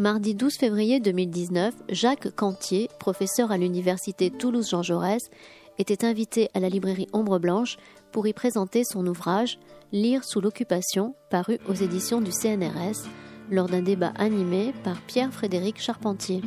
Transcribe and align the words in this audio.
Mardi 0.00 0.34
12 0.34 0.56
février 0.56 0.98
2019, 0.98 1.74
Jacques 1.90 2.34
Cantier, 2.34 2.88
professeur 2.98 3.52
à 3.52 3.58
l'université 3.58 4.30
Toulouse-Jean 4.30 4.82
Jaurès, 4.82 5.28
était 5.76 6.06
invité 6.06 6.48
à 6.54 6.60
la 6.60 6.70
librairie 6.70 7.06
Ombre 7.12 7.38
Blanche 7.38 7.76
pour 8.10 8.26
y 8.26 8.32
présenter 8.32 8.82
son 8.82 9.06
ouvrage 9.06 9.58
Lire 9.92 10.24
sous 10.24 10.40
l'occupation, 10.40 11.14
paru 11.28 11.58
aux 11.68 11.74
éditions 11.74 12.22
du 12.22 12.30
CNRS, 12.32 13.10
lors 13.50 13.66
d'un 13.66 13.82
débat 13.82 14.14
animé 14.16 14.72
par 14.84 15.02
Pierre-Frédéric 15.02 15.78
Charpentier. 15.78 16.40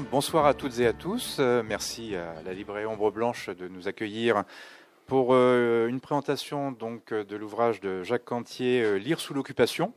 Bonsoir 0.00 0.46
à 0.46 0.54
toutes 0.54 0.78
et 0.80 0.86
à 0.86 0.92
tous. 0.92 1.36
Euh, 1.38 1.62
merci 1.64 2.16
à 2.16 2.42
la 2.44 2.52
librairie 2.52 2.86
Ombre 2.86 3.10
Blanche 3.10 3.50
de 3.50 3.68
nous 3.68 3.86
accueillir 3.86 4.44
pour 5.06 5.28
euh, 5.30 5.86
une 5.88 6.00
présentation 6.00 6.72
donc 6.72 7.12
de 7.12 7.36
l'ouvrage 7.36 7.80
de 7.80 8.02
Jacques 8.02 8.24
Cantier, 8.24 8.82
euh, 8.82 8.96
Lire 8.96 9.20
sous 9.20 9.34
l'occupation, 9.34 9.92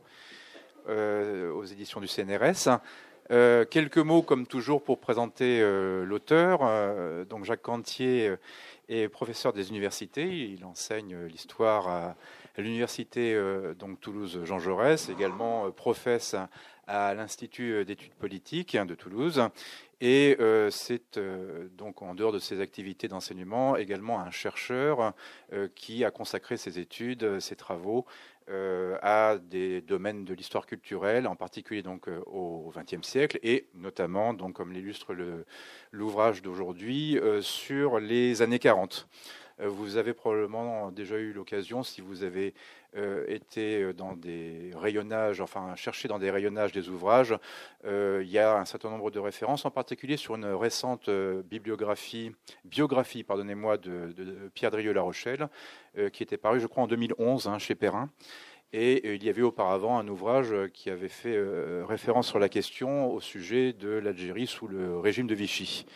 aux 0.88 1.64
éditions 1.64 2.00
du 2.00 2.06
CNRS. 2.06 2.80
quelques 3.70 3.98
mots, 3.98 4.22
comme 4.22 4.46
toujours, 4.46 4.82
pour 4.82 4.98
présenter 4.98 5.60
l'auteur. 6.02 6.60
donc 7.26 7.44
Jacques 7.44 7.60
Cantier 7.60 8.34
est 8.88 9.08
professeur 9.08 9.52
des 9.52 9.68
universités. 9.68 10.48
Il 10.50 10.64
enseigne 10.64 11.26
l'histoire 11.26 11.88
à, 11.88 12.16
l'université 12.56 13.38
donc 13.78 14.00
Toulouse 14.00 14.40
Jean 14.44 14.58
Jaurès, 14.58 15.10
également 15.10 15.70
professe 15.72 16.34
à 16.88 17.14
l'Institut 17.14 17.84
d'études 17.84 18.14
politiques 18.14 18.76
de 18.76 18.94
Toulouse. 18.94 19.40
Et 20.00 20.36
euh, 20.38 20.70
c'est 20.70 21.18
euh, 21.18 21.68
donc 21.76 22.02
en 22.02 22.14
dehors 22.14 22.30
de 22.30 22.38
ses 22.38 22.60
activités 22.60 23.08
d'enseignement 23.08 23.76
également 23.76 24.20
un 24.20 24.30
chercheur 24.30 25.12
euh, 25.52 25.68
qui 25.74 26.04
a 26.04 26.12
consacré 26.12 26.56
ses 26.56 26.78
études, 26.78 27.40
ses 27.40 27.56
travaux 27.56 28.06
à 29.02 29.36
des 29.42 29.82
domaines 29.82 30.24
de 30.24 30.32
l'histoire 30.32 30.64
culturelle, 30.64 31.26
en 31.26 31.36
particulier 31.36 31.82
donc 31.82 32.08
au 32.24 32.72
XXe 32.74 33.06
siècle 33.06 33.38
et 33.42 33.68
notamment, 33.74 34.32
donc 34.32 34.54
comme 34.54 34.72
l'illustre 34.72 35.14
l'ouvrage 35.92 36.40
d'aujourd'hui, 36.40 37.20
sur 37.42 38.00
les 38.00 38.40
années 38.40 38.58
40. 38.58 39.06
Vous 39.58 39.98
avez 39.98 40.14
probablement 40.14 40.90
déjà 40.90 41.18
eu 41.18 41.34
l'occasion, 41.34 41.82
si 41.82 42.00
vous 42.00 42.22
avez 42.22 42.54
euh, 42.96 43.26
été 43.28 43.82
euh, 43.82 43.92
dans 43.92 44.14
des 44.14 44.70
rayonnages, 44.74 45.42
enfin 45.42 45.76
cherché 45.76 46.08
dans 46.08 46.18
des 46.18 46.30
rayonnages 46.30 46.72
des 46.72 46.88
ouvrages. 46.88 47.36
Euh, 47.84 48.22
il 48.24 48.30
y 48.30 48.38
a 48.38 48.56
un 48.56 48.64
certain 48.64 48.88
nombre 48.88 49.10
de 49.10 49.18
références, 49.18 49.66
en 49.66 49.70
particulier 49.70 50.16
sur 50.16 50.36
une 50.36 50.46
récente 50.46 51.10
bibliographie, 51.10 52.32
biographie, 52.64 53.24
pardonnez-moi, 53.24 53.76
de, 53.76 54.50
Pierre 54.54 54.70
Drieux-La 54.70 55.02
Rochelle, 55.02 55.48
qui 56.12 56.22
était 56.22 56.38
paru, 56.38 56.60
je 56.60 56.66
crois, 56.66 56.84
en 56.84 56.86
2011 56.86 57.48
hein, 57.48 57.58
chez 57.58 57.74
Perrin. 57.74 58.10
Et 58.72 59.14
il 59.14 59.24
y 59.24 59.28
avait 59.28 59.42
auparavant 59.42 59.98
un 59.98 60.08
ouvrage 60.08 60.54
qui 60.72 60.90
avait 60.90 61.08
fait 61.08 61.38
référence 61.84 62.28
sur 62.28 62.38
la 62.38 62.48
question 62.48 63.10
au 63.12 63.20
sujet 63.20 63.72
de 63.72 63.88
l'Algérie 63.88 64.46
sous 64.46 64.66
le 64.66 64.98
régime 64.98 65.26
de 65.26 65.34
Vichy. 65.34 65.86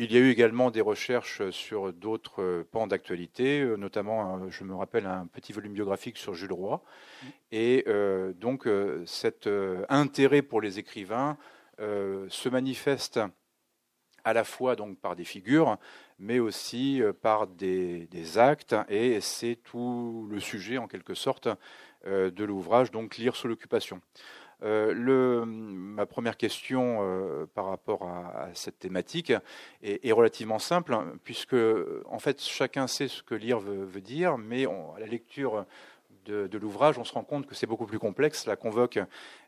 Il 0.00 0.12
y 0.12 0.16
a 0.16 0.20
eu 0.20 0.30
également 0.30 0.70
des 0.70 0.80
recherches 0.80 1.50
sur 1.50 1.92
d'autres 1.92 2.64
pans 2.70 2.86
d'actualité, 2.86 3.62
euh, 3.62 3.74
notamment, 3.74 4.36
euh, 4.36 4.48
je 4.48 4.62
me 4.62 4.72
rappelle, 4.76 5.06
un 5.06 5.26
petit 5.26 5.52
volume 5.52 5.72
biographique 5.72 6.18
sur 6.18 6.34
Jules 6.34 6.52
Roy. 6.52 6.80
Et 7.50 7.82
euh, 7.88 8.32
donc, 8.32 8.68
cet 9.06 9.48
intérêt 9.88 10.42
pour 10.42 10.60
les 10.60 10.78
écrivains 10.78 11.36
se 11.78 12.48
manifeste 12.48 13.18
à 14.24 14.32
la 14.32 14.44
fois 14.44 14.76
donc 14.76 14.98
par 14.98 15.16
des 15.16 15.24
figures, 15.24 15.78
mais 16.20 16.38
aussi 16.38 17.00
par 17.22 17.48
des, 17.48 18.06
des 18.06 18.38
actes, 18.38 18.76
et 18.88 19.20
c'est 19.20 19.56
tout 19.56 20.28
le 20.30 20.38
sujet, 20.38 20.78
en 20.78 20.86
quelque 20.86 21.14
sorte, 21.14 21.48
de 22.04 22.44
l'ouvrage, 22.44 22.90
donc 22.90 23.16
Lire 23.16 23.36
sous 23.36 23.48
l'occupation. 23.48 24.00
Euh, 24.64 25.44
ma 25.46 26.06
première 26.06 26.36
question 26.36 26.98
euh, 27.00 27.46
par 27.54 27.66
rapport 27.66 28.02
à, 28.08 28.48
cette 28.54 28.78
thématique 28.78 29.32
est, 29.82 30.12
relativement 30.12 30.58
simple, 30.58 30.94
hein, 30.94 31.12
puisque 31.24 31.56
en 32.06 32.18
fait 32.18 32.40
chacun 32.40 32.86
sait 32.86 33.08
ce 33.08 33.22
que 33.22 33.34
lire 33.34 33.60
veut, 33.60 34.00
dire, 34.00 34.38
mais 34.38 34.66
à 34.66 35.00
la 35.00 35.06
lecture 35.06 35.64
de, 36.26 36.58
l'ouvrage, 36.58 36.98
on 36.98 37.04
se 37.04 37.14
rend 37.14 37.24
compte 37.24 37.46
que 37.46 37.54
c'est 37.54 37.66
beaucoup 37.66 37.86
plus 37.86 37.98
complexe. 37.98 38.42
Cela 38.42 38.56
convoque 38.56 38.98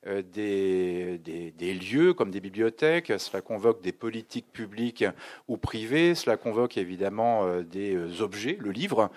euh, 0.07 0.23
des, 0.23 1.19
des, 1.19 1.75
lieux 1.75 2.15
comme 2.15 2.31
des 2.31 2.41
bibliothèques, 2.41 3.13
cela 3.19 3.43
convoque 3.43 3.83
des 3.83 3.93
politiques 3.93 4.51
publiques 4.51 5.05
ou 5.47 5.59
privées, 5.59 6.15
cela 6.15 6.39
convoque 6.39 6.79
évidemment 6.79 7.61
des 7.63 8.23
objets, 8.23 8.57
le 8.59 8.71
livre, 8.71 9.11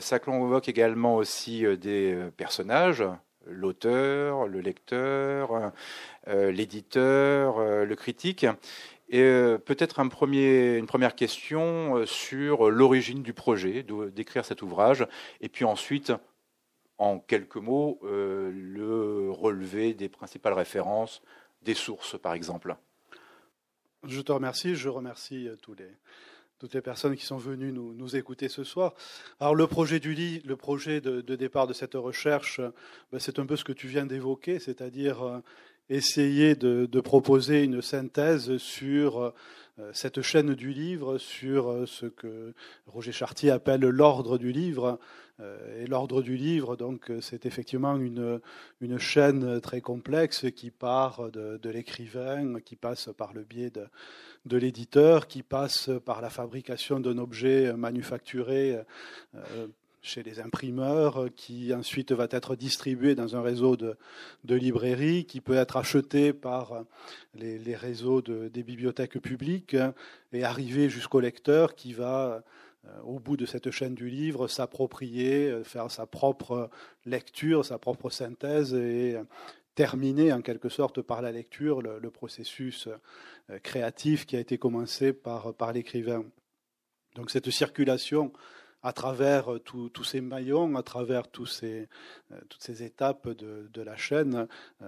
ça 0.00 0.18
convoque 0.18 0.68
également 0.68 1.16
aussi 1.16 1.64
des 1.78 2.18
personnages, 2.36 3.02
l'auteur, 3.50 4.46
le 4.46 4.60
lecteur, 4.60 5.72
euh, 6.28 6.50
l'éditeur, 6.50 7.58
euh, 7.58 7.84
le 7.84 7.96
critique. 7.96 8.46
Et 9.08 9.22
euh, 9.22 9.58
peut-être 9.58 9.98
une 10.00 10.86
première 10.86 11.14
question 11.16 12.06
sur 12.06 12.70
l'origine 12.70 13.22
du 13.22 13.32
projet, 13.32 13.84
d'écrire 14.14 14.44
cet 14.44 14.62
ouvrage, 14.62 15.06
et 15.40 15.48
puis 15.48 15.64
ensuite, 15.64 16.12
en 16.98 17.18
quelques 17.18 17.56
mots, 17.56 17.98
le 18.02 19.30
relevé 19.30 19.94
des 19.94 20.08
principales 20.08 20.52
références, 20.52 21.22
des 21.62 21.74
sources 21.74 22.20
par 22.20 22.34
exemple. 22.34 22.76
Je 24.06 24.20
te 24.20 24.30
remercie, 24.30 24.76
je 24.76 24.88
remercie 24.88 25.48
tous 25.60 25.74
les, 25.74 25.90
toutes 26.60 26.74
les 26.74 26.82
personnes 26.82 27.16
qui 27.16 27.24
sont 27.24 27.38
venues 27.38 27.72
nous, 27.72 28.16
écouter 28.16 28.50
ce 28.50 28.64
soir. 28.64 28.92
Alors 29.40 29.54
le 29.54 29.66
projet 29.66 29.98
du 29.98 30.12
lit, 30.12 30.42
le 30.44 30.56
projet 30.56 31.00
de, 31.00 31.22
départ 31.34 31.66
de 31.66 31.72
cette 31.72 31.94
recherche, 31.94 32.60
ben, 33.10 33.18
c'est 33.18 33.38
un 33.38 33.46
peu 33.46 33.56
ce 33.56 33.64
que 33.64 33.72
tu 33.72 33.88
viens 33.88 34.04
d'évoquer, 34.04 34.58
c'est-à-dire 34.58 35.22
euh, 35.22 35.38
essayer 35.90 36.54
de, 36.54 37.00
proposer 37.00 37.64
une 37.64 37.82
synthèse 37.82 38.56
sur 38.56 39.20
euh, 39.20 39.90
cette 39.92 40.22
chaîne 40.22 40.54
du 40.54 40.72
livre, 40.72 41.18
sur 41.18 41.70
euh, 41.70 41.86
ce 41.86 42.06
que 42.06 42.54
Roger 42.86 43.12
Chartier 43.12 43.50
appelle 43.50 43.82
l'ordre 43.82 44.38
du 44.38 44.52
livre. 44.52 44.98
Et 45.78 45.86
l'ordre 45.86 46.20
du 46.20 46.36
livre, 46.36 46.76
donc, 46.76 47.10
c'est 47.22 47.46
effectivement 47.46 47.96
une, 47.96 48.98
chaîne 48.98 49.58
très 49.62 49.80
complexe 49.80 50.44
qui 50.54 50.70
part 50.70 51.30
de, 51.30 51.70
l'écrivain, 51.70 52.60
qui 52.60 52.76
passe 52.76 53.08
par 53.16 53.32
le 53.32 53.42
biais 53.42 53.70
de, 53.70 54.56
l'éditeur 54.58 55.28
qui 55.28 55.42
passe 55.42 55.88
par 56.04 56.20
la 56.20 56.28
fabrication 56.28 57.00
d'un 57.00 57.16
objet 57.16 57.72
manufacturé 57.72 58.80
euh, 59.34 59.66
chez 60.02 60.22
les 60.22 60.40
imprimeurs, 60.40 61.28
qui 61.36 61.74
ensuite 61.74 62.12
va 62.12 62.26
être 62.30 62.56
distribué 62.56 63.14
dans 63.14 63.36
un 63.36 63.42
réseau 63.42 63.76
de, 63.76 63.96
librairies, 64.44 65.24
qui 65.24 65.40
peut 65.40 65.54
être 65.54 65.76
acheté 65.76 66.32
par 66.32 66.84
les, 67.34 67.76
réseaux 67.76 68.22
des 68.22 68.62
bibliothèques 68.62 69.20
publiques 69.20 69.76
et 70.32 70.44
arriver 70.44 70.88
jusqu'au 70.88 71.20
lecteur 71.20 71.74
qui 71.74 71.92
va, 71.92 72.42
euh, 72.86 73.00
au 73.02 73.18
bout 73.18 73.36
de 73.36 73.46
cette 73.46 73.70
chaîne 73.70 73.94
du 73.94 74.08
livre, 74.08 74.48
s'approprier, 74.48 75.62
faire 75.64 75.90
sa 75.90 76.06
propre 76.06 76.70
lecture, 77.04 77.64
sa 77.64 77.78
propre 77.78 78.10
synthèse 78.10 78.74
et 78.74 79.16
terminer 79.74 80.32
en 80.32 80.42
quelque 80.42 80.68
sorte 80.68 81.00
par 81.00 81.22
la 81.22 81.32
lecture 81.32 81.80
le, 81.80 82.10
processus 82.10 82.88
euh, 83.50 83.58
créatif 83.60 84.26
qui 84.26 84.36
a 84.36 84.40
été 84.40 84.58
commencé 84.58 85.12
par, 85.12 85.54
par 85.54 85.72
l'écrivain. 85.72 86.24
Donc 87.14 87.30
cette 87.30 87.50
circulation 87.50 88.32
à 88.82 88.92
travers 88.92 89.54
euh, 89.54 89.58
tous 89.58 90.04
ces 90.04 90.20
maillons, 90.20 90.74
à 90.76 90.82
travers 90.82 91.22
euh, 91.22 91.24
toutes 92.48 92.62
ces 92.62 92.82
étapes 92.82 93.28
de, 93.28 93.82
la 93.82 93.96
chaîne, 93.96 94.46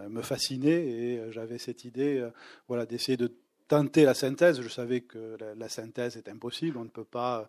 me 0.08 0.22
fascinait 0.22 0.86
et 0.86 1.32
j'avais 1.32 1.58
cette 1.58 1.84
idée 1.84 2.26
voilà, 2.68 2.86
d'essayer 2.86 3.16
de 3.16 3.32
tenter 3.68 4.04
la 4.04 4.14
synthèse. 4.14 4.60
Je 4.60 4.68
savais 4.68 5.00
que 5.00 5.36
la, 5.56 5.68
synthèse 5.68 6.16
est 6.16 6.28
impossible, 6.28 6.76
on 6.76 6.84
ne 6.84 6.90
peut 6.90 7.04
pas 7.04 7.48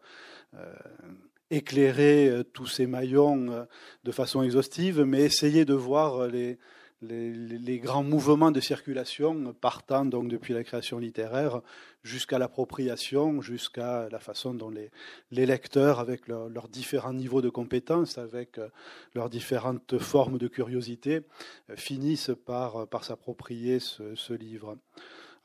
éclairer 1.50 2.44
tous 2.54 2.68
ces 2.68 2.88
maillons 2.88 3.68
de 4.04 4.12
façon 4.12 4.42
exhaustive, 4.42 5.02
mais 5.02 5.22
essayer 5.22 5.66
de 5.66 5.74
voir 5.74 6.28
les, 6.28 6.58
les, 7.04 7.80
grands 7.80 8.04
mouvements 8.04 8.52
de 8.52 8.60
circulation 8.60 9.54
partant 9.54 10.06
donc 10.06 10.30
depuis 10.30 10.54
la 10.54 10.64
création 10.64 11.00
littéraire 11.00 11.62
jusqu'à 12.04 12.38
l'appropriation, 12.38 13.42
jusqu'à 13.42 14.08
la 14.10 14.20
façon 14.20 14.54
dont 14.54 14.70
les, 14.70 14.92
lecteurs, 15.32 16.00
avec 16.00 16.28
leurs 16.28 16.68
différents 16.70 17.14
niveaux 17.14 17.42
de 17.42 17.50
compétences, 17.50 18.18
avec 18.18 18.58
euh, 18.58 18.68
leurs 19.16 19.30
différentes 19.30 19.98
formes 20.00 20.38
de 20.38 20.48
curiosité, 20.48 21.22
euh, 21.70 21.76
finissent 21.76 22.32
par, 22.46 22.88
par 22.88 23.04
s'approprier 23.04 23.80
ce, 23.80 24.34
livre. 24.34 24.78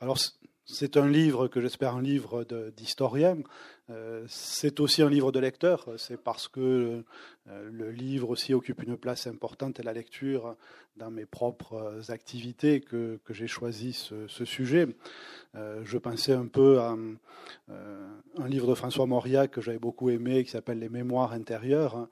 Alors, 0.01 0.17
c'est 0.71 0.97
un 0.97 1.07
livre 1.07 1.47
que 1.47 1.61
j'espère 1.61 1.95
un 1.95 2.01
livre 2.01 2.45
d'historien. 2.77 3.37
Euh, 3.89 4.23
c'est 4.27 4.79
aussi 4.79 5.01
un 5.01 5.09
livre 5.09 5.31
de 5.31 5.39
lecteur. 5.39 5.89
C'est 5.97 6.21
parce 6.21 6.47
que 6.47 7.03
euh, 7.49 7.69
le 7.71 7.89
livre 7.89 8.29
aussi 8.29 8.53
occupe 8.53 8.83
une 8.83 8.95
place 8.95 9.25
importante 9.25 9.79
et 9.79 9.83
la 9.83 9.93
lecture 9.93 10.55
dans 10.95 11.09
mes 11.09 11.25
propres 11.25 12.11
activités 12.11 12.81
que, 12.81 13.19
j'ai 13.31 13.47
choisi 13.47 13.93
ce, 13.93 14.45
sujet. 14.45 14.87
Euh, 15.55 15.81
je 15.85 15.97
pensais 15.97 16.33
un 16.33 16.45
peu 16.45 16.79
à 16.79 16.95
un 17.69 18.47
livre 18.47 18.67
de 18.67 18.75
François 18.75 19.07
Mauriac 19.07 19.51
que 19.51 19.61
j'avais 19.61 19.79
beaucoup 19.79 20.09
aimé 20.11 20.43
qui 20.43 20.51
s'appelle 20.51 20.79
Les 20.79 20.89
Mémoires 20.89 21.33
intérieures. 21.33 22.07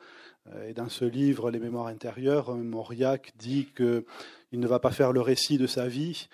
Et 0.65 0.73
dans 0.73 0.89
ce 0.89 1.05
livre, 1.05 1.51
Les 1.51 1.59
Mémoires 1.59 1.87
intérieures, 1.87 2.55
Mauriac 2.55 3.33
dit 3.37 3.67
qu'il 3.75 4.03
ne 4.53 4.67
va 4.67 4.79
pas 4.79 4.91
faire 4.91 5.11
le 5.11 5.21
récit 5.21 5.57
de 5.57 5.67
sa 5.67 5.89
vie, 5.89 6.29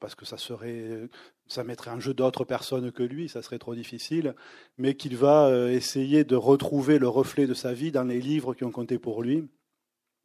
parce 0.00 0.14
que 0.14 0.24
ça 0.24 0.38
serait 0.38 1.08
ça 1.48 1.64
mettrait 1.64 1.90
en 1.90 2.00
jeu 2.00 2.14
d'autres 2.14 2.44
personnes 2.44 2.90
que 2.92 3.02
lui, 3.02 3.28
ça 3.28 3.42
serait 3.42 3.58
trop 3.58 3.74
difficile, 3.74 4.34
mais 4.78 4.94
qu'il 4.94 5.16
va 5.16 5.46
euh, 5.46 5.70
essayer 5.70 6.24
de 6.24 6.36
retrouver 6.36 6.98
le 6.98 7.08
reflet 7.08 7.46
de 7.46 7.54
sa 7.54 7.72
vie 7.72 7.92
dans 7.92 8.04
les 8.04 8.20
livres 8.20 8.54
qui 8.54 8.64
ont 8.64 8.72
compté 8.72 8.98
pour 8.98 9.22
lui, 9.22 9.44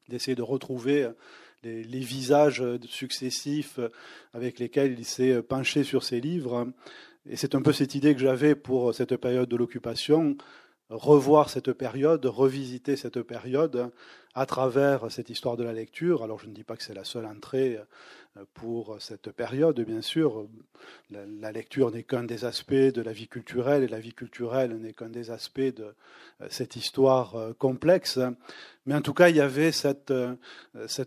d'essayer 0.10 0.36
de 0.36 0.42
retrouver 0.42 1.04
euh, 1.04 1.14
les, 1.64 2.00
visages 2.00 2.64
successifs 2.86 3.78
euh, 3.80 3.90
avec 4.34 4.60
lesquels 4.60 4.98
il 4.98 5.06
s'est 5.06 5.42
penché 5.44 5.84
sur 5.84 6.04
ses 6.04 6.20
livres. 6.20 6.72
Et 7.30 7.36
c'est 7.36 7.54
un 7.54 7.62
peu 7.62 7.72
cette 7.72 7.94
idée 7.94 8.16
que 8.16 8.22
j'avais 8.22 8.56
pour 8.56 8.96
cette 8.96 9.16
période 9.18 9.48
de 9.48 9.56
l'occupation, 9.56 10.36
revoir 10.90 11.50
cette 11.50 11.72
période, 11.72 12.26
revisiter 12.26 12.96
cette 12.96 13.22
période 13.22 13.92
à 14.34 14.48
travers 14.48 15.12
cette 15.12 15.30
histoire 15.30 15.56
de 15.56 15.64
la 15.64 15.72
lecture. 15.72 16.24
Alors 16.24 16.40
je 16.40 16.48
ne 16.48 16.54
dis 16.54 16.64
pas 16.64 16.76
que 16.76 16.84
c'est 16.84 16.96
la 16.96 17.04
seule 17.04 17.28
entrée 17.28 17.78
pour 18.54 18.96
cette 19.00 19.32
période, 19.32 19.80
bien 19.82 20.02
sûr. 20.02 20.48
La, 21.10 21.52
lecture 21.52 21.92
n'est 21.92 22.04
qu'un 22.04 22.24
des 22.24 22.46
aspects 22.46 22.74
de 22.74 23.02
la 23.02 23.12
vie 23.12 23.28
culturelle 23.28 23.84
et 23.84 23.88
la 23.88 24.00
vie 24.00 24.14
culturelle 24.14 24.78
n'est 24.78 24.94
qu'un 24.94 25.10
des 25.10 25.32
aspects 25.32 25.60
de 25.60 25.94
euh, 26.42 26.48
cette 26.50 26.76
histoire 26.76 27.36
euh, 27.36 27.54
complexe. 27.54 28.20
Mais 28.86 28.96
en 28.96 29.02
tout 29.02 29.14
cas, 29.14 29.30
il 29.30 29.36
y 29.36 29.42
avait 29.42 29.72
cette, 29.72 30.12
euh, 30.12 30.36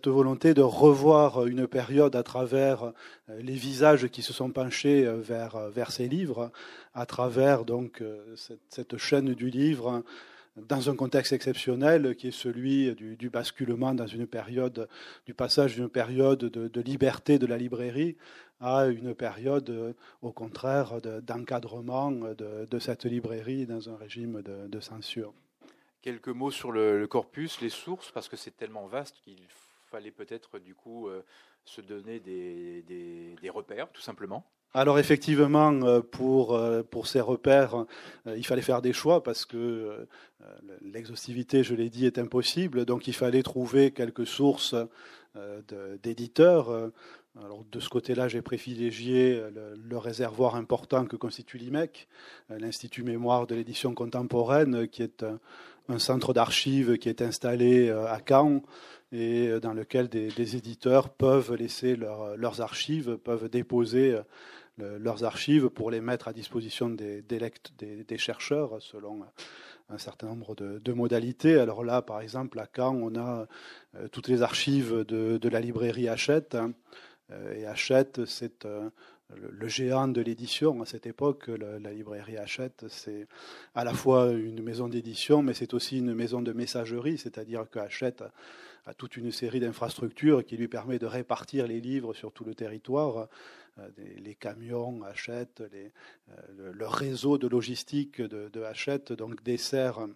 volonté 0.05 0.53
de 0.53 0.63
revoir 0.63 1.47
une 1.47 1.67
période 1.67 2.15
à 2.15 2.23
travers 2.23 2.93
les 3.29 3.55
visages 3.55 4.09
qui 4.09 4.23
se 4.23 4.33
sont 4.33 4.51
penchés 4.51 5.05
vers, 5.05 5.71
vers 5.71 5.91
ces 5.91 6.09
livres, 6.09 6.53
à 6.93 7.07
travers 7.07 7.65
donc 7.65 8.03
cette 8.69 8.97
chaîne 8.97 9.35
du 9.35 9.51
livre 9.51 10.05
dans 10.57 10.89
un 10.89 10.97
contexte 10.97 11.33
exceptionnel 11.33 12.15
qui 12.17 12.29
est 12.29 12.37
celui 12.37 12.95
du, 12.95 13.31
basculement 13.31 13.95
dans 13.95 14.07
une 14.07 14.27
période, 14.27 14.89
du 15.27 15.35
passage 15.35 15.75
d'une 15.75 15.89
période 15.89 16.39
de, 16.39 16.81
liberté 16.81 17.39
de 17.39 17.47
la 17.47 17.57
librairie 17.57 18.17
à 18.61 18.87
une 18.87 19.15
période, 19.15 19.95
au 20.23 20.33
contraire, 20.33 21.01
d'encadrement 21.23 22.11
de, 22.11 22.79
cette 22.79 23.05
librairie 23.05 23.67
dans 23.67 23.91
un 23.91 23.97
régime 23.97 24.43
de, 24.43 24.81
censure. 24.81 25.35
Quelques 26.03 26.29
mots 26.29 26.51
sur 26.51 26.71
le, 26.71 27.07
corpus, 27.07 27.61
les 27.61 27.71
sources, 27.71 28.11
parce 28.13 28.29
que 28.29 28.37
c'est 28.37 28.57
tellement 28.57 28.87
vaste 28.87 29.17
qu'il 29.25 29.41
fallait 29.91 30.11
peut-être 30.11 30.59
du 30.59 30.75
coup 30.75 31.09
euh, 31.09 31.25
se 31.65 31.81
donner 31.81 32.21
des 32.21 33.51
repères, 33.51 33.91
tout 33.91 34.03
simplement. 34.03 34.45
Alors 34.77 34.99
effectivement, 34.99 35.73
euh, 35.85 36.01
pour, 36.01 36.57
euh, 36.57 36.83
pour 36.83 37.07
ces 37.07 37.21
repères, 37.21 37.87
euh, 38.27 38.37
il 38.37 38.45
fallait 38.45 38.61
faire 38.61 38.83
des 38.83 38.93
choix 38.93 39.23
parce 39.23 39.45
que 39.45 40.07
l'exhaustivité, 40.83 41.63
je 41.63 41.75
l'ai 41.75 41.89
dit, 41.89 42.07
est 42.07 42.19
impossible. 42.19 42.85
Donc 42.85 43.07
il 43.07 43.15
fallait 43.15 43.45
trouver 43.45 43.93
quelques 43.93 44.27
sources 44.27 44.75
d'éditeurs. 46.03 46.91
Alors 47.41 47.65
de 47.71 47.81
ce 47.81 47.89
côté-là, 47.89 48.29
j'ai 48.29 48.43
privilégié 48.43 49.43
le, 49.75 49.97
réservoir 49.97 50.55
important 50.57 51.07
que 51.07 51.17
constitue 51.17 51.57
l'IMEC, 51.57 52.09
l'Institut 52.51 53.05
Mémoire 53.05 53.47
de 53.47 53.55
l'édition 53.55 53.95
contemporaine, 53.95 54.87
qui 54.87 55.03
est 55.03 55.25
un, 55.89 55.99
centre 55.99 56.35
d'archives 56.35 56.99
qui 56.99 57.09
est 57.09 57.23
installé 57.23 57.91
à 57.91 58.21
Caen 58.29 58.63
et 59.13 59.49
dans 59.63 59.73
lequel 59.73 60.09
des, 60.09 60.57
éditeurs 60.57 61.09
peuvent 61.09 61.55
laisser 61.55 61.97
leurs 61.97 62.61
archives, 62.61 63.17
peuvent 63.17 63.49
déposer 63.49 64.19
leurs 64.79 65.25
archives 65.25 65.69
pour 65.69 65.91
les 65.91 66.01
mettre 66.01 66.29
à 66.29 66.33
disposition 66.33 66.91
des, 66.91 67.23
des, 67.23 68.19
chercheurs 68.19 68.83
selon 68.83 69.25
un 69.89 69.99
certain 69.99 70.29
nombre 70.29 70.55
de, 70.55 70.93
modalités. 70.93 71.59
Alors 71.59 71.85
là, 71.85 72.03
par 72.03 72.21
exemple, 72.21 72.59
à 72.59 72.67
Caen, 72.75 72.97
on 72.97 73.17
a 73.17 73.47
euh, 73.97 74.09
toutes 74.09 74.29
les 74.29 74.43
archives 74.43 75.05
de, 75.07 75.49
la 75.49 75.61
librairie 75.61 76.09
Hachette. 76.09 76.55
Hein. 76.55 76.73
Euh, 77.31 77.55
et 77.55 77.67
Hachette, 77.67 78.25
c'est 78.25 78.67
le 79.37 79.69
géant 79.69 80.09
de 80.09 80.21
l'édition 80.21 80.81
à 80.83 80.87
cette 80.87 81.07
époque. 81.07 81.49
La 81.49 81.93
librairie 81.93 82.37
Hachette, 82.37 82.87
c'est 82.89 83.27
à 83.75 83.85
la 83.85 83.95
fois 83.95 84.33
une 84.33 84.63
maison 84.63 84.89
d'édition, 84.89 85.43
mais 85.43 85.55
c'est 85.55 85.75
aussi 85.75 85.99
une 85.99 86.15
maison 86.15 86.43
de 86.43 86.53
messagerie, 86.53 87.19
c'est-à-dire 87.19 87.69
que 87.71 87.79
Hachette 87.79 88.25
a 88.87 88.95
toute 88.95 89.17
une 89.17 89.31
série 89.31 89.61
d'infrastructures 89.61 90.45
qui 90.45 90.57
lui 90.57 90.69
permet 90.69 90.99
de 90.99 91.07
répartir 91.07 91.67
les 91.67 91.81
livres 91.81 92.15
sur 92.15 92.33
tout 92.33 92.45
le 92.45 92.55
territoire. 92.55 93.29
Euh, 93.79 93.89
les 94.19 94.35
camions 94.35 95.01
les, 95.73 95.93
euh, 96.29 96.73
le, 96.73 96.87
réseau 96.87 97.39
de 97.39 97.49
logistique 97.49 98.21
de, 98.21 98.63
Hachette 98.63 99.13
donc 99.13 99.43
dessert 99.43 100.07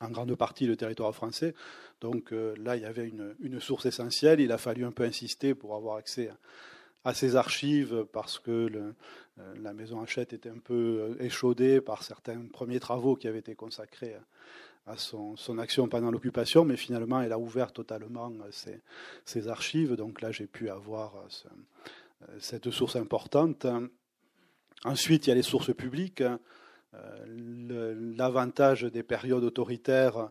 en 0.00 0.10
grande 0.10 0.34
partie 0.34 0.66
le 0.66 0.76
territoire 0.76 1.14
français. 1.14 1.54
Donc 2.00 2.32
euh, 2.32 2.54
là, 2.58 2.76
il 2.76 2.82
y 2.82 2.86
avait 2.86 3.08
une, 3.08 3.60
source 3.60 3.86
essentielle. 3.86 4.40
Il 4.40 4.50
a 4.50 4.58
fallu 4.58 4.84
un 4.84 4.90
peu 4.90 5.04
insister 5.04 5.54
pour 5.54 5.76
avoir 5.76 5.96
accès 5.96 6.30
à, 7.04 7.14
ces 7.14 7.36
archives 7.36 8.06
parce 8.12 8.38
que 8.38 8.94
la 9.56 9.72
maison 9.72 10.00
Hachette 10.00 10.32
était 10.32 10.48
un 10.48 10.58
peu 10.58 11.16
échaudée 11.20 11.80
par 11.80 12.02
certains 12.02 12.46
premiers 12.52 12.80
travaux 12.80 13.16
qui 13.16 13.28
avaient 13.28 13.40
été 13.40 13.54
consacrés 13.54 14.16
à 14.86 14.96
son, 14.96 15.58
action 15.58 15.88
pendant 15.88 16.10
l'occupation, 16.10 16.64
mais 16.64 16.76
finalement, 16.76 17.20
elle 17.22 17.32
a 17.32 17.38
ouvert 17.38 17.72
totalement 17.72 18.30
ses, 19.24 19.48
archives. 19.48 19.94
Donc 19.94 20.20
là, 20.20 20.30
j'ai 20.30 20.46
pu 20.46 20.68
avoir 20.68 21.16
euh, 21.16 22.26
cette 22.38 22.70
source 22.70 22.96
importante. 22.96 23.66
Ensuite, 24.84 25.26
il 25.26 25.30
y 25.30 25.32
a 25.32 25.36
les 25.36 25.42
sources 25.42 25.74
publiques. 25.74 26.22
Euh, 26.94 28.14
l'avantage 28.16 28.82
des 28.84 29.02
périodes 29.02 29.42
autoritaires 29.42 30.28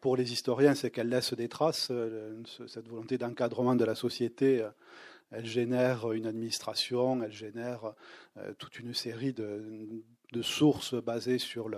pour 0.00 0.16
les 0.16 0.32
historiens, 0.32 0.76
c'est 0.76 0.90
qu'elles 0.90 1.08
laissent 1.08 1.34
des 1.34 1.48
traces. 1.48 1.88
Euh, 1.90 2.40
cette 2.68 2.86
volonté 2.88 3.18
d'encadrement 3.18 3.74
de 3.74 3.84
la 3.84 3.96
société, 3.96 4.64
elle 5.30 5.46
génère 5.46 6.12
une 6.12 6.26
administration, 6.26 7.22
elle 7.22 7.32
génère 7.32 7.92
toute 8.58 8.78
une 8.78 8.94
série 8.94 9.32
de, 9.32 10.42
sources 10.42 10.94
basées 10.94 11.38
sur 11.38 11.70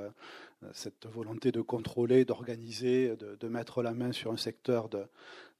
cette 0.72 1.06
volonté 1.06 1.52
de 1.52 1.60
contrôler, 1.60 2.24
d'organiser, 2.24 3.16
de, 3.16 3.48
mettre 3.48 3.82
la 3.82 3.92
main 3.92 4.12
sur 4.12 4.30
un 4.30 4.36
secteur 4.36 4.88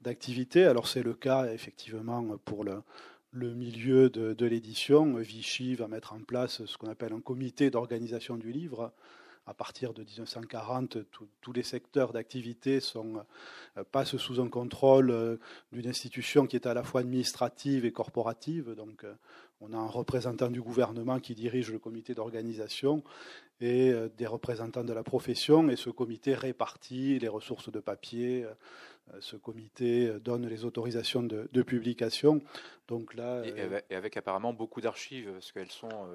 d'activité. 0.01 0.65
Alors 0.65 0.87
c'est 0.87 1.03
le 1.03 1.15
cas 1.15 1.53
effectivement 1.53 2.37
pour 2.45 2.65
le 3.33 3.55
milieu 3.55 4.11
de, 4.11 4.47
l'édition, 4.47 5.17
Vichy 5.17 5.75
va 5.75 5.89
mettre 5.89 6.13
en 6.13 6.21
place 6.21 6.65
ce 6.65 6.77
qu'on 6.77 6.89
appelle 6.89 7.13
un 7.13 7.21
comité 7.21 7.71
d'organisation 7.71 8.37
du 8.37 8.53
livre. 8.53 8.93
À 9.47 9.55
partir 9.55 9.95
de 9.95 10.03
1940, 10.03 10.99
tous 11.41 11.53
les 11.53 11.63
secteurs 11.63 12.13
d'activité 12.13 12.79
euh, 12.97 13.85
passent 13.91 14.17
sous 14.17 14.41
un 14.41 14.49
contrôle 14.49 15.11
euh, 15.11 15.37
d'une 15.73 15.89
institution 15.89 16.47
qui 16.47 16.57
est 16.57 16.67
à 16.67 16.75
la 16.75 16.85
fois 16.85 17.01
administrative 17.01 17.85
et 17.85 17.91
corporative. 17.91 18.75
Donc, 18.75 19.05
euh, 19.05 19.15
on 19.61 19.73
a 19.73 19.77
un 19.77 19.87
représentant 19.87 20.51
du 20.51 20.63
gouvernement 20.63 21.19
qui 21.21 21.35
dirige 21.35 21.73
le 21.73 21.79
comité 21.79 22.15
d'organisation 22.15 23.03
et 23.61 23.93
des 24.17 24.27
représentants 24.27 24.85
de 24.85 24.93
la 24.95 25.03
profession. 25.03 25.69
Et 25.69 25.77
ce 25.77 25.91
comité 25.91 26.35
répartit 26.35 27.19
les 27.19 27.29
ressources 27.29 27.71
de 27.71 27.79
papier, 27.79 28.47
ce 29.19 29.37
comité 29.37 30.11
donne 30.21 30.47
les 30.47 30.65
autorisations 30.65 31.23
de, 31.23 31.63
publication. 31.63 32.41
Donc 32.89 33.15
là, 33.15 33.43
et, 33.45 33.53
euh, 33.59 33.81
avec, 33.91 34.17
apparemment 34.17 34.53
beaucoup 34.53 34.81
d'archives, 34.81 35.31
parce 35.33 35.53
qu'elles 35.53 35.71
sont 35.71 36.07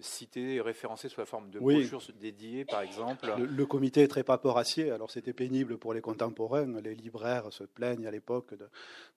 citées 0.00 0.56
et 0.56 0.60
référencées 0.60 1.08
sous 1.08 1.20
la 1.20 1.26
forme 1.26 1.50
de 1.50 1.58
brochures 1.58 2.02
dédiées, 2.20 2.64
par 2.64 2.82
exemple. 2.82 3.32
Le, 3.38 3.66
comité 3.66 4.02
est 4.02 4.08
très 4.08 4.22
paporacier, 4.22 4.90
alors 4.90 5.10
c'était 5.10 5.32
pénible 5.32 5.78
pour 5.78 5.94
les 5.94 6.00
contemporains. 6.00 6.80
Les 6.80 6.94
libraires 6.94 7.52
se 7.52 7.64
plaignent 7.64 8.06
à 8.06 8.10
l'époque 8.10 8.54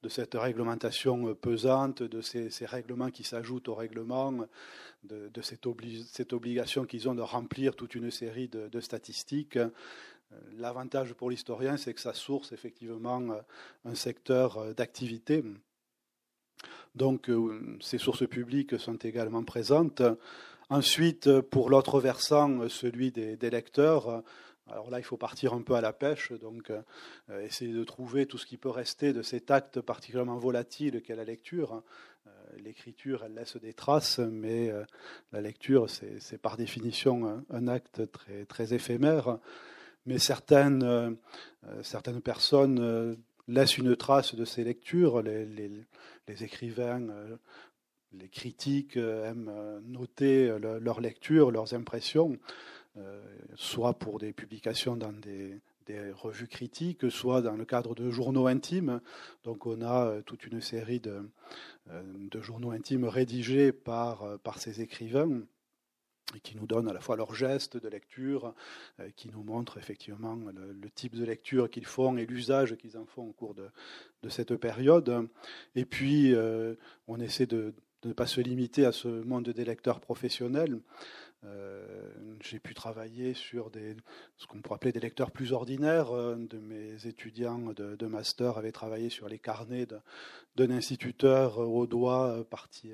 de, 0.02 0.10
cette 0.10 0.36
réglementation 0.36 1.36
pesante, 1.36 2.04
de 2.04 2.22
ces, 2.22 2.50
règlements 2.66 3.12
qui 3.12 3.24
s'ajoutent 3.24 3.68
au 3.68 3.76
règlement, 3.76 4.34
de, 5.04 5.30
cette, 5.42 5.68
cette, 6.08 6.34
obligation 6.34 6.86
qu'ils 6.86 7.10
ont 7.10 7.16
de 7.16 7.22
remplir 7.22 7.76
toute 7.76 7.96
une 7.96 8.12
série 8.12 8.48
de 8.48 8.80
statistiques. 8.80 9.60
Euh, 10.32 10.38
l'avantage 10.58 11.14
pour 11.14 11.30
l'historien, 11.30 11.78
c'est 11.78 11.94
que 11.94 12.02
ça 12.02 12.14
source 12.14 12.52
effectivement 12.52 13.22
euh, 13.32 13.42
un 13.86 13.96
secteur 13.96 14.58
euh, 14.58 14.74
d'activité. 14.74 15.44
Donc 16.96 17.30
ces 17.82 17.98
sources 17.98 18.28
publiques 18.28 18.80
sont 18.80 18.96
également 18.96 19.44
présentes. 19.44 20.02
Ensuite, 20.70 21.42
pour 21.42 21.70
l'autre 21.70 22.00
versant, 22.00 22.68
celui 22.70 23.12
des, 23.12 23.50
lecteurs, 23.50 24.24
alors 24.72 24.90
là, 24.90 25.00
il 25.00 25.04
faut 25.04 25.18
partir 25.18 25.54
un 25.54 25.62
peu 25.62 25.76
à 25.76 25.82
la 25.82 25.94
pêche, 25.94 26.32
donc 26.32 26.72
essayer 27.44 27.72
de 27.72 27.84
trouver 27.84 28.26
tout 28.26 28.38
ce 28.38 28.46
qui 28.46 28.58
peut 28.58 28.70
rester 28.70 29.14
de 29.14 29.22
cet 29.22 29.52
acte 29.52 29.82
particulièrement 29.82 30.38
volatile 30.38 31.02
qu'est 31.04 31.16
la 31.16 31.24
lecture. 31.24 31.84
l'écriture, 32.64 33.24
elle 33.26 33.36
laisse 33.36 33.58
des 33.58 33.74
traces, 33.74 34.20
mais 34.20 34.72
la 35.34 35.42
lecture, 35.42 35.88
c'est 35.90 36.42
par 36.42 36.58
définition 36.58 37.44
un, 37.52 37.68
acte 37.68 38.10
très, 38.12 38.46
très 38.46 38.74
éphémère. 38.74 39.38
Mais 40.08 40.18
certaines, 40.18 41.18
certaines 41.84 42.22
personnes 42.22 43.18
laissent 43.48 43.78
une 43.78 43.96
trace 43.96 44.36
de 44.36 44.46
ces 44.46 44.64
lectures. 44.64 45.22
Les, 45.22 46.44
écrivains, 46.44 47.02
les 48.14 48.30
critiques 48.30 48.98
aiment 48.98 49.52
noter 49.86 50.58
leurs 50.60 51.02
lectures, 51.02 51.52
leurs 51.52 51.74
impressions, 51.74 52.38
soit 53.56 53.94
pour 53.94 54.20
des 54.20 54.34
publications 54.34 54.96
dans 54.96 55.14
des, 55.14 55.60
revues 56.14 56.48
critiques, 56.48 57.12
soit 57.12 57.42
dans 57.42 57.56
le 57.56 57.66
cadre 57.66 57.94
de 57.96 58.10
journaux 58.10 58.48
intimes. 58.48 59.02
Donc 59.44 59.66
on 59.66 59.82
a 59.82 60.08
euh, 60.08 60.22
toute 60.22 60.46
une 60.48 60.60
série 60.62 61.00
de, 61.00 61.30
euh, 61.92 62.42
journaux 62.42 62.72
intimes 62.72 63.06
rédigés 63.06 63.72
euh, 63.88 64.38
par 64.38 64.58
ces 64.58 64.82
écrivains 64.82 65.42
qui 66.44 66.58
nous 66.58 66.66
donnent 66.66 66.90
à 66.90 66.94
la 66.94 67.00
fois 67.00 67.16
leurs 67.16 67.36
gestes 67.36 67.78
de 67.78 67.88
lecture, 67.88 68.54
qui 69.16 69.30
nous 69.30 69.44
montrent 69.44 69.78
effectivement 69.78 70.36
le, 70.36 70.90
type 70.90 71.16
de 71.16 71.24
lecture 71.24 71.70
qu'ils 71.70 71.86
font 71.86 72.18
et 72.18 72.26
l'usage 72.26 72.76
qu'ils 72.78 72.98
en 72.98 73.06
font 73.06 73.24
au 73.24 73.32
cours 73.32 73.54
de, 73.54 73.68
de, 74.24 74.30
cette 74.30 74.56
période. 74.56 75.30
Et 75.76 75.86
puis, 75.86 76.34
on 77.08 77.20
essaie 77.20 77.46
de, 77.46 77.74
de 78.06 78.10
ne 78.10 78.14
pas 78.14 78.28
se 78.28 78.40
limiter 78.40 78.86
à 78.86 78.92
ce 78.92 79.08
monde 79.08 79.50
des 79.50 79.66
lecteurs 79.66 80.00
professionnels. 80.00 80.80
Euh, 81.44 82.12
j'ai 82.42 82.60
pu 82.60 82.74
travailler 82.74 83.34
sur 83.34 83.70
des, 83.70 83.96
ce 84.38 84.48
qu'on 84.48 84.62
pourrait 84.62 84.76
appeler 84.76 84.92
des 84.92 85.00
lecteurs 85.00 85.32
plus 85.32 85.54
ordinaires. 85.54 86.12
Un 86.12 86.38
de 86.38 86.60
mes 86.60 87.08
étudiants 87.08 87.74
de, 87.74 88.06
master 88.06 88.58
avait 88.58 88.72
travaillé 88.72 89.10
sur 89.10 89.28
les 89.28 89.40
carnets 89.40 89.88
d'un 90.56 90.70
instituteur 90.70 91.58
au 91.58 91.88
doigt 91.88 92.46
parti 92.50 92.92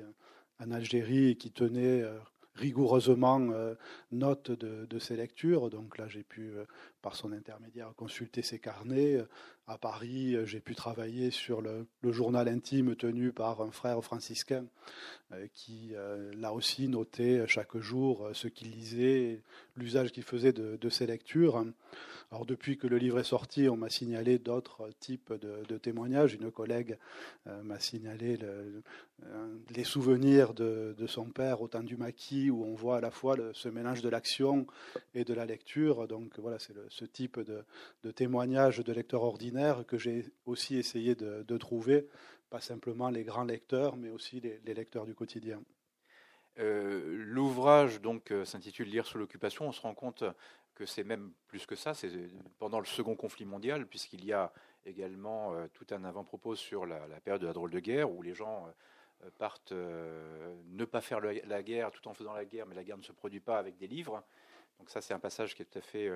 en 0.58 0.70
Algérie 0.70 1.30
et 1.30 1.36
qui 1.36 1.50
tenait 1.50 2.02
euh, 2.02 2.18
rigoureusement 2.54 3.40
euh, 3.52 3.74
note 4.10 4.50
de, 4.50 4.86
de, 4.86 4.98
ses 4.98 5.16
lectures. 5.16 5.70
Donc 5.70 5.98
là, 5.98 6.08
j'ai 6.08 6.22
pu, 6.22 6.52
par 7.02 7.16
son 7.16 7.32
intermédiaire, 7.32 7.92
consulter 7.96 8.42
ses 8.42 8.58
carnets. 8.58 9.18
À 9.66 9.78
Paris, 9.78 10.36
j'ai 10.44 10.60
pu 10.60 10.74
travailler 10.74 11.30
sur 11.30 11.60
le, 11.60 11.86
le, 12.00 12.12
journal 12.12 12.48
intime 12.48 12.96
tenu 12.96 13.32
par 13.32 13.60
un 13.60 13.70
frère 13.70 14.02
franciscain 14.02 14.66
euh, 15.32 15.46
qui, 15.54 15.90
euh, 15.94 16.30
là 16.36 16.52
aussi, 16.52 16.88
notait 16.88 17.46
chaque 17.46 17.76
jour 17.78 18.26
euh, 18.26 18.34
ce 18.34 18.48
qu'il 18.48 18.70
lisait, 18.70 19.40
l'usage 19.76 20.12
qu'il 20.12 20.24
faisait 20.24 20.52
de, 20.52 20.88
ses 20.88 21.06
lectures. 21.06 21.64
Alors, 22.30 22.44
depuis 22.44 22.76
que 22.76 22.86
le 22.86 22.98
livre 22.98 23.18
est 23.18 23.24
sorti, 23.24 23.68
on 23.68 23.76
m'a 23.76 23.88
signalé 23.88 24.38
d'autres 24.38 24.90
types 25.00 25.32
de, 25.32 25.78
témoignages. 25.78 26.34
Une 26.34 26.50
collègue 26.50 26.98
m'a 27.46 27.78
signalé 27.78 28.38
les 29.74 29.84
souvenirs 29.84 30.54
de, 30.54 30.94
son 31.06 31.26
père 31.26 31.60
au 31.62 31.68
temps 31.68 31.82
du 31.82 31.96
maquis, 31.96 32.50
où 32.50 32.64
on 32.64 32.74
voit 32.74 32.98
à 32.98 33.00
la 33.00 33.10
fois 33.10 33.36
ce 33.52 33.68
mélange 33.68 34.02
de 34.02 34.08
l'action 34.08 34.66
et 35.14 35.24
de 35.24 35.34
la 35.34 35.46
lecture. 35.46 36.08
Donc, 36.08 36.38
voilà, 36.38 36.58
c'est 36.58 36.74
ce 36.92 37.04
type 37.04 37.40
de, 37.40 38.10
témoignages 38.10 38.78
de 38.78 38.92
lecteurs 38.92 39.22
ordinaires 39.22 39.84
que 39.86 39.98
j'ai 39.98 40.26
aussi 40.46 40.76
essayé 40.76 41.14
de 41.14 41.56
trouver 41.58 42.06
pas 42.52 42.60
simplement 42.60 43.08
les 43.08 43.24
grands 43.24 43.44
lecteurs, 43.44 43.96
mais 43.96 44.10
aussi 44.10 44.38
les, 44.40 44.74
lecteurs 44.74 45.06
du 45.06 45.14
quotidien. 45.14 45.62
Euh, 46.58 47.24
l'ouvrage 47.24 48.02
donc 48.02 48.30
euh, 48.30 48.44
s'intitule 48.44 48.90
Lire 48.90 49.06
sous 49.06 49.16
l'occupation. 49.16 49.66
On 49.66 49.72
se 49.72 49.80
rend 49.80 49.94
compte 49.94 50.22
que 50.74 50.84
c'est 50.84 51.02
même 51.02 51.32
plus 51.46 51.64
que 51.64 51.74
ça. 51.74 51.94
C'est 51.94 52.10
pendant 52.58 52.78
le 52.78 52.84
second 52.84 53.16
conflit 53.16 53.46
mondial, 53.46 53.86
puisqu'il 53.86 54.22
y 54.26 54.34
a 54.34 54.52
également 54.84 55.54
euh, 55.54 55.66
tout 55.72 55.86
un 55.92 56.04
avant-propos 56.04 56.54
sur 56.54 56.84
la, 56.84 57.00
période 57.24 57.40
de 57.40 57.46
la 57.46 57.54
drôle 57.54 57.70
de 57.70 57.80
guerre, 57.80 58.12
où 58.12 58.20
les 58.20 58.34
gens 58.34 58.68
partent 59.38 59.72
ne 59.72 60.84
pas 60.84 61.00
faire 61.00 61.20
la 61.20 61.62
guerre 61.62 61.90
tout 61.90 62.06
en 62.06 62.12
faisant 62.12 62.34
la 62.34 62.44
guerre, 62.44 62.66
mais 62.66 62.74
la 62.74 62.84
guerre 62.84 62.98
ne 62.98 63.02
se 63.02 63.12
produit 63.12 63.40
pas 63.40 63.56
avec 63.56 63.78
des 63.78 63.86
livres. 63.86 64.22
Donc 64.78 64.90
ça, 64.90 65.00
c'est 65.00 65.14
un 65.14 65.18
passage 65.20 65.54
qui 65.54 65.62
est 65.62 65.64
tout 65.64 65.78
à 65.78 65.82
fait 65.82 66.10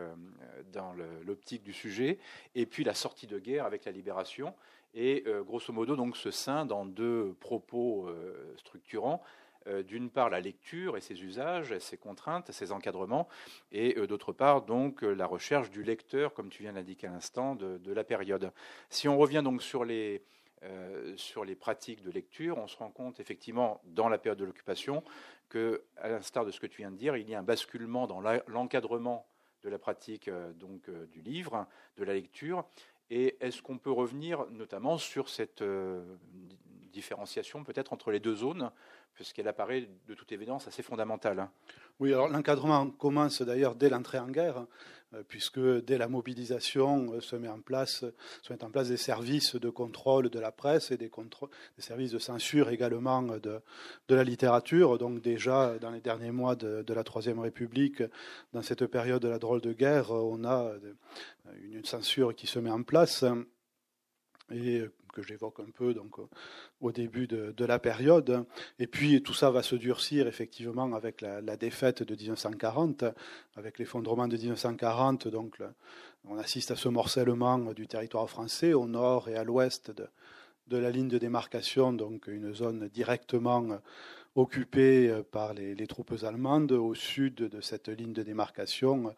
dans 0.73 0.93
l'optique 1.25 1.63
du 1.63 1.73
sujet. 1.73 2.19
Et 2.55 2.67
puis 2.67 2.83
la 2.83 2.95
sortie 2.95 3.29
de 3.29 3.39
guerre 3.39 3.65
avec 3.65 3.85
la 3.85 3.93
libération, 3.93 4.55
et 4.97 5.23
euh, 5.27 5.43
grosso 5.43 5.73
modo 5.73 5.95
donc 5.95 6.17
se 6.17 6.31
scinde 6.31 6.73
en 6.73 6.87
deux 6.87 7.37
propos 7.39 8.09
euh, 8.09 8.55
structurants. 8.57 9.23
Euh, 9.69 9.83
d'une 9.83 10.11
part 10.11 10.31
la 10.31 10.41
lecture 10.41 10.97
et 10.97 11.01
ses 11.01 11.23
usages, 11.23 11.77
ses 11.79 11.97
contraintes, 11.97 12.53
ses 12.53 12.71
encadrements, 12.71 13.29
et 13.73 13.95
d'autre 14.07 14.33
part 14.33 14.63
donc 14.63 15.03
la 15.03 15.27
recherche 15.27 15.71
du 15.71 15.83
lecteur, 15.83 16.35
comme 16.35 16.51
tu 16.51 16.63
viens 16.63 16.75
d'indiquer 16.75 17.09
à 17.09 17.11
l'instant, 17.11 17.57
de, 17.57 17.93
la 17.93 18.05
période. 18.05 18.53
Si 18.91 19.09
on 19.09 19.19
revient 19.19 19.43
donc 19.43 19.63
sur 19.63 19.85
les, 19.85 20.23
sur 21.17 21.45
les 21.45 21.57
pratiques 21.57 22.05
de 22.05 22.13
lecture, 22.13 22.59
on 22.59 22.69
se 22.69 22.77
rend 22.77 22.91
compte 22.91 23.19
effectivement 23.19 23.81
dans 23.87 24.09
la 24.09 24.19
période 24.19 24.39
de 24.39 24.45
l'occupation 24.45 25.03
que, 25.49 25.85
à 25.97 26.09
l'instar 26.09 26.45
de 26.45 26.51
ce 26.51 26.61
que 26.61 26.67
tu 26.67 26.79
viens 26.79 26.91
de 26.91 26.97
dire, 26.97 27.17
il 27.17 27.29
y 27.29 27.35
a 27.35 27.39
un 27.39 27.43
basculement 27.43 28.07
dans 28.07 28.21
l'encadrement 28.47 29.27
de 29.63 29.69
la 29.69 29.79
pratique 29.79 30.31
donc 30.55 30.91
du 31.11 31.23
livre, 31.23 31.67
de 31.97 32.05
la 32.05 32.15
lecture, 32.15 32.65
et 33.11 33.37
est-ce 33.41 33.63
qu'on 33.63 33.79
peut 33.79 33.91
revenir 33.91 34.47
notamment 34.51 34.99
sur 34.99 35.29
cette 35.29 35.63
euh, 35.63 36.03
différenciation 36.93 37.63
peut-être 37.63 37.93
entre 37.93 38.11
les 38.11 38.21
deux 38.21 38.35
zones, 38.35 38.71
puisqu'elle 39.15 39.49
apparaît 39.49 39.89
de 40.07 40.15
toute 40.15 40.33
évidence 40.33 40.67
assez 40.67 40.83
fondamentale 40.83 41.39
hein? 41.41 41.51
Oui, 41.99 42.13
alors 42.13 42.29
l'encadrement 42.29 42.91
commence 42.91 43.41
d'ailleurs 43.43 43.75
dès 43.75 43.89
l'entrée 43.89 44.19
en 44.19 44.29
guerre. 44.29 44.67
Euh, 45.15 45.23
puisque 45.27 45.61
dès 45.61 45.99
la 45.99 46.09
mobilisation 46.09 47.13
euh, 47.13 47.21
se, 47.21 47.37
met 47.37 47.49
en 47.49 47.61
place, 47.61 48.05
se 48.43 48.53
mettent 48.53 48.65
en 48.65 48.71
place 48.71 48.89
des 48.89 48.97
services 48.97 49.55
de 49.55 49.71
contrôle 49.71 50.31
de 50.31 50.41
la 50.41 50.51
presse 50.51 50.91
et 50.91 50.97
des, 50.97 51.11
services 51.79 52.11
de 52.11 52.19
censure 52.19 52.71
également 52.71 53.23
de, 53.23 53.61
de, 54.09 54.15
la 54.15 54.25
littérature. 54.25 54.99
Donc 54.99 55.21
déjà, 55.21 55.79
dans 55.79 55.91
les 55.91 56.01
derniers 56.01 56.33
mois 56.33 56.57
de, 56.57 56.83
de, 56.83 56.95
la 56.95 57.05
Troisième 57.05 57.39
République, 57.39 58.03
dans 58.53 58.63
cette 58.63 58.87
période 58.87 59.23
de 59.23 59.29
la 59.29 59.39
drôle 59.39 59.61
de 59.61 59.73
guerre, 59.73 60.11
on 60.11 60.45
a 60.45 60.73
une 61.63 61.85
censure 61.85 62.35
qui 62.35 62.49
se 62.49 62.59
met 62.59 62.71
en 62.71 62.83
place 62.83 63.25
et 64.51 64.83
que 65.17 65.23
j'évoque 65.23 65.61
un 65.61 65.71
peu 65.75 65.95
donc 65.95 66.17
au 66.83 66.93
début 66.93 67.27
de, 67.27 67.65
la 67.65 67.79
période. 67.79 68.45
Et 68.79 68.87
puis 68.87 69.23
tout 69.23 69.33
ça 69.33 69.51
va 69.51 69.63
se 69.63 69.75
durcir 69.75 70.27
effectivement 70.27 70.93
avec 70.95 71.23
la, 71.23 71.57
défaite 71.57 72.03
de 72.03 72.15
1940, 72.15 73.05
avec 73.57 73.79
l'effondrement 73.79 74.29
de 74.29 74.37
1940. 74.37 75.29
Donc 75.29 75.59
on 76.27 76.37
assiste 76.37 76.71
à 76.71 76.77
ce 76.77 76.91
morcellement 76.91 77.73
du 77.73 77.87
territoire 77.87 78.29
français 78.29 78.75
au 78.75 78.87
nord 78.87 79.31
et 79.31 79.37
à 79.37 79.45
l'ouest 79.45 79.91
de, 79.91 80.07
de 80.69 80.77
la 80.77 80.91
ligne 80.91 81.09
de 81.09 81.19
démarcation, 81.19 81.95
donc 81.95 82.27
une 82.27 82.53
zone 82.53 82.89
directement 82.89 83.81
occupée 84.37 85.09
euh, 85.09 85.23
par 85.23 85.55
les, 85.55 85.87
troupes 85.87 86.15
allemandes. 86.23 86.73
Au 86.73 86.95
sud 86.95 87.35
de 87.35 87.61
cette 87.61 87.89
ligne 87.89 88.13
de 88.13 88.23
démarcation, 88.23 89.15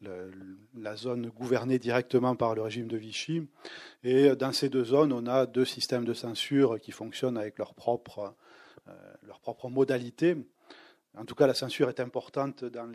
la 0.00 0.96
zone 0.96 1.28
gouvernée 1.28 1.78
directement 1.78 2.34
par 2.34 2.54
le 2.54 2.62
régime 2.62 2.88
de 2.88 2.96
Vichy. 2.96 3.46
Et 4.02 4.34
dans 4.34 4.52
ces 4.52 4.68
deux 4.68 4.84
zones, 4.84 5.12
on 5.12 5.26
a 5.26 5.46
deux 5.46 5.64
systèmes 5.64 6.04
de 6.04 6.14
censure 6.14 6.80
qui 6.80 6.90
fonctionnent 6.90 7.36
avec 7.36 7.58
leurs 7.58 7.74
propres, 7.74 8.34
euh, 8.88 9.68
modalités. 9.68 10.36
En 11.16 11.24
tout 11.24 11.34
cas, 11.34 11.46
la 11.46 11.54
censure 11.54 11.88
est 11.88 12.00
importante 12.00 12.64
dans 12.64 12.86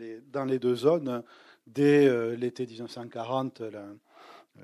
les, 0.46 0.58
deux 0.58 0.74
zones. 0.74 1.22
Dès 1.66 2.06
euh, 2.06 2.34
l'été 2.34 2.66
1940, 2.66 3.62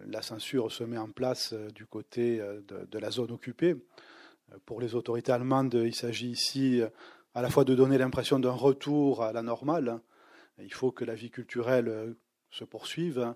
la, 0.09 0.23
censure 0.23 0.73
se 0.73 0.85
met 0.85 0.99
en 0.99 1.11
place 1.11 1.55
du 1.75 1.87
côté 1.87 2.41
de 2.67 2.99
la 2.99 3.11
zone 3.11 3.31
occupée. 3.31 3.77
Pour 4.67 4.81
les 4.81 4.95
autorités 4.95 5.33
allemandes, 5.33 5.75
il 5.75 5.95
s'agit 5.95 6.31
ici 6.31 6.81
euh, 6.81 6.89
à 7.35 7.43
la 7.43 7.51
fois 7.51 7.65
de 7.65 7.75
donner 7.75 7.99
l'impression 7.99 8.39
d'un 8.39 8.53
retour 8.53 9.23
à 9.23 9.33
la 9.33 9.43
normale. 9.43 10.01
Il 10.59 10.73
faut 10.73 10.93
que 10.93 11.05
la 11.05 11.15
vie 11.15 11.31
culturelle 11.31 11.89
euh, 11.89 12.15
se 12.51 12.65
poursuive, 12.65 13.35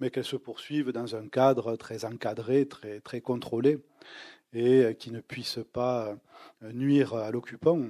mais 0.00 0.10
qu'elle 0.10 0.24
se 0.24 0.36
poursuive 0.36 0.90
dans 0.90 1.16
un 1.16 1.28
cadre 1.28 1.76
très 1.76 2.04
encadré, 2.04 2.66
très, 2.66 3.00
très 3.00 3.20
contrôlé, 3.20 3.78
et 4.52 4.84
euh, 4.84 4.92
qui 4.94 5.10
ne 5.10 5.20
puisse 5.20 5.58
pas 5.72 6.16
nuire 6.62 7.14
à 7.14 7.30
l'occupant. 7.30 7.80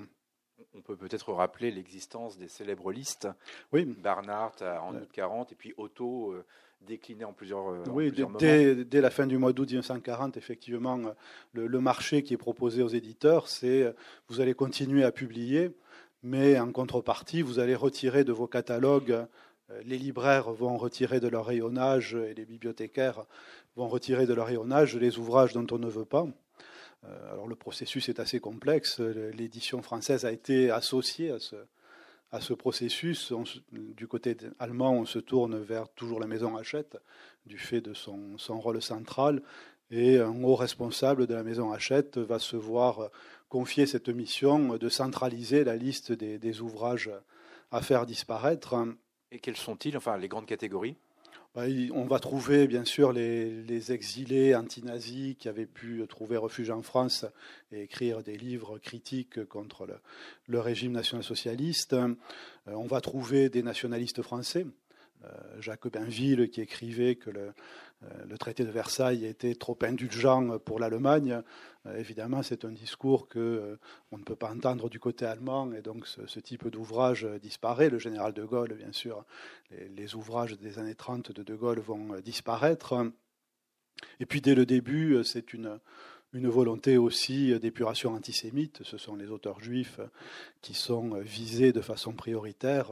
On 0.76 0.82
peut 0.82 0.96
peut-être 0.96 1.32
rappeler 1.32 1.70
l'existence 1.70 2.36
des 2.36 2.48
célèbres 2.48 2.90
listes. 2.90 3.28
Oui. 3.72 3.84
Barnard 3.84 4.56
en 4.82 4.96
août 4.96 5.08
40 5.12 5.52
et 5.52 5.54
puis 5.54 5.72
Otto 5.76 6.34
décliné 6.84 7.24
en 7.24 7.32
plusieurs, 7.32 7.68
euh, 7.68 7.82
oui, 7.90 8.12
dès, 8.12 9.00
la 9.00 9.10
fin 9.10 9.26
du 9.26 9.38
mois 9.38 9.52
d'août 9.52 9.68
1940, 9.68 10.36
effectivement, 10.36 11.00
le, 11.52 11.80
marché 11.80 12.22
qui 12.22 12.34
est 12.34 12.38
proposé 12.38 12.82
aux 12.82 12.88
éditeurs, 12.88 13.48
c'est 13.48 13.94
vous 14.28 14.40
allez 14.40 14.54
continuer 14.54 15.04
à 15.04 15.12
publier, 15.12 15.70
mais 16.22 16.58
en 16.58 16.72
contrepartie, 16.72 17.42
vous 17.42 17.58
allez 17.58 17.74
retirer 17.74 18.24
de 18.24 18.32
vos 18.32 18.46
catalogues, 18.46 19.26
euh, 19.70 19.82
les 19.84 19.98
libraires 19.98 20.52
vont 20.52 20.76
retirer 20.76 21.20
de 21.20 21.28
leur 21.28 21.46
rayonnage 21.46 22.14
et 22.14 22.34
les 22.34 22.44
bibliothécaires 22.44 23.24
vont 23.76 23.88
retirer 23.88 24.26
de 24.26 24.34
leur 24.34 24.46
rayonnage 24.46 24.96
les 24.96 25.18
ouvrages 25.18 25.52
dont 25.52 25.66
on 25.70 25.78
ne 25.78 25.88
veut 25.88 26.04
pas. 26.04 26.26
Euh, 27.04 27.32
alors 27.32 27.46
le 27.46 27.54
processus 27.54 28.08
est 28.08 28.20
assez 28.20 28.40
complexe. 28.40 29.00
L'édition 29.00 29.82
française 29.82 30.24
a 30.24 30.32
été 30.32 30.70
associée 30.70 31.30
à 31.30 31.38
ce, 31.38 31.56
à 32.34 32.40
ce 32.40 32.52
processus. 32.52 33.32
du 33.70 34.08
côté 34.08 34.36
allemand, 34.58 34.92
on 34.92 35.06
se 35.06 35.20
tourne 35.20 35.56
vers 35.62 35.88
toujours 35.88 36.18
la 36.18 36.26
maison 36.26 36.56
Hachette, 36.56 36.98
du 37.46 37.58
fait 37.58 37.80
de 37.80 37.94
son, 37.94 38.36
rôle 38.48 38.82
central. 38.82 39.40
Et 39.92 40.18
un 40.18 40.42
haut 40.42 40.56
responsable 40.56 41.28
de 41.28 41.34
la 41.34 41.44
maison 41.44 41.70
Hachette 41.70 42.18
va 42.18 42.40
se 42.40 42.56
voir 42.56 43.10
confié 43.48 43.86
cette 43.86 44.08
mission 44.08 44.76
de 44.76 44.88
centraliser 44.88 45.62
la 45.62 45.76
liste 45.76 46.10
des, 46.10 46.60
ouvrages 46.60 47.10
à 47.70 47.80
faire 47.82 48.04
disparaître. 48.04 48.74
Et 49.30 49.38
quels 49.38 49.56
sont-ils, 49.56 49.96
enfin 49.96 50.16
les 50.16 50.28
grandes 50.28 50.46
catégories? 50.46 50.96
On 51.56 52.04
va 52.04 52.18
trouver 52.18 52.66
bien 52.66 52.84
sûr 52.84 53.12
les, 53.12 53.92
exilés 53.92 54.54
anti-nazis 54.54 55.36
qui 55.38 55.48
avaient 55.48 55.66
pu 55.66 56.04
trouver 56.08 56.36
refuge 56.36 56.70
en 56.70 56.82
France 56.82 57.24
et 57.70 57.82
écrire 57.82 58.22
des 58.22 58.36
livres 58.36 58.78
critiques 58.78 59.44
contre 59.44 59.86
le, 60.48 60.60
régime 60.60 60.92
national-socialiste. 60.92 61.92
Euh, 61.92 62.14
on 62.66 62.86
va 62.86 63.00
trouver 63.00 63.48
des 63.50 63.62
nationalistes 63.62 64.22
français. 64.22 64.66
Euh, 65.24 65.60
Jacques 65.60 65.88
qui 66.50 66.60
écrivait 66.60 67.14
que 67.14 67.30
le, 67.30 67.52
le 68.26 68.36
traité 68.36 68.64
de 68.64 68.70
Versailles 68.70 69.24
était 69.24 69.54
trop 69.54 69.78
indulgent 69.82 70.58
pour 70.58 70.78
l'Allemagne. 70.78 71.42
Euh, 71.86 71.96
évidemment, 71.96 72.42
c'est 72.42 72.64
un 72.64 72.72
discours 72.72 73.28
que 73.28 73.38
euh, 73.38 73.76
on 74.10 74.18
ne 74.18 74.24
peut 74.24 74.36
pas 74.36 74.50
entendre 74.50 74.88
du 74.88 74.98
côté 74.98 75.26
allemand, 75.26 75.72
et 75.72 75.82
donc 75.82 76.06
ce, 76.06 76.40
type 76.40 76.68
d'ouvrage 76.68 77.26
disparaît. 77.42 77.90
Le 77.90 77.98
général 77.98 78.32
de 78.32 78.44
Gaulle, 78.44 78.74
bien 78.74 78.92
sûr, 78.92 79.24
les, 79.70 80.14
ouvrages 80.14 80.56
des 80.58 80.78
années 80.78 80.94
30 80.94 81.32
de 81.32 81.42
de 81.42 81.54
Gaulle 81.54 81.80
vont 81.80 82.20
disparaître. 82.20 82.94
Et 84.20 84.26
puis 84.26 84.40
dès 84.40 84.54
le 84.54 84.66
début, 84.66 85.22
c'est 85.24 85.52
une 85.52 85.78
une 86.34 86.48
volonté 86.48 86.98
aussi 86.98 87.58
d'épuration 87.58 88.12
antisémite. 88.12 88.80
Ce 88.82 88.98
sont 88.98 89.16
les 89.16 89.30
auteurs 89.30 89.60
juifs 89.60 90.00
qui 90.60 90.74
sont 90.74 91.20
visés 91.20 91.72
de 91.72 91.80
façon 91.80 92.12
prioritaire. 92.12 92.90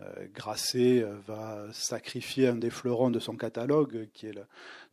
Euh, 0.00 0.26
Grasset 0.34 1.06
va 1.26 1.66
sacrifier 1.72 2.48
un 2.48 2.56
des 2.56 2.70
fleurons 2.70 3.10
de 3.10 3.20
son 3.20 3.36
catalogue, 3.36 4.08
qui 4.12 4.26
est 4.26 4.38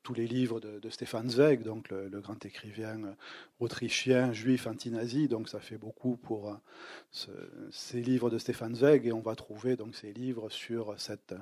tous 0.08 0.14
les 0.14 0.26
livres 0.26 0.62
de, 0.62 0.90
Stéphane 0.90 1.30
Zweig, 1.30 1.64
donc 1.64 1.90
le, 1.90 2.22
grand 2.22 2.46
écrivain 2.46 3.14
autrichien, 3.60 4.32
juif, 4.32 4.66
anti-nazi. 4.66 5.28
Donc 5.28 5.50
ça 5.50 5.60
fait 5.60 5.78
beaucoup 5.78 6.16
pour 6.16 6.50
euh, 6.50 7.30
ces 7.72 8.00
livres 8.00 8.30
de 8.30 8.38
Stéphane 8.38 8.74
Zweig, 8.74 9.06
et 9.06 9.12
on 9.12 9.20
va 9.20 9.36
trouver 9.36 9.76
donc 9.76 9.96
ces 9.96 10.14
livres 10.14 10.50
sur 10.50 10.96
cette, 10.98 11.36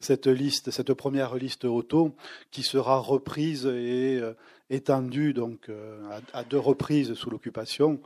cette 0.00 0.26
liste, 0.26 0.70
cette 0.70 0.94
première 0.94 1.34
liste 1.34 1.66
auto, 1.66 2.14
qui 2.50 2.62
sera 2.62 2.96
reprise 2.96 3.66
et 3.66 4.18
euh, 4.22 4.32
étendu 4.70 5.32
donc 5.32 5.68
euh, 5.68 6.20
à, 6.32 6.44
deux 6.44 6.58
reprises 6.58 7.14
sous 7.14 7.30
l'occupation. 7.30 8.00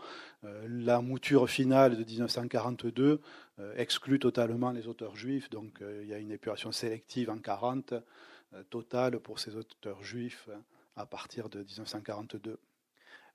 Euh, 0.45 0.67
la 0.69 1.01
mouture 1.01 1.49
finale 1.49 1.97
de 1.97 2.05
1942 2.05 3.21
euh, 3.59 3.75
exclut 3.77 4.19
totalement 4.19 4.71
les 4.71 4.89
auteurs 4.89 5.17
juifs, 5.17 5.51
donc 5.51 5.83
il 6.03 6.09
y 6.09 6.15
a 6.15 6.19
une 6.19 6.33
épuration 6.33 6.73
sélective 6.73 7.31
en 7.31 7.39
40 7.39 7.95
totale 8.71 9.19
pour 9.19 9.39
ces 9.39 9.57
auteurs 9.57 10.03
juifs 10.03 10.49
à 10.97 11.07
partir 11.07 11.49
de 11.49 11.61
1942. 11.61 12.59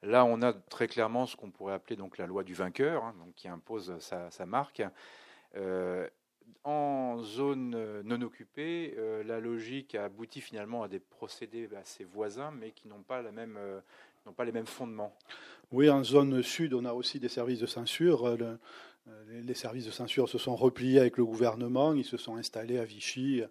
Là, 0.04 0.26
on 0.26 0.42
a 0.42 0.54
très 0.54 0.88
clairement 0.88 1.26
ce 1.26 1.36
qu'on 1.36 1.50
pourrait 1.50 1.74
appeler 1.74 1.96
donc 1.96 2.18
la 2.18 2.28
loi 2.28 2.44
du 2.44 2.54
vainqueur, 2.54 3.04
hein, 3.04 3.16
donc 3.20 3.34
qui 3.34 3.48
impose 3.48 3.98
sa, 4.00 4.46
marque 4.46 4.84
en 6.64 7.20
zone 7.24 7.74
euh, 7.76 8.02
non 8.04 8.22
occupée, 8.22 8.94
euh, 8.98 9.24
la 9.24 9.40
logique 9.40 9.96
a 9.96 10.06
abouti 10.06 10.42
finalement 10.42 10.84
à 10.84 10.88
des 10.88 11.00
procédés 11.00 11.70
assez 11.76 12.04
voisins, 12.04 12.52
mais 12.52 12.72
qui 12.72 12.88
n'ont 12.88 13.04
pas, 13.04 13.22
la 13.22 13.32
même, 13.32 13.58
euh, 13.58 13.80
n'ont 14.26 14.34
pas 14.34 14.46
les 14.46 14.52
mêmes 14.52 14.68
fondements. 14.68 15.16
Oui, 15.72 15.90
en 15.90 16.04
zone 16.04 16.42
sud, 16.44 16.74
on 16.74 16.86
a 16.86 16.94
aussi 16.94 17.20
des 17.20 17.30
services 17.30 17.60
de 17.60 17.66
censure. 17.66 18.38
les 19.30 19.54
services 19.54 19.86
de 19.86 19.92
censure 19.92 20.30
se 20.30 20.38
sont 20.38 20.56
repliés 20.56 21.00
avec 21.00 21.18
le 21.18 21.26
gouvernement, 21.26 21.94
ils 21.94 22.06
se 22.06 22.18
sont 22.18 22.36
installés 22.36 22.80
à 22.80 22.86
Vichy, 22.86 23.44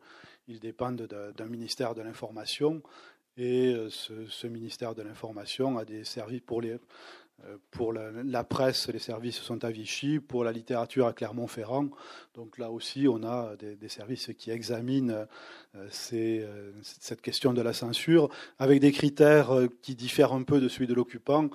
ils 0.49 0.61
dépendent 0.61 1.03
d'un 1.37 1.47
ministère 1.47 1.95
de 1.95 2.03
l'information. 2.03 2.83
Et 3.37 3.77
ce, 3.91 4.27
ce, 4.29 4.47
ministère 4.47 4.95
de 4.95 5.03
l'information 5.03 5.77
a 5.77 5.85
des 5.85 6.05
services 6.05 6.41
pour 6.41 6.63
les, 6.63 6.79
euh, 7.45 7.59
pour 7.71 7.93
la, 7.93 8.45
presse, 8.45 8.89
les 8.89 8.99
services 8.99 9.37
sont 9.37 9.63
à 9.65 9.71
Vichy. 9.71 10.21
Pour 10.21 10.45
la 10.45 10.53
littérature, 10.53 11.07
à 11.07 11.13
Clermont-Ferrand. 11.13 11.89
Donc 12.35 12.59
là 12.59 12.71
aussi, 12.71 13.07
on 13.09 13.23
a 13.25 13.55
des, 13.57 13.89
services 13.89 14.31
qui 14.39 14.51
examinent 14.51 15.27
euh, 15.75 15.89
euh, 16.15 16.73
cette 16.83 17.21
question 17.21 17.53
de 17.53 17.61
la 17.61 17.73
censure 17.73 18.31
avec 18.59 18.81
des 18.81 18.93
critères 18.93 19.51
qui 19.83 19.95
diffèrent 19.95 20.33
un 20.33 20.43
peu 20.43 20.61
de 20.61 20.69
celui 20.69 20.87
de 20.87 20.95
l'occupant. 20.95 21.51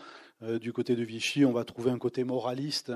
Du 0.59 0.73
côté 0.73 0.95
de 0.95 1.03
Vichy, 1.03 1.45
on 1.45 1.51
va 1.51 1.63
trouver 1.63 1.91
un 1.91 1.99
côté 1.99 2.23
moraliste 2.23 2.91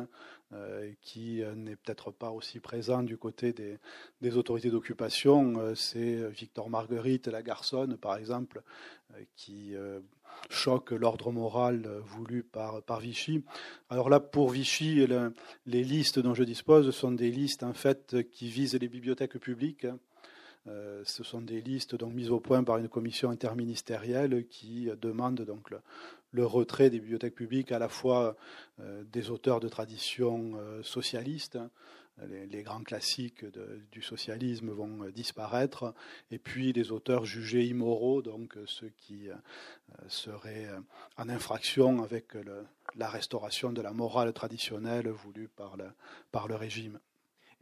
qui 1.02 1.42
n'est 1.56 1.76
peut-être 1.76 2.12
pas 2.12 2.30
aussi 2.30 2.60
présent 2.60 3.04
du 3.04 3.18
côté 3.18 3.54
des, 3.54 4.38
autorités 4.38 4.70
d'occupation. 4.70 5.76
C'est 5.76 6.30
Victor 6.30 6.70
Marguerite, 6.70 7.28
la 7.28 7.42
garçonne, 7.42 7.98
par 7.98 8.16
exemple, 8.16 8.62
qui 9.36 9.76
choque 10.50 10.92
l'ordre 10.92 11.32
moral 11.32 11.84
euh, 11.86 12.00
voulu 12.00 12.44
par, 12.44 13.00
Vichy. 13.00 13.44
Alors 13.90 14.10
là, 14.10 14.20
pour 14.20 14.50
Vichy, 14.50 15.08
les 15.66 15.84
listes 15.84 16.20
dont 16.20 16.34
je 16.34 16.44
dispose 16.44 16.92
sont 16.92 17.12
des 17.12 17.32
listes 17.32 17.64
en 17.64 17.74
fait 17.74 18.30
qui 18.32 18.50
visent 18.50 18.76
les 18.76 18.88
bibliothèques 18.88 19.38
publiques. 19.40 19.88
Euh, 20.68 21.04
ce 21.06 21.24
sont 21.24 21.42
des 21.42 21.62
listes 21.62 21.96
donc 21.96 22.14
mises 22.14 22.32
au 22.32 22.40
point 22.40 22.64
par 22.64 22.78
une 22.78 22.90
commission 22.90 23.30
interministérielle 23.30 24.48
qui 24.48 24.90
demande 25.00 25.42
donc 25.42 25.70
retrait 26.44 26.90
des 26.90 27.00
bibliothèques 27.00 27.36
publiques 27.36 27.72
à 27.72 27.80
la 27.80 27.90
fois 27.90 28.36
euh, 28.80 29.04
des 29.06 29.30
auteurs 29.30 29.60
de 29.60 29.68
tradition 29.68 30.54
socialiste, 30.84 31.58
les, 32.24 32.64
grands 32.64 32.84
classiques 32.84 33.46
du 33.92 34.02
socialisme 34.02 34.72
vont 34.72 35.04
euh, 35.04 35.12
disparaître, 35.12 35.94
et 36.32 36.40
puis 36.40 36.72
les 36.72 36.92
auteurs 36.92 37.26
jugés 37.26 37.66
immoraux, 37.66 38.22
donc 38.22 38.58
euh, 38.58 38.66
ceux 38.68 38.90
qui 38.90 39.30
euh, 39.30 39.36
seraient 40.08 40.70
en 41.18 41.30
infraction 41.30 42.04
avec 42.04 42.34
la 42.96 43.10
restauration 43.10 43.74
de 43.74 43.82
la 43.82 43.92
morale 43.92 44.32
traditionnelle 44.34 45.10
voulue 45.10 45.50
le, 45.78 45.92
par 46.32 46.48
le 46.48 46.56
régime. 46.56 47.00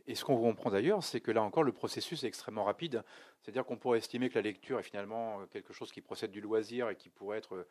Et 0.05 0.15
ce 0.15 0.25
qu'on 0.25 0.37
comprend 0.37 0.69
d'ailleurs, 0.69 1.03
c'est 1.03 1.21
que 1.21 1.31
là 1.31 1.41
encore, 1.41 1.63
le 1.63 1.71
processus 1.71 2.23
est 2.23 2.27
extrêmement 2.27 2.65
rapide. 2.65 3.03
C'est-à-dire 3.41 3.65
qu'on 3.65 3.77
pourrait 3.77 3.99
estimer 3.99 4.29
que 4.29 4.35
la 4.35 4.41
lecture 4.41 4.79
est 4.79 4.83
finalement 4.83 5.39
quelque 5.47 5.71
chose 5.71 5.93
qui 5.93 6.01
procède 6.01 6.31
du 6.31 6.41
loisir 6.41 6.89
et 6.89 6.95
qui 6.95 7.09
pourrait 7.09 7.37
être 7.37 7.65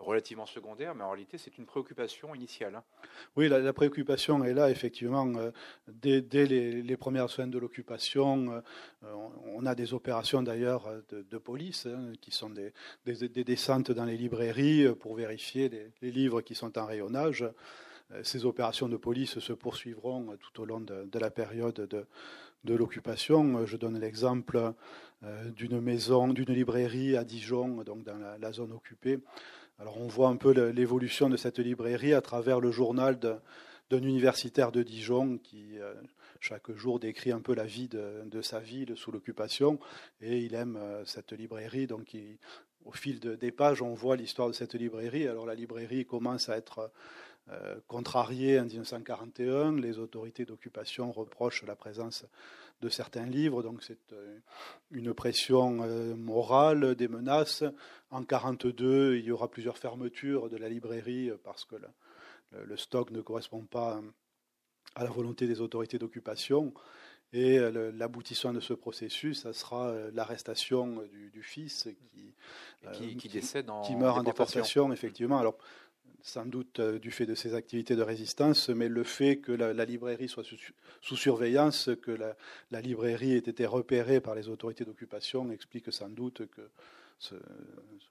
relativement 0.00 0.46
secondaire, 0.46 0.94
mais 0.94 1.04
en 1.04 1.10
réalité, 1.10 1.38
c'est 1.38 1.56
une 1.58 1.66
préoccupation 1.66 2.34
initiale. 2.34 2.74
Hein. 2.74 2.84
Oui, 3.36 3.48
la, 3.48 3.72
préoccupation 3.72 4.42
est 4.44 4.54
là, 4.54 4.70
effectivement. 4.70 5.26
Euh, 5.36 5.50
dès, 5.88 6.46
les, 6.46 6.96
premières 6.96 7.30
semaines 7.30 7.50
de 7.50 7.58
l'occupation, 7.58 8.62
euh, 9.04 9.14
on 9.46 9.64
a 9.66 9.74
des 9.74 9.94
opérations 9.94 10.42
d'ailleurs 10.42 10.88
de, 11.10 11.38
police, 11.38 11.86
hein, 11.86 12.12
qui 12.20 12.30
sont 12.30 12.50
des, 12.50 12.72
des, 13.06 13.44
descentes 13.44 13.92
dans 13.92 14.04
les 14.04 14.16
librairies 14.16 14.88
pour 14.98 15.14
vérifier 15.14 15.68
les, 16.02 16.10
livres 16.10 16.40
qui 16.40 16.54
sont 16.54 16.76
en 16.78 16.86
rayonnage. 16.86 17.44
Euh, 18.12 18.22
ces 18.24 18.44
opérations 18.44 18.88
de 18.88 18.96
police 18.96 19.38
se 19.38 19.52
poursuivront 19.52 20.36
tout 20.38 20.62
au 20.62 20.64
long 20.64 20.80
de, 20.80 21.18
la 21.18 21.30
période 21.30 21.74
de, 21.74 22.06
de 22.64 22.74
l'occupation. 22.74 23.64
Je 23.66 23.76
donne 23.76 23.98
l'exemple 23.98 24.72
d'une 25.54 25.82
maison, 25.82 26.28
d'une 26.28 26.52
librairie 26.52 27.14
à 27.14 27.24
Dijon, 27.24 27.84
donc 27.84 28.04
dans 28.04 28.16
la 28.16 28.52
zone 28.52 28.72
occupée, 28.72 29.18
alors 29.80 29.96
on 29.96 30.08
voit 30.08 30.28
un 30.28 30.36
peu 30.36 30.50
l'évolution 30.70 31.30
de 31.30 31.38
cette 31.38 31.58
librairie 31.58 32.12
à 32.12 32.20
travers 32.20 32.60
le 32.60 32.70
journal 32.70 33.18
d'un 33.18 34.02
universitaire 34.02 34.72
de 34.72 34.82
Dijon 34.82 35.38
qui 35.38 35.78
euh, 35.78 35.94
chaque 36.38 36.70
jour 36.72 37.00
décrit 37.00 37.32
un 37.32 37.40
peu 37.40 37.54
la 37.54 37.64
vie 37.64 37.88
de, 37.88 38.42
sa 38.42 38.60
ville 38.60 38.94
sous 38.94 39.10
l'occupation 39.10 39.80
et 40.20 40.40
il 40.40 40.54
aime 40.54 40.76
euh, 40.76 41.02
cette 41.06 41.32
librairie. 41.32 41.86
Donc 41.86 42.14
au 42.84 42.92
fil 42.92 43.20
des 43.20 43.52
pages, 43.52 43.80
on 43.80 43.94
voit 43.94 44.16
l'histoire 44.16 44.48
de 44.48 44.52
cette 44.52 44.74
librairie. 44.74 45.26
Alors 45.26 45.46
la 45.46 45.54
librairie 45.54 46.04
commence 46.04 46.50
à 46.50 46.58
être 46.58 46.92
euh, 47.52 47.76
contrariée 47.88 48.60
en 48.60 48.64
1941. 48.64 49.76
Les 49.76 49.98
autorités 49.98 50.44
d'occupation 50.44 51.10
reprochent 51.10 51.64
la 51.64 51.74
présence 51.74 52.24
de 52.80 52.88
certains 52.88 53.26
livres. 53.26 53.62
Donc 53.62 53.82
c'est 53.82 54.12
euh, 54.12 54.38
une 54.92 55.12
pression 55.14 55.80
euh, 55.82 56.14
morale, 56.14 56.94
des 56.94 57.08
menaces. 57.08 57.62
En 58.10 58.20
1942, 58.20 59.16
il 59.16 59.24
y 59.24 59.32
aura 59.32 59.48
plusieurs 59.48 59.78
fermetures 59.78 60.48
de 60.48 60.56
la 60.56 60.68
librairie 60.68 61.32
parce 61.42 61.64
que 61.64 61.76
le, 62.52 62.76
stock 62.76 63.10
ne 63.10 63.20
correspond 63.20 63.64
pas 63.64 64.00
à 64.94 65.04
la 65.04 65.10
volonté 65.10 65.46
des 65.46 65.60
autorités 65.60 65.98
d'occupation. 65.98 66.72
Et 67.32 67.60
l'aboutissement 67.94 68.52
de 68.52 68.58
ce 68.58 68.74
processus, 68.74 69.42
ça 69.42 69.52
sera 69.52 69.94
l'arrestation 70.12 71.04
du, 71.32 71.42
fils 71.44 71.88
qui, 72.92 73.14
qui, 73.14 73.28
décède 73.28 73.70
en 73.70 73.82
qui 73.82 73.94
meurt 73.94 74.18
en 74.18 74.24
déportation, 74.24 74.92
effectivement. 74.92 75.38
Alors, 75.38 75.56
sans 76.22 76.46
doute 76.46 76.80
euh, 76.80 76.98
du 76.98 77.10
fait 77.10 77.26
de 77.26 77.34
ses 77.34 77.54
activités 77.54 77.96
de 77.96 78.02
résistance, 78.02 78.68
mais 78.68 78.88
le 78.88 79.04
fait 79.04 79.38
que 79.38 79.52
la, 79.52 79.84
librairie 79.84 80.28
soit 80.28 80.44
sous, 80.44 81.16
surveillance, 81.16 81.90
que 82.02 82.10
la, 82.70 82.80
librairie 82.80 83.32
ait 83.32 83.38
été 83.38 83.66
repérée 83.66 84.20
par 84.20 84.34
les 84.34 84.48
autorités 84.48 84.84
d'occupation, 84.84 85.50
explique 85.50 85.92
sans 85.92 86.08
doute 86.08 86.42
que 86.46 86.62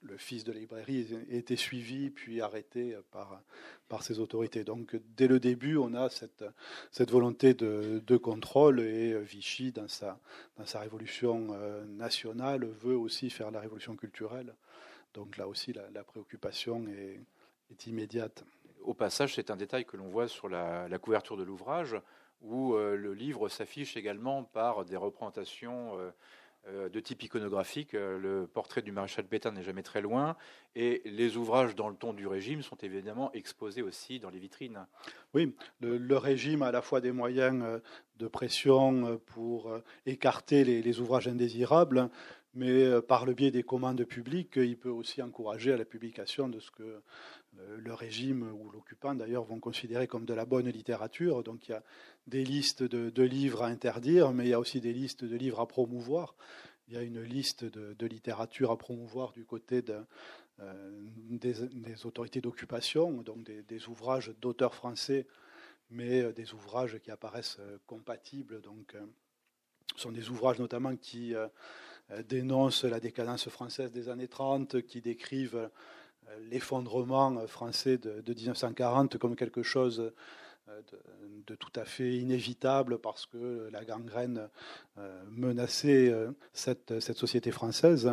le 0.02 0.16
fils 0.16 0.44
de 0.44 0.52
la 0.52 0.60
librairie 0.60 1.06
ait 1.30 1.38
été 1.38 1.56
suivi 1.56 2.10
puis 2.10 2.40
arrêté 2.40 2.96
par, 3.10 3.42
par 3.88 4.04
ces 4.04 4.20
autorités. 4.20 4.62
Donc 4.62 4.96
dès 5.16 5.26
le 5.26 5.40
début, 5.40 5.76
on 5.76 5.94
a 5.94 6.08
cette, 6.10 6.44
cette 6.92 7.10
volonté 7.10 7.54
de, 7.54 8.16
contrôle 8.16 8.80
et 8.80 9.18
Vichy, 9.20 9.72
dans 9.72 9.88
sa, 9.88 10.20
dans 10.58 10.66
sa 10.66 10.80
révolution 10.80 11.48
euh, 11.50 11.84
nationale, 11.86 12.64
veut 12.64 12.96
aussi 12.96 13.30
faire 13.30 13.50
la 13.50 13.60
révolution 13.60 13.96
culturelle. 13.96 14.54
Donc 15.12 15.36
là 15.36 15.48
aussi, 15.48 15.72
la 15.72 16.04
préoccupation 16.04 16.86
est, 16.86 17.18
est 17.70 17.86
immédiate. 17.86 18.44
au 18.82 18.94
passage, 18.94 19.34
c'est 19.34 19.50
un 19.50 19.56
détail 19.56 19.84
que 19.84 19.96
l'on 19.96 20.08
voit 20.08 20.28
sur 20.28 20.48
la, 20.48 20.98
couverture 20.98 21.36
de 21.36 21.42
l'ouvrage, 21.42 21.96
où 22.42 22.74
le 22.76 23.12
livre 23.12 23.48
s'affiche 23.48 23.96
également 23.96 24.44
par 24.44 24.84
des 24.84 24.96
représentations 24.96 25.98
euh, 26.68 26.90
de 26.90 27.00
type 27.00 27.22
iconographique. 27.22 27.94
Euh, 27.94 28.18
le 28.18 28.46
portrait 28.46 28.82
du 28.82 28.92
maréchal 28.92 29.24
Pétain 29.24 29.50
n'est 29.50 29.62
jamais 29.62 29.82
très 29.82 30.02
loin. 30.02 30.36
Et 30.76 31.00
les 31.06 31.38
ouvrages 31.38 31.74
dans 31.74 31.88
le 31.88 31.96
ton 31.96 32.12
du 32.12 32.26
régime 32.26 32.60
sont 32.60 32.76
évidemment 32.76 33.32
exposés 33.32 33.80
aussi 33.80 34.20
dans 34.20 34.28
les 34.28 34.38
vitrines. 34.38 34.86
Oui, 35.32 35.54
le, 35.80 36.16
régime 36.18 36.60
a 36.60 36.66
à 36.66 36.70
la 36.70 36.82
fois 36.82 37.00
des 37.00 37.12
moyens 37.12 37.62
euh, 37.64 37.78
de 38.18 38.28
pression 38.28 39.18
pour 39.24 39.72
écarter 40.04 40.62
les, 40.64 41.00
ouvrages 41.00 41.28
indésirables, 41.28 42.10
mais 42.54 43.00
par 43.02 43.26
le 43.26 43.34
biais 43.34 43.50
des 43.50 43.62
commandes 43.62 44.04
publiques, 44.04 44.56
il 44.56 44.76
peut 44.76 44.90
aussi 44.90 45.22
encourager 45.22 45.72
à 45.72 45.76
la 45.76 45.84
publication 45.84 46.48
de 46.48 46.58
ce 46.58 46.70
que 46.70 47.00
le 47.78 47.94
régime 47.94 48.50
ou 48.52 48.70
l'occupant 48.70 49.14
d'ailleurs 49.14 49.44
vont 49.44 49.60
considérer 49.60 50.06
comme 50.06 50.24
de 50.24 50.34
la 50.34 50.44
bonne 50.44 50.68
littérature. 50.68 51.42
Donc 51.42 51.68
il 51.68 51.72
y 51.72 51.74
a 51.74 51.82
des 52.26 52.44
listes 52.44 52.82
de, 52.82 53.22
livres 53.22 53.62
à 53.62 53.66
interdire, 53.66 54.32
mais 54.32 54.46
il 54.46 54.50
y 54.50 54.54
a 54.54 54.60
aussi 54.60 54.80
des 54.80 54.92
listes 54.92 55.24
de 55.24 55.36
livres 55.36 55.60
à 55.60 55.66
promouvoir. 55.66 56.34
Il 56.88 56.94
y 56.94 56.96
a 56.96 57.02
une 57.02 57.22
liste 57.22 57.64
de, 57.64 58.06
littérature 58.06 58.70
à 58.70 58.78
promouvoir 58.78 59.32
du 59.32 59.44
côté 59.44 59.84
euh, 60.60 60.90
des, 61.28 62.06
autorités 62.06 62.40
d'occupation, 62.40 63.22
donc 63.22 63.44
des, 63.44 63.88
ouvrages 63.88 64.32
d'auteurs 64.40 64.74
français, 64.74 65.26
mais 65.90 66.22
euh, 66.22 66.32
des 66.32 66.52
ouvrages 66.52 66.98
qui 66.98 67.10
apparaissent 67.10 67.58
euh, 67.60 67.78
compatibles. 67.86 68.60
Donc, 68.60 68.96
ce 69.94 70.02
sont 70.02 70.12
des 70.12 70.30
ouvrages 70.30 70.58
notamment 70.58 70.96
qui 70.96 71.34
dénoncent 72.28 72.84
la 72.84 73.00
décadence 73.00 73.48
française 73.48 73.92
des 73.92 74.08
années 74.08 74.28
30, 74.28 74.82
qui 74.82 75.00
décrivent 75.00 75.70
l'effondrement 76.50 77.46
français 77.46 77.98
de, 77.98 78.22
1940 78.32 79.18
comme 79.18 79.36
quelque 79.36 79.62
chose 79.62 80.12
euh, 80.70 80.82
de, 81.46 81.54
tout 81.56 81.72
à 81.74 81.84
fait 81.84 82.16
inévitable 82.16 82.98
parce 82.98 83.26
que 83.26 83.68
la 83.72 83.84
gangrène 83.84 84.48
euh, 84.98 85.24
menaçait 85.30 86.08
euh, 86.08 86.30
cette, 86.52 87.00
cette, 87.00 87.16
société 87.16 87.50
française. 87.50 88.12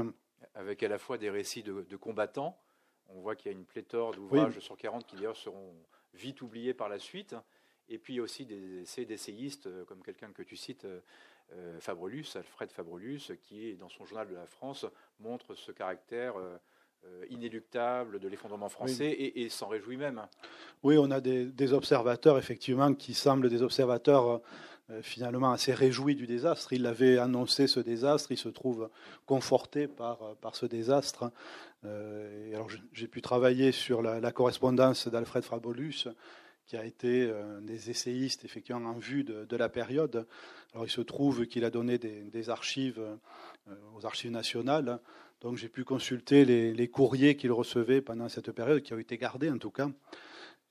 Avec 0.56 0.82
à 0.82 0.88
la 0.88 0.98
fois 0.98 1.20
des 1.20 1.30
récits 1.30 1.62
de, 1.62 1.96
combattants, 1.98 2.58
on 3.10 3.20
voit 3.20 3.36
qu'il 3.36 3.52
y 3.52 3.56
a 3.56 3.58
une 3.58 3.66
pléthore 3.66 4.16
d'ouvrages 4.16 4.60
sur 4.60 4.76
40 4.76 5.06
qui 5.06 5.18
d'ailleurs 5.18 5.38
seront 5.38 5.72
vite 6.16 6.42
oubliés 6.42 6.74
par 6.74 6.90
la 6.90 6.98
suite, 6.98 7.36
et 7.90 8.00
puis 8.00 8.20
aussi 8.20 8.46
des 8.46 8.82
essais 8.82 9.06
d'essayistes 9.06 9.70
comme 9.86 10.02
quelqu'un 10.02 10.32
que 10.32 10.42
tu 10.42 10.56
cites, 10.56 10.88
Fabrelus, 11.80 12.26
Alfred 12.36 12.72
Fabrelus, 12.72 13.32
qui, 13.42 13.76
dans 13.76 13.90
son 13.90 14.06
journal 14.06 14.28
de 14.28 14.36
la 14.36 14.46
France, 14.46 14.86
montre 15.20 15.56
ce 15.56 15.72
caractère 15.72 16.36
euh, 17.06 17.26
inéluctable 17.30 18.20
de 18.20 18.28
l'effondrement 18.28 18.70
français 18.70 19.12
et, 19.12 19.50
s'en 19.50 19.68
réjouit 19.68 19.98
même. 19.98 20.22
Oui, 20.84 20.98
on 20.98 21.12
a 21.12 21.20
des, 21.22 21.74
observateurs, 21.74 22.38
effectivement, 22.38 22.94
qui 22.94 23.14
semblent 23.14 23.50
des 23.50 23.62
observateurs 23.62 24.42
euh, 24.90 25.02
finalement 25.02 25.52
assez 25.52 25.74
réjouis 25.74 26.16
du 26.16 26.26
désastre. 26.26 26.74
Il 26.74 26.86
avait 26.86 27.18
annoncé 27.18 27.68
ce 27.68 27.80
désastre, 27.80 28.32
il 28.32 28.38
se 28.38 28.50
trouve 28.50 28.90
conforté 29.26 29.88
par, 29.88 30.36
par 30.42 30.56
ce 30.56 30.66
désastre. 30.66 31.32
Euh, 31.86 32.54
alors 32.54 32.70
j'ai 32.94 33.08
pu 33.08 33.22
travailler 33.22 33.72
sur 33.72 34.02
la, 34.02 34.32
correspondance 34.32 35.08
d'Alfred 35.08 35.44
Fabolus, 35.44 36.08
qui 36.68 36.78
a 36.78 36.86
été 36.86 37.32
un 37.32 37.62
des 37.62 37.90
essayistes 37.90 38.46
effectivement 38.46 38.90
en 38.90 38.98
vue 38.98 39.24
de, 39.24 39.56
la 39.56 39.70
période. 39.70 40.28
Alors 40.74 40.86
il 40.86 40.92
se 40.92 41.02
trouve 41.02 41.48
qu'il 41.48 41.66
a 41.66 41.70
donné 41.70 41.98
des, 41.98 42.22
des 42.22 42.50
archives 42.50 43.02
aux 43.96 44.06
archives 44.06 44.32
nationales 44.32 45.00
donc 45.42 45.58
j'ai 45.58 45.70
pu 45.70 45.84
consulter 45.84 46.46
les, 46.46 46.88
courriers 46.88 47.36
qu'il 47.36 47.52
recevait 47.52 48.02
pendant 48.02 48.28
cette 48.28 48.52
période, 48.52 48.82
qui 48.82 48.94
ont 48.94 49.00
été 49.00 49.18
gardés 49.18 49.52
en 49.52 49.58
tout 49.58 49.70
cas. 49.70 49.90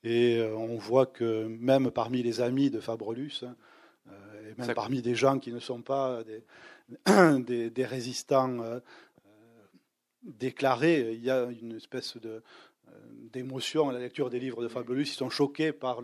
Et 0.03 0.37
euh, 0.37 0.55
on 0.55 0.77
voit 0.77 1.05
que 1.05 1.47
même 1.47 1.89
parmi 1.91 2.21
les 2.21 2.41
amis 2.41 2.69
de 2.69 2.79
Fabrelus, 2.79 3.43
euh, 3.43 4.51
et 4.51 4.59
même 4.59 4.73
parmi 4.73 5.01
des 5.01 5.15
gens 5.15 5.39
qui 5.39 5.51
ne 5.53 5.59
sont 5.59 5.81
pas 5.81 6.21
des, 6.23 7.69
des, 7.69 7.85
résistants 7.85 8.59
euh, 8.59 8.79
déclarés, 10.23 11.13
il 11.13 11.23
y 11.23 11.31
a 11.31 11.45
une 11.61 11.77
espèce 11.77 12.17
de, 12.17 12.43
d'émotion 13.31 13.89
à 13.89 13.93
la 13.93 13.99
lecture 13.99 14.29
des 14.29 14.39
livres 14.39 14.63
de 14.63 14.67
Fabrelus. 14.67 15.03
Ils 15.03 15.07
sont 15.07 15.29
choqués 15.29 15.73
par 15.73 16.01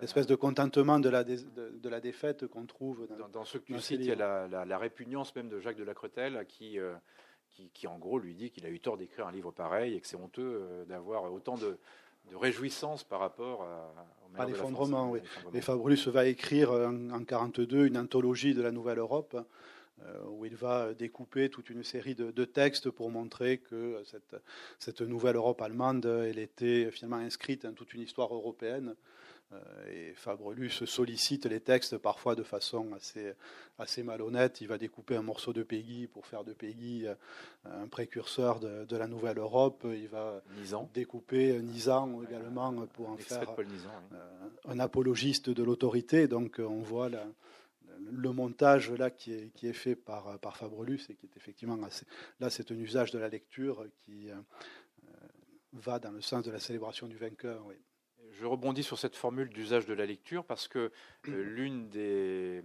l'espèce 0.00 0.26
de 0.26 0.34
contentement 0.34 0.98
de 0.98 1.08
la, 1.08 1.22
de, 1.24 1.88
la 1.88 2.00
défaite 2.00 2.46
qu'on 2.46 2.66
trouve 2.66 3.06
dans, 3.18 3.28
dans, 3.28 3.44
ce 3.44 3.58
que 3.58 3.72
tu 3.72 3.78
cites. 3.78 4.00
Il 4.00 4.06
y 4.06 4.12
a 4.12 4.48
la, 4.48 4.78
répugnance 4.78 5.34
même 5.36 5.48
de 5.48 5.60
Jacques 5.60 5.76
de 5.76 5.84
la 5.84 5.94
Cretelle 5.94 6.44
qui 6.48 6.78
qui, 7.74 7.86
en 7.86 7.98
gros 7.98 8.18
lui 8.18 8.34
dit 8.34 8.50
qu'il 8.50 8.66
a 8.66 8.70
eu 8.70 8.80
tort 8.80 8.96
d'écrire 8.96 9.26
un 9.26 9.32
livre 9.32 9.50
pareil 9.50 9.94
et 9.94 10.00
que 10.00 10.06
c'est 10.06 10.16
honteux 10.16 10.60
euh, 10.62 10.84
d'avoir 10.84 11.32
autant 11.32 11.56
de, 11.56 11.78
de 12.30 12.36
réjouissance 12.36 13.04
par 13.04 13.20
rapport 13.20 13.66
à, 14.36 14.46
l'effondrement. 14.46 15.10
Oui. 15.10 15.20
Et 15.52 15.60
Fabrus 15.60 16.08
va 16.08 16.26
écrire 16.26 16.72
en 16.72 16.92
1942 16.92 17.86
une 17.86 17.98
anthologie 17.98 18.54
de 18.54 18.62
la 18.62 18.72
Nouvelle 18.72 18.98
Europe 18.98 19.34
euh, 19.34 19.42
où 20.28 20.44
il 20.44 20.56
va 20.56 20.94
découper 20.94 21.48
toute 21.48 21.70
une 21.70 21.84
série 21.84 22.14
de, 22.14 22.30
de 22.30 22.44
textes 22.44 22.90
pour 22.90 23.10
montrer 23.10 23.58
que 23.58 24.02
cette, 24.04 24.36
cette, 24.78 25.00
nouvelle 25.00 25.36
Europe 25.36 25.60
allemande, 25.62 26.06
elle 26.06 26.38
était 26.38 26.90
finalement 26.90 27.16
inscrite 27.16 27.62
dans 27.64 27.72
toute 27.72 27.94
une 27.94 28.02
histoire 28.02 28.34
européenne 28.34 28.94
euh, 29.52 30.10
et 30.10 30.14
Fabrelus 30.14 30.86
sollicite 30.86 31.46
les 31.46 31.60
textes 31.60 31.98
parfois 31.98 32.34
de 32.34 32.42
façon 32.42 32.92
assez, 32.94 33.32
assez 33.78 34.02
malhonnête. 34.02 34.60
Il 34.60 34.68
va 34.68 34.78
découper 34.78 35.16
un 35.16 35.22
morceau 35.22 35.52
de 35.52 35.62
Peggy 35.62 36.06
pour 36.06 36.26
faire 36.26 36.44
de 36.44 36.52
Peggy 36.52 37.06
euh, 37.06 37.14
un 37.64 37.88
précurseur 37.88 38.60
de, 38.60 38.96
la 38.96 39.06
Nouvelle 39.06 39.38
Europe. 39.38 39.84
Il 39.84 40.08
va 40.08 40.42
découper 40.94 41.58
Nizan 41.60 42.22
également 42.28 42.72
pour 42.94 43.10
en 43.10 43.16
faire 43.16 43.54
euh, 43.58 44.14
un 44.68 44.78
apologiste 44.78 45.50
de 45.50 45.62
l'autorité. 45.62 46.28
Donc 46.28 46.58
on 46.58 46.80
voit 46.80 47.10
le 48.10 48.32
montage 48.32 48.90
là 48.92 49.10
qui 49.10 49.32
est, 49.32 49.50
qui 49.54 49.66
est 49.68 49.72
fait 49.72 49.96
par, 49.96 50.38
par 50.40 50.56
Fabrelus 50.56 51.00
et 51.08 51.14
qui 51.14 51.26
est 51.26 51.36
effectivement 51.36 51.80
assez. 51.82 52.06
Là, 52.40 52.50
c'est 52.50 52.70
un 52.70 52.76
usage 52.76 53.10
de 53.10 53.18
la 53.18 53.28
lecture 53.28 53.86
qui 54.04 54.28
va 55.72 55.98
dans 55.98 56.10
le 56.10 56.20
sens 56.20 56.44
de 56.44 56.50
la 56.50 56.58
célébration 56.58 57.06
du 57.06 57.16
vainqueur. 57.16 57.64
Oui 57.66 57.76
je 58.32 58.46
rebondis 58.46 58.82
sur 58.82 58.98
cette 58.98 59.16
formule 59.16 59.48
d'usage 59.48 59.86
de 59.86 59.94
la 59.94 60.06
lecture 60.06 60.44
parce 60.44 60.68
que 60.68 60.90
euh, 61.28 61.42
l'une 61.42 61.88
des, 61.88 62.62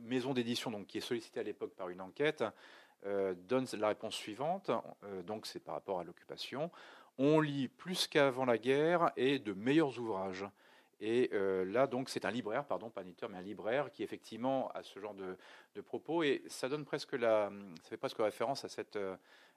maisons 0.00 0.34
d'édition 0.34 0.84
qui 0.84 0.98
est 0.98 1.02
sollicitée 1.02 1.40
à 1.40 1.42
l'époque 1.42 1.74
par 1.74 1.88
une 1.88 2.00
enquête 2.00 2.44
euh, 3.04 3.34
donne 3.34 3.66
la 3.78 3.88
réponse 3.88 4.14
suivante. 4.14 4.70
Euh, 5.04 5.22
donc 5.22 5.46
c'est 5.46 5.60
par 5.60 5.74
rapport 5.74 6.00
à 6.00 6.04
l'occupation. 6.04 6.70
On 7.18 7.40
lit 7.40 7.68
plus 7.68 8.06
qu'avant 8.08 8.44
la 8.44 8.58
guerre 8.58 9.12
et 9.16 9.38
de 9.38 9.52
meilleurs 9.52 9.98
ouvrages. 9.98 10.44
Et 11.00 11.30
là, 11.32 11.86
donc, 11.86 12.08
c'est 12.08 12.24
un 12.24 12.30
libraire, 12.30 12.64
pardon, 12.64 12.88
pas 12.88 13.02
un 13.02 13.04
éditeur, 13.04 13.28
mais 13.28 13.36
un 13.36 13.42
libraire 13.42 13.90
qui 13.90 14.02
effectivement 14.02 14.70
a 14.70 14.82
ce 14.82 14.98
genre 14.98 15.14
de, 15.14 15.80
propos. 15.82 16.22
Et 16.22 16.42
ça 16.48 16.68
presque 16.86 17.16
fait 17.82 17.96
presque 17.98 18.18
référence 18.18 18.64
à 18.64 18.68
cette 18.68 18.98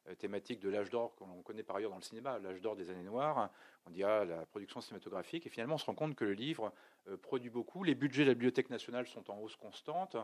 euh, 0.08 0.16
thématique 0.16 0.60
de 0.60 0.70
l'âge 0.70 0.90
d'or 0.90 1.14
qu'on 1.16 1.42
connaît 1.44 1.64
par 1.64 1.76
ailleurs 1.76 1.90
dans 1.92 1.98
le 1.98 2.04
cinéma, 2.04 2.40
l'âge 2.40 2.62
d'or 2.62 2.76
des 2.76 2.90
années 2.90 3.04
noires. 3.04 3.50
On 3.86 3.90
dit 3.90 4.04
ah, 4.04 4.24
la 4.26 4.46
production 4.46 4.82
cinématographique. 4.82 5.46
Et 5.46 5.50
finalement, 5.50 5.76
on 5.76 5.78
se 5.78 5.86
rend 5.86 5.94
compte 5.94 6.16
que 6.16 6.26
le 6.26 6.34
livre 6.34 6.72
euh, 7.08 7.18
produit 7.18 7.50
beaucoup. 7.50 7.84
Les 7.84 7.96
budgets 7.96 8.24
de 8.24 8.30
la 8.30 8.34
Bibliothèque 8.34 8.70
nationale 8.70 9.08
sont 9.08 9.30
en 9.30 9.40
hausse 9.40 9.56
constante. 9.56 10.16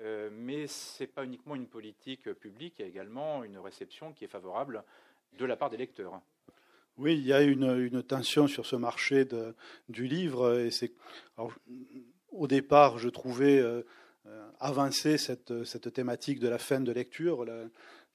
Euh, 0.00 0.30
mais 0.32 0.66
ce 0.66 1.02
n'est 1.02 1.08
pas 1.08 1.24
uniquement 1.24 1.56
une 1.56 1.66
politique 1.66 2.32
publique, 2.34 2.74
il 2.78 2.82
y 2.82 2.84
a 2.84 2.88
également 2.88 3.42
une 3.42 3.58
réception 3.58 4.12
qui 4.12 4.24
est 4.24 4.28
favorable 4.28 4.84
de 5.32 5.44
la 5.44 5.56
part 5.56 5.70
des 5.70 5.76
lecteurs. 5.76 6.20
Oui, 6.98 7.16
il 7.16 7.24
y 7.24 7.32
a 7.32 7.42
une, 7.42 8.02
tension 8.02 8.48
sur 8.48 8.66
ce 8.66 8.74
marché 8.74 9.24
du 9.88 10.08
livre. 10.08 10.58
Et 10.58 10.72
c'est, 10.72 10.92
au 12.32 12.48
départ, 12.48 12.98
je 12.98 13.08
trouvais 13.08 13.62
avancer 14.58 15.16
cette, 15.16 15.64
cette, 15.64 15.92
thématique 15.92 16.40
de 16.40 16.48
la 16.48 16.58
fin 16.58 16.80
de 16.80 16.90
lecture 16.90 17.44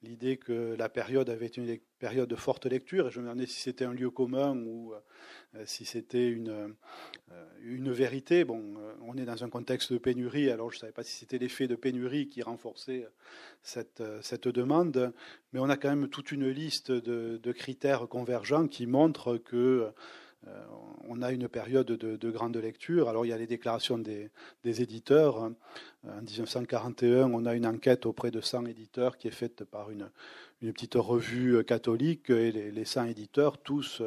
l'idée 0.04 0.38
que 0.38 0.76
la 0.78 0.90
période 0.90 1.30
avait 1.30 1.48
été 1.48 1.62
une 1.62 1.78
période 1.98 2.30
de 2.30 2.36
forte 2.36 2.66
lecture, 2.66 3.08
et 3.08 3.12
je 3.12 3.20
me 3.20 3.26
demandais 3.26 3.46
si 3.46 3.62
c'était 3.62 3.86
un 3.86 3.94
lieu 3.94 4.10
commun 4.10 4.56
ou 4.58 4.94
euh, 5.56 5.64
si 5.66 5.86
c'était 5.86 6.28
une, 6.28 6.50
euh, 7.32 7.46
une 7.62 7.92
vérité. 7.92 8.44
Bon, 8.44 8.62
euh, 8.78 8.94
on 9.02 9.18
est 9.18 9.26
dans 9.26 9.44
un 9.44 9.50
contexte 9.50 9.94
de 9.94 9.98
pénurie, 9.98 10.50
alors 10.50 10.72
je 10.72 10.78
ne 10.78 10.82
savais 10.82 10.94
pas 10.94 11.04
si 11.04 11.14
c'était 11.14 11.38
l'effet 11.38 11.68
de 11.68 11.76
pénurie 11.76 12.28
qui 12.28 12.42
renforçait 12.42 13.08
cette, 13.62 14.04
cette 14.22 14.48
demande, 14.48 15.14
mais 15.54 15.60
on 15.60 15.70
a 15.70 15.78
quand 15.78 15.90
même 15.90 16.10
toute 16.10 16.32
une 16.32 16.50
liste 16.50 16.92
de, 16.92 17.38
de 17.38 17.52
critères 17.52 18.08
convergents 18.08 18.68
qui 18.68 18.86
montrent 18.86 19.38
que 19.38 19.90
on 21.08 21.22
a 21.22 21.32
une 21.32 21.48
période 21.48 21.88
de, 21.88 22.32
grande 22.32 22.58
lecture. 22.58 23.10
Alors 23.10 23.26
il 23.26 23.30
y 23.30 23.34
a 23.34 23.38
les 23.38 23.48
déclarations 23.48 23.98
des, 23.98 24.30
éditeurs. 24.64 25.52
En 26.06 26.22
1941, 26.22 27.32
on 27.32 27.46
a 27.46 27.54
une 27.54 27.66
enquête 27.66 28.06
auprès 28.06 28.32
de 28.32 28.42
100 28.42 28.66
éditeurs 28.66 29.18
qui 29.18 29.28
est 29.28 29.32
faite 29.32 29.64
par 29.64 29.90
une, 29.92 30.10
petite 30.62 30.96
revue 30.96 31.64
catholique 31.66 32.30
et 32.30 32.52
les, 32.52 32.72
les 32.72 32.86
100 32.86 33.06
éditeurs 33.06 33.58
tous 33.58 34.02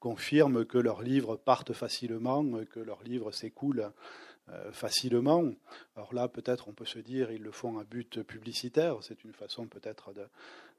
confirment 0.00 0.66
que 0.66 0.76
leurs 0.76 1.02
livres 1.02 1.36
partent 1.36 1.72
facilement, 1.72 2.44
que 2.70 2.80
leurs 2.80 3.02
livres 3.02 3.32
s'écoulent 3.32 3.90
facilement. 4.72 5.44
Alors 5.96 6.12
là, 6.12 6.28
peut-être, 6.28 6.68
on 6.68 6.72
peut 6.72 6.84
se 6.84 6.98
dire, 6.98 7.30
ils 7.30 7.42
le 7.42 7.50
font 7.50 7.78
à 7.78 7.84
but 7.84 8.22
publicitaire. 8.22 8.98
C'est 9.00 9.24
une 9.24 9.32
façon 9.32 9.66
peut-être 9.66 10.12
de, 10.12 10.26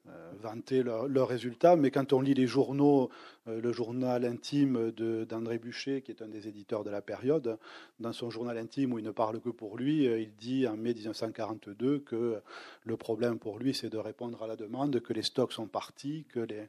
euh, 0.08 0.32
vanter 0.40 0.84
leurs 0.84 1.26
résultats, 1.26 1.74
mais 1.74 1.90
quand 1.90 2.12
on 2.12 2.20
lit 2.20 2.34
les 2.34 2.46
journaux, 2.46 3.10
euh, 3.48 3.60
le 3.60 3.72
journal 3.72 4.24
intime 4.24 4.92
d'André 4.92 5.58
Bûcher, 5.58 6.02
qui 6.02 6.12
est 6.12 6.22
un 6.22 6.28
des 6.28 6.46
éditeurs 6.46 6.84
de 6.84 6.90
la 6.90 7.00
période, 7.00 7.58
dans 7.98 8.12
son 8.12 8.30
journal 8.30 8.56
intime 8.58 8.92
où 8.92 8.98
il 9.00 9.04
ne 9.04 9.10
parle 9.10 9.40
que 9.40 9.48
pour 9.48 9.76
lui, 9.76 10.06
euh, 10.06 10.20
il 10.20 10.32
dit 10.36 10.68
en 10.68 10.76
mai 10.76 10.94
1942 10.94 12.00
que 12.00 12.40
le 12.84 12.96
problème 12.96 13.38
pour 13.38 13.58
lui, 13.58 13.74
c'est 13.74 13.88
de 13.88 13.98
répondre 13.98 14.40
à 14.42 14.46
la 14.46 14.54
demande, 14.54 15.00
que 15.00 15.12
les 15.12 15.22
stocks 15.22 15.52
sont 15.52 15.66
partis, 15.66 16.24
que 16.28 16.40
les, 16.40 16.68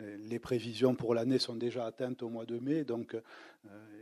les 0.00 0.38
prévisions 0.38 0.94
pour 0.94 1.14
l'année 1.14 1.38
sont 1.38 1.56
déjà 1.56 1.86
atteintes 1.86 2.22
au 2.22 2.28
mois 2.28 2.46
de 2.46 2.58
mai. 2.58 2.84
Donc 2.84 3.16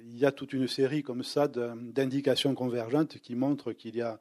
il 0.05 0.17
y 0.17 0.25
a 0.25 0.33
toute 0.33 0.53
une 0.53 0.67
série 0.67 1.03
comme 1.03 1.23
ça 1.23 1.49
d'indications 1.49 2.55
convergentes 2.55 3.19
qui 3.19 3.35
montrent 3.35 3.73
qu'il 3.73 3.97
y 3.97 4.01
a 4.01 4.19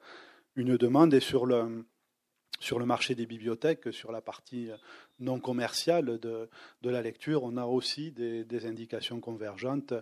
une 0.56 0.78
demande 0.78 1.14
et 1.14 1.20
sur 1.22 1.46
le 1.46 1.86
sur 2.60 2.78
le 2.78 2.86
marché 2.86 3.16
des 3.16 3.26
bibliothèques, 3.26 3.92
sur 3.92 4.12
la 4.12 4.22
partie 4.22 4.70
non 5.22 5.40
commerciale 5.40 6.20
de, 6.20 6.50
la 6.84 7.02
lecture, 7.02 7.44
on 7.44 7.58
a 7.58 7.66
aussi 7.66 8.12
des, 8.12 8.66
indications 8.66 9.20
convergentes. 9.20 9.94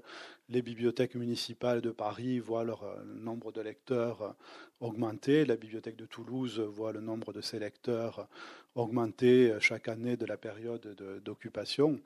Les 0.50 0.62
bibliothèques 0.62 1.16
municipales 1.16 1.82
de 1.82 1.92
Paris 1.92 2.40
voient 2.40 2.64
leur 2.64 2.84
euh, 2.84 3.04
nombre 3.06 3.52
de 3.52 3.62
lecteurs 3.62 4.36
augmenter. 4.80 5.46
La 5.46 5.56
bibliothèque 5.56 5.96
de 5.96 6.06
Toulouse 6.06 6.60
voit 6.60 6.92
le 6.92 7.02
nombre 7.02 7.34
de 7.34 7.42
ses 7.42 7.60
lecteurs 7.60 8.28
augmenter 8.74 9.56
chaque 9.60 9.88
année 9.88 10.18
de 10.18 10.26
la 10.26 10.38
période 10.38 10.96
d'occupation. 11.24 12.00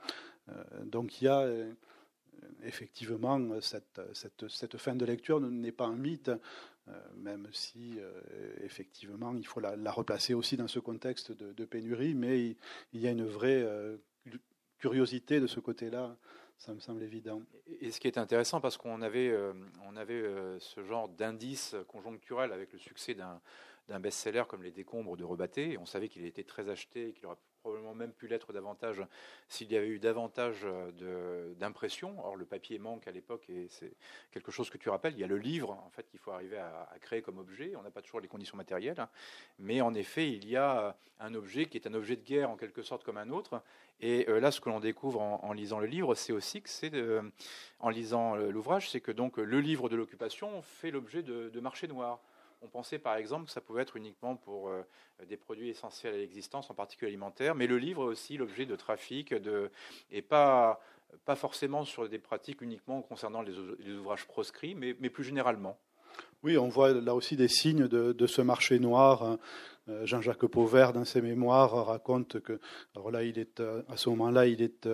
Euh, 0.49 0.63
donc 0.85 1.21
il 1.21 1.25
y 1.25 1.27
a 1.27 1.41
euh, 1.41 1.71
effectivement 2.63 3.39
cette, 3.61 4.01
cette, 4.13 4.77
fin 4.77 4.95
de 4.95 5.05
lecture 5.05 5.39
n'est 5.39 5.71
pas 5.71 5.85
un 5.85 5.95
mythe. 5.95 6.31
Euh, 6.89 6.91
même 7.15 7.47
si 7.53 7.93
euh, 7.97 8.11
effectivement 8.61 9.33
il 9.37 9.47
faut 9.47 9.61
la, 9.61 9.91
replacer 9.91 10.33
aussi 10.33 10.57
dans 10.57 10.67
ce 10.67 10.79
contexte 10.79 11.31
de, 11.31 11.65
pénurie, 11.65 12.13
mais 12.13 12.57
il, 12.91 12.99
y 12.99 13.07
a 13.07 13.11
une 13.11 13.25
vraie 13.25 13.63
euh, 13.63 13.95
curiosité 14.79 15.39
de 15.39 15.47
ce 15.47 15.61
côté-là 15.61 16.17
ça 16.57 16.73
me 16.73 16.79
semble 16.79 17.03
évident. 17.03 17.41
Et 17.81 17.91
ce 17.91 17.99
qui 17.99 18.07
est 18.07 18.17
intéressant, 18.17 18.61
parce 18.61 18.77
qu'on 18.77 19.01
avait, 19.01 19.35
on 19.85 19.97
avait 19.97 20.23
ce 20.59 20.81
genre 20.85 21.09
d'indice 21.09 21.75
conjoncturel 21.89 22.53
avec 22.53 22.71
le 22.71 22.79
succès 22.79 23.15
d'un 23.15 23.99
best-seller 23.99 24.43
comme 24.47 24.63
Les 24.63 24.71
Décombres 24.71 25.17
de 25.17 25.25
Rebatté, 25.25 25.77
on 25.77 25.85
savait 25.85 26.07
qu'il 26.07 26.23
était 26.25 26.45
très 26.45 26.69
acheté 26.69 27.09
et 27.09 27.13
qu'il 27.13 27.25
aurait 27.25 27.35
probablement 27.63 27.95
même 27.95 28.11
pu 28.11 28.27
l'être 28.27 28.51
davantage 28.51 29.01
s'il 29.47 29.71
y 29.71 29.77
avait 29.77 29.87
eu 29.87 29.97
davantage 29.97 30.67
d'impressions. 31.57 32.13
Or, 32.25 32.35
le 32.35 32.43
papier 32.43 32.77
manque 32.77 33.07
à 33.07 33.11
l'époque 33.11 33.49
et 33.49 33.67
c'est 33.69 33.93
quelque 34.31 34.51
chose 34.51 34.69
que 34.69 34.77
tu 34.77 34.89
rappelles. 34.89 35.13
Il 35.13 35.19
y 35.19 35.23
a 35.23 35.27
le 35.27 35.37
livre, 35.37 35.71
en 35.71 35.89
fait, 35.91 36.05
qu'il 36.09 36.19
faut 36.19 36.31
arriver 36.31 36.57
à, 36.57 36.89
créer 36.99 37.21
comme 37.21 37.37
objet. 37.37 37.73
On 37.77 37.81
n'a 37.81 37.89
pas 37.89 38.01
toujours 38.01 38.19
les 38.19 38.27
conditions 38.27 38.57
matérielles, 38.57 38.99
hein. 38.99 39.09
mais 39.59 39.79
en 39.79 39.93
effet, 39.93 40.29
il 40.29 40.47
y 40.47 40.57
a 40.57 40.97
un 41.21 41.33
objet 41.35 41.67
qui 41.67 41.77
est 41.77 41.87
un 41.87 41.93
objet 41.93 42.17
de 42.17 42.23
guerre 42.23 42.49
en 42.49 42.57
quelque 42.57 42.81
sorte 42.81 43.05
comme 43.05 43.17
un 43.17 43.29
autre. 43.29 43.61
Et 44.01 44.27
euh, 44.27 44.41
là, 44.41 44.51
ce 44.51 44.59
que 44.59 44.67
l'on 44.67 44.81
découvre 44.81 45.21
en, 45.21 45.53
lisant 45.53 45.79
le 45.79 45.87
livre, 45.87 46.15
c'est 46.15 46.33
aussi 46.33 46.61
que 46.61 46.69
c'est, 46.69 46.91
en 47.79 47.89
lisant 47.89 48.35
l'ouvrage, 48.35 48.89
c'est 48.89 48.99
que 48.99 49.11
donc 49.11 49.37
le 49.37 49.61
livre 49.61 49.87
de 49.87 49.95
l'occupation 49.95 50.61
fait 50.61 50.91
l'objet 50.91 51.23
de, 51.23 51.49
de 51.49 51.59
marchés 51.61 51.87
noirs. 51.87 52.19
On 52.63 52.67
pensait 52.67 52.97
par 52.97 53.17
exemple 53.17 53.45
que 53.45 53.51
ça 53.51 53.59
pouvait 53.59 53.81
être 53.81 53.97
uniquement 53.97 54.37
pour 54.37 54.69
euh, 54.69 54.83
des 55.27 55.35
produits 55.35 55.69
essentiels 55.69 56.13
à 56.13 56.17
l'existence, 56.17 56.69
en 56.69 56.73
particulier 56.73 57.09
alimentaires, 57.09 57.55
mais 57.55 57.67
le 57.67 57.77
livre 57.77 58.03
est 58.03 58.07
aussi 58.07 58.37
l'objet 58.37 58.65
de 58.65 58.75
trafic, 58.77 59.33
et 60.11 60.21
pas, 60.21 60.79
forcément 61.35 61.83
sur 61.83 62.07
des 62.07 62.19
pratiques 62.19 62.61
uniquement 62.61 63.01
concernant 63.01 63.41
les, 63.41 63.57
ouvrages 63.91 64.25
proscrits, 64.25 64.75
mais, 64.75 64.95
mais, 65.01 65.09
plus 65.09 65.25
généralement. 65.25 65.77
Oui, 66.41 66.57
on 66.57 66.69
voit 66.69 66.93
là 66.93 67.13
aussi 67.15 67.35
des 67.35 67.49
signes 67.49 67.87
de, 67.87 68.27
ce 68.27 68.41
marché 68.41 68.79
noir. 68.79 69.37
Euh, 69.89 70.05
Jean-Jacques 70.05 70.45
Pauvert, 70.45 70.93
dans 70.93 71.03
ses 71.03 71.21
mémoires, 71.21 71.85
raconte 71.85 72.39
que, 72.39 72.59
alors 72.95 73.11
là, 73.11 73.23
il 73.23 73.37
est 73.37 73.59
euh, 73.59 73.81
à 73.89 73.97
ce 73.97 74.09
moment-là, 74.09 74.47
il 74.47 74.61
est, 74.61 74.87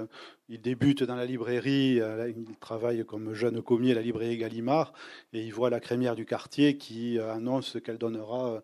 il 0.47 0.62
débute 0.62 1.04
dans 1.04 1.15
la 1.15 1.25
librairie. 1.25 1.99
Il 1.99 2.58
travaille 2.60 3.06
comme 3.06 3.34
jeune 3.34 3.62
commis 3.62 3.91
à 3.91 3.95
la 3.95 4.02
librairie 4.02 4.38
Gallimard, 4.38 4.93
et 5.34 5.43
il 5.43 5.54
voit 5.54 5.69
la 5.69 5.80
crémière 5.80 6.15
du 6.15 6.25
quartier 6.25 6.78
qui 6.78 7.19
annonce 7.19 7.78
qu'elle 7.84 7.99
donnera 7.99 8.56
euh, 8.56 8.62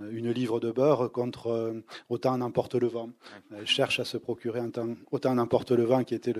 une 0.00 0.30
livre 0.30 0.60
de 0.60 0.70
beurre 0.70 1.10
contre 1.10 1.48
euh, 1.48 1.84
autant 2.08 2.36
n'importe 2.36 2.74
le 2.74 2.86
vent. 2.86 3.10
Elle 3.56 3.66
cherche 3.66 3.98
à 3.98 4.04
se 4.04 4.18
procurer 4.18 4.60
un 4.60 4.70
temps, 4.70 4.94
autant 5.10 5.34
n'importe 5.34 5.72
le 5.72 5.84
vent 5.84 6.04
qui 6.04 6.14
était 6.14 6.34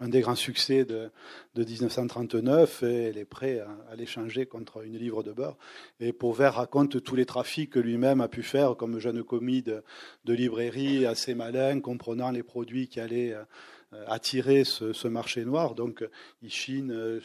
un 0.00 0.08
des 0.08 0.20
grands 0.20 0.34
succès 0.34 0.84
de, 0.84 1.10
1939 1.56 2.82
et 2.82 3.04
elle 3.04 3.18
est 3.18 3.24
prête 3.24 3.62
à, 3.90 3.96
l'échanger 3.96 4.46
contre 4.46 4.84
une 4.84 4.98
livre 4.98 5.22
de 5.22 5.32
beurre. 5.32 5.56
Et 6.00 6.12
Pauvert 6.12 6.54
raconte 6.54 7.02
tous 7.02 7.16
les 7.16 7.26
trafics 7.26 7.70
que 7.70 7.78
lui-même 7.78 8.20
a 8.20 8.28
pu 8.28 8.42
faire 8.42 8.76
comme 8.76 8.98
jeune 8.98 9.22
commis 9.22 9.62
de, 9.62 9.82
librairie 10.26 11.06
assez 11.06 11.34
malin, 11.34 11.80
comprenant 11.80 12.30
les 12.30 12.42
produits 12.42 12.88
qui 12.88 13.00
allaient 13.00 13.32
euh, 13.32 14.04
attirer 14.08 14.64
ce, 14.64 15.06
marché 15.06 15.44
noir. 15.44 15.74
Donc, 15.74 16.04
il 16.42 16.50
chine 16.50 17.20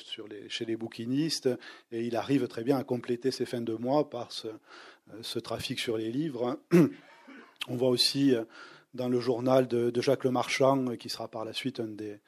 chez 0.48 0.66
les 0.66 0.76
bouquinistes 0.76 1.50
et 1.92 2.06
il 2.06 2.16
arrive 2.16 2.48
très 2.48 2.64
bien 2.64 2.78
à 2.78 2.84
compléter 2.84 3.32
ses 3.32 3.46
fins 3.46 3.62
de 3.62 3.74
mois 3.74 4.10
par 4.10 4.32
ce, 4.32 4.48
euh, 4.48 4.52
ce 5.22 5.40
trafic 5.40 5.80
sur 5.80 5.98
les 5.98 6.12
livres. 6.12 6.60
On 7.68 7.76
voit 7.76 7.90
aussi 7.90 8.34
euh, 8.34 8.44
dans 8.94 9.08
le 9.08 9.20
journal 9.20 9.68
de, 9.68 10.02
Jacques 10.02 10.24
Le 10.24 10.32
Marchand, 10.32 10.88
euh, 10.88 10.96
qui 10.96 11.10
sera 11.10 11.28
par 11.28 11.46
la 11.46 11.54
suite 11.54 11.80
un 11.80 11.88
des, 11.88 12.20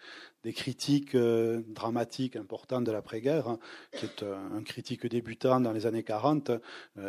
critiques 0.53 1.15
dramatiques 1.15 2.35
importantes 2.35 2.83
de 2.83 2.91
l'après-guerre, 2.91 3.47
hein, 3.47 3.59
qui 3.93 4.05
est 4.05 4.23
un, 4.23 4.61
critique 4.63 5.07
débutant 5.07 5.61
dans 5.61 5.71
les 5.71 5.85
années 5.85 6.03
40. 6.03 6.51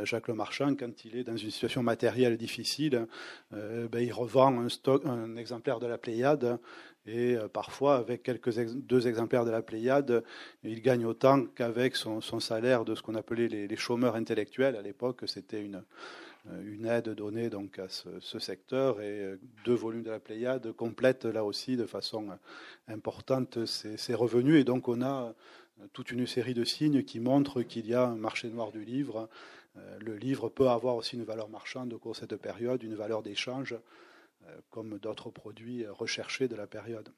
Jacques 0.05 0.29
Le 0.29 0.35
Marchand, 0.35 0.77
quand 0.77 1.05
il 1.05 1.16
est 1.16 1.24
dans 1.24 1.37
une 1.37 1.50
situation 1.50 1.83
matérielle 1.83 2.37
difficile, 2.37 3.09
ben, 3.50 3.98
il 4.00 4.12
revend 4.12 4.64
un 5.05 5.37
exemplaire 5.37 5.81
de 5.81 5.88
la 5.88 5.98
Pléiade 5.98 6.61
et 7.07 7.37
parfois, 7.53 7.97
avec 7.97 8.23
quelques 8.23 8.59
deux 8.75 9.07
exemplaires 9.07 9.45
de 9.45 9.51
la 9.51 9.61
Pléiade, 9.61 10.25
il 10.62 10.81
gagne 10.81 11.05
autant 11.05 11.45
qu'avec 11.45 11.97
son, 11.97 12.21
salaire 12.40 12.85
de 12.85 12.95
ce 12.95 13.03
qu'on 13.03 13.14
appelait 13.14 13.49
les, 13.49 13.77
chômeurs 13.77 14.17
intellectuels. 14.17 14.75
À 14.77 14.83
l'époque, 14.83 15.23
c'était 15.27 15.62
une, 15.62 15.83
une 16.64 16.87
aide 16.87 17.11
donnée 17.11 17.51
donc 17.51 17.79
à 17.79 17.88
ce, 17.90 18.38
secteur 18.38 19.03
et 19.03 19.35
deux 19.67 19.75
volumes 19.75 20.03
de 20.03 20.11
la 20.11 20.19
Pléiade 20.19 20.73
complètent 20.73 21.27
là 21.27 21.45
aussi 21.45 21.77
de 21.77 21.85
façon 21.85 22.29
importante 22.88 23.67
ces, 23.67 24.14
revenus. 24.14 24.61
Et 24.61 24.64
donc, 24.64 24.88
on 24.88 25.03
a 25.03 25.35
toute 25.93 26.11
une 26.11 26.27
série 26.27 26.55
de 26.55 26.64
signes 26.64 27.03
qui 27.03 27.21
montrent 27.21 27.61
qu'il 27.62 27.87
y 27.87 27.93
a 27.93 28.07
un 28.07 28.17
marché 28.17 28.49
noir 28.49 28.73
du 28.73 28.83
livre. 28.83 29.29
Le 30.01 30.17
livre 30.17 30.49
peut 30.49 30.69
avoir 30.69 30.97
aussi 30.97 31.17
une 31.17 31.25
valeur 31.25 31.51
marchande 31.51 31.93
au 31.93 31.99
cours 31.99 32.12
de 32.12 32.19
cette 32.19 32.37
période, 32.37 32.83
une 32.83 32.95
valeur 32.95 33.23
d'échange 33.23 33.75
euh, 33.75 33.79
comme 34.70 34.98
d'autres 34.98 35.30
produits 35.30 35.87
recherchés 35.87 36.48
de 36.48 36.57
la 36.57 36.66
période. 36.66 37.12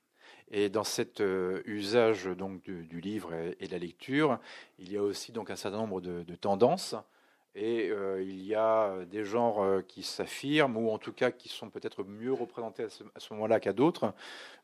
Et 0.50 0.68
dans 0.68 0.84
cet 0.84 1.20
euh, 1.20 1.62
usage 1.64 2.26
donc 2.26 2.62
du, 2.62 3.00
livre 3.00 3.34
et, 3.58 3.66
de 3.66 3.72
la 3.72 3.78
lecture, 3.78 4.38
il 4.78 4.92
y 4.92 4.96
a 4.96 5.02
aussi 5.02 5.32
donc 5.32 5.50
un 5.50 5.56
certain 5.56 5.78
nombre 5.78 6.00
de, 6.00 6.34
tendances. 6.36 6.94
Et 7.54 7.88
euh, 7.90 8.22
il 8.22 8.44
y 8.44 8.54
a 8.54 9.04
des 9.06 9.24
genres 9.24 9.82
qui 9.88 10.02
s'affirment, 10.02 10.76
ou 10.76 10.90
en 10.90 10.98
tout 10.98 11.12
cas 11.12 11.30
qui 11.30 11.48
sont 11.48 11.70
peut-être 11.70 12.04
mieux 12.04 12.32
représentés 12.32 12.84
à 12.84 12.88
ce, 12.88 13.34
moment-là 13.34 13.60
qu'à 13.60 13.72
d'autres. 13.72 14.12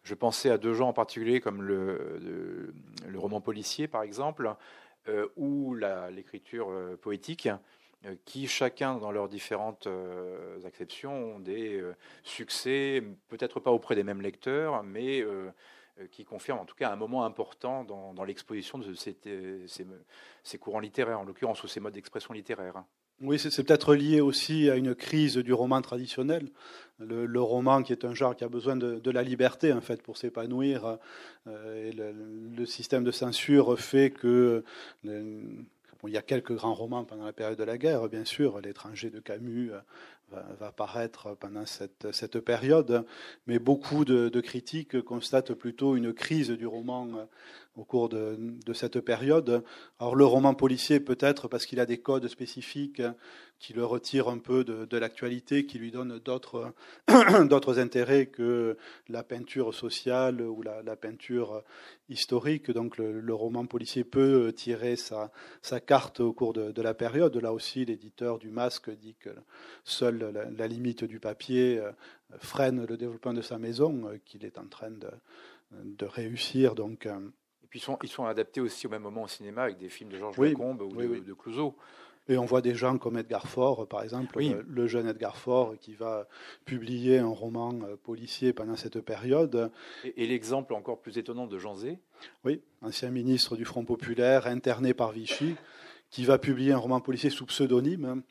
Je 0.05 0.15
pensais 0.15 0.51
à 0.51 0.59
deux 0.59 0.75
genres 0.75 0.89
en 0.89 0.93
particulier, 0.93 1.41
comme 1.41 1.63
le 1.63 2.73
roman 3.17 3.41
policier, 3.41 3.89
par 3.89 4.03
exemple, 4.03 4.55
ou 5.37 5.75
l'écriture 5.75 6.71
poétique. 7.01 7.49
Euh, 8.07 8.17
qui 8.25 8.49
chacun 8.49 8.97
dans 8.97 9.13
leurs 9.13 9.29
différentes 9.29 9.87
euh, 9.87 10.59
acceptions 10.65 11.37
ont 11.37 11.39
des 11.39 11.81
euh, 11.81 11.95
succès, 12.25 13.01
peut-être 13.29 13.61
pas 13.61 13.71
auprès 13.71 13.95
des 13.95 14.03
mêmes 14.03 14.23
lecteurs, 14.23 14.83
mais 14.83 15.25
qui 16.11 16.25
confirment 16.25 16.61
en 16.61 16.65
tout 16.65 16.75
cas 16.75 16.91
un 16.91 16.97
moment 16.97 17.25
important 17.25 17.85
dans, 17.85 18.25
l'exposition 18.25 18.79
de 18.79 18.95
ces, 18.95 20.59
courants 20.59 20.81
littéraires, 20.81 21.21
en 21.21 21.25
l'occurrence, 21.25 21.63
ou 21.63 21.69
ces 21.69 21.81
modes 21.81 21.93
d'expression 21.93 22.35
littéraire. 22.35 22.83
Oui, 23.21 23.39
c'est 23.39 23.63
peut-être 23.63 23.95
lié 23.95 24.21
aussi 24.21 24.69
à 24.69 24.75
une 24.75 24.97
crise 24.97 25.37
du 25.37 25.53
roman 25.53 25.81
traditionnel. 25.81 26.49
Le, 26.99 27.41
roman 27.41 27.83
qui 27.83 27.93
est 27.93 28.05
un 28.05 28.15
genre 28.15 28.35
qui 28.35 28.43
a 28.43 28.49
besoin 28.49 28.75
de, 28.75 29.11
la 29.11 29.23
liberté 29.23 29.73
en 29.73 29.83
fait 29.83 30.03
pour 30.03 30.17
s'épanouir. 30.17 30.99
le, 31.47 32.65
système 32.65 33.05
de 33.05 33.13
censure 33.13 33.79
fait 33.79 34.11
que 34.11 34.65
il 36.09 36.15
y 36.15 36.19
a 36.19 36.23
quelques 36.23 36.55
grands 36.55 36.75
romans 36.75 37.05
pendant 37.05 37.25
la 37.25 37.33
période 37.33 37.59
de 37.59 37.65
la 37.65 37.79
guerre, 37.79 38.09
bien 38.09 38.25
sûr. 38.25 38.61
L'étranger 38.61 39.11
de 39.11 39.21
Camus 39.21 39.71
euh, 39.73 39.81
va, 40.31 40.47
va, 40.59 40.67
apparaître 40.69 41.37
pendant 41.39 41.67
cette, 41.67 42.11
cette, 42.13 42.41
période, 42.41 43.05
mais 43.47 43.59
beaucoup 43.59 44.05
de, 44.05 44.41
critiques 44.41 45.01
constatent 45.03 45.55
plutôt 45.55 45.97
une 45.97 46.13
crise 46.13 46.51
du 46.51 46.67
roman 46.67 47.07
euh, 47.15 47.25
au 47.77 47.85
cours 47.85 48.09
de, 48.09 48.37
cette 48.75 49.01
période. 49.01 49.65
Alors 49.99 50.15
le 50.15 50.25
roman 50.25 50.55
policier 50.55 51.01
peut-être 51.01 51.49
parce 51.49 51.67
qu'il 51.67 51.81
a 51.81 51.87
des 51.87 51.99
codes 51.99 52.29
spécifiques 52.29 53.03
qui 53.59 53.73
le 53.73 53.85
retire 53.85 54.29
un 54.29 54.39
peu 54.39 54.65
de, 54.65 54.97
l'actualité, 54.97 55.67
qui 55.67 55.79
lui 55.79 55.93
donne 55.93 56.19
d'autres, 56.19 56.75
d'autres 57.49 57.79
intérêts 57.79 58.27
que 58.27 58.77
la 59.09 59.23
peinture 59.23 59.73
sociale 59.73 60.43
ou 60.43 60.63
la, 60.63 60.97
peinture 60.97 61.63
historique. 62.09 62.71
Donc 62.71 62.99
le, 62.99 63.35
roman 63.35 63.65
policier 63.67 64.05
peut 64.05 64.53
tirer 64.53 64.97
sa, 64.97 65.31
sa 65.63 65.81
carte 65.81 66.21
au 66.21 66.33
cours 66.33 66.53
de, 66.53 66.83
la 66.83 66.95
période. 66.95 67.37
Là 67.37 67.53
aussi, 67.53 67.85
l'éditeur 67.85 68.39
du 68.39 68.51
Masque 68.51 68.91
dit 68.91 69.15
que 69.15 69.31
seule 69.85 70.33
la, 70.57 70.67
limite 70.67 71.05
du 71.05 71.21
papier 71.21 71.79
euh, 71.79 71.93
freine 72.39 72.85
le 72.85 72.97
développement 72.97 73.33
de 73.33 73.43
sa 73.43 73.59
maison, 73.59 74.09
euh, 74.09 74.19
qu'il 74.25 74.45
est 74.45 74.59
en 74.59 74.67
train 74.67 74.91
de, 74.91 75.11
de 75.85 76.07
réussir. 76.07 76.75
Donc, 76.75 77.07
euh, 77.07 77.19
puis 77.73 77.81
ils 77.81 77.83
sont, 77.85 77.99
ils 78.03 78.11
sont 78.11 78.27
adaptés 78.27 78.61
aussi 78.61 78.87
au 78.87 78.91
même 78.91 79.01
moment 79.01 79.23
au 79.23 79.29
cinéma 79.29 79.63
avec 79.63 79.79
des 79.79 79.89
films 79.89 80.11
de 80.11 80.19
Georges 80.19 80.37
Lacombe 80.37 80.83
ou 80.83 80.95
de, 80.95 81.21
de 81.21 81.33
Clouseau. 81.33 81.75
Et 82.29 82.37
on 82.37 82.45
voit 82.45 82.61
des 82.61 82.75
gens 82.75 82.99
comme 82.99 83.17
Edgar 83.17 83.49
Faure, 83.49 83.89
par 83.89 84.03
exemple, 84.03 84.39
le, 84.69 84.87
jeune 84.87 85.09
Edgar 85.09 85.39
Faure, 85.39 85.79
qui 85.81 85.95
va 85.95 86.29
publier 86.67 87.19
un 87.19 87.29
roman 87.29 87.73
euh, 87.83 87.97
policier 87.97 88.53
pendant 88.53 88.77
cette 88.77 89.01
période. 89.01 89.71
Et, 90.05 90.27
l'exemple 90.27 90.75
encore 90.75 91.01
plus 91.01 91.17
étonnant 91.17 91.47
de 91.47 91.59
Jean 91.59 91.75
Zé 91.75 91.99
Oui, 92.45 92.61
ancien 92.83 93.09
ministre 93.09 93.57
du 93.57 93.65
Front 93.65 93.87
populaire, 93.87 94.47
interné 94.47 94.93
par 94.93 95.13
Vichy, 95.13 95.57
qui 96.11 96.27
va 96.27 96.37
publier 96.37 96.73
un 96.73 96.79
roman 96.79 97.01
policier 97.01 97.31
sous 97.31 97.47
pseudonyme. 97.47 98.23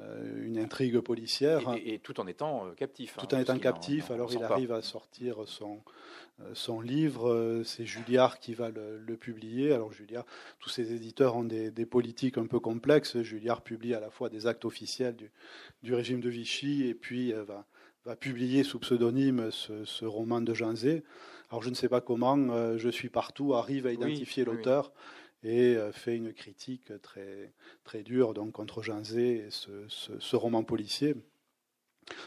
Euh, 0.00 0.46
une 0.46 0.58
intrigue 0.58 1.00
policière. 1.00 1.60
Et, 1.84 1.98
tout 1.98 2.20
en 2.20 2.26
étant 2.26 2.66
euh, 2.66 2.72
captif. 2.72 3.16
Tout 3.16 3.34
en 3.34 3.38
étant 3.38 3.58
captif, 3.58 4.10
alors 4.10 4.32
il 4.32 4.42
arrive 4.42 4.72
à 4.72 4.82
sortir 4.82 5.36
son, 5.46 5.80
euh, 6.40 6.50
son 6.54 6.80
livre. 6.80 7.62
C'est 7.64 7.86
Julliard 7.86 8.38
qui 8.38 8.54
va 8.54 8.70
le, 8.70 9.16
publier. 9.16 9.72
Alors 9.72 9.92
Julliard, 9.92 10.24
tous 10.58 10.68
ces 10.68 10.92
éditeurs 10.92 11.36
ont 11.36 11.44
des, 11.44 11.86
politiques 11.86 12.38
un 12.38 12.46
peu 12.46 12.60
complexes. 12.60 13.20
Julliard 13.22 13.62
publie 13.62 13.94
à 13.94 14.00
la 14.00 14.10
fois 14.10 14.28
des 14.28 14.46
actes 14.46 14.64
officiels 14.64 15.16
du, 15.16 15.30
du 15.82 15.94
régime 15.94 16.20
de 16.20 16.28
Vichy 16.28 16.86
et 16.86 16.94
puis 16.94 17.32
va, 17.32 17.66
va, 18.04 18.16
publier 18.16 18.64
sous 18.64 18.78
pseudonyme 18.78 19.50
ce, 19.50 20.04
roman 20.04 20.40
de 20.40 20.54
Jean 20.54 20.74
Zé. 20.74 21.02
Alors 21.50 21.62
je 21.62 21.70
ne 21.70 21.74
sais 21.74 21.88
pas 21.88 22.00
comment, 22.00 22.76
Je 22.76 22.88
suis 22.88 23.08
partout 23.08 23.54
arrive 23.54 23.86
à 23.86 23.92
identifier 23.92 24.44
l'auteur 24.44 24.92
et 25.42 25.76
euh, 25.76 25.92
fait 25.92 26.16
une 26.16 26.32
critique 26.32 26.92
très, 27.00 27.52
très 27.84 28.02
dure 28.02 28.34
donc, 28.34 28.52
contre 28.52 28.82
Jean 28.82 29.04
Zé 29.04 29.46
et 29.46 29.50
ce, 29.50 29.70
ce, 29.88 30.36
roman 30.36 30.64
policier. 30.64 31.14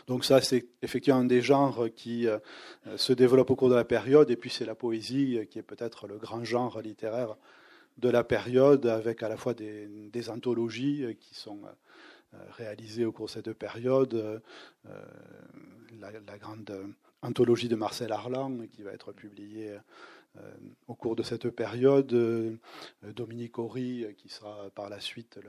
Donc 0.08 0.26
ça, 0.26 0.42
c'est 0.42 0.68
effectivement 0.82 1.20
un 1.20 1.26
des 1.26 1.42
genres 1.42 1.88
qui 1.96 2.28
euh, 2.28 2.40
se 2.98 3.14
développe 3.14 3.50
au 3.50 3.56
cours 3.56 3.70
de 3.70 3.76
la 3.76 3.84
période, 3.84 4.30
et 4.30 4.36
puis 4.36 4.50
c'est 4.50 4.66
la 4.66 4.76
poésie 4.76 5.48
qui 5.50 5.60
est 5.60 5.64
peut-être 5.64 6.08
le 6.08 6.18
grand 6.18 6.44
genre 6.44 6.82
littéraire 6.82 7.36
de 7.98 8.10
la 8.10 8.24
période, 8.24 8.86
avec 8.86 9.24
à 9.24 9.30
la 9.30 9.38
fois 9.38 9.54
des, 9.54 9.88
des 9.88 10.30
anthologies 10.30 11.18
qui 11.20 11.36
sont 11.36 11.62
euh, 12.34 12.38
réalisées 12.52 13.06
au 13.06 13.12
cours 13.12 13.26
de 13.26 13.32
cette 13.32 13.54
période, 13.54 14.42
la, 16.00 16.12
la, 16.12 16.38
grande 16.38 16.96
anthologie 17.22 17.68
de 17.68 17.76
Marcel 17.76 18.12
Arlan 18.12 18.66
qui 18.72 18.84
va 18.84 18.92
être 18.92 19.12
publiée 19.12 19.72
euh, 19.72 19.80
au 20.88 20.96
cours 20.96 21.16
de 21.16 21.24
cette 21.24 21.50
période. 21.50 22.14
Euh, 22.14 22.56
Dominique 23.04 23.58
Horry, 23.60 24.04
euh, 24.04 24.14
qui 24.14 24.30
sera 24.30 24.70
par 24.76 24.90
la 24.90 25.00
suite 25.00 25.40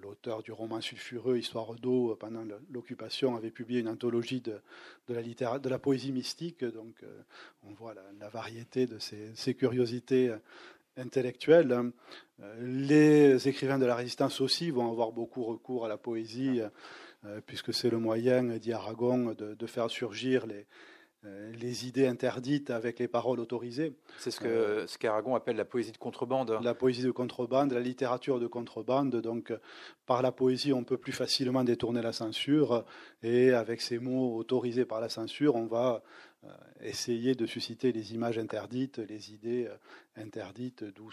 l'auteur 0.00 0.42
du 0.42 0.50
roman 0.50 0.80
sulfureux 0.80 1.36
Histoire 1.36 1.74
d'eau 1.74 2.16
pendant 2.18 2.42
l'occupation, 2.70 3.36
avait 3.36 3.50
publié 3.50 3.80
une 3.80 3.88
anthologie 3.88 4.40
de, 4.40 4.60
la, 5.68 5.78
poésie 5.78 6.10
mystique. 6.10 6.64
Donc 6.64 6.94
on 7.64 7.74
voit 7.74 7.92
la, 8.18 8.28
variété 8.30 8.86
de 8.86 8.98
ces, 8.98 9.54
curiosités 9.54 10.34
intellectuelles. 10.96 11.92
Les 12.60 13.46
écrivains 13.46 13.78
de 13.78 13.84
la 13.84 13.94
résistance 13.94 14.40
aussi 14.40 14.70
vont 14.70 14.90
avoir 14.90 15.12
beaucoup 15.12 15.44
recours 15.44 15.84
à 15.84 15.88
la 15.88 15.98
poésie, 15.98 16.62
puisque 17.44 17.74
c'est 17.74 17.90
le 17.90 17.98
moyen, 17.98 18.44
dit 18.56 18.72
Aragon, 18.72 19.34
de, 19.34 19.66
faire 19.66 19.90
surgir 19.90 20.46
les, 20.46 20.64
euh, 20.64 20.97
les 21.24 21.86
idées 21.86 22.06
interdites 22.06 22.70
avec 22.70 22.98
les 22.98 23.08
paroles 23.08 23.40
autorisées. 23.40 23.92
C'est 24.18 24.30
ce 24.30 24.40
que 24.40 24.46
euh, 24.46 24.86
ce 24.86 24.98
qu'Aragon 24.98 25.34
appelle 25.34 25.56
la 25.56 25.64
poésie 25.64 25.92
de 25.92 25.98
contrebande. 25.98 26.58
La 26.62 26.74
poésie 26.74 27.02
de 27.02 27.10
contrebande, 27.10 27.72
la 27.72 27.80
littérature 27.80 28.38
de 28.38 28.46
contrebande. 28.46 29.16
Donc, 29.16 29.52
par 30.06 30.22
la 30.22 30.32
poésie, 30.32 30.72
on 30.72 30.84
peut 30.84 30.96
plus 30.96 31.12
facilement 31.12 31.64
détourner 31.64 32.02
la 32.02 32.12
censure, 32.12 32.84
et 33.22 33.50
avec 33.50 33.80
ces 33.80 33.98
mots 33.98 34.36
autorisés 34.36 34.84
par 34.84 35.00
la 35.00 35.08
censure, 35.08 35.56
on 35.56 35.66
va 35.66 36.02
euh, 36.44 36.48
essayer 36.80 37.34
de 37.34 37.46
susciter 37.46 37.90
les 37.90 38.14
images 38.14 38.38
interdites, 38.38 38.98
les 38.98 39.32
idées 39.32 39.68
interdites, 40.16 40.84
d'où 40.84 41.10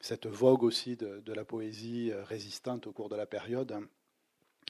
cette 0.00 0.26
vogue 0.26 0.64
aussi 0.64 0.96
de, 0.96 1.20
de, 1.20 1.32
la 1.32 1.44
poésie 1.44 2.12
résistante 2.28 2.86
au 2.86 2.92
cours 2.92 3.08
de 3.08 3.16
la 3.16 3.26
période. 3.26 3.86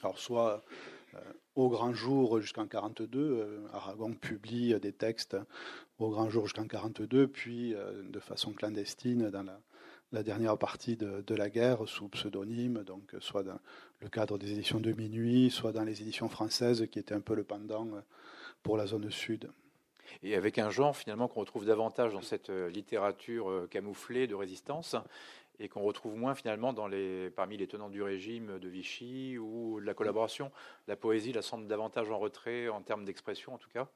Alors, 0.03 0.19
soit 0.19 0.51
euh, 0.51 0.59
au 1.55 1.69
grand 1.69 1.93
jour 1.93 2.39
jusqu'en 2.39 2.67
42. 2.67 3.19
Euh, 3.19 3.59
Aragon 3.73 4.13
publie 4.13 4.79
des 4.79 4.91
textes 4.91 5.37
au 5.99 6.09
grand 6.09 6.29
jour 6.29 6.45
jusqu'en 6.45 6.67
42, 6.67 7.27
puis 7.27 7.73
euh, 7.75 8.03
de 8.03 8.19
façon 8.19 8.51
clandestine 8.51 9.29
dans 9.29 9.43
la, 10.11 10.23
dernière 10.23 10.57
partie 10.57 10.95
de, 10.95 11.35
la 11.35 11.49
guerre 11.49 11.87
sous 11.87 12.07
pseudonyme, 12.07 12.83
donc 12.83 13.15
soit 13.19 13.43
dans 13.43 13.59
le 13.99 14.09
cadre 14.09 14.37
des 14.37 14.51
éditions 14.51 14.79
de 14.79 14.91
minuit, 14.91 15.49
soit 15.49 15.71
dans 15.71 15.83
les 15.83 16.01
éditions 16.03 16.29
françaises 16.29 16.85
qui 16.91 16.99
étaient 16.99 17.15
un 17.15 17.21
peu 17.21 17.33
le 17.33 17.43
pendant 17.43 17.87
pour 18.61 18.77
la 18.77 18.85
zone 18.85 19.09
sud. 19.09 19.49
Et 20.21 20.35
avec 20.35 20.59
un 20.59 20.69
genre 20.69 20.95
finalement 20.95 21.27
qu'on 21.27 21.39
retrouve 21.39 21.65
davantage 21.65 22.13
dans 22.13 22.21
cette 22.21 22.49
littérature 22.49 23.67
camouflée 23.71 24.27
de 24.27 24.35
résistance, 24.35 24.95
et 25.59 25.69
qu'on 25.69 25.81
retrouve 25.81 26.15
moins 26.15 26.35
finalement 26.35 26.73
parmi 27.35 27.57
les 27.57 27.67
tenants 27.67 27.89
du 27.89 28.01
régime 28.01 28.59
de 28.59 28.67
Vichy 28.67 29.37
ou 29.37 29.79
de 29.79 29.85
la 29.85 29.93
collaboration. 29.93 30.51
La 30.87 30.95
poésie 30.95 31.33
la 31.33 31.41
semble 31.41 31.67
davantage 31.67 32.09
en 32.09 32.19
retrait 32.19 32.69
en 32.69 32.81
termes 32.81 33.05
d'expression 33.05 33.53
en 33.53 33.57
tout 33.57 33.69
cas 33.69 33.87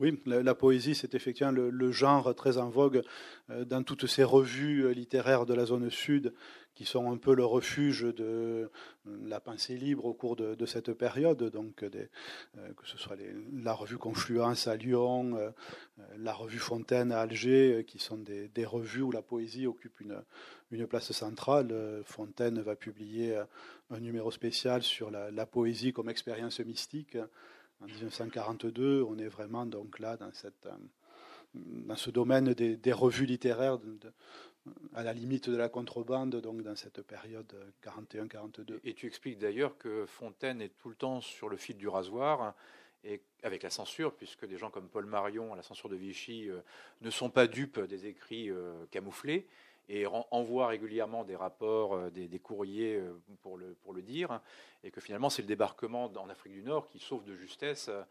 oui, 0.00 0.20
la, 0.26 0.54
poésie, 0.56 0.96
c'est 0.96 1.14
effectivement 1.14 1.52
le, 1.52 1.92
genre 1.92 2.34
très 2.34 2.58
en 2.58 2.68
vogue 2.68 3.02
euh, 3.50 3.64
dans 3.64 3.84
toutes 3.84 4.08
ces 4.08 4.24
revues 4.24 4.84
euh, 4.84 4.90
littéraires 4.90 5.46
de 5.46 5.54
la 5.54 5.66
zone 5.66 5.88
sud 5.88 6.34
qui 6.74 6.84
sont 6.84 7.12
un 7.12 7.16
peu 7.16 7.36
le 7.36 7.44
refuge 7.44 8.02
de 8.02 8.24
euh, 8.24 8.68
la 9.24 9.38
pensée 9.38 9.76
libre 9.76 10.06
au 10.06 10.12
cours 10.12 10.34
de, 10.34 10.66
cette 10.66 10.92
période. 10.94 11.44
Donc, 11.44 11.76
que 11.76 12.86
ce 12.86 12.98
soit 12.98 13.16
la 13.52 13.72
revue 13.72 13.96
Confluence 13.96 14.66
à 14.66 14.74
Lyon, 14.74 15.52
la 16.18 16.32
revue 16.32 16.58
Fontaine 16.58 17.12
à 17.12 17.20
Alger, 17.20 17.84
qui 17.86 18.00
sont 18.00 18.18
des, 18.18 18.64
revues 18.64 19.02
où 19.02 19.12
la 19.12 19.22
poésie 19.22 19.68
occupe 19.68 20.00
une, 20.00 20.20
une, 20.72 20.88
place 20.88 21.12
centrale. 21.12 22.02
Fontaine 22.04 22.60
va 22.60 22.74
publier 22.74 23.40
un 23.90 24.00
numéro 24.00 24.32
spécial 24.32 24.82
sur 24.82 25.12
la 25.12 25.46
poésie 25.46 25.92
comme 25.92 26.08
expérience 26.08 26.58
mystique 26.58 27.16
en 27.84 27.86
1942, 27.86 29.02
on 29.02 29.18
est 29.18 29.28
vraiment 29.28 29.66
donc 29.66 29.98
là 29.98 30.16
dans, 30.16 30.30
euh, 30.66 31.96
ce 31.96 32.10
domaine 32.10 32.54
des, 32.54 32.92
revues 32.92 33.26
littéraires 33.26 33.78
à 34.94 35.02
la 35.02 35.12
limite 35.12 35.50
de 35.50 35.56
la 35.56 35.68
contrebande, 35.68 36.36
donc 36.36 36.62
dans 36.62 36.74
cette 36.74 37.02
période 37.02 37.52
41-42. 37.84 38.80
Et 38.84 38.94
tu 38.94 39.06
expliques 39.06 39.38
d'ailleurs 39.38 39.76
que 39.76 40.06
Fontaine 40.06 40.62
est 40.62 40.72
tout 40.78 40.88
le 40.88 40.94
temps 40.94 41.20
sur 41.20 41.50
le 41.50 41.58
fil 41.58 41.76
du 41.76 41.88
rasoir. 41.88 42.54
Et 43.06 43.20
avec 43.42 43.62
la 43.62 43.68
censure, 43.68 44.14
puisque 44.14 44.46
des 44.46 44.56
gens 44.56 44.70
comme 44.70 44.88
Paul 44.88 45.04
Marion, 45.04 45.54
la 45.54 45.62
censure 45.62 45.90
de 45.90 45.96
Vichy, 45.96 46.48
euh, 46.48 46.60
ne 47.02 47.10
sont 47.10 47.28
pas 47.28 47.46
dupes 47.46 47.78
des 47.80 48.06
écrits 48.06 48.50
euh, 48.50 48.72
camouflés, 48.90 49.46
et 49.88 50.06
envoie 50.06 50.68
régulièrement 50.68 51.24
des 51.24 51.36
rapports, 51.36 51.94
euh, 51.94 52.10
des, 52.10 52.38
courriers 52.38 52.96
euh, 52.96 53.12
pour 53.42 53.58
le, 53.58 53.74
pour 53.82 53.92
le 53.92 54.02
dire, 54.02 54.40
et 54.82 54.90
que 54.90 55.00
finalement 55.00 55.30
c'est 55.30 55.42
le 55.42 55.48
débarquement 55.48 56.10
en 56.16 56.28
Afrique 56.28 56.54
du 56.54 56.62
Nord 56.62 56.86
qui 56.88 56.98
sauve 56.98 57.24
de 57.24 57.34
justesse 57.34 57.88
euh, 57.88 58.02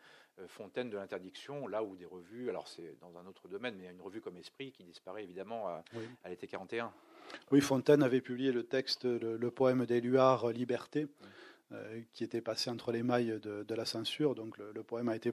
Fontaine 0.48 0.90
de 0.90 0.98
l'interdiction, 0.98 1.68
là 1.68 1.84
où 1.84 1.96
des 1.96 2.06
revues, 2.06 2.50
alors 2.50 2.68
c'est 2.68 2.98
dans 3.00 3.18
un 3.20 3.26
autre 3.28 3.48
domaine, 3.48 3.76
mais 3.78 3.88
une 3.92 4.02
revue 4.02 4.20
comme 4.20 4.38
Esprit 4.38 4.72
qui 4.72 4.84
disparaît 4.84 5.24
évidemment 5.24 5.68
à, 5.68 5.84
l'été 6.28 6.48
41. 6.48 6.92
Oui, 7.52 7.62
Fontaine 7.62 8.02
avait 8.02 8.20
publié 8.20 8.52
le 8.52 8.64
texte, 8.64 9.06
le, 9.06 9.52
poème 9.52 9.86
d'Éluard, 9.86 10.50
Liberté, 10.50 11.06
qui 12.14 12.24
était 12.24 12.42
passé 12.42 12.72
entre 12.72 12.92
les 12.92 13.04
mailles 13.04 13.40
de, 13.44 13.76
la 13.76 13.86
censure. 13.86 14.34
Donc 14.34 14.58
le, 14.58 14.72
le, 14.72 14.82
poème 14.82 15.08
a 15.08 15.16
été 15.16 15.32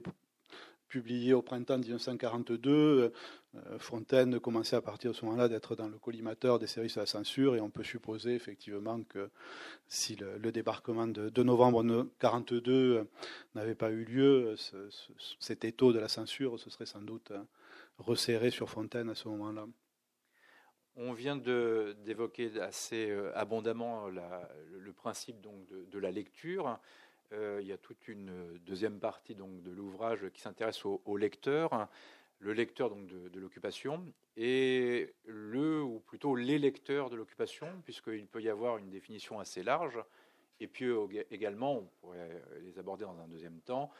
publié 0.91 1.33
au 1.33 1.41
printemps 1.41 1.77
1942. 1.77 3.13
Euh, 3.55 3.79
Fontaine 3.79 4.39
commençait 4.39 4.75
à 4.75 4.81
partir 4.81 5.11
de 5.11 5.15
ce 5.15 5.25
moment-là 5.25 5.47
d'être 5.47 5.75
dans 5.75 5.87
le 5.87 5.97
collimateur 5.97 6.59
des 6.59 6.67
services 6.67 6.95
de 6.95 6.99
la 6.99 7.05
censure 7.05 7.55
et 7.55 7.61
on 7.61 7.69
peut 7.69 7.83
supposer 7.83 8.35
effectivement 8.35 9.01
que 9.03 9.29
si 9.87 10.17
le, 10.17 10.51
débarquement 10.51 11.07
de, 11.07 11.43
novembre 11.43 11.81
1942 11.83 12.71
euh, 12.71 13.03
n'avait 13.55 13.73
pas 13.73 13.89
eu 13.89 14.03
lieu, 14.03 14.55
cet 15.39 15.63
étau 15.63 15.93
de 15.93 15.99
la 15.99 16.09
censure 16.09 16.59
se 16.59 16.69
serait 16.69 16.85
sans 16.85 17.01
doute 17.01 17.31
euh, 17.31 17.41
resserré 17.97 18.51
sur 18.51 18.69
Fontaine 18.69 19.09
à 19.09 19.15
ce 19.15 19.29
moment-là. 19.29 19.65
On 20.97 21.13
vient 21.13 21.37
d'évoquer 21.37 22.59
assez 22.59 23.17
abondamment 23.33 24.09
le 24.09 24.91
principe 24.91 25.39
donc 25.39 25.65
de 25.71 25.99
la 25.99 26.11
lecture. 26.11 26.77
Euh, 27.33 27.59
il 27.61 27.67
y 27.67 27.71
a 27.71 27.77
toute 27.77 28.07
une 28.07 28.57
deuxième 28.59 28.99
partie 28.99 29.35
donc, 29.35 29.61
de 29.63 29.71
l'ouvrage 29.71 30.29
qui 30.33 30.41
s'intéresse 30.41 30.85
au, 30.85 31.17
lecteur, 31.17 31.87
le 32.39 32.53
lecteur 32.53 32.89
donc, 32.89 33.07
de, 33.07 33.39
l'occupation, 33.39 34.13
et 34.35 35.13
le, 35.25 35.81
ou 35.81 35.99
plutôt 35.99 36.35
les 36.35 36.59
lecteurs 36.59 37.09
de 37.09 37.15
l'occupation, 37.15 37.67
puisqu'il 37.83 38.27
peut 38.27 38.41
y 38.41 38.49
avoir 38.49 38.77
une 38.77 38.89
définition 38.89 39.39
assez 39.39 39.63
large, 39.63 39.99
Et 40.59 40.67
puis 40.67 40.89
également, 41.29 41.77
on 41.77 41.85
pourrait 42.01 42.43
les 42.61 42.77
aborder 42.77 43.05
dans 43.05 43.19
un 43.19 43.27
deuxième 43.27 43.61
temps, 43.61 43.91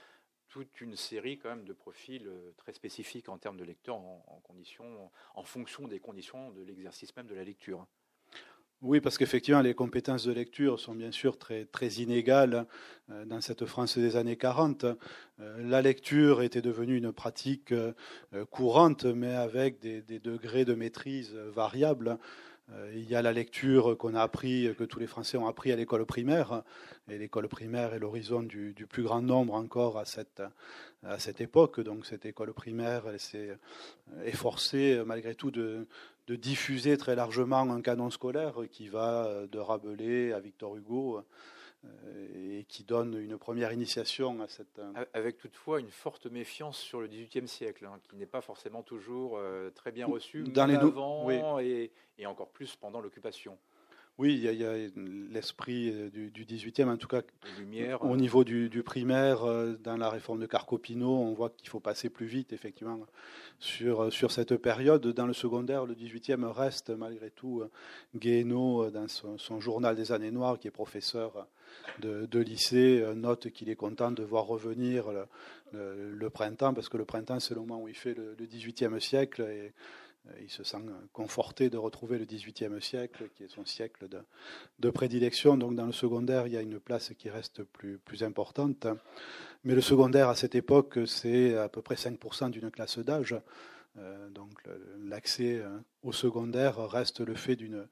toute 0.50 0.82
une 0.82 0.98
série 0.98 1.38
quand 1.38 1.50
même 1.50 1.64
de 1.64 1.74
profils 1.74 2.30
très 2.58 2.74
spécifiques 2.74 3.30
en 3.30 3.38
termes 3.38 3.58
de 3.58 3.64
lecteurs 3.64 3.96
en, 3.96 4.26
en, 4.28 5.12
en 5.36 5.44
fonction 5.44 5.88
des 5.88 6.00
conditions 6.02 6.52
de 6.52 6.62
l'exercice 6.64 7.16
même 7.16 7.28
de 7.28 7.36
la 7.36 7.46
lecture. 7.46 7.88
Oui, 8.84 9.00
parce 9.00 9.20
qu'effectivement, 9.20 9.62
les 9.62 9.76
compétences 9.76 10.26
de 10.26 10.32
lecture 10.32 10.80
sont 10.80 10.96
bien 10.96 11.12
sûr 11.12 11.38
très, 11.38 11.66
très 11.66 11.88
inégales 11.88 12.66
euh, 13.12 13.26
dans 13.26 13.40
cette 13.40 13.66
France 13.66 14.00
des 14.00 14.16
années 14.16 14.38
40. 14.38 14.86
Euh, 14.86 14.96
la 15.70 15.84
lecture 15.84 16.42
était 16.42 16.64
devenue 16.64 16.98
une 16.98 17.12
pratique 17.12 17.74
euh, 17.74 17.94
courante, 18.50 19.06
mais 19.06 19.36
avec 19.36 19.80
des, 19.80 20.02
degrés 20.02 20.66
de 20.66 20.74
maîtrise 20.74 21.36
variables. 21.54 22.18
Il 22.96 23.04
y 23.04 23.16
a 23.16 23.22
la 23.22 23.34
lecture 23.34 23.98
qu'on 23.98 24.16
a 24.16 24.22
appris, 24.22 24.74
que 24.78 24.86
tous 24.86 24.98
les 24.98 25.08
Français 25.08 25.36
ont 25.36 25.46
appris 25.46 25.74
à 25.74 25.76
l'école 25.76 26.06
primaire, 26.06 26.64
et 27.10 27.18
l'école 27.18 27.50
primaire 27.50 27.94
est 27.94 28.00
l'horizon 28.00 28.44
du, 28.44 28.74
plus 28.90 29.04
grand 29.04 29.22
nombre 29.22 29.56
encore 29.56 29.98
à 29.98 30.06
cette, 30.06 30.42
à 31.04 31.20
cette 31.20 31.42
époque. 31.42 31.82
Donc 31.82 32.06
cette 32.06 32.26
école 32.26 32.54
primaire 32.54 33.04
s'est 33.18 33.58
efforcée 34.24 35.02
malgré 35.06 35.36
tout 35.36 35.52
de, 35.52 35.86
de 36.28 36.36
diffuser 36.36 36.98
très 36.98 37.16
largement 37.16 37.62
un 37.62 37.82
canon 37.82 38.10
scolaire 38.10 38.56
qui 38.72 38.88
va 38.88 39.26
euh, 39.26 39.48
de 39.48 39.60
Rabelais 39.60 40.34
à 40.34 40.40
Victor 40.40 40.76
Hugo 40.76 41.22
euh, 41.84 42.60
et 42.60 42.64
qui 42.66 42.84
donne 42.84 43.18
une 43.20 43.38
première 43.38 43.74
initiation 43.74 44.42
à 44.42 44.48
cette. 44.48 44.80
Euh, 44.80 45.06
avec 45.14 45.38
toutefois 45.38 45.80
une 45.80 45.90
forte 45.90 46.28
méfiance 46.28 46.78
sur 46.78 47.02
le 47.02 47.08
XVIIIe 47.08 47.48
siècle, 47.48 47.86
hein, 47.86 48.00
qui 48.04 48.16
n'est 48.16 48.26
pas 48.26 48.42
forcément 48.42 48.84
toujours 48.84 49.40
très 49.76 49.92
bien 49.92 50.06
reçu 50.06 50.44
dans 50.44 50.66
les 50.66 50.76
avant 50.76 51.60
et, 51.60 51.92
et, 52.18 52.26
encore 52.26 52.50
plus 52.50 52.76
pendant 52.76 53.02
l'occupation. 53.02 53.58
Oui, 54.18 54.36
il 54.36 54.44
y 54.44 54.66
a, 54.66 54.74
l'esprit 55.32 55.90
euh, 55.90 56.10
du, 56.10 56.46
18e, 56.46 56.90
en 56.90 56.98
tout 56.98 57.08
cas 57.08 57.22
au 58.02 58.16
niveau 58.16 58.44
du, 58.44 58.84
primaire, 58.84 59.44
euh, 59.44 59.76
dans 59.84 59.98
la 59.98 60.10
réforme 60.10 60.40
de 60.40 60.46
Carcopino, 60.46 61.10
on 61.10 61.34
voit 61.34 61.50
qu'il 61.50 61.70
faut 61.70 61.80
passer 61.80 62.10
plus 62.10 62.28
vite, 62.28 62.54
effectivement, 62.54 63.00
sur, 63.60 64.02
euh, 64.04 64.10
sur 64.12 64.32
cette 64.32 64.58
période. 64.58 65.08
Dans 65.08 65.26
le 65.26 65.34
secondaire, 65.34 65.86
le 65.86 65.96
18e 65.96 66.46
reste 66.46 66.92
malgré 66.92 67.32
tout 67.32 67.64
Guéhenno, 68.16 68.92
dans 68.92 69.08
son, 69.08 69.60
journal 69.60 69.96
des 69.96 70.12
années 70.12 70.32
noires, 70.32 70.60
qui 70.60 70.68
est 70.68 70.72
professeur 70.72 71.48
de, 72.00 72.40
lycée, 72.40 73.04
note 73.16 73.50
qu'il 73.50 73.70
est 73.70 73.76
content 73.76 74.12
de 74.12 74.24
voir 74.24 74.46
revenir 74.46 75.06
le, 75.74 76.30
printemps, 76.30 76.74
parce 76.74 76.90
que 76.90 76.98
le 76.98 77.06
printemps, 77.06 77.40
c'est 77.40 77.56
le 77.56 77.62
moment 77.62 77.82
où 77.82 77.88
il 77.88 77.96
fait 77.96 78.14
le, 78.14 78.36
le 78.38 78.46
18e 78.46 79.00
siècle. 79.00 79.42
Et, 79.42 79.46
euh, 79.46 79.70
il 80.42 80.50
se 80.50 80.64
sent 80.64 80.78
conforté 81.14 81.70
de 81.70 81.78
retrouver 81.78 82.18
le 82.18 82.26
XVIIIe 82.26 82.82
siècle, 82.82 83.30
qui 83.36 83.44
est 83.44 83.50
son 83.50 83.66
siècle 83.66 84.08
de, 84.80 84.90
prédilection. 84.90 85.58
Donc 85.58 85.76
dans 85.76 85.86
le 85.86 85.92
secondaire, 85.92 86.48
il 86.48 86.54
y 86.54 86.58
a 86.58 86.62
une 86.62 86.80
place 86.80 87.14
qui 87.18 87.30
reste 87.30 87.64
plus, 87.64 87.98
plus 87.98 88.24
importante. 88.24 88.88
Mais 89.64 89.76
le 89.76 89.82
secondaire, 89.82 90.30
à 90.30 90.36
cette 90.36 90.56
époque, 90.56 91.00
c'est 91.06 91.56
à 91.56 91.70
peu 91.70 91.82
près 91.82 91.96
5% 91.96 92.50
d'une 92.50 92.72
classe 92.72 93.00
d'âge. 93.00 93.36
Euh, 93.98 94.30
donc 94.30 94.54
l'accès 95.04 95.60
euh, 95.60 95.78
au 96.02 96.14
secondaire 96.14 96.78
reste 96.88 97.20
le 97.20 97.36
fait 97.36 97.56
d'une 97.56 97.88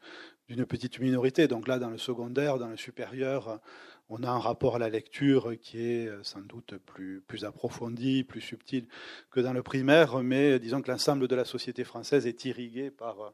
petite 0.65 0.99
minorité. 0.99 1.47
Donc 1.47 1.67
là, 1.67 1.77
dans 1.79 1.89
le 1.89 1.97
secondaire, 1.97 2.57
dans 2.57 2.69
le 2.69 2.77
supérieur, 2.77 3.59
on 4.07 4.23
a 4.23 4.29
un 4.29 4.39
rapport 4.39 4.77
à 4.77 4.79
la 4.79 4.89
lecture 4.89 5.53
qui 5.59 5.81
est 5.81 6.07
euh, 6.07 6.23
sans 6.23 6.41
doute 6.41 6.75
plus, 6.77 7.43
approfondi, 7.43 8.23
plus 8.23 8.41
subtil 8.41 8.87
que 9.29 9.39
dans 9.41 9.53
le 9.53 9.61
primaire, 9.61 10.19
mais 10.23 10.59
disons 10.59 10.81
que 10.81 10.89
l'ensemble 10.89 11.27
de 11.27 11.35
la 11.35 11.45
société 11.45 11.83
française 11.83 12.25
est 12.27 12.45
irrigué 12.45 12.91
par 12.91 13.33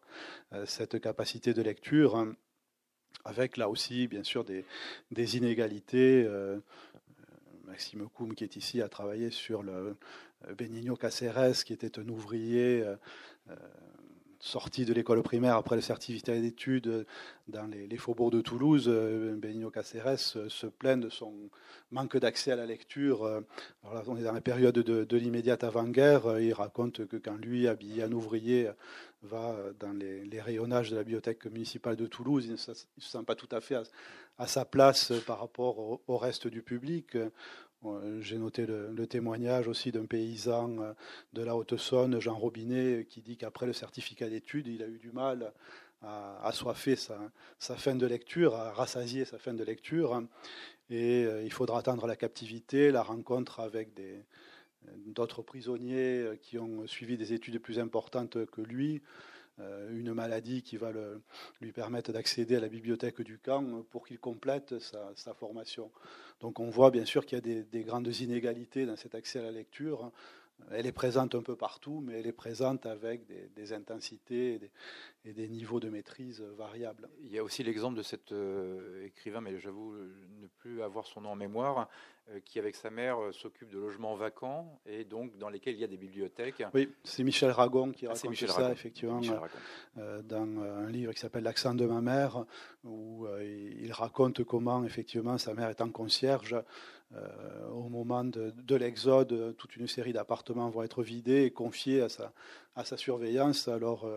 cette 0.65 0.99
capacité 0.99 1.53
de 1.53 1.61
lecture, 1.61 2.27
avec 3.23 3.57
là 3.57 3.69
aussi, 3.69 4.07
bien 4.07 4.23
sûr, 4.23 4.43
des, 4.43 4.65
des 5.11 5.37
inégalités. 5.37 6.27
Maxime 7.65 8.07
Koum, 8.09 8.35
qui 8.35 8.43
est 8.43 8.55
ici, 8.55 8.81
a 8.81 8.89
travaillé 8.89 9.31
sur 9.31 9.63
le, 9.63 9.97
Benigno 10.57 10.95
Caceres, 10.95 11.63
qui 11.63 11.73
était 11.73 11.99
un 11.99 12.07
ouvrier 12.09 12.81
euh, 12.83 12.95
euh, 13.49 13.55
sorti 14.39 14.85
de 14.85 14.93
l'école 14.93 15.23
primaire 15.23 15.55
après 15.55 15.75
le 15.75 15.81
certificat 15.81 16.39
d'études 16.39 17.05
dans 17.47 17.65
les, 17.65 17.97
faubourgs 17.97 18.31
de 18.31 18.41
Toulouse, 18.41 18.87
Benigno 18.87 19.71
Caceres 19.71 20.19
se 20.19 20.67
plaint 20.67 21.01
de 21.01 21.09
son 21.09 21.33
manque 21.91 22.17
d'accès 22.17 22.51
à 22.51 22.55
la 22.55 22.67
lecture. 22.67 23.43
On 23.83 24.17
est 24.17 24.23
dans 24.23 24.33
la 24.33 24.41
période 24.41 24.75
de, 24.75 25.17
l'immédiate 25.17 25.63
avant-guerre. 25.63 26.39
Il 26.39 26.53
raconte 26.53 27.07
que 27.07 27.17
quand 27.17 27.37
lui, 27.37 27.67
habillé 27.67 28.03
en 28.03 28.11
ouvrier, 28.11 28.69
va 29.23 29.55
dans 29.79 29.93
les, 29.93 30.41
rayonnages 30.41 30.91
de 30.91 30.95
la 30.95 31.03
bibliothèque 31.03 31.45
municipale 31.45 31.95
de 31.95 32.05
Toulouse, 32.05 32.45
il 32.45 32.51
ne 32.51 32.57
se, 32.57 32.71
sent 32.99 33.23
pas 33.25 33.35
tout 33.35 33.49
à 33.51 33.61
fait 33.61 33.77
à, 34.37 34.45
sa 34.45 34.65
place 34.65 35.11
par 35.25 35.39
rapport 35.39 36.01
au 36.07 36.17
reste 36.17 36.45
du 36.45 36.61
public. 36.61 37.17
J'ai 38.19 38.37
noté 38.37 38.65
le, 38.65 39.07
témoignage 39.07 39.67
aussi 39.67 39.91
d'un 39.91 40.05
paysan 40.05 40.77
euh, 40.79 40.93
de 41.33 41.43
la 41.43 41.55
Haute-Saône, 41.55 42.19
Jean 42.19 42.35
Robinet, 42.35 43.05
qui 43.09 43.21
dit 43.21 43.37
qu'après 43.37 43.65
le 43.65 43.73
certificat 43.73 44.29
d'études, 44.29 44.67
il 44.67 44.81
a 44.83 44.87
eu 44.87 44.97
du 44.97 45.11
mal 45.11 45.53
à 46.01 46.45
assoiffer 46.45 46.95
sa, 46.95 47.17
fin 47.59 47.95
de 47.95 48.05
lecture, 48.05 48.55
à 48.55 48.71
rassasier 48.71 49.25
sa 49.25 49.37
fin 49.37 49.53
de 49.53 49.63
lecture. 49.63 50.21
Et 50.89 51.25
euh, 51.25 51.43
il 51.43 51.51
faudra 51.51 51.79
attendre 51.79 52.07
la 52.07 52.15
captivité, 52.15 52.91
la 52.91 53.03
rencontre 53.03 53.59
avec 53.59 53.89
d'autres 55.07 55.41
prisonniers 55.41 56.39
qui 56.41 56.57
ont 56.57 56.85
suivi 56.87 57.17
des 57.17 57.33
études 57.33 57.59
plus 57.59 57.79
importantes 57.79 58.45
que 58.45 58.61
lui, 58.61 58.95
euh, 58.97 59.34
une 59.57 60.13
maladie 60.13 60.61
qui 60.61 60.77
va 60.77 60.91
lui 61.61 61.71
permettre 61.71 62.11
d'accéder 62.11 62.57
à 62.57 62.59
la 62.59 62.67
bibliothèque 62.67 63.21
du 63.21 63.37
camp 63.37 63.83
pour 63.89 64.05
qu'il 64.05 64.19
complète 64.19 64.75
sa, 64.79 65.33
formation. 65.33 65.91
Donc 66.41 66.59
on 66.59 66.69
voit 66.69 66.91
bien 66.91 67.05
sûr 67.05 67.25
qu'il 67.25 67.37
y 67.37 67.57
a 67.57 67.63
des, 67.63 67.83
grandes 67.83 68.13
inégalités 68.19 68.85
dans 68.85 68.95
cet 68.95 69.15
accès 69.15 69.39
à 69.39 69.43
la 69.43 69.51
lecture. 69.51 70.11
Elle 70.71 70.87
est 70.87 70.91
présente 70.91 71.35
un 71.35 71.41
peu 71.41 71.55
partout, 71.55 72.01
mais 72.03 72.19
elle 72.19 72.27
est 72.27 72.33
présente 72.33 72.85
avec 72.85 73.21
des, 73.53 73.73
intensités 73.73 74.59
et 75.23 75.33
des, 75.33 75.47
niveaux 75.47 75.79
de 75.79 75.89
maîtrise 75.89 76.41
variables. 76.57 77.07
Il 77.21 77.31
y 77.31 77.37
a 77.37 77.43
aussi 77.43 77.63
l'exemple 77.63 77.97
de 77.97 78.03
cet 78.03 78.31
euh, 78.31 79.05
écrivain, 79.05 79.41
mais 79.41 79.59
j'avoue 79.59 79.93
ne 79.95 80.47
plus 80.57 80.81
avoir 80.81 81.05
son 81.05 81.21
nom 81.21 81.31
en 81.31 81.35
mémoire, 81.35 81.87
euh, 82.31 82.39
qui, 82.43 82.57
avec 82.57 82.75
sa 82.75 82.89
mère, 82.89 83.21
euh, 83.21 83.31
s'occupe 83.31 83.69
de 83.69 83.77
logements 83.77 84.15
vacants 84.15 84.79
et 84.87 85.03
donc 85.03 85.37
dans 85.37 85.49
lesquels 85.49 85.75
il 85.75 85.81
y 85.81 85.83
a 85.83 85.87
des 85.87 85.97
bibliothèques. 85.97 86.63
Oui, 86.73 86.89
c'est 87.03 87.23
Michel 87.23 87.51
Ragon 87.51 87.91
qui 87.91 88.07
ah, 88.07 88.13
raconte 88.13 88.35
ça, 88.35 88.71
effectivement, 88.71 89.21
dans 89.95 90.61
un 90.61 90.89
livre 90.89 91.13
qui 91.13 91.19
s'appelle 91.19 91.43
L'accent 91.43 91.75
de 91.75 91.85
ma 91.85 92.01
mère, 92.01 92.45
où 92.83 93.27
il 93.39 93.91
raconte 93.91 94.43
comment, 94.43 94.83
effectivement, 94.83 95.37
sa 95.37 95.53
mère 95.53 95.69
étant 95.69 95.89
concierge, 95.89 96.55
au 97.71 97.87
moment 97.87 98.23
de, 98.23 98.75
l'exode, 98.75 99.55
toute 99.57 99.75
une 99.77 99.87
série 99.87 100.11
d'appartements 100.11 100.69
vont 100.69 100.83
être 100.83 101.03
vidés 101.03 101.43
et 101.43 101.51
confiés 101.51 102.01
à 102.01 102.09
sa, 102.09 102.97
surveillance. 102.97 103.67
Alors, 103.67 104.09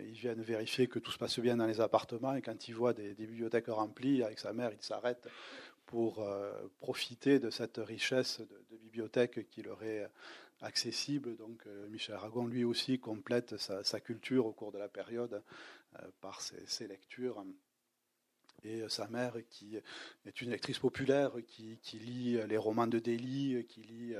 ils 0.00 0.14
viennent 0.14 0.42
vérifier 0.42 0.88
que 0.88 0.98
tout 0.98 1.12
se 1.12 1.18
passe 1.18 1.38
bien 1.38 1.56
dans 1.56 1.66
les 1.66 1.80
appartements 1.80 2.34
et 2.34 2.42
quand 2.42 2.68
ils 2.68 2.74
voient 2.74 2.94
des, 2.94 3.14
bibliothèques 3.14 3.68
remplies 3.68 4.22
avec 4.22 4.38
sa 4.38 4.52
mère, 4.52 4.72
il 4.72 4.82
s'arrête 4.82 5.28
pour 5.86 6.22
euh, 6.22 6.52
profiter 6.80 7.38
de 7.38 7.50
cette 7.50 7.76
richesse 7.76 8.40
de, 8.40 8.76
bibliothèque 8.78 9.48
qui 9.50 9.62
leur 9.62 9.82
est 9.82 10.08
accessible. 10.62 11.36
Donc 11.36 11.66
euh, 11.66 11.88
Michel 11.88 12.14
Aragon, 12.14 12.46
lui 12.46 12.64
aussi, 12.64 12.98
complète 12.98 13.56
sa, 13.58 14.00
culture 14.00 14.46
au 14.46 14.52
cours 14.52 14.72
de 14.72 14.78
la 14.78 14.88
période 14.88 15.42
euh, 15.96 16.06
par 16.20 16.40
ses, 16.40 16.86
lectures. 16.88 17.44
Et 18.64 18.88
sa 18.88 19.08
mère, 19.08 19.34
qui 19.50 19.76
est 20.24 20.40
une 20.40 20.50
lectrice 20.50 20.78
populaire, 20.78 21.32
qui, 21.46 21.78
lit 21.94 22.38
les 22.46 22.56
romans 22.56 22.86
de 22.86 22.98
Delhi, 22.98 23.64
qui 23.68 23.82
lit 23.82 24.14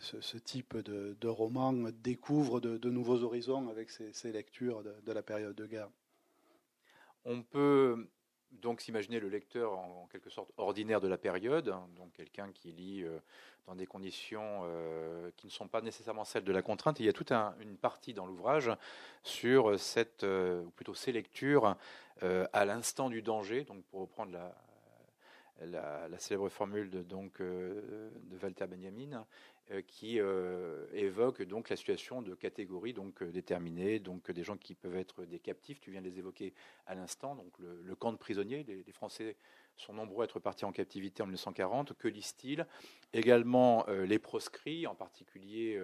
ce, 0.00 0.36
type 0.36 0.76
de, 0.76 1.28
romans, 1.28 1.72
découvre 2.02 2.60
de, 2.60 2.90
nouveaux 2.90 3.22
horizons 3.22 3.68
avec 3.70 3.90
ses, 3.90 4.32
lectures 4.32 4.82
de 4.82 5.12
la 5.12 5.22
période 5.22 5.56
de 5.56 5.66
guerre. 5.66 5.90
On 7.24 7.42
peut 7.42 8.08
donc 8.52 8.80
s'imaginer 8.80 9.20
le 9.20 9.28
lecteur 9.28 9.72
en, 9.72 10.08
quelque 10.10 10.30
sorte 10.30 10.50
ordinaire 10.56 11.00
de 11.00 11.08
la 11.08 11.18
période, 11.18 11.68
hein, 11.68 11.88
donc 11.96 12.12
quelqu'un 12.12 12.50
qui 12.52 12.72
lit 12.72 13.04
euh, 13.04 13.18
dans 13.66 13.74
des 13.74 13.86
conditions 13.86 14.62
euh, 14.64 15.30
qui 15.36 15.46
ne 15.46 15.52
sont 15.52 15.68
pas 15.68 15.80
nécessairement 15.80 16.24
celles 16.24 16.44
de 16.44 16.52
la 16.52 16.62
contrainte. 16.62 17.00
il 17.00 17.06
y 17.06 17.08
a 17.08 17.12
toute 17.12 17.32
une 17.32 17.76
partie 17.76 18.14
dans 18.14 18.26
l'ouvrage 18.26 18.70
sur 19.22 19.78
cette, 19.78 20.24
euh, 20.24 20.64
ou 20.64 20.70
plutôt 20.70 20.94
ces 20.94 21.12
lectures 21.12 21.76
à 22.52 22.66
l'instant 22.66 23.08
du 23.08 23.22
danger, 23.22 23.64
donc 23.64 23.82
pour 23.84 24.00
reprendre 24.00 24.32
la, 25.62 26.06
la, 26.06 26.18
célèbre 26.18 26.50
formule 26.50 26.90
de, 26.90 27.02
donc, 27.02 27.40
de 27.40 28.12
Walter 28.42 28.66
Benjamin, 28.66 29.24
qui 29.86 30.18
euh, 30.18 30.86
évoque 30.92 31.42
donc 31.42 31.68
la 31.68 31.76
situation 31.76 32.22
de 32.22 32.34
catégories 32.34 32.92
donc 32.92 33.22
déterminées, 33.22 34.00
donc 34.00 34.30
des 34.30 34.42
gens 34.42 34.56
qui 34.56 34.74
peuvent 34.74 34.96
être 34.96 35.24
des 35.24 35.38
captifs. 35.38 35.80
Tu 35.80 35.90
viens 35.90 36.00
de 36.00 36.08
les 36.08 36.18
évoquer 36.18 36.54
à 36.86 36.94
l'instant, 36.94 37.36
donc 37.36 37.52
le, 37.58 37.94
camp 37.94 38.12
de 38.12 38.18
prisonniers. 38.18 38.64
Les, 38.64 38.92
Français 38.92 39.36
sont 39.76 39.92
nombreux 39.92 40.22
à 40.22 40.24
être 40.24 40.40
partis 40.40 40.64
en 40.64 40.72
captivité 40.72 41.22
en 41.22 41.26
1940. 41.26 41.94
Que 41.94 42.08
lisent-ils 42.08 42.66
Également 43.12 43.86
les 43.88 44.18
proscrits, 44.18 44.86
en 44.86 44.94
particulier. 44.94 45.80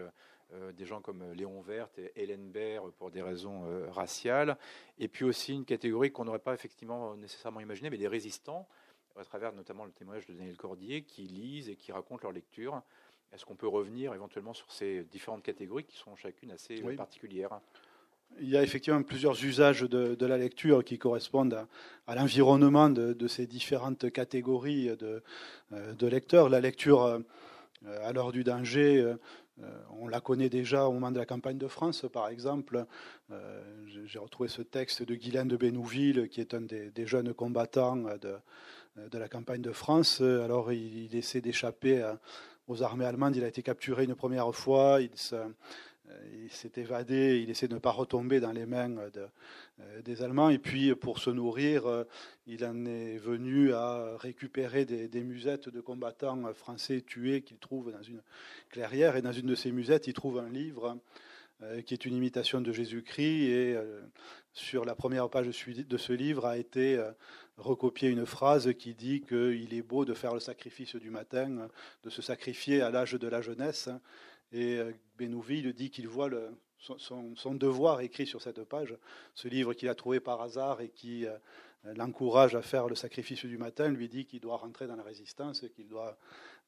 des 0.74 0.86
gens 0.86 1.00
comme 1.00 1.32
Léon 1.32 1.60
Vert 1.60 1.88
et 1.96 2.12
Hélène 2.14 2.50
Baird 2.50 2.92
pour 2.92 3.10
des 3.10 3.22
raisons 3.22 3.64
raciales, 3.90 4.56
et 4.98 5.08
puis 5.08 5.24
aussi 5.24 5.54
une 5.54 5.64
catégorie 5.64 6.12
qu'on 6.12 6.24
n'aurait 6.24 6.38
pas 6.38 6.54
effectivement 6.54 7.16
nécessairement 7.16 7.60
imaginée, 7.60 7.90
mais 7.90 7.98
des 7.98 8.08
résistants, 8.08 8.68
à 9.18 9.24
travers 9.24 9.52
notamment 9.52 9.84
le 9.84 9.92
témoignage 9.92 10.26
de 10.26 10.34
Daniel 10.34 10.56
Cordier, 10.56 11.02
qui 11.02 11.22
lisent 11.22 11.68
et 11.68 11.76
qui 11.76 11.92
racontent 11.92 12.22
leur 12.22 12.32
lecture. 12.32 12.82
Est-ce 13.32 13.44
qu'on 13.44 13.56
peut 13.56 13.68
revenir 13.68 14.14
éventuellement 14.14 14.54
sur 14.54 14.70
ces 14.72 15.04
différentes 15.04 15.42
catégories 15.42 15.84
qui 15.84 15.96
sont 15.96 16.16
chacune 16.16 16.50
assez 16.52 16.76
particulières? 16.96 17.60
Il 18.40 18.48
y 18.48 18.56
a 18.56 18.62
effectivement 18.62 19.02
plusieurs 19.02 19.42
usages 19.44 19.82
de, 19.82 20.26
la 20.26 20.36
lecture 20.36 20.84
qui 20.84 20.98
correspondent 20.98 21.66
à, 22.06 22.14
l'environnement 22.14 22.90
de, 22.90 23.28
ces 23.28 23.46
différentes 23.46 24.10
catégories 24.10 24.96
de, 24.96 25.22
de, 25.70 26.06
lecteurs. 26.06 26.48
La 26.48 26.60
lecture 26.60 27.22
euh, 27.84 27.98
à 28.02 28.12
l'heure 28.12 28.32
du 28.32 28.44
danger, 28.44 29.00
euh, 29.00 29.16
on 30.00 30.08
la 30.08 30.20
connaît 30.20 30.48
déjà 30.48 30.86
au 30.86 30.92
moment 30.92 31.10
de 31.10 31.18
la 31.18 31.24
campagne 31.24 31.58
de 31.58 31.68
France, 31.68 32.04
par 32.12 32.28
exemple. 32.28 32.84
Euh, 33.30 33.62
j'ai 34.04 34.18
retrouvé 34.18 34.48
ce 34.48 34.62
texte 34.62 35.02
de 35.02 35.14
Guylaine 35.14 35.48
de 35.48 35.56
Bénouville, 35.56 36.28
qui 36.28 36.40
est 36.40 36.52
un 36.52 36.62
des, 36.62 37.06
jeunes 37.06 37.32
combattants 37.32 37.96
de, 37.96 39.18
la 39.18 39.28
campagne 39.28 39.62
de 39.62 39.72
France. 39.72 40.20
Alors, 40.20 40.72
il, 40.72 41.04
il 41.04 41.16
essaie 41.16 41.40
d'échapper 41.40 42.02
aux 42.68 42.82
armées 42.82 43.04
allemandes. 43.04 43.36
Il 43.36 43.44
a 43.44 43.48
été 43.48 43.62
capturé 43.62 44.04
une 44.04 44.14
première 44.14 44.52
fois. 44.54 45.00
Euh, 46.08 46.14
il 46.44 46.50
s'est 46.50 46.72
évadé, 46.76 47.40
il 47.42 47.50
essaie 47.50 47.68
de 47.68 47.74
ne 47.74 47.78
pas 47.80 47.90
retomber 47.90 48.38
dans 48.40 48.52
les 48.52 48.66
mains 48.66 48.96
euh, 48.96 50.02
des 50.02 50.22
Allemands. 50.22 50.50
Et 50.50 50.58
puis, 50.58 50.94
pour 50.94 51.18
se 51.18 51.30
nourrir, 51.30 51.86
euh, 51.86 52.04
il 52.46 52.64
en 52.64 52.84
est 52.86 53.16
venu 53.18 53.72
à 53.72 54.16
récupérer 54.16 54.84
des, 54.84 55.24
musettes 55.24 55.68
de 55.68 55.80
combattants 55.80 56.52
français 56.54 57.00
tués 57.00 57.42
qu'il 57.42 57.58
trouve 57.58 57.92
dans 57.92 58.02
une 58.02 58.22
clairière. 58.70 59.16
Et 59.16 59.22
dans 59.22 59.32
une 59.32 59.46
de 59.46 59.54
ces 59.54 59.72
musettes, 59.72 60.06
il 60.06 60.14
trouve 60.14 60.38
un 60.38 60.48
livre 60.48 60.96
qui 61.86 61.94
est 61.94 62.04
une 62.04 62.14
imitation 62.14 62.60
de 62.60 62.72
Jésus-Christ. 62.72 63.48
Et 63.48 63.76
sur 64.52 64.84
la 64.84 64.94
première 64.94 65.28
page 65.30 65.46
de 65.46 65.96
ce 65.96 66.12
livre 66.12 66.46
a 66.46 66.58
été 66.58 67.02
recopiée 67.56 68.10
une 68.10 68.26
phrase 68.26 68.72
qui 68.78 68.94
dit 68.94 69.22
qu'il 69.22 69.72
est 69.72 69.82
beau 69.82 70.04
de 70.04 70.14
faire 70.14 70.34
le 70.34 70.40
sacrifice 70.40 70.96
du 70.96 71.10
matin, 71.10 71.68
de 72.02 72.10
se 72.10 72.22
sacrifier 72.22 72.82
à 72.82 72.90
l'âge 72.90 73.14
de 73.14 73.28
la 73.28 73.40
jeunesse. 73.40 73.88
Et 74.52 74.76
euh, 74.76 74.92
Benouville 75.18 75.72
dit 75.72 75.90
qu'il 75.90 76.08
voit 76.08 76.30
son, 76.78 77.54
devoir 77.54 78.00
écrit 78.00 78.26
sur 78.26 78.42
cette 78.42 78.62
page, 78.64 78.96
ce 79.34 79.48
livre 79.48 79.74
qu'il 79.74 79.88
a 79.88 79.94
trouvé 79.94 80.20
par 80.20 80.40
hasard 80.40 80.80
et 80.80 80.88
qui 80.88 81.26
euh, 81.26 81.36
l'encourage 81.84 82.54
à 82.54 82.62
faire 82.62 82.88
le 82.88 82.94
sacrifice 82.94 83.44
du 83.44 83.58
matin, 83.58 83.88
lui 83.88 84.08
dit 84.08 84.24
qu'il 84.24 84.40
doit 84.40 84.56
rentrer 84.56 84.86
dans 84.86 84.96
la 84.96 85.02
résistance, 85.02 85.64
qu'il 85.74 85.88
doit 85.88 86.16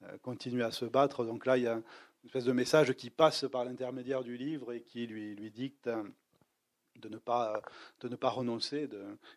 euh, 0.02 0.18
continuer 0.22 0.64
à 0.64 0.70
se 0.70 0.84
battre. 0.84 1.24
Donc 1.24 1.46
là, 1.46 1.56
il 1.56 1.64
y 1.64 1.66
a 1.66 1.80
une 2.22 2.28
espèce 2.28 2.44
de 2.44 2.52
message 2.52 2.92
qui 2.94 3.10
passe 3.10 3.46
par 3.50 3.64
l'intermédiaire 3.64 4.22
du 4.22 4.36
livre 4.36 4.72
et 4.72 4.82
qui 4.82 5.06
lui, 5.06 5.34
lui 5.34 5.50
dicte 5.50 5.88
de 7.00 7.08
ne 7.08 7.16
pas, 7.16 7.62
de 8.00 8.08
ne 8.08 8.16
pas 8.16 8.28
renoncer 8.28 8.88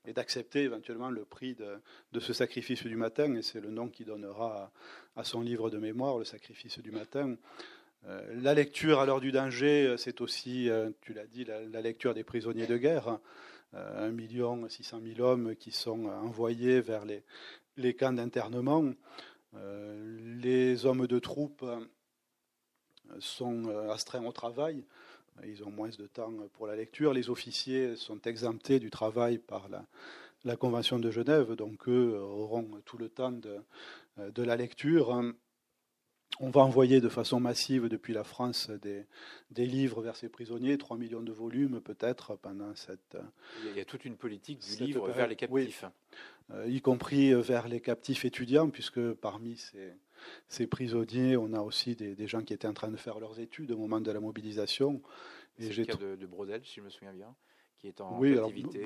et 0.06 0.14
d'accepter 0.14 0.64
éventuellement 0.64 1.10
le 1.10 1.26
prix 1.26 1.56
de, 1.56 2.20
ce 2.20 2.34
sacrifice 2.34 2.84
du 2.84 2.96
matin. 2.96 3.36
Et 3.36 3.42
c'est 3.42 3.62
le 3.62 3.70
nom 3.70 3.88
qu'il 3.88 4.08
donnera 4.08 4.72
à, 5.16 5.24
son 5.24 5.42
livre 5.42 5.70
de 5.70 5.78
mémoire, 5.78 6.18
le 6.18 6.26
sacrifice 6.26 6.80
du 6.80 6.92
matin. 6.92 7.36
Euh, 8.08 8.42
la 8.42 8.54
lecture 8.54 9.00
à 9.00 9.06
l'heure 9.06 9.22
du 9.22 9.32
danger, 9.32 9.86
euh, 9.86 9.98
c'est 9.98 10.22
aussi, 10.22 10.70
euh, 10.70 10.90
tu 11.02 11.14
l'as 11.14 11.28
dit, 11.28 11.46
la, 11.46 11.82
lecture 11.82 12.16
des 12.16 12.24
prisonniers 12.24 12.68
de 12.68 12.78
guerre. 12.78 13.20
1 13.74 14.10
million 14.10 14.68
600 14.68 15.00
000 15.16 15.26
hommes 15.26 15.56
qui 15.56 15.72
sont 15.72 16.08
envoyés 16.08 16.82
vers 16.82 17.06
les, 17.06 17.24
les 17.78 17.94
camps 17.94 18.12
d'internement. 18.12 18.84
les 19.54 20.86
hommes 20.86 21.08
de 21.08 21.20
troupes 21.20 21.64
sont 23.20 23.68
astreints 23.90 24.26
au 24.26 24.32
travail. 24.32 24.84
Ils 25.46 25.64
ont 25.64 25.72
moins 25.72 25.90
de 25.90 26.08
temps 26.08 26.32
pour 26.54 26.68
la 26.68 26.76
lecture. 26.76 27.14
Les 27.14 27.30
officiers 27.30 27.96
sont 27.96 28.22
exemptés 28.22 28.80
du 28.80 28.90
travail 28.90 29.38
par 29.38 29.70
la, 29.70 29.86
la 30.44 30.56
Convention 30.56 31.00
de 31.00 31.10
Genève, 31.10 31.54
donc 31.54 31.88
eux 31.88 32.18
auront 32.20 32.70
tout 32.86 32.98
le 32.98 33.10
temps 33.10 33.32
de, 33.32 33.58
de 34.18 34.44
la 34.44 34.56
lecture. 34.56 35.24
On 36.40 36.50
va 36.50 36.62
envoyer 36.62 37.02
de 37.02 37.10
façon 37.10 37.40
massive 37.40 37.88
depuis 37.88 38.14
la 38.14 38.24
France 38.24 38.72
des, 38.82 39.06
livres 39.66 40.02
vers 40.02 40.16
ces 40.16 40.30
prisonniers, 40.30 40.78
3 40.78 40.98
millions 40.98 41.22
de 41.22 41.32
volumes 41.32 41.82
peut-être 41.82 42.36
pendant 42.36 42.74
cette... 42.76 43.18
Il 43.66 43.78
y 43.78 43.82
a 43.82 43.86
toute 43.86 44.06
une 44.06 44.16
politique 44.16 44.60
du 44.60 44.84
livre 44.84 45.08
vers 45.12 45.28
les 45.28 45.36
captifs. 45.36 45.86
Euh, 46.52 46.68
y 46.68 46.82
compris 46.82 47.34
vers 47.34 47.68
les 47.68 47.80
captifs 47.80 48.26
étudiants, 48.26 48.70
puisque 48.70 49.14
parmi 49.14 49.58
ces, 49.58 49.94
prisonniers, 50.70 51.38
on 51.38 51.54
a 51.54 51.62
aussi 51.62 51.96
des, 51.96 52.28
gens 52.28 52.42
qui 52.42 52.54
étaient 52.54 52.68
en 52.68 52.74
train 52.74 52.90
de 52.90 52.98
faire 52.98 53.20
leurs 53.20 53.40
études 53.40 53.72
au 53.72 53.78
moment 53.78 54.02
de 54.02 54.12
la 54.12 54.20
mobilisation. 54.20 55.02
C'est 55.60 55.76
le 55.76 55.86
cas 55.86 55.96
de, 55.96 56.16
de 56.16 56.26
Brodel, 56.26 56.62
si 56.64 56.76
je 56.76 56.82
me 56.82 56.90
souviens 56.90 57.14
bien 57.14 57.36
qui 57.82 57.88
est 57.88 58.00
en 58.00 58.20
oui, 58.20 58.38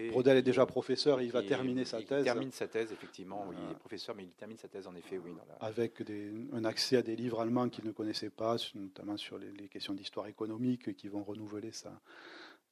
Brodel 0.09 0.37
est 0.37 0.41
déjà 0.41 0.65
professeur, 0.65 1.21
il 1.21 1.29
va 1.29 1.43
terminer 1.43 1.83
sa 1.83 2.01
thèse. 2.01 2.21
Il 2.21 2.23
termine 2.23 2.51
sa 2.51 2.67
thèse, 2.67 2.93
effectivement. 2.93 3.51
il 3.51 3.71
est 3.71 3.77
professeur, 3.77 4.15
mais 4.15 4.23
il 4.23 4.31
termine 4.31 4.57
sa 4.57 4.69
thèse, 4.69 4.87
en 4.87 4.95
effet, 4.95 5.17
oui. 5.17 5.33
Avec 5.59 6.01
un 6.53 6.63
accès 6.63 6.95
à 6.95 7.01
des 7.01 7.17
livres 7.17 7.41
allemands 7.41 7.67
qu'il 7.67 7.85
ne 7.85 7.91
connaissait 7.91 8.29
pas, 8.29 8.55
notamment 8.73 9.17
sur 9.17 9.37
les, 9.37 9.67
questions 9.67 9.93
d'histoire 9.93 10.27
économique, 10.27 10.95
qui 10.95 11.09
vont 11.09 11.23
renouveler 11.23 11.73
sa, 11.73 11.91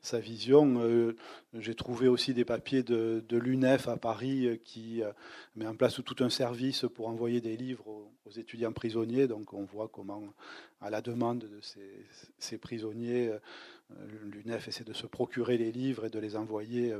sa 0.04 0.20
vision. 0.20 0.82
Euh, 0.82 1.16
j'ai 1.54 1.74
trouvé 1.74 2.08
aussi 2.08 2.34
des 2.34 2.45
papiers 2.45 2.84
de, 2.84 3.24
l'UNEF 3.32 3.88
à 3.88 3.97
Paris 3.97 4.45
euh, 4.45 4.58
qui 4.58 5.01
euh, 5.01 5.12
met 5.56 5.66
en 5.66 5.76
place 5.76 5.99
tout 6.04 6.24
un 6.24 6.30
service 6.30 6.86
pour 6.93 7.08
envoyer 7.08 7.41
des 7.41 7.56
livres 7.56 7.88
aux, 7.88 8.32
étudiants 8.36 8.74
prisonniers. 8.74 9.28
Donc 9.28 9.54
on 9.54 9.64
voit 9.64 9.88
comment, 9.88 10.22
à 10.82 10.89
la 10.89 11.01
demande 11.01 11.39
de 11.39 11.60
ces, 12.38 12.58
prisonniers, 12.58 13.32
L'UNEF 14.24 14.68
essaie 14.68 14.84
de 14.84 14.93
se 14.93 15.06
procurer 15.06 15.58
les 15.58 15.72
livres 15.72 16.06
et 16.06 16.10
de 16.10 16.18
les 16.18 16.36
envoyer 16.36 16.93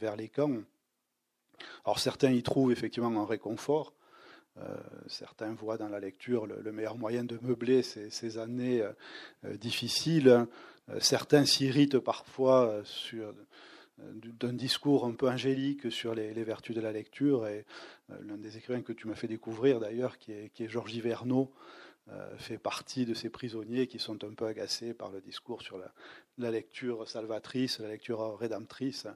vers, 0.00 0.16
les 0.16 0.28
camps. 0.28 0.62
Alors 1.84 1.98
certains 1.98 2.30
y 2.30 2.42
trouvent 2.42 2.72
effectivement 2.72 3.10
un 3.20 3.26
réconfort. 3.26 3.92
Certains 5.06 5.52
voient 5.52 5.76
dans 5.76 5.90
la 5.90 6.00
lecture 6.00 6.46
le, 6.46 6.72
meilleur 6.72 6.96
moyen 6.96 7.24
de 7.24 7.38
meubler 7.42 7.82
ces, 7.82 8.38
années 8.38 8.82
difficiles. 9.44 10.46
Certains 10.98 11.44
s'irritent 11.44 11.98
parfois 11.98 12.82
sur 12.84 13.32
d'un 14.40 14.52
discours 14.52 15.04
un 15.04 15.12
peu 15.12 15.28
angélique 15.28 15.92
sur 15.92 16.14
les, 16.14 16.32
vertus 16.44 16.74
de 16.74 16.80
la 16.80 16.92
lecture. 16.92 17.46
Et 17.46 17.64
l'un 18.22 18.36
des 18.36 18.56
écrivains 18.56 18.82
que 18.82 18.92
tu 18.92 19.06
m'as 19.06 19.14
fait 19.14 19.28
découvrir 19.28 19.80
d'ailleurs, 19.80 20.18
qui 20.18 20.32
est, 20.32 20.68
Georges 20.68 20.94
Hiverneau, 20.94 21.52
euh, 22.08 22.36
fait 22.38 22.58
partie 22.58 23.04
de 23.04 23.14
ces 23.14 23.28
prisonniers 23.28 23.86
qui 23.86 23.98
sont 23.98 24.24
un 24.24 24.34
peu 24.34 24.46
agacés 24.46 24.94
par 24.94 25.10
le 25.10 25.20
discours 25.20 25.62
sur 25.62 25.78
la, 25.78 26.50
lecture 26.50 27.06
salvatrice, 27.06 27.78
la 27.78 27.88
lecture 27.88 28.38
rédemptrice. 28.38 29.06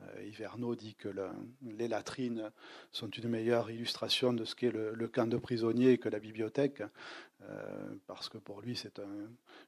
Euh, 0.00 0.22
Hiverneau 0.24 0.74
dit 0.74 0.94
que 0.94 1.08
les 1.62 1.88
latrines 1.88 2.50
sont 2.92 3.10
une 3.10 3.28
meilleure 3.28 3.70
illustration 3.70 4.32
de 4.32 4.44
ce 4.44 4.54
qu'est 4.54 4.70
le, 4.70 5.08
camp 5.08 5.28
de 5.28 5.36
prisonniers 5.36 5.98
que 5.98 6.08
la 6.08 6.18
bibliothèque, 6.18 6.82
euh, 7.42 7.94
parce 8.06 8.28
que 8.28 8.38
pour 8.38 8.60
lui 8.60 8.76
c'est 8.76 9.00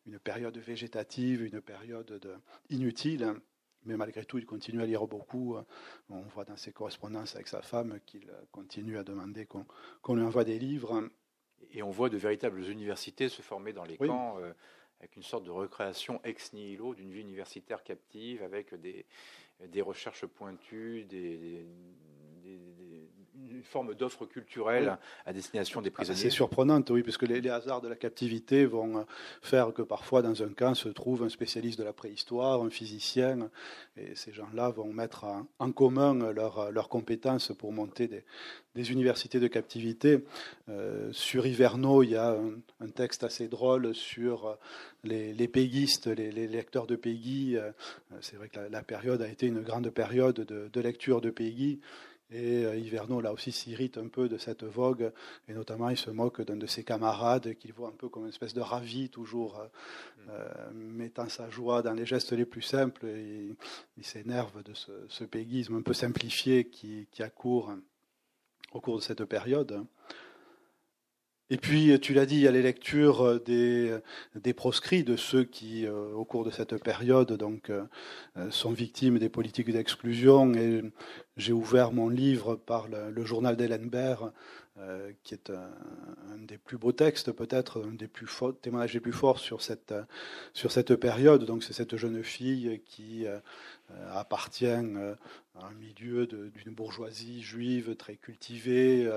une 0.06 0.18
période 0.18 0.56
végétative, 0.58 1.42
une 1.42 1.60
période 1.60 2.40
inutile. 2.70 3.34
Mais 3.84 3.96
malgré 3.96 4.24
tout, 4.24 4.38
il 4.38 4.46
continue 4.46 4.80
à 4.80 4.86
lire 4.86 5.08
beaucoup. 5.08 5.56
On 6.08 6.20
voit 6.20 6.44
dans 6.44 6.56
ses 6.56 6.70
correspondances 6.70 7.34
avec 7.34 7.48
sa 7.48 7.62
femme 7.62 7.98
qu'il 8.06 8.30
continue 8.52 8.96
à 8.96 9.02
demander 9.02 9.44
qu'on 9.46 10.14
lui 10.14 10.22
envoie 10.22 10.44
des 10.44 10.60
livres 10.60 11.10
et 11.72 11.82
on 11.82 11.90
voit 11.90 12.08
de 12.08 12.16
véritables 12.16 12.62
universités 12.68 13.28
se 13.28 13.42
former 13.42 13.72
dans 13.72 13.84
les 13.84 13.96
camps 13.96 14.38
euh, 14.38 14.52
avec 15.00 15.16
une 15.16 15.22
sorte 15.22 15.44
de 15.44 15.50
recréation 15.50 16.20
ex 16.24 16.52
nihilo 16.52 16.94
d'une 16.94 17.10
vie 17.10 17.20
universitaire 17.20 17.82
captive, 17.82 18.42
avec 18.42 18.74
des, 18.74 19.06
des 19.66 19.82
recherches 19.82 20.26
pointues, 20.26 21.04
des, 21.04 21.66
une 23.62 23.68
forme 23.68 23.94
d'offre 23.94 24.26
culturelle 24.26 24.98
à 25.24 25.32
destination 25.32 25.80
des 25.80 25.90
prisonniers. 25.90 26.18
C'est 26.18 26.30
surprenant, 26.30 26.82
oui, 26.90 27.04
puisque 27.04 27.22
les, 27.22 27.40
les, 27.40 27.48
hasards 27.48 27.80
de 27.80 27.86
la 27.86 27.94
captivité 27.94 28.66
vont 28.66 28.98
euh, 28.98 29.02
faire 29.40 29.72
que 29.72 29.82
parfois 29.82 30.20
dans 30.20 30.42
un 30.42 30.48
camp 30.48 30.74
se 30.74 30.88
trouve 30.88 31.22
un 31.22 31.28
spécialiste 31.28 31.78
de 31.78 31.84
la 31.84 31.92
préhistoire, 31.92 32.60
un 32.62 32.70
physicien, 32.70 33.50
et 33.96 34.16
ces 34.16 34.32
gens-là 34.32 34.70
vont 34.70 34.92
mettre 34.92 35.26
en 35.60 35.70
commun 35.70 36.32
leurs 36.32 36.88
compétences 36.88 37.52
pour 37.56 37.72
monter 37.72 38.08
des, 38.08 38.24
des 38.74 38.90
universités 38.90 39.38
de 39.38 39.48
captivité. 39.48 40.24
Euh, 40.68 41.12
sur 41.12 41.46
Hiverno, 41.46 42.02
il 42.02 42.10
y 42.10 42.16
a 42.16 42.36
un, 42.80 42.88
texte 42.88 43.24
assez 43.24 43.48
drôle 43.48 43.94
sur 43.94 44.58
les, 45.04 45.32
les 45.32 45.48
péguistes, 45.48 46.06
les, 46.06 46.30
lecteurs 46.30 46.86
de 46.86 46.96
Peggy. 46.96 47.56
Euh, 47.56 47.70
c'est 48.20 48.36
vrai 48.36 48.48
que 48.48 48.58
la, 48.58 48.82
période 48.82 49.22
a 49.22 49.28
été 49.28 49.46
une 49.46 49.62
grande 49.62 49.90
période 49.90 50.40
de, 50.40 50.68
de 50.72 50.80
lecture 50.80 51.20
de 51.20 51.30
Peggy. 51.30 51.80
Et 52.32 52.64
euh, 52.64 52.76
Hiverno, 52.76 53.20
là 53.20 53.32
aussi, 53.32 53.52
s'irrite 53.52 53.98
un 53.98 54.08
peu 54.08 54.28
de 54.28 54.38
cette 54.38 54.64
vogue, 54.64 55.12
et 55.48 55.52
notamment 55.52 55.90
il 55.90 55.98
se 55.98 56.10
moque 56.10 56.40
d'un 56.42 56.56
de 56.56 56.66
ses 56.66 56.82
camarades 56.82 57.54
qu'il 57.54 57.72
voit 57.72 57.88
un 57.88 57.96
peu 57.96 58.08
comme 58.08 58.22
une 58.22 58.30
espèce 58.30 58.54
de 58.54 58.60
ravi, 58.60 59.10
toujours 59.10 59.60
euh, 59.60 59.64
mm. 59.64 60.30
euh, 60.30 60.70
mettant 60.74 61.28
sa 61.28 61.50
joie 61.50 61.82
dans 61.82 61.92
les 61.92 62.06
gestes 62.06 62.32
les 62.32 62.46
plus 62.46 62.62
simples. 62.62 63.06
Et 63.06 63.54
il 63.98 64.04
s'énerve 64.04 64.62
de 64.62 64.72
ce, 64.72 64.92
ce, 65.08 65.24
péguisme 65.24 65.76
un 65.76 65.82
peu 65.82 65.92
simplifié 65.92 66.64
qui, 66.64 67.06
qui 67.10 67.22
accourt 67.22 67.72
au 68.72 68.80
cours 68.80 68.96
de 68.96 69.02
cette 69.02 69.24
période. 69.24 69.84
Et 71.52 71.58
puis, 71.58 72.00
tu 72.00 72.14
l'as 72.14 72.24
dit, 72.24 72.36
il 72.36 72.40
y 72.40 72.48
a 72.48 72.50
les 72.50 72.62
lectures 72.62 73.38
des, 73.40 73.94
des 74.34 74.54
proscrits, 74.54 75.04
de 75.04 75.16
ceux 75.16 75.44
qui, 75.44 75.86
au 75.86 76.24
cours 76.24 76.46
de 76.46 76.50
cette 76.50 76.82
période, 76.82 77.30
donc, 77.34 77.70
sont 78.48 78.72
victimes 78.72 79.18
des 79.18 79.28
politiques 79.28 79.70
d'exclusion. 79.70 80.54
Et 80.54 80.82
j'ai 81.36 81.52
ouvert 81.52 81.92
mon 81.92 82.08
livre 82.08 82.56
par 82.56 82.88
le, 82.88 83.24
journal 83.26 83.54
euh, 84.78 85.12
qui 85.22 85.34
est 85.34 85.50
un, 85.50 86.38
des 86.38 86.56
plus 86.56 86.78
beaux 86.78 86.92
textes, 86.92 87.30
peut-être, 87.30 87.84
un 87.86 87.92
des 87.92 88.08
plus 88.08 88.26
témoignages 88.62 88.94
les 88.94 89.00
plus 89.00 89.12
forts 89.12 89.38
sur 89.38 89.60
cette, 89.60 89.94
sur 90.54 90.72
cette 90.72 90.96
période. 90.96 91.44
Donc, 91.44 91.62
c'est 91.62 91.74
cette 91.74 91.96
jeune 91.98 92.22
fille 92.24 92.80
qui 92.86 93.26
euh, 93.26 93.38
appartient 94.12 94.66
euh, 94.66 95.14
à 95.54 95.66
un 95.66 95.74
milieu 95.74 96.26
d'une 96.26 96.74
bourgeoisie 96.74 97.42
juive 97.42 97.94
très 97.96 98.16
cultivée, 98.16 99.10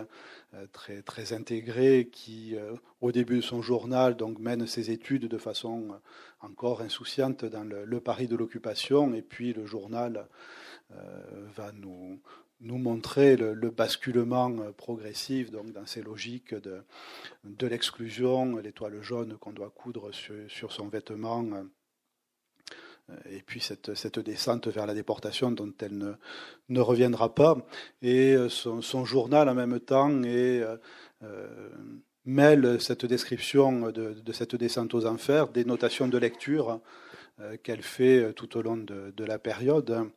très, 0.74 1.02
très 1.02 1.32
intégrée, 1.32 2.10
qui, 2.12 2.56
au 3.00 3.14
début 3.14 3.38
de 3.38 3.42
son 3.42 3.62
journal, 3.62 4.18
donc, 4.18 4.40
mène 4.40 4.68
ses 4.68 4.92
études 4.92 5.30
de 5.30 5.38
façon 5.38 5.98
encore 6.42 6.82
insouciante 6.82 7.46
dans 7.46 7.64
le, 7.64 8.00
Paris 8.02 8.28
de 8.28 8.36
l'occupation, 8.36 9.14
et 9.14 9.22
puis 9.22 9.54
le 9.54 9.66
journal 9.66 10.28
va 11.56 11.72
nous 11.72 12.20
nous 12.62 12.78
montrer 12.78 13.36
le, 13.36 13.70
basculement 13.70 14.50
euh, 14.60 14.72
progressif 14.72 15.52
donc 15.52 15.72
dans 15.72 15.86
ces 15.86 16.02
logiques 16.02 16.56
de, 16.56 17.68
l'exclusion, 17.68 18.58
l'étoile 18.58 19.02
jaune 19.02 19.38
qu'on 19.38 19.52
doit 19.52 19.70
coudre 19.70 20.12
sur, 20.14 20.72
son 20.72 20.88
vêtement, 20.88 21.44
euh, 21.44 21.64
et 23.30 23.42
puis 23.42 23.60
cette, 23.60 24.20
descente 24.20 24.68
vers 24.68 24.86
la 24.86 24.94
déportation 24.94 25.52
dont 25.52 25.72
elle 25.80 25.98
ne, 25.98 26.14
ne 26.70 26.80
reviendra 26.80 27.34
pas. 27.34 27.58
Et 28.02 28.34
euh, 28.34 28.50
son, 28.50 29.06
journal 29.06 29.48
en 29.50 29.54
même 29.54 29.80
temps 29.80 30.24
et 30.24 30.64
mêle 32.26 32.82
cette 32.82 33.06
description 33.06 33.92
de, 33.92 34.32
cette 34.32 34.56
descente 34.56 34.94
aux 34.94 35.06
enfers 35.06 35.48
des 35.50 35.66
notations 35.66 36.08
de 36.08 36.18
lecture 36.18 36.80
qu'elle 37.64 37.82
fait 37.82 38.34
tout 38.34 38.58
au 38.58 38.62
long 38.62 38.78
de 38.78 39.24
la 39.24 39.40
période. 39.40 40.10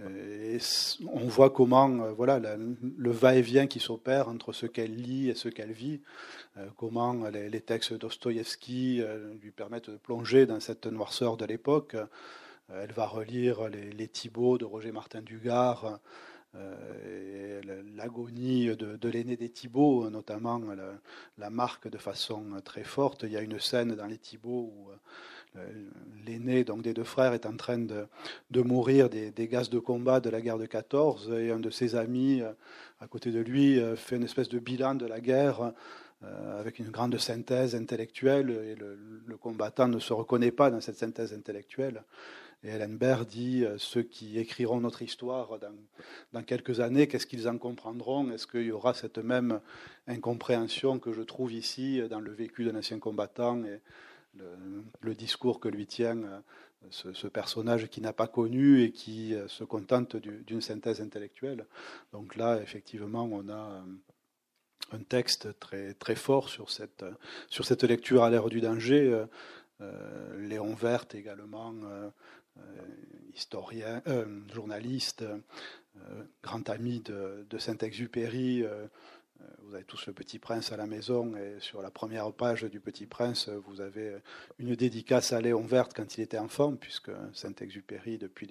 Euh, 0.00 0.56
et 0.56 0.60
on 1.06 1.26
voit 1.26 1.50
comment 1.50 1.88
euh, 1.88 2.12
voilà, 2.12 2.38
le 2.58 3.10
va-et-vient 3.10 3.66
qui 3.66 3.80
s'opère 3.80 4.28
entre 4.28 4.52
ce 4.52 4.66
qu'elle 4.66 4.94
lit 4.94 5.30
et 5.30 5.34
ce 5.34 5.48
qu'elle 5.48 5.72
vit, 5.72 6.00
euh, 6.58 6.66
comment 6.76 7.28
les, 7.28 7.60
textes 7.60 7.94
Dostoïevski 7.94 9.02
lui 9.42 9.50
permettent 9.50 9.90
de 9.90 9.96
plonger 9.96 10.46
dans 10.46 10.60
cette 10.60 10.86
noirceur 10.86 11.36
de 11.36 11.44
l'époque. 11.44 11.96
Elle 12.68 12.92
va 12.92 13.06
relire 13.06 13.68
les, 13.68 13.92
les 13.92 14.08
Thibauts 14.08 14.58
de 14.58 14.64
Roger 14.64 14.92
Martin 14.92 15.22
Dugard, 15.22 16.00
l'agonie 17.94 18.74
de, 18.76 19.08
l'aîné 19.08 19.36
des 19.36 19.50
Thibauts, 19.50 20.08
notamment 20.10 20.60
la, 21.38 21.50
marque 21.50 21.88
de 21.88 21.98
façon 21.98 22.44
très 22.64 22.84
forte. 22.84 23.24
Il 23.24 23.32
y 23.32 23.36
a 23.36 23.42
une 23.42 23.60
scène 23.60 23.94
dans 23.94 24.06
les 24.06 24.18
Thibauts 24.18 24.72
où 24.74 24.90
l'aîné 26.26 26.64
donc 26.64 26.82
des 26.82 26.92
deux 26.92 27.04
frères 27.04 27.32
est 27.32 27.46
en 27.46 27.56
train 27.56 27.78
de, 27.78 28.06
mourir 28.62 29.08
des, 29.08 29.48
gaz 29.48 29.70
de 29.70 29.78
combat 29.78 30.20
de 30.20 30.30
la 30.30 30.40
guerre 30.40 30.58
de 30.58 30.66
14 30.66 31.32
et 31.38 31.50
un 31.50 31.60
de 31.60 31.70
ses 31.70 31.94
amis 31.94 32.42
euh, 32.42 32.52
à 33.00 33.06
côté 33.06 33.30
de 33.30 33.40
lui 33.40 33.78
euh, 33.78 33.96
fait 33.96 34.16
une 34.16 34.24
espèce 34.24 34.48
de 34.48 34.58
bilan 34.58 34.94
de 34.94 35.06
la 35.06 35.20
guerre 35.20 35.72
euh, 36.24 36.60
avec 36.60 36.78
une 36.78 36.90
grande 36.90 37.16
synthèse 37.18 37.74
intellectuelle 37.74 38.50
et 38.50 38.74
le, 38.74 39.36
combattant 39.36 39.86
ne 39.86 39.98
se 39.98 40.12
reconnaît 40.12 40.50
pas 40.50 40.70
dans 40.70 40.80
cette 40.80 40.96
synthèse 40.96 41.32
intellectuelle. 41.32 42.02
Et 42.64 42.68
Ellenberg 42.68 43.26
dit 43.26 43.64
ceux 43.76 44.02
qui 44.02 44.38
écriront 44.38 44.80
notre 44.80 45.02
histoire 45.02 45.58
dans, 46.32 46.42
quelques 46.42 46.80
années, 46.80 47.06
qu'est-ce 47.06 47.26
qu'ils 47.26 47.48
en 47.48 47.58
comprendront? 47.58 48.30
Est-ce 48.30 48.46
qu'il 48.46 48.62
y 48.62 48.72
aura 48.72 48.94
cette 48.94 49.18
même 49.18 49.60
incompréhension 50.08 50.98
que 50.98 51.12
je 51.12 51.20
trouve 51.20 51.52
ici 51.52 52.00
dans 52.08 52.18
le 52.18 52.32
vécu 52.32 52.64
d'un 52.64 52.76
ancien 52.76 52.98
combattant 52.98 53.62
le, 55.00 55.14
discours 55.14 55.60
que 55.60 55.68
lui 55.68 55.86
tient 55.86 56.22
euh, 56.22 56.40
ce, 56.90 57.26
personnage 57.26 57.88
qui 57.88 58.00
n'a 58.00 58.12
pas 58.12 58.26
connu 58.26 58.82
et 58.82 58.92
qui 58.92 59.34
euh, 59.34 59.48
se 59.48 59.64
contente 59.64 60.16
d'une 60.16 60.60
synthèse 60.60 61.00
intellectuelle. 61.00 61.66
Donc 62.12 62.36
là, 62.36 62.60
effectivement, 62.62 63.28
on 63.30 63.48
a 63.48 63.70
euh, 63.72 63.82
un 64.92 64.98
texte 65.00 65.58
très, 65.58 65.94
très 65.94 66.14
fort 66.14 66.48
sur 66.48 66.70
cette, 66.70 67.04
sur 67.48 67.64
cette 67.64 67.82
lecture 67.84 68.22
à 68.22 68.30
l'ère 68.30 68.48
du 68.48 68.60
danger. 68.60 69.24
Léon 70.38 70.74
Vert 70.74 71.04
également, 71.12 71.74
historien, 73.34 74.00
journaliste, 74.54 75.24
grand 76.42 76.70
ami 76.70 77.00
de, 77.00 77.44
de 77.50 77.58
Saint-Exupéry, 77.58 78.64
vous 79.62 79.74
avez 79.74 79.84
tous 79.84 80.06
le 80.06 80.12
Petit 80.12 80.38
Prince 80.38 80.72
à 80.72 80.76
la 80.76 80.86
maison 80.86 81.36
et 81.36 81.60
sur 81.60 81.82
la 81.82 81.90
première 81.90 82.32
page 82.32 82.64
du 82.64 82.80
Petit 82.80 83.06
Prince, 83.06 83.48
vous 83.48 83.80
avez 83.80 84.16
une 84.58 84.74
dédicace 84.74 85.32
à 85.32 85.40
Léon 85.40 85.62
Verte 85.62 85.92
quand 85.94 86.16
il 86.16 86.20
était 86.22 86.38
enfant, 86.38 86.74
puisque 86.74 87.10
Saint-Exupéry, 87.32 88.18
depuis 88.18 88.48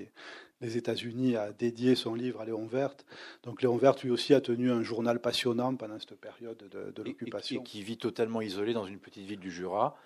les, 0.61 0.77
États-Unis, 0.77 1.35
a 1.35 1.51
dédié 1.51 1.95
son 1.95 2.15
livre 2.15 2.41
à 2.41 2.45
Léon 2.45 2.65
Verte. 2.65 3.05
Donc 3.43 3.61
Léon 3.61 3.77
Verte, 3.77 4.03
lui 4.03 4.11
aussi, 4.11 4.33
a 4.33 4.41
tenu 4.41 4.71
un 4.71 4.83
journal 4.83 5.19
passionnant 5.19 5.75
pendant 5.75 5.99
cette 5.99 6.19
période 6.19 6.63
de, 6.69 7.03
l'occupation. 7.03 7.61
Et, 7.61 7.63
qui 7.63 7.83
vit 7.83 7.97
totalement 7.97 8.41
isolé 8.41 8.73
dans 8.73 8.85
une 8.85 8.99
petite 8.99 9.25
ville 9.25 9.39
du 9.39 9.51
Jura. 9.51 9.97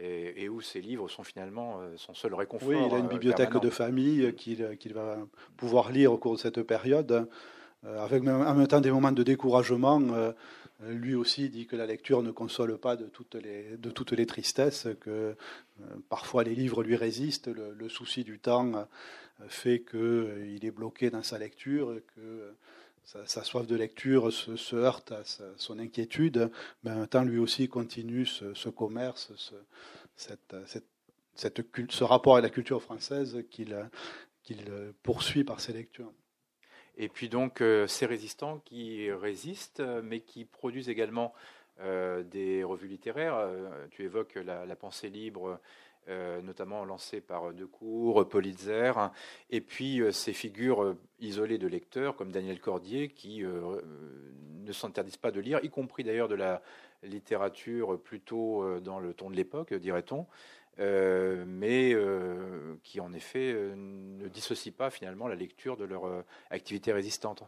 Et, 0.00 0.48
où 0.48 0.60
ses 0.60 0.80
livres 0.80 1.08
sont 1.08 1.24
finalement 1.24 1.80
euh, 1.80 1.96
son 1.96 2.14
seul 2.14 2.32
réconfort. 2.32 2.68
Oui, 2.68 2.76
il 2.86 2.94
a 2.94 2.98
une 2.98 3.06
euh, 3.06 3.08
bibliothèque 3.08 3.56
de 3.56 3.68
famille 3.68 4.32
qu'il 4.34 4.94
va 4.94 5.18
pouvoir 5.56 5.90
lire 5.90 6.12
au 6.12 6.18
cours 6.18 6.34
de 6.34 6.38
cette 6.38 6.62
période. 6.62 7.28
Euh, 7.84 8.04
avec 8.04 8.24
en 8.26 8.54
même 8.54 8.66
temps 8.66 8.80
des 8.80 8.90
moments 8.90 9.12
de 9.12 9.22
découragement. 9.22 10.00
Euh, 10.00 10.32
lui 10.90 11.16
aussi 11.16 11.48
dit 11.48 11.66
que 11.66 11.74
la 11.74 11.86
lecture 11.86 12.22
ne 12.22 12.30
console 12.30 12.78
pas 12.78 12.94
de 12.94 13.06
toutes 13.06 13.34
les, 13.34 13.76
de 13.76 13.90
toutes 13.90 14.12
les 14.12 14.26
tristesses, 14.26 14.86
que 15.00 15.10
euh, 15.10 15.34
parfois 16.08 16.44
les 16.44 16.54
livres 16.54 16.84
lui 16.84 16.94
résistent. 16.94 17.48
Le, 17.48 17.88
souci 17.88 18.22
du 18.22 18.38
temps 18.38 18.86
fait 19.48 19.82
qu'il 19.82 20.64
est 20.64 20.70
bloqué 20.70 21.10
dans 21.10 21.24
sa 21.24 21.36
lecture, 21.36 21.96
que 22.14 22.54
sa, 23.04 23.42
soif 23.42 23.66
de 23.66 23.74
lecture 23.74 24.32
se, 24.32 24.76
heurte 24.76 25.10
à 25.10 25.22
son 25.56 25.80
inquiétude, 25.80 26.48
mais 26.84 26.92
en 26.92 26.96
même 26.98 27.08
temps 27.08 27.24
lui 27.24 27.38
aussi 27.38 27.66
continue 27.66 28.24
ce, 28.24 28.68
commerce, 28.68 29.32
ce, 29.34 29.54
cette, 30.14 30.54
cette, 31.34 31.90
ce 31.90 32.04
rapport 32.04 32.36
à 32.36 32.40
la 32.40 32.50
culture 32.50 32.82
française 32.82 33.44
qu'il 33.50 33.74
poursuit 35.02 35.42
par 35.42 35.58
ses 35.58 35.72
lectures. 35.72 36.12
Et 37.00 37.08
puis 37.08 37.28
donc 37.28 37.60
euh, 37.60 37.86
ces 37.86 38.06
résistants 38.06 38.58
qui 38.64 39.10
résistent, 39.12 39.80
euh, 39.80 40.02
mais 40.02 40.18
qui 40.18 40.44
produisent 40.44 40.88
également 40.88 41.32
euh, 41.80 42.24
des 42.24 42.64
revues 42.64 42.88
littéraires. 42.88 43.48
tu 43.92 44.02
évoques 44.02 44.34
la, 44.34 44.76
pensée 44.76 45.08
libre, 45.08 45.60
notamment 46.42 46.84
lancée 46.84 47.20
par 47.20 47.52
Decour, 47.52 48.28
Politzer, 48.28 49.12
et 49.50 49.60
puis 49.60 50.02
ces 50.10 50.32
figures 50.32 50.96
isolées 51.20 51.58
de 51.58 51.68
lecteurs 51.68 52.16
comme 52.16 52.32
Daniel 52.32 52.58
Cordier 52.60 53.08
qui 53.08 53.44
ne 53.44 54.72
s'interdisent 54.72 55.18
pas 55.18 55.30
de 55.30 55.38
lire, 55.38 55.60
y 55.62 55.70
compris 55.70 56.02
d'ailleurs 56.02 56.26
de 56.28 56.34
la 56.34 56.62
littérature 57.04 58.00
plutôt 58.00 58.80
dans 58.80 58.98
le 58.98 59.14
ton 59.14 59.30
de 59.30 59.36
l'époque, 59.36 59.72
dirait-on. 59.74 60.26
Euh, 60.80 61.44
mais 61.44 61.92
euh, 61.92 62.76
qui 62.84 63.00
en 63.00 63.12
effet 63.12 63.52
euh, 63.52 63.74
ne 63.76 64.28
dissocient 64.28 64.72
pas 64.76 64.90
finalement 64.90 65.26
la 65.26 65.34
lecture 65.34 65.76
de 65.76 65.84
leur 65.84 66.04
activité 66.50 66.92
résistante. 66.92 67.42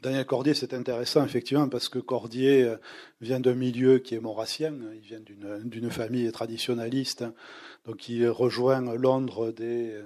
Daniel 0.00 0.24
Cordier, 0.24 0.54
c'est 0.54 0.74
intéressant 0.74 1.24
effectivement 1.24 1.68
parce 1.68 1.88
que 1.88 1.98
Cordier 1.98 2.72
vient 3.20 3.40
d'un 3.40 3.56
milieu 3.56 3.98
qui 3.98 4.14
est 4.14 4.20
maurassien, 4.20 4.72
il 4.94 5.00
vient 5.00 5.18
d'une 5.18 5.90
famille 5.90 6.30
traditionnaliste, 6.30 7.24
donc 7.84 8.08
il 8.08 8.28
rejoint 8.28 8.80
Londres 8.94 9.50
dès, 9.50 9.96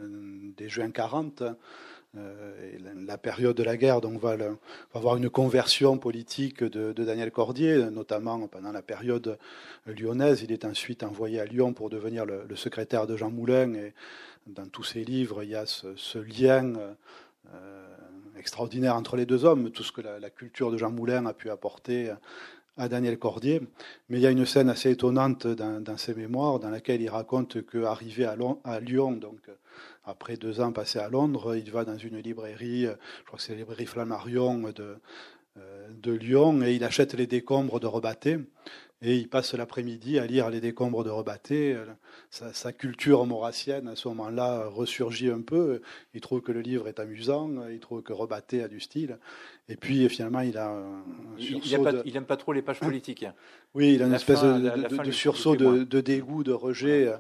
juin 0.71 0.91
40. 0.91 1.43
Euh, 2.19 2.79
la 3.07 3.17
période 3.17 3.57
de 3.57 3.63
la 3.63 3.79
guerre 3.79 4.03
donc, 4.03 4.21
va, 4.21 4.37
avoir 4.93 5.17
une 5.17 5.31
conversion 5.31 5.97
politique 5.97 6.63
de, 6.63 6.93
Daniel 6.93 7.31
Cordier, 7.31 7.91
notamment 7.91 8.47
pendant 8.49 8.71
la 8.71 8.83
période 8.83 9.39
lyonnaise. 9.87 10.43
Il 10.43 10.53
est 10.53 10.67
ensuite 10.67 11.03
envoyé 11.05 11.41
à 11.41 11.47
Lyon 11.47 11.73
pour 11.73 11.89
devenir 11.89 12.27
le, 12.27 12.55
secrétaire 12.55 13.07
de 13.07 13.17
Jean 13.17 13.31
Moulin. 13.31 13.73
Et 13.75 13.95
dans 14.47 14.67
tous 14.67 14.85
ses 14.85 15.05
livres, 15.05 15.43
il 15.43 15.51
y 15.51 15.55
a 15.55 15.65
ce, 15.65 16.19
lien 16.19 16.75
euh, 17.55 17.97
extraordinaire 18.39 18.95
entre 18.95 19.17
les 19.17 19.25
deux 19.25 19.47
hommes, 19.47 19.71
tout 19.71 19.83
ce 19.83 19.93
que 19.93 20.03
la, 20.03 20.31
culture 20.31 20.71
de 20.71 20.77
Jean 20.77 20.91
Moulin 20.91 21.25
a 21.25 21.33
pu 21.33 21.49
apporter 21.49 22.13
à 22.77 22.89
Daniel 22.91 23.19
Cordier. 23.19 23.63
Mais 24.11 24.19
il 24.19 24.23
y 24.23 24.27
a 24.27 24.31
une 24.31 24.45
scène 24.45 24.69
assez 24.69 24.91
étonnante 24.91 25.47
dans, 25.47 25.97
ses 25.97 26.15
mémoires 26.15 26.59
dans 26.59 26.71
laquelle 26.71 27.01
il 27.01 27.09
raconte 27.09 27.65
qu'arrivé 27.65 28.27
à, 28.27 28.37
à 28.65 28.81
Lyon, 28.81 29.13
donc 29.13 29.41
après 30.05 30.37
deux 30.37 30.61
ans 30.61 30.73
passés 30.73 30.99
à 30.99 31.09
Londres, 31.09 31.57
il 31.57 31.71
va 31.71 31.85
dans 31.85 31.97
une 31.97 32.19
librairie, 32.19 32.85
je 32.85 33.25
crois 33.27 33.39
que 33.39 33.43
c'est 33.43 33.53
la 33.53 33.59
librairie 33.59 33.87
Flammarion 33.87 34.59
de, 34.75 34.97
euh, 35.59 35.89
de 35.91 36.13
Lyon, 36.13 36.63
et 36.63 36.75
il 36.75 36.85
achète 36.85 37.15
les 37.15 37.27
décombres 37.27 37.79
de 37.79 37.87
Rebatté. 37.87 38.39
Et 39.03 39.17
il 39.17 39.29
passe 39.29 39.55
l'après-midi 39.55 40.19
à 40.19 40.27
lire 40.27 40.49
les 40.49 40.61
décombres 40.61 41.05
de 41.05 41.11
Rebatté. 41.11 41.77
Sa, 42.31 42.73
culture 42.73 43.27
maurassienne, 43.27 43.89
à 43.89 43.97
ce 43.97 44.09
moment-là, 44.09 44.67
ressurgit 44.69 45.29
un 45.29 45.43
peu. 45.43 45.83
Il 46.15 46.21
trouve 46.21 46.41
que 46.41 46.53
le 46.53 46.61
livre 46.61 46.89
est 46.89 47.01
amusant, 47.01 47.51
il 47.69 47.81
trouve 47.81 48.03
que 48.03 48.13
Rebatté 48.13 48.63
a 48.63 48.69
du 48.69 48.81
style. 48.81 49.19
Et 49.69 49.77
puis, 49.77 50.09
finalement, 50.09 50.41
il 50.41 50.57
a 50.57 50.69
un, 50.69 51.05
il 51.39 52.13
n'aime 52.13 52.25
pas, 52.25 52.37
trop 52.37 52.53
les 52.53 52.63
pages 52.63 52.81
politiques. 52.81 53.27
Oui, 53.75 53.95
il 53.95 54.03
a 54.03 54.07
une 54.07 54.15
espèce 54.15 54.43
de, 54.43 55.11
sursaut 55.11 55.57
de, 55.57 56.01
dégoût, 56.01 56.45
de 56.45 56.53
rejet 56.53 57.13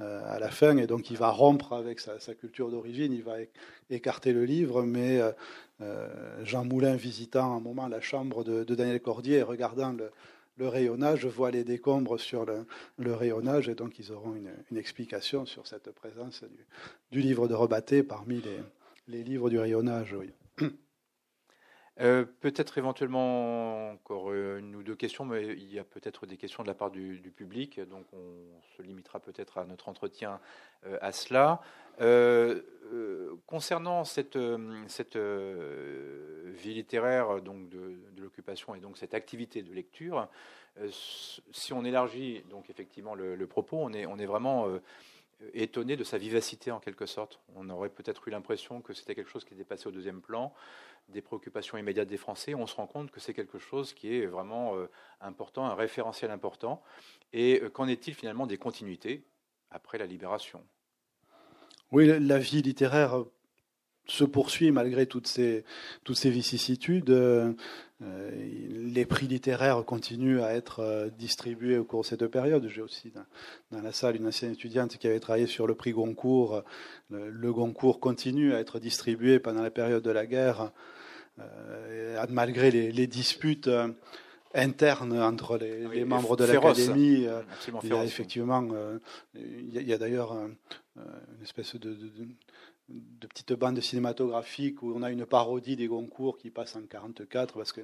euh, 0.00 0.34
à 0.34 0.38
la 0.38 0.50
fin, 0.50 0.76
et 0.76 0.86
donc 0.86 1.10
il 1.10 1.16
va 1.16 1.30
rompre 1.30 1.72
avec 1.72 2.00
sa, 2.00 2.34
culture 2.34 2.70
d'origine, 2.70 3.12
il 3.12 3.22
va 3.22 3.36
écarter 3.90 4.32
le 4.32 4.44
livre, 4.44 4.82
mais 4.82 5.20
euh, 5.20 5.32
euh, 5.80 6.08
Jean 6.44 6.64
Moulin 6.64 6.96
visitant 6.96 7.56
un 7.56 7.60
moment 7.60 7.88
la 7.88 8.00
chambre 8.00 8.44
de, 8.44 8.62
Daniel 8.74 9.00
Cordier 9.00 9.38
et 9.38 9.42
regardant 9.42 9.92
le, 9.92 10.10
le 10.56 10.68
rayonnage, 10.68 11.26
voit 11.26 11.50
les 11.50 11.64
décombres 11.64 12.18
sur 12.18 12.46
le, 12.46 13.14
rayonnage, 13.14 13.68
et 13.68 13.74
donc 13.74 13.98
ils 13.98 14.12
auront 14.12 14.34
une, 14.34 14.78
explication 14.78 15.46
sur 15.46 15.66
cette 15.66 15.90
présence 15.92 16.44
du, 17.10 17.20
livre 17.20 17.48
de 17.48 17.54
Rebatté 17.54 18.02
parmi 18.02 18.42
les, 19.08 19.22
livres 19.22 19.50
du 19.50 19.58
rayonnage. 19.58 20.14
Euh, 21.98 22.26
peut-être 22.40 22.76
éventuellement 22.76 23.90
encore 23.90 24.32
une 24.34 24.76
ou 24.76 24.82
deux 24.82 24.96
questions, 24.96 25.24
mais 25.24 25.46
il 25.46 25.72
y 25.72 25.78
a 25.78 25.84
peut-être 25.84 26.26
des 26.26 26.36
questions 26.36 26.62
de 26.62 26.68
la 26.68 26.74
part 26.74 26.90
du, 26.90 27.32
public, 27.34 27.80
donc 27.88 28.04
on 28.12 28.60
se 28.76 28.82
limitera 28.82 29.18
peut-être 29.18 29.58
à 29.58 29.64
notre 29.64 29.88
entretien 29.88 30.38
euh, 30.86 30.98
à 31.00 31.12
cela. 31.12 31.62
Euh, 32.02 32.60
concernant 33.46 34.04
cette, 34.04 34.38
cette 34.88 35.16
vie 35.16 36.74
littéraire 36.74 37.40
donc 37.40 37.70
de, 37.70 37.96
l'occupation 38.18 38.74
et 38.74 38.80
donc 38.80 38.98
cette 38.98 39.14
activité 39.14 39.62
de 39.62 39.72
lecture, 39.72 40.28
si 40.90 41.72
on 41.72 41.84
élargit 41.84 42.44
donc 42.50 42.68
effectivement 42.68 43.14
le, 43.14 43.46
propos, 43.46 43.78
on 43.80 43.92
est, 43.94 44.04
on 44.04 44.18
est 44.18 44.26
vraiment 44.26 44.68
étonné 45.52 45.96
de 45.96 46.04
sa 46.04 46.18
vivacité 46.18 46.70
en 46.70 46.80
quelque 46.80 47.06
sorte. 47.06 47.40
On 47.54 47.68
aurait 47.70 47.90
peut-être 47.90 48.26
eu 48.28 48.30
l'impression 48.30 48.80
que 48.80 48.92
c'était 48.92 49.14
quelque 49.14 49.30
chose 49.30 49.44
qui 49.44 49.54
était 49.54 49.64
passé 49.64 49.86
au 49.86 49.90
deuxième 49.90 50.20
plan 50.20 50.54
des 51.08 51.22
préoccupations 51.22 51.78
immédiates 51.78 52.08
des 52.08 52.16
Français, 52.16 52.54
on 52.54 52.66
se 52.66 52.74
rend 52.74 52.86
compte 52.86 53.10
que 53.10 53.20
c'est 53.20 53.34
quelque 53.34 53.58
chose 53.58 53.92
qui 53.92 54.14
est 54.14 54.26
vraiment 54.26 54.76
euh, 54.76 54.90
important, 55.20 55.64
un 55.66 55.74
référentiel 55.74 56.30
important. 56.30 56.82
Et 57.32 57.60
euh, 57.62 57.70
qu'en 57.70 57.86
est-il 57.86 58.14
finalement 58.14 58.46
des 58.46 58.58
continuités 58.58 59.24
après 59.70 59.98
la 59.98 60.06
libération? 60.06 60.64
Oui, 61.92 62.18
la 62.18 62.38
vie 62.38 62.62
littéraire 62.62 63.24
se 64.06 64.24
poursuit 64.24 64.70
malgré 64.70 65.06
toutes 65.06 65.26
ces, 65.26 65.64
toutes 66.04 66.16
ces 66.16 66.30
vicissitudes. 66.30 67.10
Euh, 67.10 67.52
les 68.00 69.06
prix 69.06 69.26
littéraires 69.26 69.82
continuent 69.84 70.42
à 70.42 70.52
être 70.52 71.10
distribués 71.18 71.78
au 71.78 71.84
cours 71.84 72.02
de 72.02 72.06
cette 72.06 72.26
période. 72.26 72.68
J'ai 72.68 72.82
aussi 72.82 73.12
dans, 73.70 73.80
la 73.80 73.92
salle 73.92 74.16
une 74.16 74.26
ancienne 74.26 74.52
étudiante 74.52 74.98
qui 74.98 75.06
avait 75.06 75.20
travaillé 75.20 75.46
sur 75.46 75.66
le 75.66 75.74
prix 75.74 75.92
Goncourt. 75.92 76.62
le 77.10 77.52
Goncourt 77.52 77.98
continue 77.98 78.52
à 78.54 78.60
être 78.60 78.78
distribué 78.78 79.38
pendant 79.38 79.62
la 79.62 79.70
période 79.70 80.02
de 80.02 80.10
la 80.10 80.26
guerre 80.26 80.72
euh, 81.38 82.26
malgré 82.30 82.70
les, 82.70 83.06
disputes 83.06 83.68
euh, 83.68 83.88
internes 84.54 85.20
entre 85.20 85.58
les, 85.58 86.04
membres 86.04 86.36
de 86.36 86.44
l'académie. 86.44 87.26
Euh, 87.26 87.42
il 87.82 87.90
y 87.90 87.92
a 87.92 88.04
effectivement, 88.04 88.66
il 89.34 89.82
y 89.82 89.92
a, 89.92 89.98
d'ailleurs 89.98 90.34
une 90.96 91.42
espèce 91.42 91.76
de, 91.76 91.90
de, 91.90 92.10
petite 93.20 93.52
bande 93.54 93.80
cinématographique 93.80 94.82
où 94.82 94.92
on 94.94 95.02
a 95.02 95.10
une 95.10 95.26
parodie 95.26 95.76
des 95.76 95.88
Goncourt 95.88 96.38
qui 96.38 96.50
passe 96.50 96.76
en 96.76 96.82
44 96.82 97.54
parce 97.54 97.72
que 97.72 97.80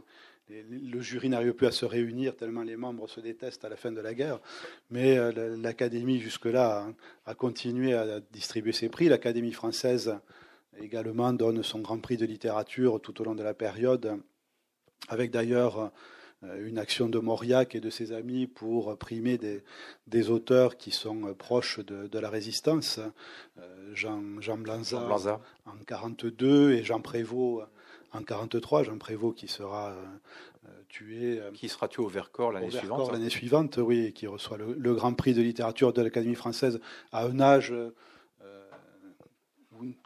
le 0.48 1.00
jury 1.00 1.28
n'arrive 1.28 1.55
plus 1.55 1.66
à 1.66 1.72
se 1.72 1.84
réunir 1.84 2.36
tellement 2.36 2.62
les 2.62 2.76
membres 2.76 3.09
se 3.09 3.20
détestent 3.20 3.64
à 3.64 3.68
la 3.68 3.76
fin 3.76 3.92
de 3.92 4.00
la 4.00 4.14
guerre. 4.14 4.40
Mais 4.90 5.16
l'Académie, 5.57 6.20
jusque-là, 6.20 6.92
a, 7.26 7.34
continué 7.34 7.94
à 7.94 8.20
distribuer 8.20 8.72
ses 8.72 8.88
prix. 8.88 9.09
L'Académie 9.09 9.53
française 9.53 10.18
également 10.80 11.32
donne 11.32 11.62
son 11.62 11.80
Grand 11.80 11.98
Prix 11.98 12.16
de 12.16 12.26
littérature 12.26 13.00
tout 13.00 13.20
au 13.20 13.24
long 13.24 13.34
de 13.34 13.42
la 13.42 13.55
période, 13.55 14.20
avec 15.09 15.30
d'ailleurs 15.30 15.78
euh, 15.78 15.88
une 16.61 16.78
action 16.78 17.09
de 17.09 17.18
Mauriac 17.18 17.74
et 17.74 17.80
de 17.80 17.90
ses 17.90 18.12
amis 18.12 18.47
pour 18.47 18.97
primer 18.99 19.38
des, 19.38 19.62
des 20.07 20.30
auteurs 20.30 20.76
qui 20.76 20.90
sont 20.90 21.34
proches 21.34 21.80
de, 21.80 22.18
la 22.18 22.30
résistance. 22.30 22.99
Euh, 23.59 23.95
Jean, 23.95 24.40
Jean 24.40 24.59
Blanza, 24.59 25.40
en 25.66 25.76
42 25.86 26.72
et 26.72 26.84
Jean 26.84 27.01
Prévost 27.01 27.66
en 28.12 28.22
43. 28.22 28.84
Jean 28.84 28.99
Prévost 28.99 29.36
qui 29.36 29.49
sera 29.49 29.90
euh, 29.90 30.68
tué. 30.88 31.40
Qui 31.55 31.68
sera 31.68 31.88
tué 31.88 32.03
au 32.03 32.09
Vercors 32.09 32.53
l'année 32.53 32.70
suivante. 32.70 33.12
L'année 33.12 33.30
suivante, 33.30 33.78
oui, 33.78 34.12
qui 34.12 34.26
reçoit 34.26 34.57
le, 34.57 34.74
le, 34.74 34.95
Grand 34.95 35.14
Prix 35.14 35.34
de 35.34 35.43
littérature 35.43 35.93
de 35.93 36.03
l'Académie 36.03 36.34
française 36.34 36.80
à 37.12 37.24
un 37.24 37.40
âge 37.40 37.72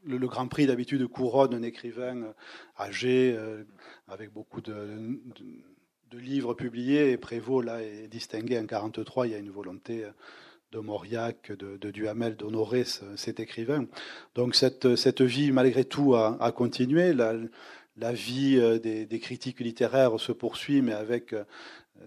le, 0.05 0.29
Grand 0.29 0.49
Prix 0.49 0.67
d'habitude 0.67 1.07
couronne 1.07 1.55
un 1.55 1.63
écrivain 1.63 2.23
euh, 2.23 2.33
âgé 2.79 3.35
euh, 3.37 3.65
avec 4.09 4.33
beaucoup 4.33 4.61
de, 4.61 5.19
livres 6.13 6.55
publiés 6.55 7.13
et 7.13 7.17
Prévost 7.17 7.69
est 7.69 8.09
distingué 8.09 8.59
en 8.59 8.67
43. 8.67 9.27
Il 9.27 9.33
y 9.33 9.35
a 9.35 9.39
une 9.39 9.51
volonté 9.51 10.05
euh, 10.05 10.11
de 10.73 10.79
Mauriac, 10.81 11.53
de, 11.53 11.91
Duhamel 11.91 12.37
d'honorer 12.37 12.85
cet 12.85 13.41
écrivain. 13.41 13.87
Donc 14.35 14.55
cette, 14.55 14.97
cette 14.97 15.23
vie 15.23 15.53
malgré 15.53 15.85
tout 15.85 16.15
a, 16.17 16.53
continué. 16.53 17.13
La, 17.15 18.13
vie 18.13 18.81
des, 18.81 19.21
critiques 19.21 19.61
littéraires 19.61 20.19
se 20.19 20.33
poursuit, 20.33 20.83
mais 20.83 20.93
avec 20.93 21.35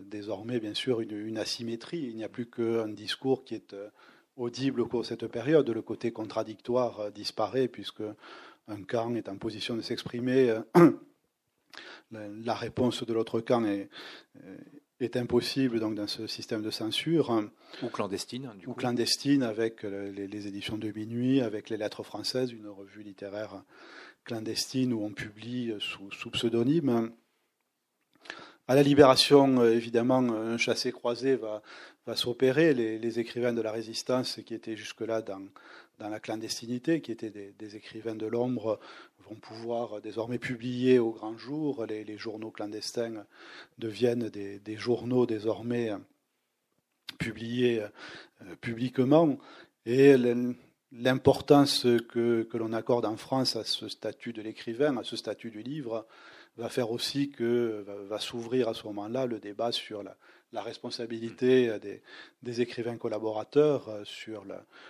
désormais 0.01 0.59
bien 0.59 0.73
sûr 0.73 0.99
une, 0.99 1.37
asymétrie. 1.37 2.09
Il 2.09 2.17
n'y 2.17 2.25
a 2.25 2.29
plus 2.29 2.47
qu'un 2.47 2.89
discours 2.89 3.45
qui 3.45 3.55
est 3.55 3.73
audible 4.39 4.81
au 4.81 4.87
cours 4.87 5.01
de 5.01 5.05
cette 5.05 5.27
période. 5.27 5.69
Le 5.69 5.81
côté 5.81 6.11
contradictoire 6.11 6.99
euh, 7.01 7.09
disparaît 7.11 7.67
puisque 7.67 8.03
un 8.67 8.83
camp 8.83 9.13
est 9.15 9.29
en 9.29 9.37
position 9.37 9.75
de 9.75 9.81
s'exprimer. 9.81 10.55
Euh, 12.15 12.41
la 12.43 12.53
réponse 12.53 13.03
de 13.03 13.13
l'autre 13.13 13.41
camp 13.41 13.65
est, 13.65 13.89
euh, 14.43 14.57
est, 14.99 15.15
impossible 15.17 15.79
donc 15.79 15.95
dans 15.95 16.07
ce 16.07 16.27
système 16.27 16.61
de 16.61 16.71
censure. 16.71 17.43
Ou 17.83 17.89
clandestine. 17.89 18.51
ou 18.67 18.73
clandestine 18.73 19.43
avec 19.43 19.83
les, 19.83 20.47
éditions 20.47 20.77
de 20.77 20.91
minuit, 20.91 21.41
avec 21.41 21.69
les 21.69 21.77
lettres 21.77 22.03
françaises, 22.03 22.51
une 22.51 22.67
revue 22.67 23.03
littéraire 23.03 23.63
clandestine 24.25 24.93
où 24.93 25.03
on 25.03 25.11
publie 25.11 25.73
sous, 25.79 26.11
sous 26.11 26.29
pseudonyme. 26.31 27.11
À 28.67 28.75
la 28.75 28.83
Libération, 28.83 29.63
évidemment, 29.65 30.19
un 30.19 30.57
chassé-croisé 30.57 31.35
va, 31.35 31.63
va 32.05 32.15
s'opérer. 32.15 32.73
Les, 32.73 33.19
écrivains 33.19 33.53
de 33.53 33.61
la 33.61 33.71
résistance 33.71 34.39
qui 34.45 34.53
étaient 34.53 34.75
jusque-là 34.75 35.21
dans, 35.21 35.41
dans, 35.99 36.09
la 36.09 36.19
clandestinité, 36.19 37.01
qui 37.01 37.11
étaient 37.11 37.29
des, 37.29 37.75
écrivains 37.75 38.15
de 38.15 38.25
l'ombre, 38.25 38.79
vont 39.29 39.35
pouvoir 39.35 40.01
désormais 40.01 40.39
publier 40.39 40.99
au 40.99 41.11
grand 41.11 41.37
jour. 41.37 41.85
Les, 41.85 42.17
journaux 42.17 42.51
clandestins 42.51 43.25
deviennent 43.77 44.29
des, 44.29 44.77
journaux 44.77 45.25
désormais 45.25 45.91
publiés 47.17 47.81
euh, 47.81 48.55
publiquement. 48.61 49.37
Et 49.85 50.15
l'importance 50.91 51.83
que, 52.09 52.43
que 52.43 52.57
l'on 52.57 52.73
accorde 52.73 53.05
en 53.05 53.17
France 53.17 53.55
à 53.55 53.63
ce 53.63 53.87
statut 53.87 54.33
de 54.33 54.41
l'écrivain, 54.41 54.97
à 54.97 55.03
ce 55.03 55.15
statut 55.15 55.51
du 55.51 55.61
livre, 55.61 56.05
va 56.57 56.69
faire 56.69 56.91
aussi 56.91 57.29
que 57.29 57.85
va 58.09 58.19
s'ouvrir 58.19 58.67
à 58.67 58.73
ce 58.73 58.85
moment-là 58.87 59.25
le 59.25 59.39
débat 59.39 59.71
sur 59.71 60.03
la, 60.03 60.17
la 60.51 60.61
responsabilité 60.61 61.77
des, 61.79 62.01
des, 62.41 62.61
écrivains 62.61 62.97
collaborateurs 62.97 63.87
euh, 63.89 64.03
sur 64.03 64.45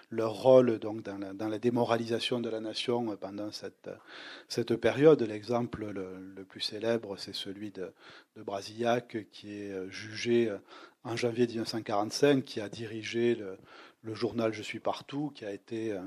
leur 0.10 0.34
rôle 0.34 0.80
donc 0.80 1.04
dans 1.04 1.18
la, 1.18 1.60
démoralisation 1.60 2.40
de 2.40 2.50
la 2.50 2.60
nation 2.60 3.18
pendant 3.18 3.52
cette, 3.52 4.76
période. 4.76 5.22
L'exemple 5.22 5.92
le, 5.92 6.44
plus 6.46 6.62
célèbre, 6.62 7.18
c'est 7.18 7.36
celui 7.36 7.72
de, 7.72 7.92
Brasillac, 8.38 9.28
qui 9.32 9.62
est 9.62 9.72
euh, 9.72 9.90
jugé 9.90 10.50
euh, 10.50 10.58
en 11.04 11.18
janvier 11.18 11.46
1945, 11.46 12.44
qui 12.44 12.62
a 12.62 12.70
dirigé 12.70 13.36
le, 13.36 13.58
le 14.04 14.14
journal 14.14 14.54
Je 14.54 14.64
suis 14.64 14.80
partout, 14.80 15.32
qui 15.36 15.46
a 15.46 15.52
été 15.52 15.98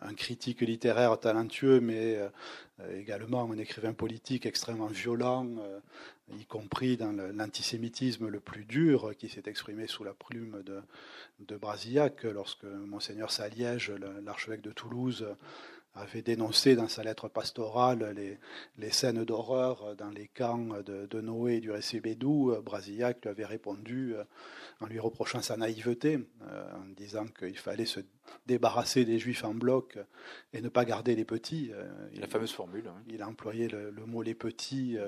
un 0.00 0.14
critique 0.14 0.60
littéraire 0.60 1.18
talentueux, 1.18 1.80
mais 1.80 2.18
également 2.92 3.50
un 3.50 3.58
écrivain 3.58 3.92
politique 3.92 4.46
extrêmement 4.46 4.86
violent, 4.86 5.46
y 6.28 6.44
compris 6.44 6.96
dans 6.96 7.12
l'antisémitisme 7.12 8.28
le 8.28 8.40
plus 8.40 8.64
dur 8.64 9.14
qui 9.16 9.28
s'est 9.28 9.44
exprimé 9.46 9.86
sous 9.86 10.04
la 10.04 10.14
plume 10.14 10.62
de, 10.64 10.80
de 11.40 11.56
Brasillac 11.56 12.24
lorsque 12.24 12.64
monseigneur 12.64 13.30
Saliège, 13.30 13.92
l'archevêque 14.24 14.62
de 14.62 14.72
Toulouse, 14.72 15.26
avait 15.94 16.22
dénoncé 16.22 16.74
dans 16.74 16.88
sa 16.88 17.04
lettre 17.04 17.28
pastorale 17.28 18.14
les, 18.16 18.38
les 18.78 18.90
scènes 18.90 19.24
d'horreur 19.24 19.94
dans 19.96 20.10
les 20.10 20.28
camps 20.28 20.82
de, 20.84 21.20
Noé 21.20 21.56
et 21.56 21.60
du 21.60 21.70
Récébédou. 21.70 22.54
Brasillac 22.62 23.22
lui 23.22 23.30
avait 23.30 23.44
répondu 23.44 24.14
euh, 24.14 24.24
en 24.80 24.86
lui 24.86 24.98
reprochant 24.98 25.40
sa 25.40 25.56
naïveté, 25.56 26.18
euh, 26.42 26.72
en 26.74 26.86
disant 26.96 27.26
qu'il 27.26 27.56
fallait 27.58 27.86
se 27.86 28.00
débarrasser 28.46 29.04
des 29.04 29.18
juifs 29.18 29.44
en 29.44 29.54
bloc 29.54 29.98
et 30.52 30.60
ne 30.60 30.68
pas 30.68 30.84
garder 30.84 31.14
les 31.14 31.24
petits. 31.24 31.70
Euh, 31.72 31.88
la 32.14 32.26
fameuse 32.26 32.52
formule. 32.52 32.88
Hein. 32.88 33.00
Il 33.08 33.22
a 33.22 33.28
employé 33.28 33.68
le, 33.68 33.92
mot 34.06 34.22
les 34.22 34.34
petits, 34.34 34.98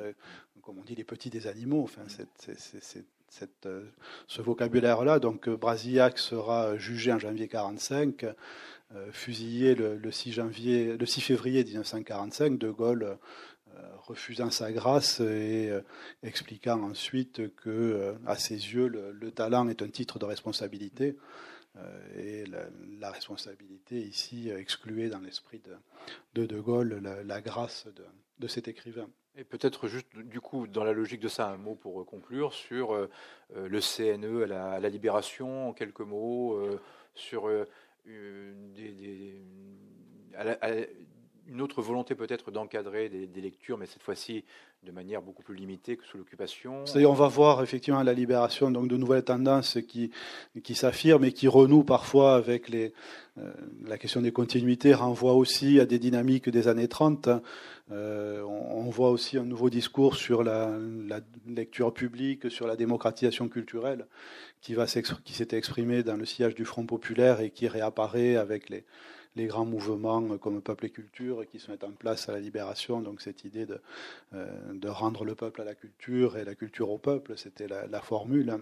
comme 0.62 0.78
on 0.78 0.84
dit 0.84 0.94
les 0.94 1.04
petits 1.04 1.30
des 1.30 1.46
animaux. 1.46 1.82
Enfin, 1.82 2.02
c'est 2.08 3.04
ce 3.28 4.42
vocabulaire-là. 4.42 5.18
Donc 5.18 5.48
Brasillac 5.48 6.18
sera 6.18 6.76
jugé 6.78 7.12
en 7.12 7.18
janvier 7.18 7.46
1945, 7.46 8.26
fusillé 9.10 9.74
le, 9.74 10.10
6 10.10 10.32
janvier, 10.32 10.96
le 10.96 11.06
6 11.06 11.20
février 11.20 11.64
1945. 11.64 12.58
De 12.58 12.70
Gaulle 12.70 13.18
refusant 14.06 14.50
sa 14.50 14.72
grâce 14.72 15.20
et 15.20 15.70
expliquant 16.22 16.82
ensuite 16.82 17.54
que, 17.56 18.14
à 18.26 18.36
ses 18.36 18.54
yeux, 18.54 18.88
le, 18.88 19.30
talent 19.32 19.68
est 19.68 19.82
un 19.82 19.88
titre 19.88 20.18
de 20.18 20.24
responsabilité. 20.24 21.16
Euh, 21.78 22.18
et 22.18 22.44
la, 23.00 23.10
responsabilité 23.10 24.00
ici 24.00 24.50
excluée 24.50 25.08
dans 25.08 25.20
l'esprit 25.20 25.62
de, 26.34 26.46
de, 26.46 26.60
Gaulle 26.60 27.00
la, 27.24 27.40
grâce 27.40 27.86
de, 28.38 28.48
cet 28.48 28.68
écrivain. 28.68 29.08
Et 29.36 29.44
peut-être 29.44 29.86
juste, 29.86 30.08
du 30.16 30.40
coup, 30.40 30.66
dans 30.66 30.84
la 30.84 30.92
logique 30.92 31.20
de 31.20 31.28
ça, 31.28 31.48
un 31.48 31.58
mot 31.58 31.74
pour 31.74 32.04
conclure 32.06 32.54
sur 32.54 32.94
euh, 32.94 33.08
le 33.54 33.80
CNE 33.80 34.44
à 34.50 34.80
la, 34.80 34.88
Libération, 34.88 35.68
en 35.68 35.72
quelques 35.72 36.00
mots, 36.00 36.54
euh, 36.54 36.80
sur 37.14 37.48
des, 38.06 39.42
une 41.48 41.60
autre 41.60 41.82
volonté 41.82 42.14
peut-être 42.14 42.50
d'encadrer 42.50 43.08
des, 43.08 43.40
lectures, 43.40 43.78
mais 43.78 43.86
cette 43.86 44.02
fois-ci 44.02 44.44
de 44.82 44.92
manière 44.92 45.22
beaucoup 45.22 45.42
plus 45.42 45.54
limitée 45.54 45.96
que 45.96 46.04
sous 46.04 46.18
l'occupation. 46.18 46.84
On 46.94 47.12
va 47.12 47.28
voir 47.28 47.62
effectivement 47.62 48.00
à 48.00 48.04
la 48.04 48.12
libération 48.12 48.70
donc 48.70 48.88
de 48.88 48.96
nouvelles 48.96 49.24
tendances 49.24 49.78
qui, 49.86 50.10
qui 50.62 50.74
s'affirment 50.74 51.24
et 51.24 51.32
qui 51.32 51.48
renouent 51.48 51.84
parfois 51.84 52.34
avec 52.34 52.68
les, 52.68 52.92
euh, 53.38 53.52
la 53.84 53.98
question 53.98 54.22
des 54.22 54.32
continuités, 54.32 54.94
renvoie 54.94 55.34
aussi 55.34 55.78
à 55.80 55.86
des 55.86 55.98
dynamiques 55.98 56.48
des 56.48 56.68
années 56.68 56.88
30. 56.88 57.28
Euh, 57.92 58.42
on, 58.42 58.90
voit 58.90 59.10
aussi 59.10 59.36
un 59.38 59.44
nouveau 59.44 59.70
discours 59.70 60.16
sur 60.16 60.42
la, 60.42 60.78
lecture 61.46 61.92
publique, 61.92 62.50
sur 62.50 62.66
la 62.66 62.76
démocratisation 62.76 63.48
culturelle, 63.48 64.06
qui, 64.60 64.74
va 64.74 64.86
qui 64.86 65.32
s'était 65.32 65.58
exprimé 65.58 66.02
dans 66.02 66.16
le 66.16 66.24
sillage 66.24 66.54
du 66.54 66.64
Front 66.64 66.86
populaire 66.86 67.40
et 67.40 67.50
qui 67.50 67.68
réapparaît 67.68 68.36
avec 68.36 68.70
les 68.70 68.84
les 69.36 69.46
grands 69.46 69.66
mouvements 69.66 70.38
comme 70.38 70.62
Peuple 70.62 70.86
et 70.86 70.90
Culture 70.90 71.46
qui 71.46 71.60
mettent 71.70 71.84
en 71.84 71.92
place 71.92 72.28
à 72.28 72.32
la 72.32 72.40
libération. 72.40 73.00
Donc 73.00 73.20
cette 73.20 73.44
idée 73.44 73.66
euh, 74.32 74.72
de 74.72 74.88
rendre 74.88 75.24
le 75.24 75.34
peuple 75.34 75.60
à 75.60 75.64
la 75.64 75.74
culture 75.74 76.36
et 76.38 76.44
la 76.44 76.54
culture 76.54 76.90
au 76.90 76.98
peuple, 76.98 77.36
c'était 77.36 77.68
la, 77.68 78.00
formule. 78.00 78.58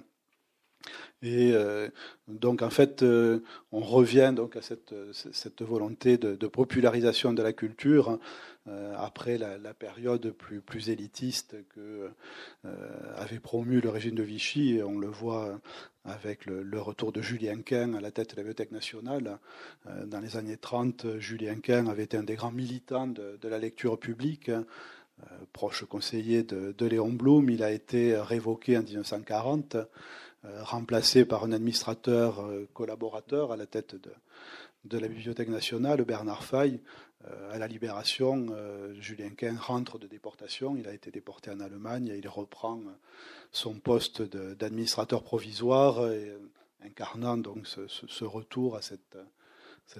Et 1.23 1.53
euh, 1.53 1.89
donc 2.29 2.63
en 2.63 2.71
fait, 2.71 3.03
euh, 3.03 3.41
on 3.73 3.81
revient 3.81 4.33
donc 4.35 4.57
à 4.57 4.63
cette, 4.63 4.93
volonté 5.63 6.19
de, 6.19 6.47
popularisation 6.47 7.33
de 7.33 7.43
la 7.43 7.53
culture 7.53 8.19
après 8.97 9.37
la, 9.37 9.75
période 9.75 10.31
plus, 10.31 10.89
élitiste 10.89 11.57
que 11.75 12.11
avait 13.17 13.41
promu 13.41 13.81
le 13.81 13.91
régime 13.91 14.15
de 14.15 14.23
Vichy. 14.23 14.81
On 14.83 14.99
le 14.99 15.09
voit 15.09 15.61
avec 16.05 16.45
le, 16.47 16.81
retour 16.81 17.13
de 17.13 17.23
Julien 17.23 17.63
Quin 17.63 17.95
à 17.95 18.01
la 18.01 18.11
tête 18.11 18.31
de 18.31 18.37
la 18.37 18.43
Bibliothèque 18.43 18.73
nationale. 18.73 19.39
Euh, 19.87 20.05
dans 20.07 20.21
les 20.21 20.37
années 20.37 20.57
30, 20.57 21.19
Julien 21.19 21.57
Quin 21.63 21.87
avait 21.87 22.05
été 22.05 22.17
un 22.17 22.23
des 22.23 22.35
grands 22.35 22.53
militants 22.53 23.07
de, 23.07 23.39
la 23.43 23.59
lecture 23.59 23.99
publique. 23.99 24.51
Euh, 24.51 25.27
proche 25.53 25.85
conseiller 25.85 26.43
de, 26.43 26.87
Léon 26.87 27.11
Blum, 27.11 27.49
il 27.49 27.63
a 27.63 27.71
été 27.71 28.17
révoqué 28.17 28.77
en 28.77 28.83
1940, 28.83 29.77
euh, 29.77 29.85
remplacé 30.63 31.25
par 31.25 31.45
un 31.45 31.53
administrateur 31.53 32.45
collaborateur 32.73 33.53
à 33.53 33.57
la 33.57 33.67
tête 33.67 33.97
de, 34.85 34.99
la 34.99 35.09
Bibliothèque 35.09 35.49
nationale, 35.49 36.05
Bernard 36.05 36.45
Fay. 36.45 36.81
à 37.51 37.59
la 37.59 37.67
Libération, 37.67 38.55
Julien 38.99 39.31
Quin 39.31 39.57
rentre 39.57 39.99
de 39.99 40.07
déportation, 40.07 40.77
il 40.77 40.87
a 40.87 40.93
été 40.93 41.11
déporté 41.11 41.51
en 41.51 41.61
Allemagne 41.61 42.09
et 42.09 42.19
il 42.19 42.29
reprend 42.29 42.81
son 43.55 43.79
poste 43.79 44.21
d'administrateur 44.23 45.23
provisoire, 45.23 46.01
euh, 46.01 46.39
incarnant 46.83 47.39
donc 47.39 47.67
ce, 47.67 48.25
retour 48.25 48.77
à 48.77 48.83
cette 48.83 49.17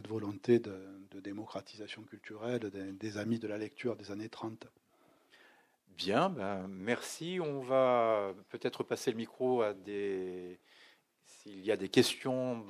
volonté 0.09 0.59
de, 0.59 0.75
démocratisation 1.23 2.03
culturelle 2.03 2.71
des, 2.99 3.17
amis 3.17 3.39
de 3.39 3.47
la 3.47 3.57
lecture 3.57 3.97
des 3.97 4.11
années 4.11 4.29
30. 4.29 4.67
Bien, 5.97 6.29
ben 6.29 6.67
merci. 6.69 7.39
On 7.41 7.61
va 7.61 8.35
peut-être 8.49 8.83
passer 8.83 9.11
le 9.11 9.17
micro 9.17 9.63
à 9.63 9.75
des. 9.75 10.59
S'il 11.25 11.65
y 11.65 11.71
a 11.71 11.77
des 11.77 11.89
questions 11.89 12.65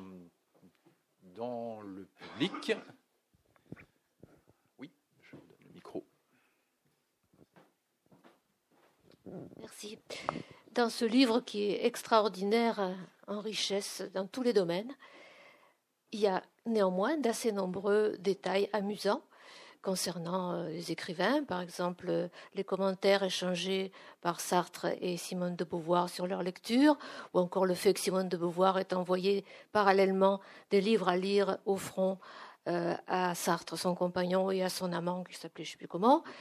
dans 1.35 1.81
le 1.81 2.07
public. 2.16 2.77
Oui, 4.79 4.91
je 5.22 5.37
vous 5.37 5.43
donne 5.47 5.66
le 5.66 5.72
micro. 5.75 6.05
Merci 9.59 9.99
dans 10.75 10.91
ce 10.91 11.05
livre 11.05 11.41
qui 11.41 11.64
est 11.64 11.87
extraordinaire 11.87 12.81
euh, 12.81 12.95
en 13.27 13.41
richesse 13.41 14.03
dans 14.12 14.27
tous 14.27 14.43
les 14.43 14.53
domaines, 14.53 14.93
il 16.12 16.20
y 16.20 16.27
a 16.27 16.43
néanmoins 16.66 17.16
d'assez 17.16 17.53
nombreux 17.53 18.16
détails 18.18 18.68
amusants 18.72 19.22
concernant 19.85 20.55
euh, 20.55 20.68
les 20.68 20.91
écrivains, 20.91 21.45
par 21.45 21.61
exemple 21.61 22.07
euh, 22.09 22.28
les 22.55 22.64
commentaires 22.64 23.22
échangés 23.22 23.93
par 24.22 24.41
Sartre 24.41 24.87
et 25.01 25.16
Simone 25.18 25.55
de 25.55 25.64
Beauvoir 25.64 26.09
sur 26.09 26.26
leur 26.26 26.43
lecture, 26.43 26.97
ou 27.35 27.39
encore 27.39 27.66
le 27.66 27.74
fait 27.74 27.93
que 27.93 28.01
Simone 28.01 28.28
de 28.28 28.37
Beauvoir 28.39 28.78
ait 28.78 28.95
envoyé 28.95 29.45
parallèlement 29.72 30.41
des 30.70 30.80
livres 30.80 31.09
à 31.09 31.16
lire 31.16 31.59
au 31.66 31.76
front 31.76 32.18
euh, 32.67 32.95
à 33.09 33.35
Sartre, 33.35 33.77
son 33.77 33.95
compagnon, 33.95 34.51
et 34.51 34.62
à 34.62 34.71
son 34.71 34.91
amant 34.95 35.23
qui 35.23 35.37
s'appelait 35.37 35.65
je 35.65 35.71
ne 35.71 35.73
sais 35.73 35.79
plus 35.79 35.89
comment. 35.89 36.25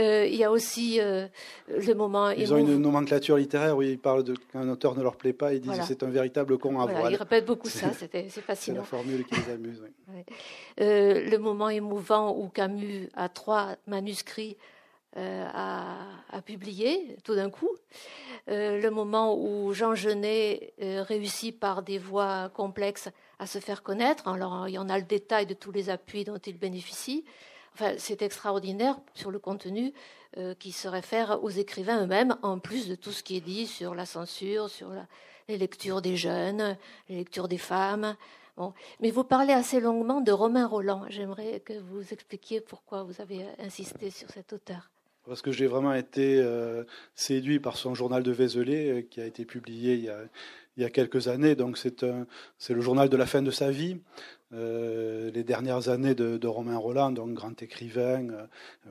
Euh, 0.00 0.26
il 0.26 0.34
y 0.34 0.42
a 0.42 0.50
aussi 0.50 1.00
euh, 1.00 1.28
le 1.68 1.94
moment. 1.94 2.30
Ils 2.30 2.52
ont 2.52 2.56
une 2.56 2.78
nomenclature 2.78 3.36
littéraire 3.36 3.76
où 3.76 3.82
ils 3.82 3.96
parlent 3.96 4.24
qu'un 4.52 4.68
auteur 4.68 4.96
ne 4.96 5.02
leur 5.04 5.14
plaît 5.14 5.32
pas, 5.32 5.54
ils 5.54 5.60
disent 5.60 5.78
que 5.78 5.84
c'est 5.84 6.02
un 6.02 6.10
véritable 6.10 6.58
con 6.58 6.80
à 6.80 6.86
voilà, 6.86 7.12
Ils 7.12 7.14
répètent 7.14 7.46
beaucoup 7.46 7.68
ça, 7.68 7.92
c'est 7.96 8.28
fascinant. 8.40 8.82
C'est 8.84 8.96
la 8.96 8.98
formule 8.98 9.24
qui 9.24 9.36
les 9.36 9.52
amuse. 9.52 9.84
le 10.78 11.36
moment 11.36 11.68
émouvant 11.68 12.36
où 12.36 12.48
Camus 12.48 13.08
a 13.14 13.28
trois 13.28 13.76
manuscrits 13.86 14.56
à, 15.14 15.94
à, 16.28 16.42
publier 16.42 17.16
tout 17.22 17.36
d'un 17.36 17.50
coup. 17.50 17.70
le 18.48 18.88
moment 18.88 19.38
où 19.40 19.72
Jean 19.74 19.94
Genet 19.94 20.74
réussit 20.80 21.56
par 21.56 21.84
des 21.84 21.98
voies 21.98 22.50
complexes 22.52 23.10
à 23.38 23.46
se 23.46 23.58
faire 23.58 23.82
connaître. 23.82 24.28
Alors, 24.28 24.68
il 24.68 24.72
y 24.72 24.78
en 24.78 24.88
a 24.88 24.98
le 24.98 25.04
détail 25.04 25.46
de 25.46 25.54
tous 25.54 25.72
les 25.72 25.90
appuis 25.90 26.24
dont 26.24 26.38
il 26.38 26.58
bénéficie. 26.58 27.24
Enfin, 27.74 27.94
c'est 27.98 28.22
extraordinaire 28.22 28.96
sur 29.14 29.30
le 29.30 29.38
contenu 29.38 29.92
euh, 30.36 30.54
qui 30.54 30.72
se 30.72 30.86
réfère 30.86 31.42
aux 31.42 31.50
écrivains 31.50 32.04
eux-mêmes, 32.04 32.36
en 32.42 32.58
plus 32.58 32.88
de 32.88 32.94
tout 32.94 33.12
ce 33.12 33.22
qui 33.22 33.36
est 33.36 33.40
dit 33.40 33.66
sur 33.66 33.94
la 33.94 34.06
censure, 34.06 34.70
sur 34.70 34.92
les 35.48 35.58
lectures 35.58 36.00
des 36.00 36.16
jeunes, 36.16 36.76
les 37.08 37.16
lectures 37.16 37.48
des 37.48 37.58
femmes. 37.58 38.16
Bon. 38.56 38.72
Mais 39.00 39.10
vous 39.10 39.24
parlez 39.24 39.52
assez 39.52 39.80
longuement 39.80 40.20
de 40.20 40.30
Romain 40.30 40.66
Roland. 40.66 41.04
J'aimerais 41.08 41.60
que 41.60 41.72
vous 41.74 42.12
expliquiez 42.12 42.60
pourquoi 42.60 43.02
vous 43.02 43.20
avez 43.20 43.44
insisté 43.58 44.10
sur 44.10 44.30
cet 44.30 44.52
auteur. 44.52 44.93
Parce 45.26 45.40
que 45.40 45.52
j'ai 45.52 45.66
vraiment 45.66 45.94
été 45.94 46.38
euh, 46.38 46.84
séduit 47.14 47.58
par 47.58 47.76
son 47.76 47.94
journal 47.94 48.22
de 48.22 48.30
Vézelay, 48.30 48.90
euh, 48.90 49.02
qui 49.02 49.20
a 49.20 49.26
été 49.26 49.44
publié 49.44 49.94
il 49.94 50.82
y 50.82 50.84
a, 50.84 50.90
quelques 50.90 51.28
années. 51.28 51.54
Donc 51.54 51.78
c'est 51.78 52.02
le 52.02 52.80
journal 52.80 53.08
de 53.08 53.16
la 53.16 53.26
fin 53.26 53.40
de 53.40 53.50
sa 53.50 53.70
vie. 53.70 53.98
Euh, 54.52 55.30
les 55.30 55.42
dernières 55.42 55.88
années 55.88 56.14
de, 56.14 56.46
Romain 56.46 56.76
Roland, 56.76 57.10
donc 57.10 57.32
grand 57.32 57.60
écrivain, 57.62 58.26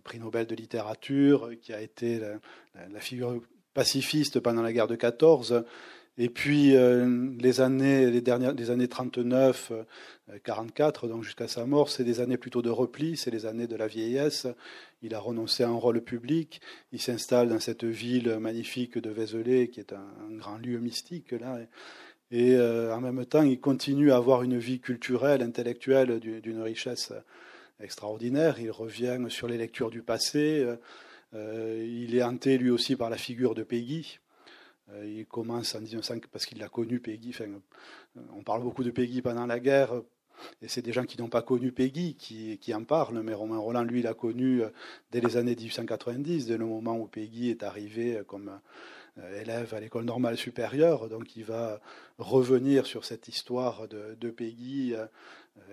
prix 0.03 0.19
Nobel 0.19 0.47
de 0.47 0.55
littérature, 0.55 1.51
qui 1.61 1.71
a 1.71 1.81
été 1.81 2.19
la, 2.19 2.99
figure 2.99 3.41
pacifiste 3.73 4.39
pendant 4.39 4.61
la 4.61 4.73
guerre 4.73 4.87
de 4.87 4.95
14. 4.95 5.63
Et 6.17 6.29
puis 6.29 6.75
euh, 6.75 7.31
les 7.39 7.59
années, 7.61 8.11
les 8.11 8.21
dernières, 8.21 8.53
les 8.53 8.69
années 8.69 8.87
39, 8.87 9.71
44, 10.43 11.07
donc 11.07 11.23
jusqu'à 11.23 11.47
sa 11.47 11.65
mort, 11.65 11.89
c'est 11.89 12.03
des 12.03 12.19
années 12.19 12.37
plutôt 12.37 12.61
de 12.61 12.69
repli, 12.69 13.17
c'est 13.17 13.31
les 13.31 13.45
années 13.47 13.65
de 13.65 13.75
la 13.75 13.87
vieillesse. 13.87 14.47
Il 15.01 15.15
a 15.15 15.19
renoncé 15.19 15.63
à 15.63 15.69
un 15.69 15.75
rôle 15.75 16.01
public. 16.01 16.61
Il 16.91 17.01
s'installe 17.01 17.49
dans 17.49 17.59
cette 17.59 17.83
ville 17.83 18.37
magnifique 18.39 18.97
de 18.99 19.09
Vézelay, 19.09 19.69
qui 19.69 19.79
est 19.79 19.93
un, 19.93 20.37
grand 20.37 20.57
lieu 20.57 20.77
mystique 20.79 21.31
là. 21.31 21.59
Et, 22.31 22.55
euh, 22.55 22.93
en 22.95 23.01
même 23.01 23.25
temps, 23.25 23.43
il 23.43 23.59
continue 23.59 24.11
à 24.11 24.17
avoir 24.17 24.43
une 24.43 24.57
vie 24.57 24.79
culturelle, 24.79 25.41
intellectuelle 25.41 26.19
d'une 26.19 26.61
richesse 26.61 27.11
extraordinaire. 27.79 28.59
Il 28.59 28.71
revient 28.71 29.17
sur 29.29 29.47
les 29.47 29.57
lectures 29.57 29.89
du 29.91 30.01
passé. 30.01 30.65
Euh, 31.33 31.85
il 31.87 32.15
est 32.15 32.23
hanté 32.23 32.57
lui 32.57 32.69
aussi 32.69 32.95
par 32.95 33.09
la 33.09 33.17
figure 33.17 33.55
de 33.55 33.63
Peggy. 33.63 34.19
Euh, 34.91 35.05
il 35.05 35.25
commence 35.25 35.75
en 35.75 35.81
1905 35.81 36.27
parce 36.27 36.45
qu'il 36.45 36.59
l'a 36.59 36.69
connu 36.69 36.99
Peggy. 36.99 37.33
on 38.33 38.43
parle 38.43 38.63
beaucoup 38.63 38.83
de 38.83 38.91
Peggy 38.91 39.21
pendant 39.21 39.45
la 39.45 39.59
guerre 39.59 40.01
et 40.61 40.67
c'est 40.67 40.81
des 40.81 40.93
gens 40.93 41.05
qui 41.05 41.19
n'ont 41.19 41.29
pas 41.29 41.41
connu 41.41 41.71
Peggy 41.71 42.15
qui, 42.15 42.73
en 42.73 42.83
parlent, 42.83 43.21
mais 43.21 43.33
Romain 43.33 43.57
Roland, 43.57 43.83
lui, 43.83 44.01
l'a 44.01 44.13
connu 44.13 44.63
euh, 44.63 44.69
dès 45.11 45.21
les 45.21 45.37
années 45.37 45.55
1890, 45.55 46.47
dès 46.47 46.57
le 46.57 46.65
moment 46.65 46.97
où 46.97 47.07
Peggy 47.07 47.49
est 47.49 47.63
arrivé 47.63 48.17
euh, 48.17 48.23
comme 48.23 48.59
euh, 49.19 49.41
élève 49.41 49.73
à 49.73 49.79
l'école 49.79 50.05
normale 50.05 50.37
supérieure. 50.37 51.09
Donc 51.09 51.35
il 51.35 51.43
va 51.43 51.79
revenir 52.17 52.85
sur 52.85 53.05
cette 53.05 53.27
histoire 53.27 53.87
de, 53.87 54.15
de 54.19 54.29
Peggy 54.29 54.95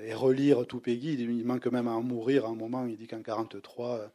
et 0.02 0.14
relire 0.14 0.66
tout 0.66 0.80
Peggy. 0.80 1.14
Il 1.14 1.44
manque 1.44 1.66
même 1.66 1.88
à 1.88 1.92
en 1.92 2.02
mourir 2.02 2.44
à 2.44 2.48
un 2.48 2.54
moment. 2.54 2.86
Il 2.86 2.96
dit 2.96 3.06
qu'en 3.06 3.16
1943, 3.16 4.11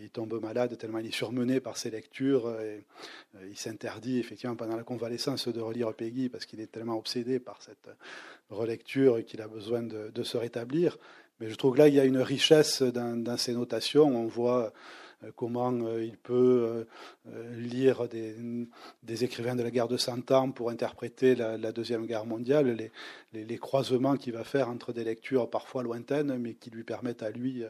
il 0.00 0.10
tombe 0.10 0.40
malade 0.40 0.76
tellement 0.78 0.98
il 0.98 1.06
est 1.06 1.14
surmené 1.14 1.60
par 1.60 1.76
ses 1.76 1.90
lectures 1.90 2.58
et 2.60 2.84
il 3.48 3.56
s'interdit 3.56 4.18
effectivement 4.18 4.56
pendant 4.56 4.76
la 4.76 4.82
convalescence 4.82 5.48
de 5.48 5.60
relire 5.60 5.92
Peggy 5.92 6.28
parce 6.28 6.46
qu'il 6.46 6.60
est 6.60 6.72
tellement 6.72 6.96
obsédé 6.96 7.38
par 7.38 7.60
cette 7.60 7.88
relecture 8.50 9.24
qu'il 9.24 9.42
a 9.42 9.48
besoin 9.48 9.82
de, 9.82 10.22
se 10.22 10.36
rétablir. 10.36 10.96
Mais 11.40 11.50
je 11.50 11.54
trouve 11.56 11.74
que 11.74 11.78
là, 11.78 11.88
il 11.88 11.94
y 11.94 12.00
a 12.00 12.04
une 12.04 12.18
richesse 12.18 12.82
dans, 12.82 13.22
dans 13.22 13.36
ces 13.36 13.52
notations. 13.52 14.06
On 14.06 14.26
voit 14.26 14.66
euh, 14.66 14.70
comment 15.36 15.72
euh, 15.72 16.04
il 16.04 16.16
peut 16.16 16.86
euh, 17.26 17.56
lire 17.56 18.08
des, 18.08 19.24
écrivains 19.24 19.56
de 19.56 19.62
la 19.62 19.70
guerre 19.70 19.88
de 19.88 19.96
Cent 19.96 20.30
Ans 20.30 20.50
pour 20.50 20.70
interpréter 20.70 21.34
la, 21.34 21.72
Deuxième 21.72 22.06
Guerre 22.06 22.26
mondiale, 22.26 22.90
les, 23.32 23.58
croisements 23.58 24.16
qu'il 24.16 24.32
va 24.32 24.44
faire 24.44 24.68
entre 24.68 24.92
des 24.92 25.04
lectures 25.04 25.48
parfois 25.50 25.82
lointaines, 25.82 26.36
mais 26.38 26.54
qui 26.54 26.70
lui 26.70 26.84
permettent 26.84 27.22
à 27.22 27.30
lui 27.30 27.64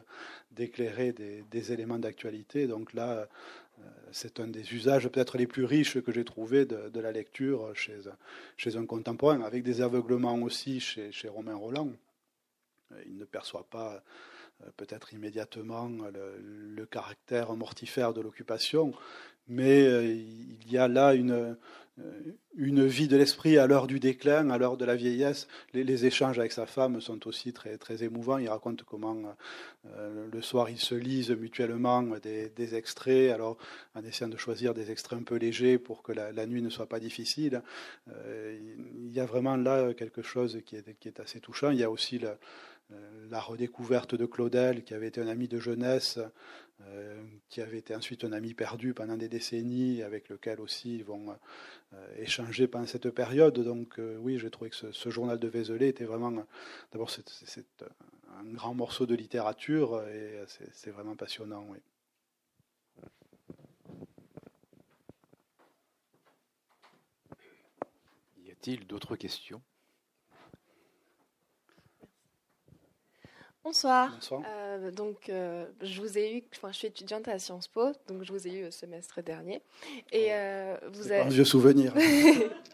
d'éclairer 0.51 1.13
des, 1.13 1.71
éléments 1.71 1.99
d'actualité. 1.99 2.67
Donc 2.67 2.93
là, 2.93 3.27
c'est 4.11 4.39
un 4.39 4.47
des 4.47 4.73
usages 4.73 5.07
peut-être 5.09 5.37
les 5.37 5.47
plus 5.47 5.65
riches 5.65 5.99
que 6.01 6.11
j'ai 6.11 6.25
trouvé 6.25 6.65
de, 6.65 6.99
la 6.99 7.11
lecture 7.11 7.75
chez, 7.75 7.97
chez, 8.57 8.75
un 8.75 8.85
contemporain, 8.85 9.41
avec 9.41 9.63
des 9.63 9.81
aveuglements 9.81 10.35
aussi 10.35 10.79
chez, 10.79 11.11
chez 11.11 11.27
Romain 11.27 11.55
Roland. 11.55 11.91
Ne 13.15 13.25
perçoit 13.25 13.67
pas 13.69 14.03
euh, 14.63 14.69
peut-être 14.77 15.13
immédiatement 15.13 15.89
le, 15.89 16.85
caractère 16.85 17.53
mortifère 17.55 18.13
de 18.13 18.21
l'occupation, 18.21 18.93
mais 19.47 19.85
euh, 19.85 20.05
il 20.05 20.71
y 20.71 20.77
a 20.77 20.87
là 20.87 21.13
une, 21.13 21.57
euh, 21.99 22.35
une 22.55 22.85
vie 22.85 23.07
de 23.07 23.17
l'esprit 23.17 23.57
à 23.57 23.67
l'heure 23.67 23.87
du 23.87 23.99
déclin, 23.99 24.49
à 24.51 24.57
l'heure 24.57 24.77
de 24.77 24.85
la 24.85 24.95
vieillesse. 24.95 25.47
Les, 25.73 26.05
échanges 26.05 26.39
avec 26.39 26.51
sa 26.51 26.67
femme 26.67 27.01
sont 27.01 27.27
aussi 27.27 27.51
très, 27.51 27.77
très 27.77 28.03
émouvants. 28.03 28.37
Il 28.37 28.47
raconte 28.47 28.83
comment 28.83 29.35
le 29.83 30.41
soir 30.41 30.69
ils 30.69 30.79
se 30.79 30.95
lisent 30.95 31.31
mutuellement 31.31 32.03
des, 32.21 32.75
extraits, 32.75 33.31
alors 33.31 33.57
en 33.95 34.03
essayant 34.03 34.29
de 34.29 34.37
choisir 34.37 34.73
des 34.73 34.91
extraits 34.91 35.19
un 35.19 35.23
peu 35.23 35.35
légers 35.35 35.79
pour 35.79 36.03
que 36.03 36.11
la, 36.11 36.45
nuit 36.45 36.61
ne 36.61 36.69
soit 36.69 36.87
pas 36.87 36.99
difficile. 36.99 37.61
il 38.07 39.11
y 39.11 39.19
a 39.19 39.25
vraiment 39.25 39.57
là 39.57 39.93
quelque 39.93 40.21
chose 40.21 40.61
qui 40.65 40.75
est, 40.75 40.97
qui 40.99 41.07
est 41.07 41.19
assez 41.19 41.39
touchant. 41.39 41.71
Il 41.71 41.79
y 41.79 41.83
a 41.83 41.89
aussi 41.89 42.19
la 43.29 43.39
redécouverte 43.39 44.15
de 44.15 44.25
Claudel, 44.25 44.83
qui 44.83 44.93
avait 44.93 45.07
été 45.07 45.21
un 45.21 45.27
ami 45.27 45.47
de 45.47 45.59
jeunesse, 45.59 46.19
euh, 46.81 47.23
qui 47.49 47.61
avait 47.61 47.77
été 47.77 47.95
ensuite 47.95 48.23
un 48.23 48.31
ami 48.31 48.53
perdu 48.53 48.93
pendant 48.93 49.17
des 49.17 49.29
décennies, 49.29 50.03
avec 50.03 50.29
lequel 50.29 50.61
aussi 50.61 50.95
ils 50.95 51.03
vont 51.03 51.35
euh, 51.93 52.07
échanger 52.17 52.67
pendant 52.67 52.85
cette 52.85 53.09
période. 53.09 53.59
Donc 53.59 53.99
oui, 54.19 54.37
j'ai 54.37 54.49
trouvé 54.49 54.69
que 54.69 54.91
ce, 54.91 55.09
journal 55.09 55.39
de 55.39 55.47
Vézelay 55.47 55.89
était 55.89 56.05
vraiment, 56.05 56.45
d'abord 56.91 57.09
c'est 57.09 57.85
un 58.37 58.43
grand 58.53 58.73
morceau 58.73 59.05
de 59.05 59.15
littérature 59.15 60.03
et 60.07 60.43
c'est 60.71 60.91
vraiment 60.91 61.15
passionnant. 61.15 61.65
Y 68.37 68.51
a-t-il 68.51 68.85
d'autres 68.85 69.15
questions? 69.15 69.61
Bonsoir. 73.65 74.11
Euh, 74.31 74.91
donc, 74.91 75.27
euh, 75.27 75.65
je 75.81 75.99
vous 75.99 76.19
ai 76.19 76.37
eu, 76.37 76.43
enfin, 76.55 76.71
je 76.71 76.77
suis 76.77 76.87
étudiante 76.87 77.27
à 77.27 77.39
Sciences 77.39 77.67
Po, 77.67 77.93
donc 78.07 78.21
je 78.21 78.31
vous 78.31 78.47
ai 78.47 78.51
eu 78.51 78.63
le 78.65 78.69
semestre 78.69 79.23
dernier. 79.23 79.59
Et 80.11 80.27
euh, 80.33 80.77
vous 80.93 81.11
avez... 81.11 81.21
un 81.21 81.29
vieux 81.29 81.45
souvenir. 81.45 81.91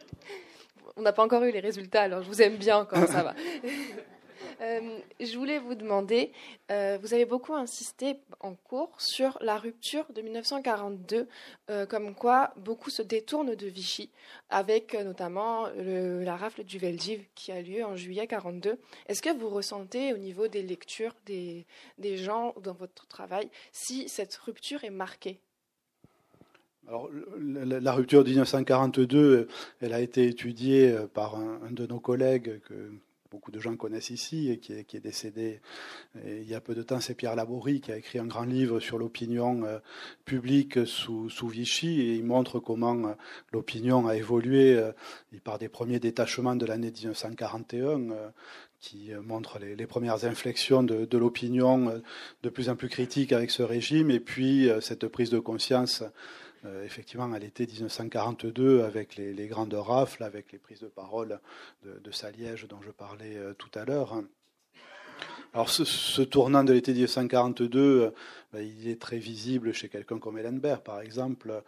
On 0.97 1.01
n'a 1.01 1.13
pas 1.13 1.23
encore 1.23 1.43
eu 1.43 1.51
les 1.51 1.61
résultats, 1.61 2.01
alors 2.01 2.23
je 2.23 2.27
vous 2.27 2.41
aime 2.41 2.57
bien 2.57 2.83
quand 2.83 3.07
ça 3.07 3.23
va. 3.23 3.33
Euh, 4.61 4.99
je 5.19 5.37
voulais 5.37 5.57
vous 5.57 5.73
demander, 5.73 6.31
euh, 6.69 6.99
vous 7.01 7.13
avez 7.13 7.25
beaucoup 7.25 7.55
insisté 7.55 8.17
en 8.41 8.53
cours 8.53 9.01
sur 9.01 9.37
la 9.41 9.57
rupture 9.57 10.05
de 10.13 10.21
1942, 10.21 11.27
euh, 11.69 11.85
comme 11.87 12.13
quoi 12.13 12.53
beaucoup 12.57 12.91
se 12.91 13.01
détournent 13.01 13.55
de 13.55 13.67
Vichy, 13.67 14.11
avec 14.49 14.93
notamment 14.93 15.67
la 15.75 16.35
rafle 16.35 16.63
du 16.63 16.77
Veldiv 16.77 17.23
qui 17.33 17.51
a 17.51 17.61
lieu 17.61 17.83
en 17.83 17.95
juillet 17.95 18.27
42. 18.27 18.77
Est-ce 19.07 19.21
que 19.21 19.35
vous 19.35 19.49
ressentez 19.49 20.13
au 20.13 20.17
niveau 20.17 20.47
des 20.47 20.61
lectures 20.61 21.15
des, 21.25 21.65
des 21.97 22.17
gens 22.17 22.53
dans 22.63 22.73
votre 22.73 23.07
travail 23.07 23.49
si 23.71 24.07
cette 24.09 24.35
rupture 24.35 24.83
est 24.83 24.91
marquée? 24.91 25.39
Alors, 26.87 27.09
la, 27.39 27.93
rupture 27.93 28.23
de 28.23 28.29
1942, 28.29 29.47
elle 29.81 29.93
a 29.93 30.01
été 30.01 30.27
étudiée 30.27 30.95
par 31.13 31.35
un, 31.35 31.71
de 31.71 31.85
nos 31.85 31.99
collègues 31.99 32.59
que, 32.61 32.91
beaucoup 33.31 33.51
de 33.51 33.59
gens 33.59 33.75
connaissent 33.77 34.09
ici 34.09 34.51
et 34.51 34.57
qui 34.57 34.73
est, 34.73 34.99
décédé 34.99 35.61
il 36.25 36.47
y 36.47 36.53
a 36.53 36.59
peu 36.59 36.75
de 36.75 36.83
temps, 36.83 36.99
c'est 36.99 37.15
Pierre 37.15 37.35
Laborie 37.35 37.79
qui 37.79 37.91
a 37.91 37.97
écrit 37.97 38.19
un 38.19 38.25
grand 38.25 38.43
livre 38.43 38.81
sur 38.81 38.97
l'opinion 38.97 39.63
euh, 39.63 39.79
publique 40.25 40.85
sous, 40.85 41.29
Vichy 41.47 42.01
et 42.01 42.15
il 42.15 42.25
montre 42.25 42.59
comment 42.59 43.07
euh, 43.07 43.13
l'opinion 43.53 44.07
a 44.07 44.15
évolué 44.17 44.75
euh, 44.75 44.91
par 45.43 45.57
des 45.57 45.69
premiers 45.69 45.99
détachements 45.99 46.55
de 46.55 46.65
l'année 46.65 46.91
1941 46.91 48.31
qui 48.79 49.11
montrent 49.23 49.59
les, 49.59 49.87
premières 49.87 50.25
inflexions 50.25 50.83
de 50.83 51.17
l'opinion 51.17 52.01
de 52.41 52.49
plus 52.49 52.67
en 52.67 52.75
plus 52.75 52.89
critique 52.89 53.31
avec 53.31 53.51
ce 53.51 53.61
régime. 53.61 54.09
Et 54.09 54.19
puis 54.19 54.69
cette 54.81 55.07
prise 55.07 55.29
de 55.29 55.39
conscience 55.39 56.03
euh, 56.63 56.85
effectivement 56.85 57.31
à 57.33 57.39
l'été 57.39 57.65
1942 57.65 58.83
avec 58.83 59.15
les, 59.15 59.47
grandes 59.47 59.73
rafles, 59.73 60.21
avec 60.21 60.51
les 60.51 60.59
prises 60.59 60.81
de 60.81 60.87
parole 60.87 61.39
de, 61.83 62.11
Saliège 62.11 62.67
dont 62.67 62.81
je 62.83 62.91
parlais 62.91 63.35
euh, 63.35 63.53
tout 63.53 63.71
à 63.73 63.83
l'heure. 63.83 64.21
Alors 65.53 65.69
ce, 65.69 66.21
tournant 66.21 66.63
de 66.63 66.71
l'été 66.71 66.91
1942, 66.91 67.79
euh, 67.79 68.11
ben, 68.53 68.61
il 68.61 68.87
est 68.87 69.01
très 69.01 69.17
visible 69.17 69.73
chez 69.73 69.89
quelqu'un 69.89 70.19
comme 70.19 70.37
Ellenberg, 70.37 70.81
par 70.83 71.01
exemple, 71.01 71.63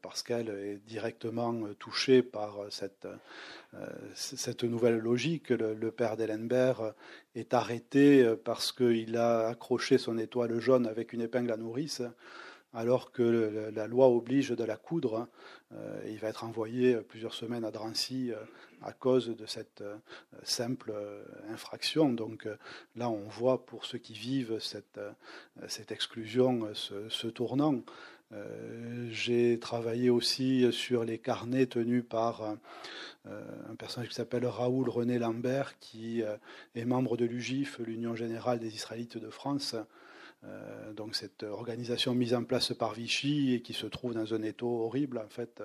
parce 0.00 0.22
qu'elle 0.22 0.48
est 0.48 0.80
directement 0.86 1.52
touchée 1.80 2.22
par 2.22 2.58
cette, 2.70 3.08
cette 4.14 4.62
nouvelle 4.62 4.98
logique. 4.98 5.50
Le, 5.50 5.74
le 5.74 5.90
père 5.90 6.16
d'Ellenberg 6.16 6.94
est 7.34 7.52
arrêté 7.52 8.34
parce 8.44 8.70
qu'il 8.70 9.16
a 9.16 9.48
accroché 9.48 9.98
son 9.98 10.18
étoile 10.18 10.60
jaune 10.60 10.86
avec 10.86 11.12
une 11.12 11.22
épingle 11.22 11.50
à 11.52 11.56
nourrice 11.56 12.02
alors 12.76 13.10
que 13.10 13.72
la 13.74 13.86
loi 13.86 14.06
oblige 14.08 14.50
de 14.50 14.62
la 14.62 14.76
coudre. 14.76 15.16
Hein. 15.16 15.28
Euh, 15.74 15.98
il 16.06 16.18
va 16.18 16.28
être 16.28 16.44
envoyé 16.44 16.96
plusieurs 16.96 17.32
semaines 17.32 17.64
à 17.64 17.70
Drancy 17.70 18.32
euh, 18.32 18.36
à 18.82 18.92
cause 18.92 19.34
de 19.34 19.46
cette 19.46 19.80
euh, 19.80 19.96
simple 20.42 20.92
infraction. 21.48 22.10
Donc 22.10 22.46
là, 22.94 23.08
on 23.08 23.26
voit 23.28 23.64
pour 23.64 23.86
ceux 23.86 23.98
qui 23.98 24.12
vivent 24.12 24.58
cette, 24.60 25.00
exclusion 25.90 26.68
ce, 26.74 27.26
tournant. 27.28 27.82
J'ai 29.08 29.58
travaillé 29.58 30.10
aussi 30.10 30.70
sur 30.72 31.04
les 31.04 31.18
carnets 31.18 31.66
tenus 31.66 32.04
par 32.06 32.42
un 33.24 33.74
personnage 33.78 34.10
qui 34.10 34.14
s'appelle 34.14 34.46
Raoul 34.46 34.88
René 34.90 35.18
Lambert, 35.18 35.78
qui 35.78 36.22
est 36.74 36.84
membre 36.84 37.16
de 37.16 37.24
l'UGIF, 37.24 37.78
l'Union 37.78 38.14
générale 38.14 38.58
des 38.58 38.74
Israélites 38.74 39.18
de 39.18 39.30
France, 39.30 39.74
euh, 39.74 39.82
donc 40.94 41.14
cette 41.14 41.42
organisation 41.42 42.14
mise 42.14 42.34
en 42.34 42.44
place 42.44 42.72
par 42.72 42.94
Vichy 42.94 43.54
et 43.54 43.62
qui 43.62 43.72
se 43.72 43.86
trouve 43.86 44.14
dans 44.14 44.34
un 44.34 44.42
étau 44.42 44.68
horrible, 44.68 45.18
en 45.18 45.28
fait, 45.28 45.62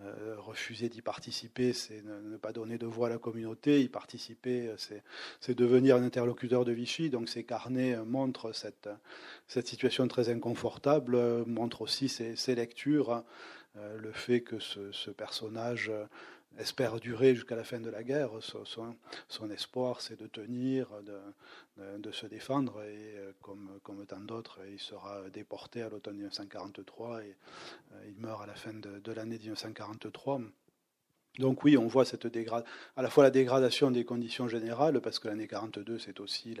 euh, 0.00 0.36
refuser 0.38 0.88
d'y 0.88 1.02
participer, 1.02 1.72
c'est 1.72 2.02
ne, 2.02 2.36
pas 2.36 2.52
donner 2.52 2.78
de 2.78 2.86
voix 2.86 3.08
à 3.08 3.10
la 3.10 3.18
communauté. 3.18 3.82
Y 3.82 3.88
participer, 3.88 4.74
c'est 5.40 5.54
devenir 5.54 5.96
un 5.96 6.02
interlocuteur 6.02 6.64
de 6.64 6.72
Vichy. 6.72 7.10
Donc 7.10 7.28
ces 7.28 7.44
carnets 7.44 7.96
montrent 8.04 8.52
cette, 8.52 8.88
cette 9.48 9.66
situation 9.66 10.08
très 10.08 10.28
inconfortable, 10.28 11.44
montrent 11.46 11.82
aussi 11.82 12.08
ces, 12.08 12.54
lectures, 12.54 13.24
euh, 13.76 13.98
le 13.98 14.12
fait 14.12 14.40
que 14.40 14.58
ce 14.58 15.10
personnage 15.10 15.90
espère 16.58 17.00
durer 17.00 17.34
jusqu'à 17.34 17.56
la 17.56 17.64
fin 17.64 17.80
de 17.80 17.90
la 17.90 18.02
guerre. 18.02 18.30
Son, 18.40 19.50
espoir, 19.50 20.00
c'est 20.00 20.18
de 20.18 20.26
tenir, 20.26 20.88
de, 21.98 22.12
se 22.12 22.26
défendre, 22.26 22.82
et 22.82 23.16
euh, 23.16 23.32
comme, 23.40 24.06
tant 24.06 24.20
d'autres, 24.20 24.60
il 24.70 24.78
sera 24.78 25.28
déporté 25.30 25.82
à 25.82 25.88
l'automne 25.88 26.16
1943 26.16 27.24
et 27.24 27.36
euh, 27.92 28.04
il 28.08 28.16
meurt 28.20 28.42
à 28.42 28.46
la 28.46 28.54
fin 28.54 28.72
de, 28.72 29.12
l'année 29.12 29.38
1943. 29.38 30.40
Donc 31.40 31.64
oui, 31.64 31.76
on 31.76 31.88
voit 31.88 32.04
cette 32.04 32.28
à 32.96 33.02
la 33.02 33.10
fois 33.10 33.24
la 33.24 33.30
dégradation 33.30 33.90
des 33.90 34.04
conditions 34.04 34.46
générales, 34.46 35.00
parce 35.00 35.18
que 35.18 35.26
l'année 35.26 35.48
42, 35.48 35.98
c'est 35.98 36.20
aussi 36.20 36.54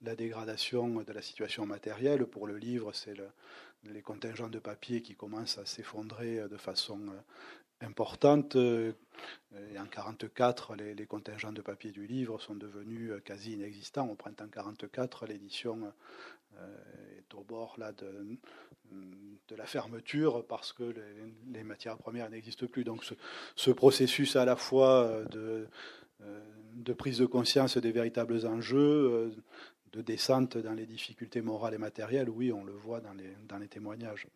la, 0.00 0.14
dégradation 0.14 1.02
de 1.02 1.12
la 1.12 1.20
situation 1.20 1.66
matérielle. 1.66 2.24
Pour 2.24 2.46
le 2.46 2.56
livre, 2.56 2.92
c'est 2.94 3.14
le, 3.14 3.28
les 3.84 4.00
contingents 4.02 4.48
de 4.48 4.58
papier 4.58 5.02
qui 5.02 5.14
commencent 5.14 5.58
à 5.58 5.66
s'effondrer 5.66 6.48
de 6.48 6.56
façon 6.56 7.00
euh, 7.08 7.20
importante. 7.80 8.56
Euh, 8.56 8.92
en 9.52 9.84
1944, 9.84 10.76
les, 10.76 11.06
contingents 11.06 11.52
de 11.52 11.60
papier 11.60 11.90
du 11.90 12.06
livre 12.06 12.40
sont 12.40 12.54
devenus 12.54 13.10
euh, 13.10 13.20
quasi 13.20 13.52
inexistants. 13.52 14.08
Au 14.08 14.14
printemps 14.14 14.44
1944, 14.44 15.26
l'édition 15.26 15.92
euh, 16.58 17.18
est 17.18 17.34
au 17.34 17.42
bord 17.42 17.74
là, 17.78 17.92
de, 17.92 18.38
la 19.56 19.66
fermeture 19.66 20.46
parce 20.46 20.72
que 20.72 20.94
les, 21.52 21.64
matières 21.64 21.98
premières 21.98 22.30
n'existent 22.30 22.66
plus. 22.66 22.84
Donc 22.84 23.04
ce, 23.56 23.70
processus 23.70 24.36
à 24.36 24.44
la 24.44 24.56
fois 24.56 25.24
de, 25.30 25.68
prise 26.92 27.18
de 27.18 27.26
conscience 27.26 27.76
des 27.76 27.92
véritables 27.92 28.46
enjeux, 28.46 29.34
de 29.92 30.02
descente 30.02 30.58
dans 30.58 30.74
les 30.74 30.86
difficultés 30.86 31.40
morales 31.40 31.74
et 31.74 31.78
matérielles, 31.78 32.30
oui, 32.30 32.52
on 32.52 32.62
le 32.62 32.72
voit 32.72 33.00
dans 33.00 33.58
les 33.58 33.68
témoignages. 33.68 34.28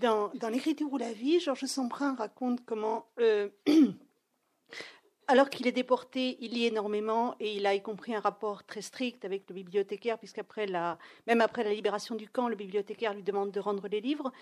Dans, 0.00 0.30
l'écriture 0.50 0.92
ou 0.92 0.98
la 0.98 1.12
vie, 1.12 1.40
Georges 1.40 1.64
Semprin 1.66 2.14
raconte 2.14 2.64
comment, 2.64 3.06
euh, 3.20 3.48
alors 5.28 5.48
qu'il 5.48 5.66
est 5.66 5.72
déporté, 5.72 6.36
il 6.40 6.52
lit 6.52 6.66
énormément 6.66 7.34
et 7.40 7.54
il 7.54 7.66
a 7.66 7.74
y 7.74 7.82
compris 7.82 8.14
un 8.14 8.20
rapport 8.20 8.64
très 8.64 8.82
strict 8.82 9.24
avec 9.24 9.44
le 9.48 9.54
bibliothécaire, 9.54 10.18
puisqu'après 10.18 10.66
la, 10.66 10.98
même 11.26 11.40
après 11.40 11.64
la 11.64 11.72
libération 11.72 12.14
du 12.14 12.28
camp, 12.28 12.48
le 12.48 12.56
bibliothécaire 12.56 13.14
lui 13.14 13.22
demande 13.22 13.52
de 13.52 13.60
rendre 13.60 13.88
les 13.88 14.00
livres. 14.00 14.32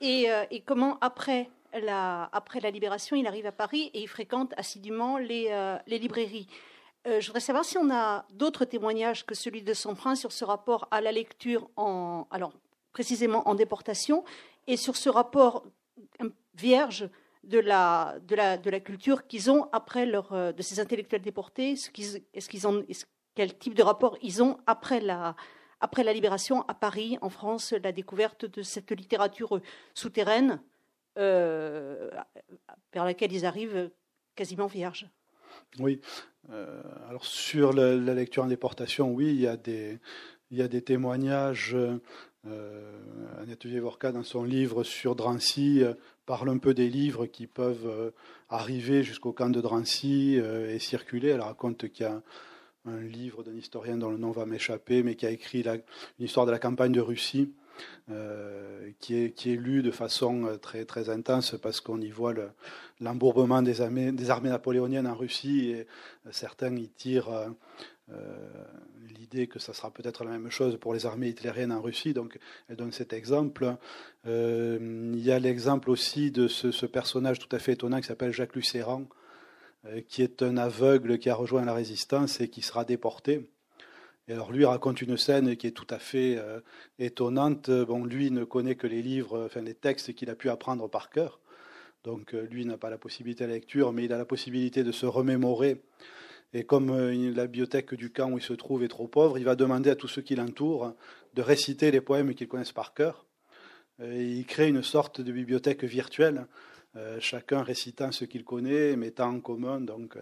Et, 0.00 0.30
euh, 0.30 0.44
comment, 0.64 0.98
après 1.00 1.50
la, 1.72 2.28
après 2.32 2.60
la 2.60 2.70
libération, 2.70 3.16
il 3.16 3.26
arrive 3.26 3.46
à 3.46 3.52
Paris 3.52 3.90
et 3.94 4.00
il 4.00 4.08
fréquente 4.08 4.54
assidûment 4.56 5.18
les, 5.18 5.48
euh, 5.50 5.76
les 5.86 5.98
librairies. 5.98 6.48
Je 7.06 7.26
voudrais 7.26 7.40
savoir 7.40 7.66
si 7.66 7.76
on 7.76 7.90
a 7.90 8.24
d'autres 8.32 8.64
témoignages 8.64 9.26
que 9.26 9.34
celui 9.34 9.62
de 9.62 9.74
Semprin 9.74 10.14
sur 10.14 10.32
ce 10.32 10.42
rapport 10.42 10.88
à 10.90 11.02
la 11.02 11.12
lecture, 11.12 11.68
en, 11.76 12.26
alors 12.30 12.54
précisément 12.94 13.46
en 13.46 13.54
déportation, 13.54 14.24
et 14.66 14.76
sur 14.76 14.96
ce 14.96 15.08
rapport 15.08 15.66
vierge 16.54 17.08
de 17.42 17.58
la, 17.58 18.16
de 18.26 18.34
la, 18.34 18.56
de 18.56 18.70
la 18.70 18.80
culture 18.80 19.26
qu'ils 19.26 19.50
ont 19.50 19.68
après 19.72 20.06
leur, 20.06 20.32
euh, 20.32 20.52
de 20.52 20.62
ces 20.62 20.80
intellectuels 20.80 21.22
déportés, 21.22 21.76
ce 21.76 21.90
qu'ils, 21.90 22.22
quel 23.34 23.58
type 23.58 23.74
de 23.74 23.82
rapport 23.82 24.16
ils 24.22 24.42
ont 24.42 24.58
après 24.66 25.00
la, 25.00 25.36
après 25.80 26.04
la 26.04 26.12
libération 26.12 26.62
à 26.62 26.74
Paris, 26.74 27.18
en 27.20 27.28
France, 27.28 27.72
la 27.72 27.92
découverte 27.92 28.46
de 28.46 28.62
cette 28.62 28.90
littérature 28.92 29.60
souterraine 29.94 30.62
euh, 31.18 32.10
vers 32.92 33.04
laquelle 33.04 33.32
ils 33.32 33.44
arrivent 33.44 33.90
quasiment 34.34 34.66
vierges. 34.66 35.08
Oui. 35.78 36.00
Euh, 36.50 36.82
alors 37.08 37.24
sur 37.24 37.72
la, 37.72 37.94
la, 37.94 38.14
lecture 38.14 38.44
en 38.44 38.48
déportation, 38.48 39.12
oui, 39.12 39.28
il 39.28 39.40
y 39.40 39.46
a 39.46 39.56
des, 39.56 39.98
il 40.50 40.58
y 40.58 40.62
a 40.62 40.68
des 40.68 40.82
témoignages. 40.82 41.76
Euh, 42.46 42.94
Annette 43.44 43.66
Vievorka, 43.66 44.10
dans 44.10 44.22
son 44.22 44.42
livre 44.42 44.84
sur 44.84 45.14
Drancy, 45.14 45.82
euh, 45.82 45.92
parle 46.24 46.48
un 46.48 46.56
peu 46.56 46.72
des 46.72 46.88
livres 46.88 47.26
qui 47.26 47.46
peuvent 47.46 47.86
euh, 47.86 48.10
arriver 48.48 49.02
jusqu'au 49.02 49.32
camp 49.32 49.50
de 49.50 49.60
Drancy 49.60 50.38
euh, 50.38 50.74
et 50.74 50.78
circuler. 50.78 51.28
Elle 51.28 51.42
raconte 51.42 51.90
qu'il 51.90 52.06
y 52.06 52.08
a 52.08 52.22
un 52.86 53.00
livre 53.00 53.42
d'un 53.42 53.54
historien 53.54 53.98
dont 53.98 54.08
le 54.08 54.16
nom 54.16 54.30
va 54.30 54.46
m'échapper, 54.46 55.02
mais 55.02 55.14
qui 55.14 55.26
a 55.26 55.30
écrit 55.30 55.62
la, 55.62 55.74
une 55.74 55.80
histoire 56.20 56.46
de 56.46 56.52
la 56.52 56.58
campagne 56.58 56.92
de 56.92 57.00
Russie 57.02 57.52
qui, 59.00 59.16
est, 59.16 59.32
qui 59.32 59.52
est 59.52 59.56
lu 59.56 59.82
de 59.82 59.90
façon 59.90 60.58
très, 60.62 61.10
intense 61.10 61.56
parce 61.60 61.80
qu'on 61.80 62.00
y 62.00 62.10
voit 62.10 62.32
l'embourbement 63.00 63.62
des, 63.62 63.80
armées, 63.80 64.12
napoléoniennes 64.12 65.08
en 65.08 65.14
Russie 65.14 65.70
et 65.70 65.86
certains 66.30 66.76
y 66.76 66.88
tirent 66.88 67.30
l'idée 69.18 69.46
que 69.46 69.58
ça 69.58 69.72
sera 69.72 69.90
peut-être 69.90 70.24
la 70.24 70.30
même 70.30 70.50
chose 70.50 70.78
pour 70.78 70.94
les 70.94 71.06
armées 71.06 71.28
hitlériennes 71.28 71.72
en 71.72 71.80
Russie. 71.80 72.12
Donc, 72.12 72.38
elle 72.68 72.76
donne 72.76 72.92
cet 72.92 73.12
exemple. 73.12 73.76
Euh, 74.26 75.12
il 75.14 75.24
y 75.24 75.32
a 75.32 75.38
l'exemple 75.38 75.90
aussi 75.90 76.30
de 76.30 76.48
ce, 76.48 76.86
personnage 76.86 77.38
tout 77.38 77.54
à 77.54 77.58
fait 77.58 77.72
étonnant 77.72 78.00
qui 78.00 78.06
s'appelle 78.06 78.32
Jacques 78.32 78.54
Lucéran, 78.54 79.06
euh, 79.86 80.00
qui 80.08 80.22
est 80.22 80.42
un 80.42 80.56
aveugle 80.56 81.18
qui 81.18 81.30
a 81.30 81.34
rejoint 81.34 81.64
la 81.64 81.74
résistance 81.74 82.40
et 82.40 82.48
qui 82.48 82.62
sera 82.62 82.84
déporté. 82.84 83.48
Et 84.26 84.32
alors 84.32 84.52
lui 84.52 84.64
raconte 84.64 85.02
une 85.02 85.18
scène 85.18 85.54
qui 85.56 85.66
est 85.66 85.72
tout 85.72 85.86
à 85.90 85.98
fait 85.98 86.36
euh, 86.38 86.60
étonnante. 86.98 87.70
Bon, 87.70 88.04
lui 88.04 88.30
ne 88.30 88.44
connaît 88.44 88.74
que 88.74 88.86
les 88.86 89.02
livres, 89.02 89.44
enfin 89.44 89.60
les 89.60 89.74
textes 89.74 90.14
qu'il 90.14 90.30
a 90.30 90.34
pu 90.34 90.48
apprendre 90.48 90.88
par 90.88 91.10
cœur. 91.10 91.40
Donc 92.04 92.34
euh, 92.34 92.46
lui 92.50 92.64
n'a 92.64 92.78
pas 92.78 92.90
la 92.90 92.98
possibilité 92.98 93.44
de 93.44 93.48
la 93.48 93.54
lecture, 93.54 93.92
mais 93.92 94.04
il 94.04 94.12
a 94.12 94.18
la 94.18 94.24
possibilité 94.24 94.84
de 94.84 94.92
se 94.92 95.06
remémorer. 95.06 95.82
Et 96.54 96.62
comme 96.64 96.90
euh, 96.90 97.32
la 97.34 97.46
bibliothèque 97.46 97.94
du 97.94 98.10
camp 98.10 98.30
où 98.30 98.38
il 98.38 98.44
se 98.44 98.52
trouve 98.52 98.84
est 98.84 98.88
trop 98.88 99.08
pauvre, 99.08 99.38
il 99.38 99.44
va 99.44 99.56
demander 99.56 99.90
à 99.90 99.96
tous 99.96 100.08
ceux 100.08 100.22
qui 100.22 100.36
l'entourent 100.36 100.94
de 101.34 101.42
réciter 101.42 101.90
les 101.90 102.00
poèmes 102.00 102.32
qu'ils 102.34 102.48
connaissent 102.48 102.72
par 102.72 102.94
cœur. 102.94 103.26
Il 104.00 104.44
crée 104.46 104.68
une 104.68 104.82
sorte 104.82 105.20
de 105.20 105.32
bibliothèque 105.32 105.84
virtuelle, 105.84 106.46
euh, 106.96 107.18
chacun 107.20 107.62
récitant 107.62 108.12
ce 108.12 108.24
qu'il 108.24 108.44
connaît, 108.44 108.96
mettant 108.96 109.30
en 109.30 109.40
commun 109.40 109.80
donc 109.80 110.16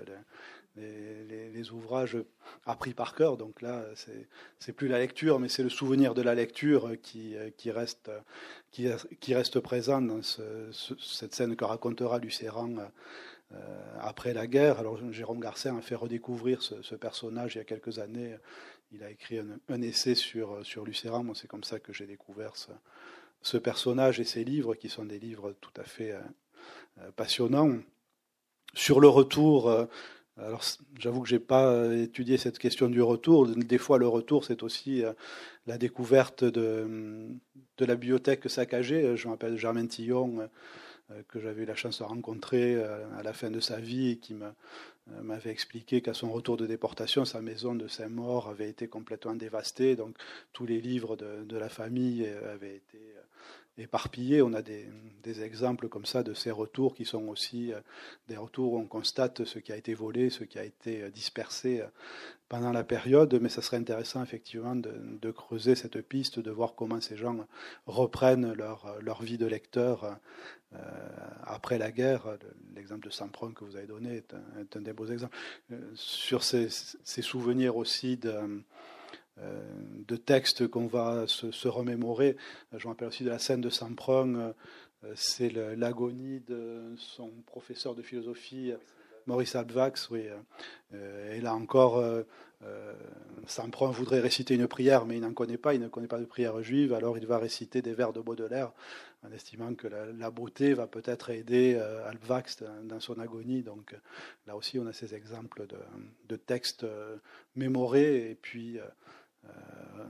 les, 0.77 1.51
les, 1.53 1.71
ouvrages 1.71 2.17
appris 2.65 2.95
par 2.95 3.15
cœur. 3.15 3.37
Donc 3.37 3.61
là, 3.61 3.85
c'est 4.59 4.73
plus 4.73 4.89
la 4.89 4.99
lecture, 4.99 5.39
mais 5.39 5.49
c'est 5.49 5.63
le 5.63 5.69
souvenir 5.69 6.15
de 6.15 6.23
la 6.23 6.35
lecture 6.35 6.93
qui, 7.03 7.37
reste, 7.71 8.11
présent 9.61 10.01
dans 10.01 10.23
ce, 10.23 10.43
ce, 10.71 10.95
cette 10.99 11.35
scène 11.35 11.57
que 11.57 11.65
racontera 11.65 12.19
Lucéran 12.19 12.75
euh, 12.79 12.87
après 14.01 14.35
la 14.35 14.47
guerre. 14.47 14.79
Alors 14.79 14.99
Jérôme 15.13 15.41
Garcin 15.41 15.77
a 15.77 15.81
fait 15.81 15.95
redécouvrir 15.95 16.63
ce, 16.63 16.95
personnage 16.95 17.55
il 17.55 17.59
y 17.59 17.61
a 17.61 17.65
quelques 17.65 17.99
années. 17.99 18.37
Il 18.93 19.03
a 19.03 19.11
écrit 19.11 19.39
un, 19.39 19.83
essai 19.83 20.15
sur, 20.15 20.65
sur 20.65 20.85
Lucéran. 20.85 21.25
Moi, 21.25 21.35
c'est 21.35 21.49
comme 21.49 21.65
ça 21.65 21.81
que 21.81 21.93
j'ai 21.93 22.07
découvert 22.07 22.53
ce, 23.43 23.57
personnage 23.57 24.21
et 24.21 24.25
ses 24.25 24.45
livres, 24.45 24.75
qui 24.75 24.89
sont 24.89 25.05
des 25.05 25.19
livres 25.19 25.55
tout 25.61 25.73
à 25.81 25.85
fait 25.85 26.13
euh, 26.13 27.11
passionnants. 27.17 27.79
Sur 28.75 29.01
le 29.01 29.09
retour, 29.09 29.69
euh, 29.69 29.87
alors, 30.39 30.63
j'avoue 30.99 31.23
que 31.23 31.29
j'ai 31.29 31.39
pas 31.39 31.95
étudié 31.95 32.39
cette 32.39 32.59
question 32.59 32.89
du 32.89 33.03
retour. 33.03 33.47
Des 33.49 33.79
fois, 33.79 33.99
le 33.99 34.09
retour, 34.09 34.45
c'est 34.45 34.63
aussi 34.63 35.03
la 35.67 35.77
découverte 35.77 36.43
de, 36.43 37.29
de 37.77 37.85
la 37.85 37.95
bibliothèque 37.97 38.49
saccagée. 38.49 39.15
Je 39.17 39.29
m'appelle 39.29 39.59
Germain 39.59 39.87
Tillon, 39.87 40.49
que 41.29 41.41
j'avais 41.41 41.63
eu 41.63 41.67
la 41.67 41.75
chance 41.75 41.99
de 41.99 42.05
rencontrer 42.05 42.83
à 42.83 43.23
la 43.23 43.33
fin 43.33 43.51
de 43.51 43.61
sa 43.61 43.79
vie 43.81 44.11
et 44.11 44.17
qui 44.19 44.35
m'avait 45.23 45.51
expliqué 45.51 46.01
qu'à 46.01 46.15
son 46.15 46.33
retour 46.33 46.57
de 46.57 46.67
déportation, 46.67 47.25
sa 47.25 47.41
maison 47.41 47.75
de 47.75 47.89
Saint-Maur 47.89 48.49
avait 48.49 48.69
été 48.69 48.89
complètement 48.89 49.35
dévastée. 49.35 49.97
Donc, 49.97 50.17
tous 50.53 50.67
les 50.67 50.81
livres 50.81 51.17
de, 51.17 51.45
de 51.45 51.57
la 51.57 51.69
famille 51.69 52.27
avaient 52.27 52.77
été 52.77 52.99
éparpillés. 53.79 54.43
On 54.43 54.53
a 54.53 54.63
des, 54.63 54.87
exemples 55.43 55.89
comme 55.89 56.05
ça 56.05 56.23
de 56.23 56.35
ces 56.35 56.51
retours 56.51 56.95
qui 56.95 57.05
sont 57.05 57.29
aussi 57.29 57.73
des 58.29 58.37
retours 58.37 58.75
où 58.75 58.79
on 58.79 58.87
constate 58.87 59.45
ce 59.45 59.59
qui 59.59 59.73
a 59.73 59.77
été 59.77 59.95
volé, 59.95 60.31
ce 60.31 60.45
qui 60.45 60.59
a 60.59 60.65
été 60.65 61.11
dispersé 61.11 61.83
pendant 62.49 62.73
la 62.73 62.85
période. 62.85 63.39
Mais 63.41 63.49
ça 63.49 63.63
serait 63.63 63.79
intéressant 63.79 64.23
effectivement 64.23 64.77
de, 64.77 65.31
creuser 65.31 65.75
cette 65.75 66.01
piste, 66.03 66.39
de 66.39 66.51
voir 66.51 66.75
comment 66.75 67.01
ces 67.01 67.17
gens 67.17 67.47
reprennent 67.87 68.53
leur, 68.53 69.23
vie 69.23 69.39
de 69.39 69.47
lecteur 69.47 70.19
euh, 70.75 70.79
après 71.45 71.79
la 71.79 71.91
guerre. 71.91 72.39
L'exemple 72.75 73.07
de 73.07 73.11
Sampron 73.11 73.53
que 73.53 73.65
vous 73.65 73.77
avez 73.77 73.87
donné 73.87 74.17
est 74.17 74.35
un, 74.77 74.81
des 74.81 74.93
beaux 74.93 75.07
exemples. 75.07 75.37
Euh, 75.71 75.79
sur 75.95 76.43
ces, 76.43 76.69
souvenirs 77.05 77.77
aussi 77.77 78.17
de 78.17 78.31
euh, 78.31 78.59
de 79.39 80.17
textes 80.17 80.69
qu'on 80.69 80.87
va 80.87 81.27
se, 81.27 81.69
remémorer. 81.69 82.37
Je 82.77 82.87
me 82.87 83.07
aussi 83.07 83.25
de 83.25 83.31
la 83.31 83.39
scène 83.39 83.61
de 83.61 83.71
Saint-Prong, 83.71 84.55
c'est 85.15 85.51
l'agonie 85.77 86.41
de 86.41 86.95
son 86.97 87.31
professeur 87.47 87.95
de 87.95 88.03
philosophie, 88.03 88.73
Maurice 89.27 89.57
Abvax, 89.57 90.11
oui. 90.11 90.25
et 90.93 91.41
là 91.41 91.55
encore, 91.55 92.03
euh, 92.65 92.95
Saint-Prong 93.47 93.93
voudrait 93.93 94.21
réciter 94.21 94.55
une 94.55 94.69
prière, 94.69 95.05
mais 95.05 95.17
il 95.17 95.23
n'en 95.23 95.33
connaît 95.33 95.59
pas, 95.59 95.75
il 95.75 95.81
ne 95.81 95.89
connaît 95.89 96.07
pas 96.07 96.21
de 96.21 96.25
prière 96.25 96.63
juive, 96.63 96.93
alors 96.93 97.19
il 97.19 97.27
va 97.27 97.39
réciter 97.39 97.83
des 97.83 97.93
vers 97.93 98.13
de 98.13 98.21
Baudelaire, 98.21 98.73
en 99.25 99.33
estimant 99.33 99.75
que 99.75 99.89
la, 99.89 100.31
beauté 100.31 100.73
va 100.75 100.87
peut-être 100.87 101.31
aider 101.31 101.75
euh, 101.77 102.09
Alvax 102.09 102.63
dans, 102.85 103.01
son 103.01 103.19
agonie. 103.19 103.63
Donc 103.63 103.97
là 104.47 104.57
aussi, 104.57 104.79
on 104.79 104.87
a 104.87 104.93
ces 104.93 105.15
exemples 105.15 105.67
de, 105.67 105.77
de 106.29 106.37
textes 106.37 106.85
euh, 106.85 107.17
mémorés 107.57 108.31
et 108.31 108.35
puis 108.37 108.79
euh, 108.79 108.85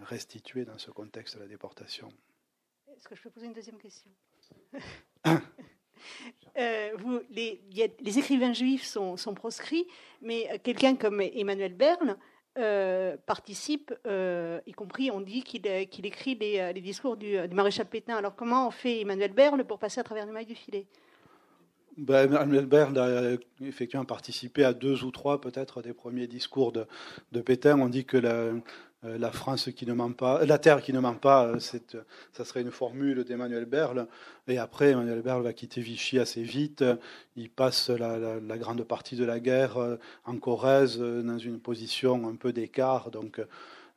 restitué 0.04 0.64
dans 0.64 0.78
ce 0.78 0.90
contexte 0.90 1.36
de 1.36 1.40
la 1.40 1.46
déportation. 1.46 2.08
Est-ce 2.96 3.08
que 3.08 3.14
je 3.14 3.22
peux 3.22 3.30
poser 3.30 3.46
une 3.46 3.52
deuxième 3.52 3.78
question? 3.78 4.10
Euh, 6.58 6.90
vous, 6.98 7.20
les, 7.30 7.60
a, 7.78 7.86
les, 8.00 8.18
écrivains 8.18 8.52
juifs 8.52 8.84
sont, 8.84 9.16
sont 9.16 9.34
proscrits, 9.34 9.86
mais 10.20 10.60
quelqu'un 10.64 10.96
comme 10.96 11.20
Emmanuel 11.20 11.74
Berle 11.74 12.16
euh, 12.58 13.16
participe, 13.24 13.94
euh, 14.04 14.60
y 14.66 14.72
compris 14.72 15.12
on 15.12 15.20
dit 15.20 15.44
qu'il 15.44 15.62
qu 15.62 16.02
écrit 16.02 16.34
les, 16.34 16.72
les 16.72 16.80
discours 16.80 17.16
du, 17.16 17.38
du, 17.46 17.54
maréchal 17.54 17.86
Pétain. 17.86 18.16
Alors 18.16 18.34
comment 18.34 18.66
on 18.66 18.72
fait 18.72 19.00
Emmanuel 19.02 19.32
Berle 19.32 19.64
pour 19.64 19.78
passer 19.78 20.00
à 20.00 20.02
travers 20.02 20.26
les 20.26 20.32
mailles 20.32 20.44
du 20.44 20.56
filet? 20.56 20.86
Ben, 21.96 22.24
Emmanuel 22.24 22.66
Berle 22.66 22.98
a 22.98 23.36
effectivement 23.60 24.04
participé 24.04 24.64
à 24.64 24.72
deux 24.72 25.04
ou 25.04 25.10
trois 25.10 25.40
peut-être 25.40 25.82
des 25.82 25.92
premiers 25.92 26.26
discours 26.26 26.72
de, 26.72 26.86
de 27.32 27.40
Pétain. 27.42 27.78
On 27.78 27.88
dit 27.88 28.06
que 28.06 28.16
la, 28.16 28.32
euh, 28.32 28.60
la 29.02 29.32
France 29.32 29.70
qui 29.74 29.84
ne 29.84 29.94
ment 29.94 30.12
pas, 30.12 30.44
la 30.44 30.58
terre 30.58 30.80
qui 30.80 30.92
ne 30.92 31.00
ment 31.00 31.14
pas, 31.14 31.46
euh, 31.46 31.58
ça 31.58 32.44
serait 32.44 32.60
une 32.60 32.70
formule 32.70 33.24
d'Emmanuel 33.24 33.64
Berle. 33.64 34.06
Et 34.46 34.58
après, 34.58 34.90
Emmanuel 34.90 35.22
Berle 35.22 35.42
va 35.42 35.52
quitter 35.52 35.80
Vichy 35.80 36.18
assez 36.18 36.42
vite. 36.42 36.84
Il 37.36 37.50
passe 37.50 37.90
la, 37.90 38.38
grande 38.58 38.84
partie 38.84 39.16
de 39.16 39.24
la 39.24 39.40
guerre 39.40 39.78
euh, 39.78 39.96
en 40.24 40.36
Corrèze 40.36 40.98
dans 40.98 41.38
une 41.38 41.58
position 41.58 42.28
un 42.28 42.36
peu 42.36 42.52
d'écart, 42.52 43.10
donc 43.10 43.40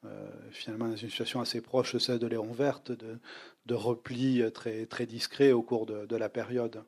euh, 0.06 0.30
finalement 0.52 0.88
dans 0.88 0.95
une 0.95 1.10
situation 1.10 1.40
assez 1.40 1.61
proche, 1.61 1.98
celle 1.98 2.19
de 2.19 2.27
Léon 2.27 2.52
Verte, 2.52 2.91
de, 2.91 3.18
de 3.68 3.73
repli 3.76 4.41
très, 4.53 5.06
discret 5.06 5.52
au 5.52 5.61
cours 5.61 5.86
de, 5.86 6.06
de 6.06 6.15
la 6.15 6.30
période. 6.30 6.84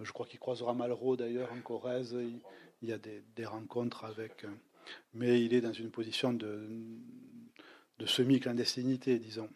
Je 0.00 0.12
crois 0.12 0.26
qu'il 0.26 0.38
croisera 0.38 0.74
Malraux 0.74 1.16
d'ailleurs 1.16 1.52
en 1.52 1.60
Corrèze. 1.60 2.16
Il, 2.82 2.88
y 2.88 2.92
a 2.92 2.98
des, 2.98 3.44
rencontres 3.44 4.04
avec. 4.04 4.46
Mais 5.14 5.42
il 5.42 5.52
est 5.54 5.60
dans 5.60 5.72
une 5.72 5.90
position 5.90 6.32
de, 6.32 6.68
de 7.98 8.06
semi-clandestinité, 8.06 9.18
disons. 9.18 9.48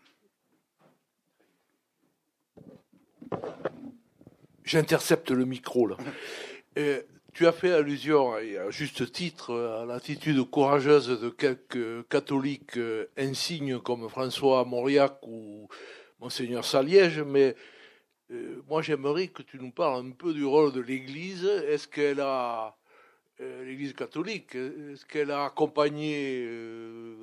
J'intercepte 4.65 5.31
le 5.31 5.45
micro 5.45 5.87
là. 5.87 5.97
tu 7.35 7.47
as 7.47 7.53
fait 7.53 7.73
allusion, 7.73 8.33
à 8.33 8.71
juste 8.71 9.11
titre, 9.13 9.55
à 9.55 9.87
l'attitude 9.87 10.43
courageuse 10.51 11.21
de 11.21 11.31
quelques 11.31 12.07
catholiques 12.09 12.77
euh, 12.77 13.07
insignes 13.17 13.79
comme 13.79 14.09
François 14.09 14.65
Mauriac 14.65 15.19
ou 15.27 15.69
Monseigneur 16.21 16.65
Saliège, 16.65 17.21
mais 17.21 17.57
euh, 18.31 18.63
moi 18.69 18.83
j'aimerais 18.83 19.29
que 19.29 19.43
tu 19.43 19.59
nous 19.59 19.73
parles 19.73 20.07
un 20.07 20.11
peu 20.11 20.33
du 20.33 20.45
rôle 20.45 20.73
de 20.73 20.81
l'Église. 20.81 21.45
Est-ce 21.45 21.89
qu'elle 21.89 22.21
a, 22.21 22.77
l'Église 23.39 23.93
catholique, 23.95 24.55
est-ce 24.55 25.05
qu'elle 25.07 25.31
a 25.31 25.47
accompagné 25.47 26.47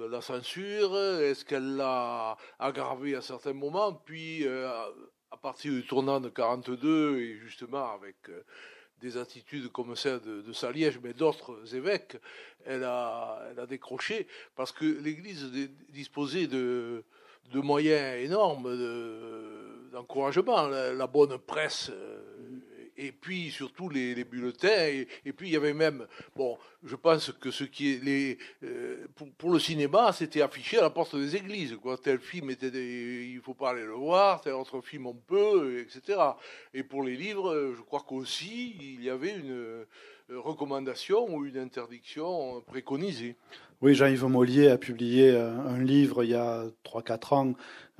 la 0.09 0.21
censure 0.21 0.97
Est-ce 0.97 1.45
qu'elle 1.45 1.77
l'a 1.77 2.35
aggravé 2.57 3.15
à 3.15 3.21
certains 3.21 3.53
moments 3.53 3.93
Puis 3.93 4.45
à 4.47 5.37
partir 5.41 5.71
du 5.71 5.85
tournant 5.85 6.19
de 6.19 6.29
42 6.29 7.19
et 7.19 7.37
justement 7.37 7.93
avec 7.93 8.15
des 8.99 9.17
attitudes 9.17 9.71
comme 9.71 9.95
celle 9.95 10.19
de, 10.21 10.41
de 10.41 10.53
Saliège, 10.53 10.99
mais 11.01 11.13
d'autres 11.13 11.75
évêques, 11.75 12.17
elle 12.65 12.83
a, 12.83 13.53
décroché 13.67 14.27
parce 14.55 14.71
que 14.71 14.85
l'Église 14.85 15.51
disposait 15.89 16.47
de, 16.47 17.03
moyens 17.53 18.23
énormes 18.23 18.69
d'encouragement. 19.91 20.67
la, 20.67 21.07
bonne 21.07 21.37
presse 21.37 21.89
euh, 21.91 22.38
et 22.99 23.13
puis 23.13 23.49
surtout 23.49 23.89
les, 23.89 24.23
bulletins, 24.25 24.87
et, 25.25 25.33
puis 25.33 25.47
il 25.47 25.53
y 25.53 25.55
avait 25.55 25.73
même, 25.73 26.05
bon, 26.35 26.57
je 26.83 26.95
pense 26.95 27.31
que 27.31 27.49
ce 27.49 27.63
qui 27.63 27.91
est 27.93 28.37
euh, 28.63 29.07
pour, 29.37 29.51
le 29.51 29.59
cinéma, 29.59 30.11
c'était 30.11 30.41
affiché 30.41 30.77
à 30.77 30.81
la 30.81 30.89
porte 30.89 31.15
des 31.15 31.37
églises, 31.37 31.77
quoi. 31.81 31.97
Tel 31.97 32.19
film 32.19 32.49
était, 32.49 32.67
il 32.67 33.39
faut 33.41 33.53
pas 33.53 33.71
aller 33.71 33.85
le 33.85 33.93
voir, 33.93 34.41
tel 34.41 34.53
autre 34.53 34.81
film 34.81 35.07
on 35.07 35.13
peut, 35.13 35.79
etc. 35.79 36.19
Et 36.73 36.83
pour 36.83 37.03
les 37.03 37.15
livres, 37.15 37.73
je 37.75 37.81
crois 37.81 38.03
qu'aussi 38.05 38.75
il 38.81 39.03
y 39.03 39.09
avait 39.09 39.35
une 39.35 39.51
euh, 39.51 39.85
recommandation 40.29 41.33
ou 41.33 41.45
une 41.45 41.57
interdiction 41.57 42.61
préconisée. 42.67 43.35
Oui, 43.81 43.95
Jean-Yves 43.95 44.25
Mollier 44.25 44.71
a 44.71 44.77
publié 44.77 45.31
euh, 45.31 45.57
un 45.57 45.79
livre 45.79 46.25
il 46.25 46.31
y 46.31 46.35
a 46.35 46.65
3-4 46.83 47.33
ans 47.33 47.47
euh, 47.49 47.53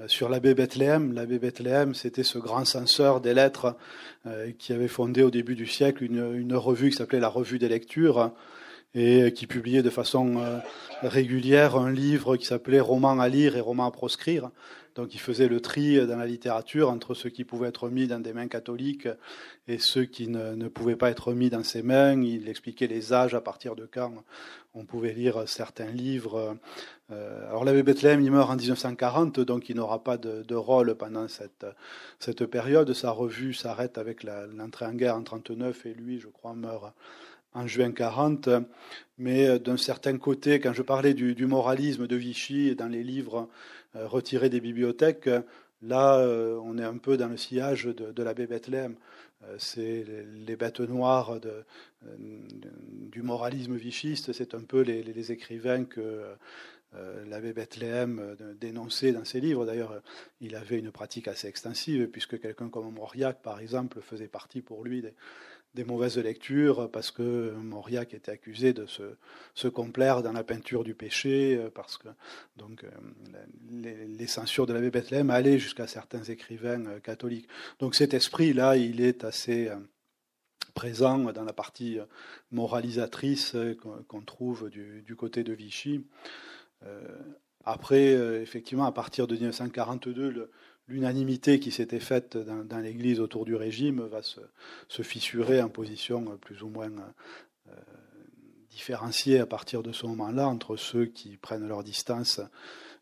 sur 0.08 0.30
l'abbé 0.30 0.54
Bethléem. 0.54 1.14
L'abbé 1.14 1.40
Bethléem, 1.40 1.94
c'était 1.94 2.24
ce 2.24 2.38
grand 2.38 2.66
censeur 2.66 3.22
des 3.22 3.34
lettres 3.34 3.76
euh, 4.26 4.52
qui 4.58 4.74
avait 4.74 4.88
fondé 4.88 5.24
au 5.24 5.30
début 5.30 5.56
du 5.56 5.68
siècle 5.68 6.04
une, 6.04 6.54
revue 6.56 6.90
qui 6.90 6.98
s'appelait 6.98 7.20
la 7.20 7.30
Revue 7.30 7.60
des 7.60 7.70
lectures 7.70 8.32
et 8.96 9.32
qui 9.34 9.46
publiait 9.46 9.84
de 9.84 9.90
façon 9.92 10.42
régulière 11.04 11.76
un 11.76 11.92
livre 11.92 12.38
qui 12.38 12.46
s'appelait 12.48 12.80
Romans 12.80 13.20
à 13.20 13.30
lire 13.30 13.56
et 13.56 13.62
Romans 13.62 13.86
à 13.86 13.92
proscrire. 13.92 14.50
Donc 15.00 15.16
il 15.16 15.20
faisait 15.22 15.48
le 15.48 15.62
tri 15.62 16.06
dans 16.06 16.18
la 16.18 16.26
littérature 16.26 16.90
entre 16.90 17.14
ceux 17.14 17.30
qui 17.30 17.46
pouvaient 17.46 17.70
être 17.70 17.88
mis 17.88 18.06
dans 18.06 18.20
des 18.20 18.34
mains 18.34 18.50
catholiques 18.50 19.08
et 19.70 19.78
ceux 19.78 20.04
qui 20.04 20.28
ne, 20.28 20.68
pouvaient 20.68 20.98
pas 20.98 21.10
être 21.10 21.32
mis 21.32 21.50
dans 21.50 21.64
ses 21.64 21.84
mains. 21.84 22.22
Il 22.22 22.50
expliquait 22.50 22.88
les 22.88 23.14
âges 23.14 23.34
à 23.34 23.40
partir 23.40 23.78
de 23.78 23.86
quand 23.90 24.12
on 24.74 24.84
pouvait 24.84 25.14
lire 25.14 25.48
certains 25.48 25.90
livres. 25.90 26.58
Euh, 27.12 27.48
alors 27.48 27.64
l'abbé 27.64 27.82
Bethléem, 27.82 28.20
il 28.20 28.30
meurt 28.30 28.52
en 28.52 28.58
1940, 28.58 29.40
donc 29.40 29.70
il 29.70 29.78
n'aura 29.78 30.04
pas 30.04 30.18
de, 30.18 30.54
rôle 30.54 30.94
pendant 30.96 31.30
cette, 31.30 31.66
cette 32.20 32.46
période. 32.46 32.92
Sa 32.92 33.12
revue 33.12 33.54
s'arrête 33.54 33.98
avec 33.98 34.24
l'entrée 34.24 34.86
en 34.86 34.96
guerre 34.96 35.16
en 35.16 35.24
39 35.24 35.86
et 35.86 35.94
lui, 35.94 36.20
je 36.20 36.28
crois, 36.28 36.54
meurt 36.56 36.94
en 37.54 37.68
juin 37.68 37.92
40. 37.92 38.50
Mais 39.18 39.60
d'un 39.60 39.78
certain 39.78 40.18
côté, 40.18 40.60
quand 40.60 40.74
je 40.74 40.82
parlais 40.82 41.14
du, 41.14 41.46
moralisme 41.46 42.08
de 42.08 42.16
Vichy 42.16 42.76
dans 42.76 42.88
les 42.88 43.04
livres 43.04 43.50
euh, 43.96 44.08
retirés 44.08 44.50
des 44.50 44.62
bibliothèques. 44.62 45.30
Là, 45.82 46.20
euh, 46.20 46.60
on 46.64 46.78
est 46.78 46.84
un 46.84 46.98
peu 46.98 47.18
dans 47.18 47.28
le 47.28 47.38
sillage 47.38 47.86
de, 47.86 48.24
l'abbé 48.24 48.46
Bethléem. 48.46 48.96
Euh, 49.44 49.56
c'est 49.58 50.06
les, 50.46 50.56
bêtes 50.56 50.80
noires 50.82 51.40
du 52.08 53.22
moralisme 53.24 53.76
vichiste. 53.76 54.32
C'est 54.32 54.54
un 54.54 54.62
peu 54.62 54.82
les, 54.82 55.32
écrivains 55.32 55.86
que 55.86 56.24
l'abbé 57.28 57.54
Bethléem 57.54 58.36
dénonçait 58.62 59.12
dans 59.12 59.26
ses 59.26 59.40
livres. 59.40 59.66
D'ailleurs, 59.66 60.04
il 60.40 60.56
avait 60.56 60.78
une 60.78 60.92
pratique 60.92 61.28
assez 61.28 61.48
extensive, 61.48 62.08
puisque 62.10 62.40
quelqu'un 62.40 62.70
comme 62.70 62.94
Mauriac, 62.94 63.42
par 63.42 63.60
exemple, 63.60 64.02
faisait 64.02 64.28
partie 64.28 64.62
pour 64.62 64.84
lui 64.84 65.02
des, 65.02 65.14
des 65.76 65.84
mauvaises 65.84 66.18
lectures 66.18 66.90
parce 66.92 67.12
que 67.12 67.52
Mauriac 67.52 68.14
était 68.14 68.32
accusé 68.32 68.74
de 68.74 68.86
se, 68.86 69.04
se, 69.54 69.68
complaire 69.68 70.24
dans 70.24 70.32
la 70.32 70.44
peinture 70.44 70.84
du 70.84 70.96
péché, 70.96 71.58
euh, 71.58 71.70
parce 71.70 71.98
que 71.98 72.08
donc 72.58 72.84
euh, 72.84 72.90
les, 73.72 74.28
censures 74.28 74.66
de 74.66 74.74
l'abbé 74.74 74.90
Bethléem 74.90 75.30
allaient 75.30 75.60
jusqu'à 75.60 75.88
certains 75.88 76.24
écrivains 76.24 76.86
euh, 76.88 77.00
catholiques. 77.00 77.48
Donc 77.80 77.96
cet 77.96 78.14
esprit-là, 78.14 78.78
il 78.78 79.02
est 79.02 79.24
assez 79.24 79.70
présent 80.74 81.18
dans 81.32 81.44
la 81.44 81.54
partie 81.54 82.00
moralisatrice 82.52 83.56
qu'on 84.08 84.22
trouve 84.22 84.70
du, 84.70 85.02
du, 85.02 85.16
côté 85.16 85.44
de 85.44 85.52
Vichy. 85.52 86.06
Après, 87.66 88.12
effectivement, 88.42 88.86
à 88.86 88.92
partir 88.92 89.28
de 89.28 89.36
1942, 89.36 90.30
le, 90.30 90.52
l'unanimité 90.90 91.60
qui 91.60 91.72
s'était 91.72 92.00
faite 92.00 92.38
dans, 92.38 92.80
l'Église 92.80 93.20
autour 93.20 93.46
du 93.46 93.56
régime 93.56 94.02
va 94.02 94.22
se, 94.22 94.42
fissurer 95.04 95.62
en 95.62 95.70
position 95.70 96.38
plus 96.42 96.64
ou 96.64 96.70
moins 96.70 96.90
euh, 97.70 97.72
différenciée 98.72 99.40
à 99.40 99.46
partir 99.46 99.84
de 99.84 99.92
ce 99.92 100.06
moment-là 100.08 100.48
entre 100.48 100.76
ceux 100.76 101.06
qui 101.06 101.38
prennent 101.38 101.68
leur 101.68 101.84
distance, 101.84 102.42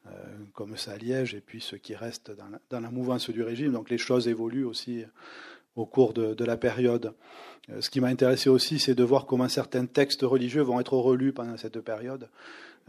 euh, 0.07 0.09
comme 0.53 0.77
Saliège, 0.77 1.33
et 1.33 1.41
puis 1.41 1.61
ceux 1.61 1.77
qui 1.77 1.95
restent 1.95 2.31
dans 2.69 2.79
la, 2.79 2.91
mouvance 2.91 3.29
du 3.29 3.43
régime. 3.43 3.71
Donc 3.71 3.89
les 3.89 3.97
choses 3.97 4.27
évoluent 4.27 4.65
aussi 4.65 5.05
au 5.75 5.85
cours 5.85 6.13
de, 6.13 6.43
la 6.43 6.57
période. 6.57 7.13
Euh, 7.69 7.81
ce 7.81 7.89
qui 7.89 8.01
m'a 8.01 8.07
intéressé 8.07 8.49
aussi, 8.49 8.79
c'est 8.79 8.95
de 8.95 9.03
voir 9.03 9.25
comment 9.25 9.47
certains 9.47 9.85
textes 9.85 10.23
religieux 10.23 10.63
vont 10.63 10.79
être 10.79 10.93
relus 10.93 11.31
pendant 11.31 11.55
cette 11.55 11.79
période. 11.79 12.29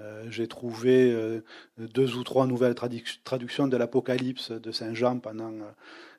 Euh, 0.01 0.25
j'ai 0.31 0.47
trouvé 0.47 1.13
euh, 1.13 1.41
deux 1.79 2.17
ou 2.17 2.25
trois 2.25 2.47
nouvelles 2.47 2.75
traductions 2.75 3.67
de 3.67 3.77
l'Apocalypse 3.77 4.53
de 4.53 4.71
Saint 4.71 4.95
Jean 4.95 5.19
pendant 5.19 5.53
euh, 5.53 5.71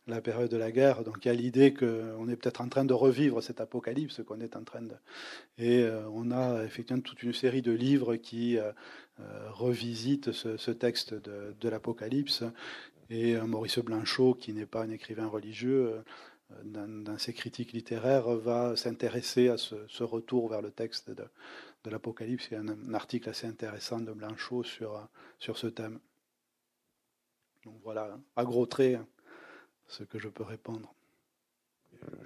la 0.08 0.22
période 0.22 0.50
de 0.50 0.58
la 0.58 0.72
guerre. 0.72 1.04
Donc 1.04 1.24
il 1.24 1.28
y 1.28 1.32
a 1.32 1.34
l'idée 1.34 1.74
qu'on 1.74 2.28
est 2.28 2.36
peut-être 2.36 2.62
en 2.62 2.68
train 2.68 2.86
de 2.86 2.94
revivre 2.94 3.42
cet 3.42 3.62
apocalypse 3.62 4.22
qu'on 4.26 4.42
est 4.42 4.56
en 4.56 4.64
train 4.64 4.82
de. 4.82 4.96
Et 5.58 5.88
on 6.12 6.32
a 6.32 6.64
effectivement 6.64 7.02
toute 7.02 7.22
une 7.22 7.34
série 7.34 7.62
de 7.62 7.72
livres 7.72 8.16
qui 8.16 8.58
revisitent 9.52 10.32
ce, 10.32 10.72
texte 10.72 11.14
de, 11.14 11.70
l'Apocalypse. 11.70 12.44
Et 13.12 13.36
Maurice 13.36 13.78
Blanchot, 13.78 14.34
qui 14.34 14.52
n'est 14.54 14.66
pas 14.66 14.82
un 14.82 14.90
écrivain 14.90 15.28
religieux, 15.28 16.02
dans, 16.64 17.18
ses 17.18 17.34
critiques 17.34 17.74
littéraires, 17.74 18.30
va 18.30 18.76
s'intéresser 18.76 19.50
à 19.50 19.58
ce, 19.58 20.04
retour 20.04 20.50
vers 20.50 20.62
le 20.62 20.72
texte 20.72 21.10
de, 21.10 21.26
de 21.84 21.90
l'Apocalypse. 21.90 22.48
Il 22.52 22.54
y 22.54 22.58
a 22.58 22.62
un, 22.62 22.94
article 22.94 23.30
assez 23.30 23.48
intéressant 23.48 24.00
de 24.00 24.12
Blanchot 24.12 24.64
sur, 24.64 25.08
sur 25.40 25.58
ce 25.58 25.68
thème. 25.68 26.00
Donc 27.66 27.76
voilà, 27.84 28.18
à 28.36 28.44
gros 28.44 28.66
traits, 28.66 29.00
ce 29.88 30.04
que 30.04 30.18
je 30.20 30.30
peux 30.30 30.44
répondre. 30.44 30.94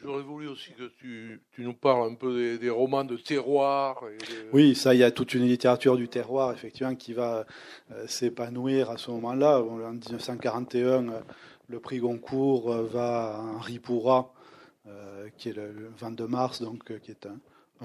J'aurais 0.04 0.22
voulu 0.22 0.48
aussi 0.48 0.72
que 0.74 0.92
tu, 1.00 1.42
tu, 1.52 1.62
nous 1.64 1.74
parles 1.74 2.12
un 2.12 2.16
peu 2.16 2.58
des, 2.58 2.70
romans 2.70 3.04
de 3.04 3.16
terroir. 3.16 4.04
Oui, 4.52 4.76
ça, 4.76 4.94
il 4.94 5.00
y 5.00 5.04
a 5.04 5.12
toute 5.12 5.34
une 5.34 5.48
littérature 5.48 5.96
du 5.96 6.08
terroir, 6.10 6.52
effectivement, 6.52 6.94
qui 6.94 7.14
va 7.14 7.46
euh, 7.92 8.06
s'épanouir 8.06 8.90
à 8.92 8.98
ce 8.98 9.10
moment-là. 9.12 9.62
En 9.62 9.94
1941, 9.94 11.10
euh, 11.10 11.22
le 11.68 11.80
prix 11.80 12.00
Goncourt 12.00 12.72
euh, 12.72 12.84
va 12.84 13.36
à 13.36 13.42
Henri 13.42 13.80
Pourra, 13.80 14.34
qui 15.38 15.48
est 15.48 15.54
le, 15.54 15.72
le, 15.72 15.92
22 15.98 16.28
mars, 16.28 16.62
donc, 16.62 17.00
qui 17.00 17.12
est 17.12 17.26
un, 17.26 17.40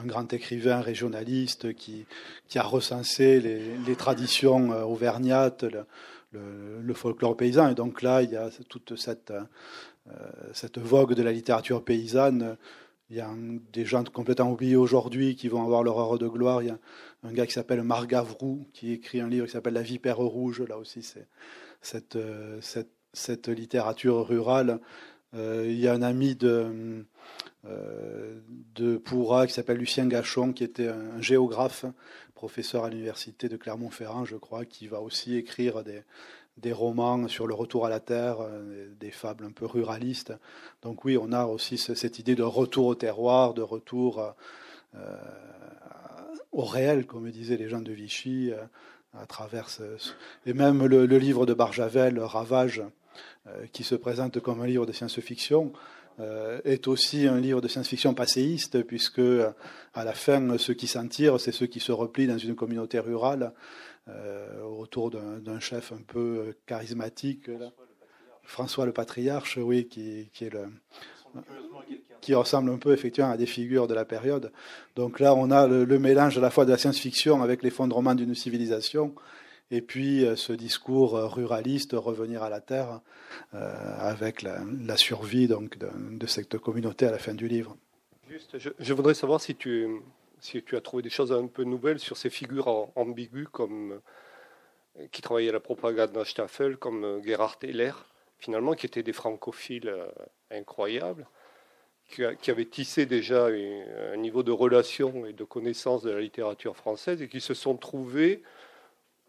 grand 0.07 0.33
écrivain 0.33 0.81
régionaliste 0.81 1.75
qui, 1.75 2.07
qui 2.49 2.59
a 2.59 2.63
recensé 2.63 3.41
les, 3.41 3.97
traditions 3.97 4.73
euh, 4.73 4.83
auvergnates, 4.83 5.65
le, 6.33 6.95
folklore 6.95 7.37
paysan. 7.37 7.71
Et 7.71 7.75
donc 7.75 8.03
là, 8.03 8.23
il 8.23 8.31
y 8.31 8.37
a 8.37 8.51
toute 8.69 8.97
cette, 8.97 9.33
euh, 10.09 10.69
vogue 10.77 11.15
de 11.15 11.23
la 11.23 11.33
littérature 11.33 11.85
paysanne. 11.85 12.57
Il 13.11 13.17
y 13.17 13.21
a 13.21 13.31
des 13.73 13.87
gens 13.87 14.05
complètement 14.05 14.53
oubliés 14.53 14.77
aujourd'hui 14.77 15.35
qui 15.35 15.49
vont 15.49 15.63
avoir 15.63 15.83
leur 15.83 15.99
heure 15.99 16.19
de 16.19 16.29
gloire. 16.29 16.63
Il 16.63 16.69
y 16.69 16.71
a 16.71 16.79
un 17.23 17.33
gars 17.33 17.47
qui 17.47 17.55
s'appelle 17.55 17.83
Marc 17.83 18.09
Gavroux 18.09 18.67
qui 18.75 18.93
écrit 18.93 19.21
un 19.21 19.29
livre 19.29 19.47
qui 19.47 19.53
s'appelle 19.53 19.75
La 19.75 19.83
Vipère 19.83 20.19
rouge. 20.19 20.63
Là 20.69 20.77
aussi, 20.77 21.03
c'est 21.03 21.27
euh, 22.17 22.59
cette, 22.61 22.89
cette, 23.13 23.49
littérature 23.49 24.27
rurale. 24.27 24.81
il 25.35 25.79
y 25.79 25.89
a 25.89 25.93
un 25.93 26.03
ami 26.03 26.35
de 26.37 27.05
euh, 27.69 28.39
de 28.77 28.97
Pourra 28.97 29.47
qui 29.47 29.53
s'appelle 29.53 29.79
Lucien 29.79 30.07
Gachon, 30.07 30.53
qui 30.53 30.63
était 30.63 30.89
un 30.89 31.21
géographe, 31.21 31.85
professeur 32.35 32.85
à 32.85 32.91
l'université 32.91 33.49
de 33.49 33.57
Clermont-Ferrand, 33.57 34.25
je 34.25 34.37
crois, 34.37 34.65
qui 34.65 34.87
va 34.87 35.01
aussi 35.01 35.35
écrire 35.35 35.83
des, 35.83 36.03
des 36.57 36.73
romans 36.73 37.27
sur 37.27 37.49
le 37.49 37.55
retour 37.55 37.85
à 37.85 37.89
la 37.89 37.99
terre, 37.99 38.39
des 39.01 39.11
fables 39.11 39.45
un 39.45 39.51
peu 39.51 39.67
ruralistes. 39.67 40.33
Donc 40.83 41.05
oui, 41.05 41.19
on 41.21 41.33
a 41.33 41.47
aussi 41.47 41.79
cette 41.79 42.21
idée 42.21 42.37
de 42.37 42.45
retour 42.45 42.87
au 42.87 42.95
terroir, 42.95 43.55
de 43.55 43.63
retour 43.63 44.35
au 46.53 46.65
réel, 46.65 47.07
comme 47.07 47.29
disaient 47.29 47.57
les 47.57 47.69
gens 47.69 47.81
de 47.81 47.93
Vichy, 47.93 48.53
à 49.21 49.27
travers 49.27 49.69
et 50.47 50.53
même 50.53 50.87
le, 50.87 51.05
livre 51.05 51.47
de 51.47 51.55
Barjavel, 51.55 52.19
Ravage, 52.21 52.83
qui 53.73 53.83
se 53.83 53.95
présente 53.95 54.41
comme 54.41 54.61
un 54.61 54.67
livre 54.67 54.87
de 54.87 54.93
science-fiction, 54.93 55.73
euh, 56.21 56.61
est 56.65 56.89
aussi 56.89 57.29
un 57.29 57.39
livre 57.39 57.61
de 57.61 57.69
science-fiction 57.69 58.13
passéiste, 58.13 58.83
puisque 58.83 59.21
à 59.95 60.05
la 60.05 60.13
fin, 60.15 60.59
ceux 60.59 60.75
qui 60.75 60.89
s'en 60.89 61.07
tirent, 61.07 61.39
c'est 61.39 61.53
ceux 61.53 61.67
qui 61.67 61.79
se 61.79 61.93
replient 61.93 62.27
dans 62.27 62.39
une 62.39 62.57
communauté 62.57 62.99
rurale 62.99 63.53
euh, 64.09 64.61
autour 64.63 65.11
d'un 65.13 65.61
chef 65.61 65.93
un 65.93 66.03
peu 66.05 66.57
charismatique, 66.67 67.49
François 68.43 68.85
le 68.85 68.93
patriarche, 68.93 69.59
oui, 69.59 69.87
qui, 69.87 70.29
qui 70.33 70.47
est 70.47 70.51
le 70.51 70.67
qui 72.21 72.35
ressemble 72.35 72.71
un 72.71 72.79
peu 72.79 72.93
effectivement 72.93 73.31
à 73.31 73.37
des 73.37 73.47
figures 73.47 73.87
de 73.87 73.95
la 73.95 74.05
période. 74.05 74.53
Donc 74.97 75.21
là, 75.21 75.35
on 75.35 75.51
a 75.51 75.67
le, 75.67 75.99
mélange 75.99 76.39
à 76.39 76.41
la 76.41 76.51
fois 76.51 76.65
de 76.65 76.71
la 76.71 76.79
science-fiction 76.79 77.43
avec 77.43 77.63
l'effondrement 77.63 78.15
d'une 78.15 78.35
civilisation 78.35 79.15
et 79.71 79.83
puis 79.83 80.25
euh, 80.25 80.37
ce 80.37 80.53
discours 80.53 81.17
euh, 81.17 81.27
ruraliste, 81.27 81.93
revenir 81.93 82.43
à 82.43 82.49
la 82.49 82.61
terre, 82.61 83.01
euh, 83.55 83.97
avec 83.99 84.43
la, 84.43 84.97
survie 84.97 85.47
donc, 85.47 85.79
de, 85.79 86.27
cette 86.27 86.59
communauté 86.59 87.07
à 87.07 87.11
la 87.11 87.19
fin 87.19 87.35
du 87.35 87.49
livre. 87.49 87.77
Juste, 88.29 88.59
je, 88.59 88.93
voudrais 88.93 89.15
savoir 89.15 89.41
si 89.41 89.55
tu, 89.55 89.87
as 90.73 90.81
trouvé 90.81 91.03
des 91.03 91.11
choses 91.11 91.33
un 91.33 91.47
peu 91.47 91.65
nouvelles 91.65 91.99
sur 91.99 92.17
ces 92.17 92.31
figures 92.31 92.89
ambiguës 92.97 93.49
comme, 93.51 94.01
qui 95.13 95.23
travaillaient 95.23 95.51
à 95.51 95.53
la 95.53 95.61
propagande 95.61 96.13
de 96.13 96.25
Staffel, 96.25 96.77
comme 96.77 97.23
Gerhard 97.25 97.59
Heller, 97.63 98.07
finalement, 98.39 98.75
qui 98.75 98.87
étaient 98.87 99.03
des 99.03 99.15
francophiles 99.15 99.93
incroyables, 100.51 101.27
qui, 102.09 102.51
avaient 102.51 102.65
tissé 102.65 103.07
déjà 103.07 103.47
un 103.47 104.17
niveau 104.17 104.43
de 104.43 104.51
relation 104.51 105.27
et 105.27 105.33
de 105.33 105.45
connaissance 105.45 106.03
de 106.03 106.11
la 106.11 106.21
littérature 106.21 106.77
française 106.77 107.23
et 107.23 107.29
qui 107.29 107.41
se 107.41 107.55
sont 107.55 107.77
trouvés 107.77 108.43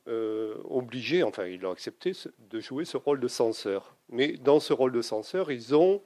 euh, 0.07 0.55
obligés, 0.63 1.21
enfin 1.23 1.45
ils 1.45 1.65
ont 1.65 1.71
accepté, 1.71 2.13
de 2.49 2.59
jouer 2.59 2.85
ce 2.85 2.97
rôle 2.97 3.19
de 3.19 3.27
censeur. 3.27 3.95
Mais 4.09 4.33
dans 4.33 4.59
ce 4.59 4.73
rôle 4.73 4.91
de 4.91 5.01
censeur, 5.01 5.51
ils 5.51 5.75
ont, 5.75 6.01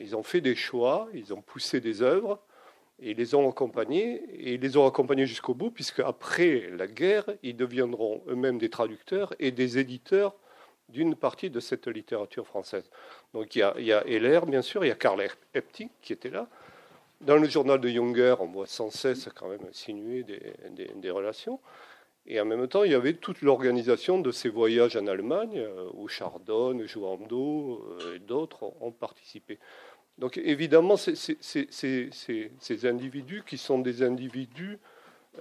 ils 0.00 0.14
ont 0.14 0.22
fait 0.22 0.40
des 0.40 0.54
choix, 0.54 1.08
ils 1.14 1.32
ont 1.34 1.42
poussé 1.42 1.80
des 1.80 2.02
œuvres, 2.02 2.40
et 3.00 3.10
ils 3.10 3.16
les 3.16 3.34
ont 3.34 3.48
accompagnés, 3.48 4.22
et 4.32 4.54
ils 4.54 4.60
les 4.60 4.76
ont 4.76 4.86
accompagnés 4.86 5.26
jusqu'au 5.26 5.54
bout, 5.54 5.70
puisque 5.70 6.00
après 6.00 6.70
la 6.76 6.86
guerre, 6.86 7.24
ils 7.42 7.56
deviendront 7.56 8.22
eux-mêmes 8.28 8.58
des 8.58 8.70
traducteurs 8.70 9.34
et 9.38 9.50
des 9.50 9.78
éditeurs 9.78 10.34
d'une 10.88 11.14
partie 11.14 11.50
de 11.50 11.60
cette 11.60 11.86
littérature 11.88 12.46
française. 12.46 12.88
Donc 13.34 13.56
il 13.56 13.60
y 13.60 13.92
a, 13.92 14.06
Heller, 14.06 14.46
bien 14.46 14.62
sûr, 14.62 14.84
il 14.84 14.88
y 14.88 14.90
a 14.90 14.94
Karl 14.94 15.20
Epting 15.54 15.88
qui 16.00 16.12
était 16.12 16.30
là. 16.30 16.48
Dans 17.20 17.36
le 17.36 17.48
journal 17.48 17.80
de 17.80 17.88
Junger, 17.88 18.36
on 18.40 18.46
voit 18.46 18.66
sans 18.66 18.90
cesse 18.90 19.28
quand 19.34 19.48
même 19.48 19.64
insinuer 19.68 20.22
des, 20.22 21.10
relations. 21.10 21.60
Et 22.26 22.40
en 22.40 22.44
même 22.44 22.66
temps, 22.68 22.84
il 22.84 22.92
y 22.92 22.94
avait 22.94 23.14
toute 23.14 23.40
l'organisation 23.40 24.20
de 24.20 24.32
ces 24.32 24.48
voyages 24.48 24.96
en 24.96 25.06
Allemagne, 25.06 25.58
euh, 25.58 25.88
où 25.94 26.08
Chardon, 26.08 26.76
Jouando 26.84 27.86
euh, 28.00 28.16
et 28.16 28.18
d'autres 28.18 28.72
ont 28.80 28.90
participé. 28.90 29.58
Donc 30.18 30.36
évidemment, 30.38 30.96
ces 30.96 32.86
individus 32.86 33.42
qui 33.46 33.58
sont 33.58 33.78
des 33.78 34.02
individus 34.02 34.78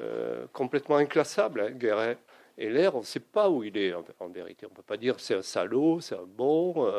euh, 0.01 0.45
complètement 0.51 0.97
inclassables, 0.97 1.61
hein, 1.61 1.71
Guéret 1.71 2.17
et 2.57 2.69
l'air, 2.69 2.95
on 2.95 2.99
ne 2.99 3.03
sait 3.03 3.19
pas 3.19 3.49
où 3.49 3.63
il 3.63 3.77
est 3.77 3.93
en, 3.93 4.29
vérité. 4.29 4.65
On 4.65 4.69
ne 4.69 4.75
peut 4.75 4.81
pas 4.81 4.97
dire 4.97 5.19
c'est 5.19 5.35
un 5.35 5.41
salaud, 5.41 5.99
c'est 5.99 6.15
un 6.15 6.25
bon. 6.25 6.89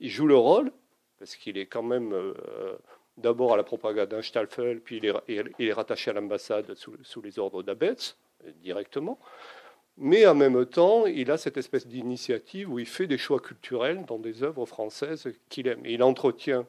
il 0.00 0.10
joue 0.10 0.26
le 0.26 0.36
rôle, 0.36 0.70
parce 1.18 1.36
qu'il 1.36 1.56
est 1.56 1.66
quand 1.66 1.82
même 1.82 2.14
d'abord 3.16 3.54
à 3.54 3.56
la 3.56 3.62
propagande 3.62 4.20
Staffel, 4.20 4.80
puis 4.80 5.00
il 5.02 5.66
est, 5.66 5.72
rattaché 5.72 6.10
à 6.10 6.14
l'ambassade 6.14 6.74
sous, 6.74 6.96
sous, 7.02 7.22
les 7.22 7.38
ordres 7.38 7.62
d'Abetz 7.62 8.16
directement. 8.62 9.18
Mais 10.02 10.26
en 10.26 10.34
même 10.34 10.64
temps, 10.66 11.06
il 11.06 11.30
a 11.30 11.36
cette 11.36 11.58
espèce 11.58 11.86
d'initiative 11.86 12.72
où 12.72 12.78
il 12.78 12.86
fait 12.86 13.06
des 13.06 13.18
choix 13.18 13.38
culturels 13.38 14.04
dans 14.06 14.18
des 14.18 14.42
œuvres 14.42 14.64
françaises 14.64 15.28
qu'il 15.48 15.68
aime. 15.68 15.84
Et 15.84 15.92
il 15.92 16.02
entretient 16.02 16.66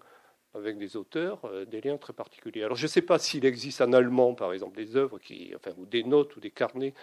avec 0.54 0.78
des 0.78 0.98
auteurs 0.98 1.40
euh, 1.46 1.64
des 1.64 1.80
liens 1.80 1.98
très 1.98 2.12
particuliers. 2.12 2.64
Alors 2.64 2.76
je 2.76 2.84
ne 2.84 2.90
sais 2.90 3.02
pas 3.02 3.20
s'il 3.20 3.46
existe 3.46 3.80
en 3.80 3.94
allemand, 3.94 4.34
par 4.34 4.52
exemple, 4.52 4.76
des 4.76 4.98
œuvres 4.98 5.18
qui, 5.18 5.54
enfin, 5.56 5.72
ou 5.78 5.86
des 5.86 6.04
notes 6.04 6.36
ou 6.36 6.42
des 6.42 6.52
carnets 6.52 6.94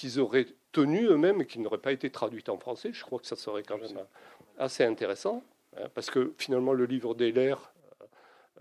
qu'ils 0.00 0.18
auraient 0.18 0.46
tenus 0.72 1.10
eux-mêmes 1.10 1.42
et 1.42 1.46
qui 1.46 1.58
n'auraient 1.58 1.78
pas 1.78 1.92
été 1.92 2.10
traduites 2.10 2.48
en 2.48 2.56
français. 2.56 2.90
Je 2.92 3.04
crois 3.04 3.18
que 3.18 3.26
ça 3.26 3.36
serait 3.36 3.62
quand 3.62 3.78
même 3.78 3.98
assez 4.58 4.82
intéressant, 4.82 5.42
hein, 5.76 5.88
parce 5.94 6.10
que 6.10 6.32
finalement 6.38 6.72
le 6.72 6.86
livre 6.86 7.14
d'Heller, 7.14 7.56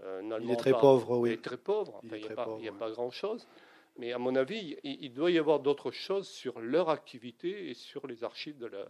euh, 0.03 0.39
il 0.41 0.51
est 0.51 0.55
très 0.57 0.71
pauvre, 0.71 1.17
oui. 1.17 1.29
Il 1.29 1.33
est 1.33 1.41
très 1.41 1.57
pauvre. 1.57 2.01
il 2.03 2.11
n'y 2.61 2.67
a, 2.67 2.73
pas 2.73 2.91
grand-chose. 2.91 3.47
Mais 3.97 4.11
à 4.13 4.17
mon 4.17 4.35
avis, 4.35 4.77
il, 4.83 5.13
doit 5.13 5.31
y 5.31 5.37
avoir 5.37 5.59
d'autres 5.59 5.91
choses 5.91 6.27
sur 6.27 6.59
leur 6.59 6.89
activité 6.89 7.69
et 7.69 7.73
sur 7.73 8.07
les 8.07 8.23
archives 8.23 8.57
de 8.57 8.67
la, 8.67 8.85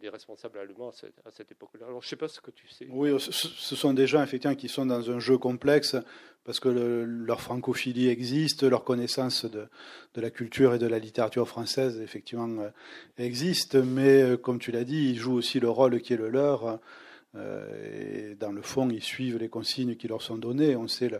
des 0.00 0.08
responsables 0.08 0.58
allemands 0.58 0.90
à 1.24 1.30
cette, 1.30 1.52
époque-là. 1.52 1.86
Alors, 1.86 2.00
je 2.00 2.06
ne 2.06 2.10
sais 2.10 2.16
pas 2.16 2.28
ce 2.28 2.40
que 2.40 2.50
tu 2.50 2.68
sais. 2.68 2.86
Oui, 2.90 3.10
ce 3.18 3.76
sont 3.76 3.92
des 3.92 4.06
gens, 4.06 4.22
effectivement, 4.22 4.56
qui 4.56 4.68
sont 4.68 4.86
dans 4.86 5.10
un 5.10 5.20
jeu 5.20 5.38
complexe, 5.38 5.96
parce 6.44 6.58
que 6.58 6.68
leur 6.68 7.40
francophilie 7.40 8.08
existe, 8.08 8.64
leur 8.64 8.82
connaissance 8.84 9.44
de, 9.44 9.68
de, 10.14 10.20
la 10.20 10.30
culture 10.30 10.74
et 10.74 10.78
de 10.78 10.86
la 10.86 10.98
littérature 10.98 11.46
française, 11.46 12.00
effectivement, 12.00 12.48
euh, 12.62 12.70
existe, 13.18 13.76
mais, 13.76 14.22
euh, 14.22 14.36
comme 14.36 14.58
tu 14.58 14.72
l'as 14.72 14.84
dit, 14.84 15.10
ils 15.10 15.18
jouent 15.18 15.36
aussi 15.36 15.60
le 15.60 15.70
rôle 15.70 16.00
qui 16.00 16.14
est 16.14 16.16
le 16.16 16.28
leur. 16.28 16.80
Euh, 17.34 18.30
et 18.30 18.34
dans 18.34 18.52
le 18.52 18.62
fond, 18.62 18.88
ils 18.90 19.02
suivent 19.02 19.38
les 19.38 19.48
consignes 19.48 19.96
qui 19.96 20.08
leur 20.08 20.22
sont 20.22 20.36
données. 20.36 20.76
On 20.76 20.88
sait 20.88 21.10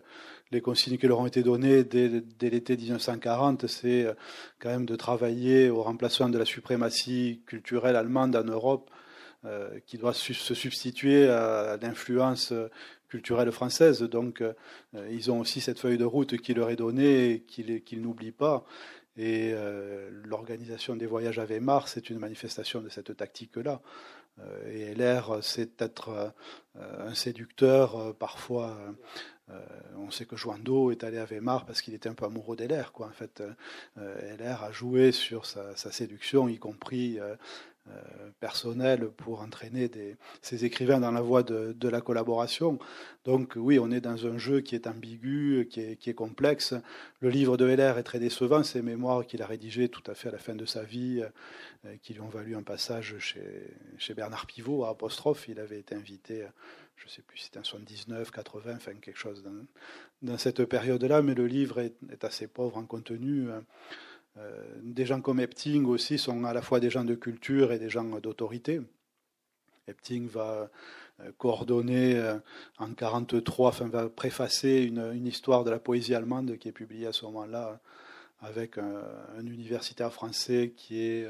les 0.51 0.61
consignes 0.61 0.99
qui 0.99 1.07
leur 1.07 1.21
ont 1.21 1.27
été 1.27 1.43
données 1.43 1.85
dès, 1.85 2.23
l'été 2.41 2.77
1940, 2.77 3.67
c'est 3.67 4.05
euh, 4.05 4.15
quand 4.59 4.69
même 4.69 4.87
de 4.87 4.97
travailler 4.97 5.71
au 5.71 5.83
remplacement 5.83 6.29
de 6.29 6.39
la 6.39 6.45
suprématie 6.45 7.43
culturelle 7.47 7.97
allemande 7.97 8.37
en 8.37 8.45
Europe, 8.45 8.91
euh, 9.45 9.79
qui 9.87 9.97
doit 9.97 10.13
se 10.13 10.55
substituer 10.55 11.29
à, 11.29 11.79
l'influence 11.81 12.53
culturelle 13.09 13.51
française. 13.51 14.03
Donc, 14.03 14.43
ils 15.11 15.31
ont 15.31 15.41
aussi 15.41 15.61
cette 15.61 15.79
feuille 15.79 15.99
de 15.99 16.05
route 16.05 16.39
qui 16.39 16.55
leur 16.55 16.71
est 16.71 16.77
donnée 16.77 17.31
et 17.31 17.41
qu'ils 17.41 18.01
n'oublient 18.01 18.33
pas. 18.33 18.65
Et 19.19 19.53
l'organisation 20.25 20.97
des 20.97 21.05
voyages 21.05 21.39
à 21.39 21.45
Weimar, 21.45 21.89
c'est 21.89 22.09
une 22.09 22.19
manifestation 22.19 22.81
de 22.81 22.89
cette 22.89 23.15
tactique-là. 23.15 23.83
Euh, 24.41 24.73
et 24.73 24.95
LR, 24.95 25.39
c'est 25.43 25.81
être 25.83 26.09
euh, 26.77 27.09
un 27.09 27.15
séducteur, 27.15 27.97
euh, 27.97 28.13
parfois. 28.13 28.77
on 29.97 30.11
sait 30.11 30.25
que 30.25 30.37
Joando 30.37 30.91
est 30.91 31.05
allé 31.05 31.19
à 31.19 31.27
Weimar 31.27 31.67
parce 31.67 31.83
qu'il 31.83 31.93
était 31.93 32.09
un 32.09 32.15
peu 32.15 32.25
amoureux 32.25 32.57
d'LR. 32.57 32.91
En 33.01 33.11
fait, 33.11 33.43
LR 33.97 34.63
a 34.63 34.73
joué 34.73 35.13
sur 35.13 35.45
sa, 35.45 35.75
séduction, 35.77 36.49
y 36.49 36.59
compris 36.59 37.19
personnel 38.41 39.09
pour 39.09 39.41
entraîner 39.41 39.91
ces 40.41 40.65
écrivains 40.65 41.01
dans 41.01 41.11
la 41.11 41.21
voie 41.21 41.43
de, 41.43 41.89
la 41.89 42.01
collaboration. 42.01 42.79
Donc 43.25 43.53
oui, 43.57 43.79
on 43.79 43.91
est 43.91 44.01
dans 44.01 44.27
un 44.27 44.39
jeu 44.39 44.61
qui 44.61 44.75
est 44.75 44.87
ambigu, 44.87 45.69
qui 45.71 45.81
est, 45.81 46.15
complexe. 46.15 46.75
Le 47.21 47.29
livre 47.29 47.57
de 47.57 47.69
Heller 47.69 47.99
est 47.99 48.03
très 48.03 48.19
décevant, 48.19 48.63
ses 48.63 48.83
mémoires 48.83 49.27
qu'il 49.27 49.43
a 49.43 49.47
rédigées 49.47 49.89
tout 49.89 50.03
à 50.11 50.15
fait 50.15 50.29
à 50.29 50.33
la 50.33 50.39
fin 50.39 50.55
de 50.55 50.65
sa 50.65 50.83
vie, 50.83 51.23
euh, 51.85 51.97
qui 52.03 52.15
lui 52.15 52.21
ont 52.21 52.29
valu 52.29 52.57
un 52.57 52.63
passage 52.63 53.17
chez, 53.19 54.15
Bernard 54.15 54.47
Pivot 54.47 54.85
à 54.85 54.91
Apostrophe. 54.91 55.49
Il 55.49 55.61
avait 55.61 55.79
été 55.79 55.95
invité, 55.95 56.47
je 56.97 57.07
ne 57.07 57.11
sais 57.11 57.23
plus 57.23 57.39
si 57.39 57.45
c'était 57.45 57.59
en 57.59 57.65
79, 57.65 58.31
80, 58.31 58.75
enfin 58.77 58.93
quelque 58.95 59.19
chose 59.19 59.45
dans, 60.23 60.39
cette 60.39 60.65
période-là, 60.65 61.23
mais 61.23 61.35
le 61.35 61.47
livre 61.47 61.81
est, 61.81 61.95
est, 62.11 62.25
assez 62.25 62.47
pauvre 62.47 62.77
en 62.77 62.85
contenu. 62.85 63.51
Euh, 63.51 63.61
des 64.83 65.05
gens 65.05 65.21
comme 65.21 65.41
Epting 65.41 65.85
aussi 65.85 66.19
sont 66.19 66.45
à 66.45 66.53
la 66.53 66.63
fois 66.63 66.81
des 66.81 66.91
gens 66.91 67.05
de 67.05 67.15
culture 67.15 67.73
et 67.73 67.79
des 67.79 67.91
gens 67.91 68.05
d'autorité. 68.21 68.81
Epting 69.89 70.29
va 70.29 70.71
euh, 71.21 71.33
coordonner 71.39 72.17
euh, 72.17 72.35
en 72.79 72.87
1943, 72.87 73.69
enfin 73.69 73.89
va 73.89 74.09
préfacer 74.09 74.83
une, 74.83 75.27
histoire 75.27 75.65
de 75.65 75.71
la 75.71 75.79
poésie 75.79 76.15
allemande 76.15 76.57
qui 76.59 76.69
est 76.69 76.73
publiée 76.73 77.07
à 77.07 77.13
ce 77.13 77.25
moment-là 77.27 77.81
avec 78.41 78.79
un, 78.79 79.47
universitaire 79.47 80.13
français 80.13 80.73
qui 80.77 81.01
est 81.01 81.29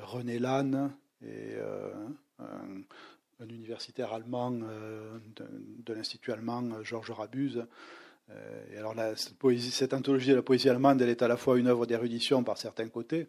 René 0.00 0.38
Lannes 0.38 0.90
et 1.20 1.56
un, 2.38 3.48
universitaire 3.50 4.14
allemand 4.14 4.50
de, 4.50 5.92
l'Institut 5.92 6.32
allemand 6.32 6.82
Georges 6.82 7.10
Rabuse 7.10 7.58
euh, 7.58 7.66
et 8.72 8.78
alors 8.78 8.94
cette, 9.16 9.94
anthologie 9.94 10.30
de 10.30 10.36
la 10.36 10.42
poésie 10.42 10.68
allemande, 10.68 11.00
elle 11.02 11.10
est 11.10 11.22
à 11.22 11.28
la 11.28 11.36
fois 11.36 11.58
une 11.58 11.66
œuvre 11.66 11.86
d'érudition 11.86 12.42
par 12.42 12.58
certains 12.58 12.88
côtés. 12.88 13.28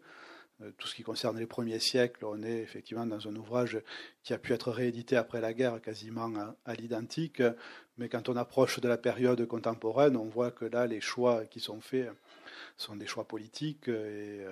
Euh, 0.62 0.70
tout 0.78 0.88
ce 0.88 0.94
qui 0.94 1.02
concerne 1.02 1.38
les 1.38 1.46
premiers 1.46 1.78
siècles, 1.80 2.24
on 2.24 2.42
est 2.42 2.60
effectivement 2.62 3.04
dans 3.04 3.28
un 3.28 3.36
ouvrage 3.36 3.78
qui 4.22 4.32
a 4.32 4.38
pu 4.38 4.54
être 4.54 4.70
réédité 4.70 5.16
après 5.16 5.40
la 5.40 5.52
guerre 5.52 5.82
quasiment 5.82 6.32
à, 6.64 6.74
l'identique. 6.74 7.42
Mais 7.98 8.08
quand 8.08 8.28
on 8.28 8.36
approche 8.36 8.80
de 8.80 8.88
la 8.88 8.96
période 8.96 9.44
contemporaine, 9.46 10.16
on 10.16 10.28
voit 10.28 10.50
que 10.50 10.64
là, 10.64 10.86
les 10.86 11.00
choix 11.00 11.44
qui 11.44 11.60
sont 11.60 11.80
faits 11.80 12.10
sont 12.78 12.96
des 12.96 13.06
choix 13.06 13.24
politiques 13.24 13.88
et 13.88 14.44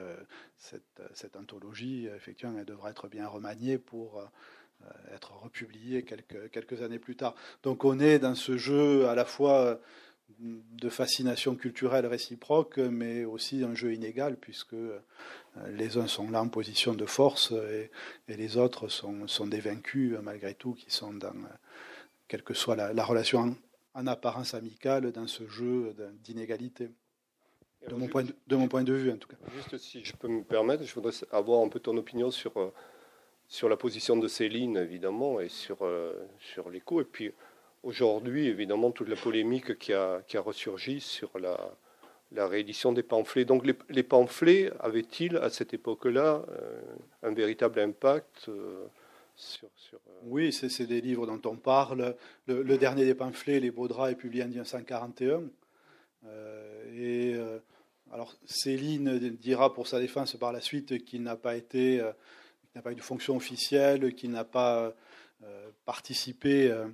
cette, 0.57 1.03
cette, 1.13 1.37
anthologie, 1.37 2.07
effectivement, 2.07 2.59
elle 2.59 2.65
devra 2.65 2.91
être 2.91 3.09
bien 3.09 3.27
remaniée 3.27 3.77
pour 3.77 4.23
être 5.13 5.33
republiée 5.37 6.05
quelques, 6.05 6.51
quelques 6.51 6.83
années 6.83 6.99
plus 6.99 7.17
tard. 7.17 7.35
Donc 7.63 7.85
on 7.85 7.99
est 7.99 8.19
dans 8.19 8.35
ce 8.35 8.57
jeu 8.57 9.07
à 9.09 9.15
la 9.15 9.27
fois 9.27 9.79
de 10.39 10.89
fascination 10.89 11.55
culturelle 11.55 12.07
réciproque, 12.07 12.79
mais 12.79 13.25
aussi 13.25 13.63
un 13.63 13.75
jeu 13.75 13.95
inégal, 13.95 14.37
puisque 14.37 14.77
les 15.69 15.97
uns 15.97 16.07
sont 16.07 16.31
là 16.31 16.43
en 16.43 16.49
position 16.49 16.95
de 16.95 17.07
force 17.07 17.53
et, 17.53 17.91
les 18.29 18.57
autres 18.57 18.89
sont, 18.89 19.29
sont, 19.29 19.47
des 19.47 19.61
vaincus, 19.61 20.17
malgré 20.23 20.55
tout, 20.55 20.75
qui 20.75 20.91
sont 20.91 21.13
dans, 21.13 21.35
quelle 22.29 22.43
que 22.43 22.55
soit 22.55 22.77
la, 22.77 23.05
relation 23.05 23.57
en, 23.95 24.07
apparence 24.07 24.55
amicale, 24.55 25.13
dans 25.13 25.27
ce 25.27 25.47
jeu 25.47 25.95
d'inégalité. 26.23 26.91
De 27.89 27.95
mon, 27.95 28.09
point 28.09 28.25
de, 28.25 28.57
mon 28.57 28.67
point 28.67 28.83
de 28.83 28.95
vue, 28.95 29.13
en 29.13 29.19
tout 29.19 29.29
cas. 29.29 29.37
Juste 29.55 29.77
si 29.77 30.05
je 30.05 30.17
peux 30.17 30.29
me 30.29 30.43
permettre, 30.43 30.85
je 30.85 30.95
voudrais 30.95 31.13
avoir 31.33 31.63
un 31.63 31.69
peu 31.69 31.81
ton 31.81 31.97
opinion 31.99 32.31
sur, 32.31 32.57
euh, 32.57 32.73
sur 33.47 33.69
la 33.69 33.77
position 33.77 34.17
de 34.17 34.27
Céline, 34.27 34.79
évidemment, 34.79 35.39
et 35.39 35.51
sur, 35.51 35.83
euh, 35.83 36.27
sur 36.39 36.71
l'écho. 36.71 37.03
Et 37.03 37.05
puis, 37.05 37.33
aujourd'hui, 37.85 38.49
évidemment, 38.49 38.91
toute 38.91 39.09
la 39.09 39.17
polémique 39.17 39.79
qui 39.79 39.93
a, 39.93 40.23
qui 40.27 40.39
ressurgi 40.39 41.01
sur 41.01 41.39
la, 41.39 41.57
réédition 42.37 42.93
des 42.93 43.05
pamphlets. 43.05 43.45
Donc 43.45 43.65
les, 43.89 44.03
pamphlets 44.03 44.73
avaient-ils 44.81 45.37
à 45.37 45.51
cette 45.51 45.73
époque-là 45.73 46.45
euh, 46.49 46.83
un 47.23 47.33
véritable 47.33 47.79
impact 47.79 48.51
sur, 49.37 49.69
sur, 49.77 50.01
Oui, 50.25 50.53
c'est 50.53 50.87
des 50.87 51.01
livres 51.01 51.27
dont 51.27 51.41
on 51.49 51.57
parle. 51.57 52.17
Le, 52.47 52.77
dernier 52.77 53.05
des 53.05 53.15
pamphlets, 53.15 53.61
Les 53.61 53.71
Baudras, 53.71 54.11
est 54.11 54.17
publié 54.17 54.43
en 54.43 54.49
1941. 54.49 55.43
et 56.93 57.37
alors 58.15 58.33
Céline 58.47 59.19
dira 59.19 59.75
pour 59.75 59.89
sa 59.89 59.99
défense 59.99 60.37
par 60.37 60.53
la 60.53 60.61
suite 60.61 61.05
qu'il 61.05 61.25
n'a 61.25 61.35
pas 61.35 61.57
été, 61.57 62.01
euh, 62.01 62.13
n'a 62.77 62.83
pas 62.83 62.93
eu 62.93 62.95
de 62.95 63.01
fonction 63.01 63.35
officielle, 63.37 64.15
qu'il 64.15 64.31
n'a 64.31 64.45
pas 64.45 64.95
euh, 65.85 65.93
participé 65.93 66.71
euh, 66.71 66.87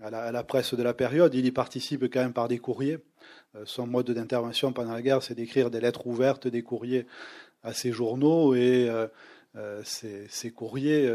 à 0.00 0.32
la, 0.32 0.44
presse 0.44 0.74
de 0.74 0.82
la 0.82 0.94
période. 0.94 1.34
Il 1.34 1.46
y 1.46 1.50
participe 1.50 2.04
quand 2.04 2.20
même 2.20 2.32
par 2.32 2.48
des 2.48 2.58
courriers. 2.58 2.98
son 3.64 3.86
mode 3.86 4.10
d'intervention 4.10 4.72
pendant 4.72 4.92
la 4.92 5.02
guerre, 5.02 5.22
c'est 5.22 5.34
d'écrire 5.34 5.70
des 5.70 5.80
lettres 5.80 6.06
ouvertes, 6.06 6.46
des 6.46 6.62
courriers 6.62 7.06
à 7.62 7.72
ses 7.72 7.92
journaux 7.92 8.54
et 8.54 8.90
ces, 9.84 10.50
courriers, 10.54 11.10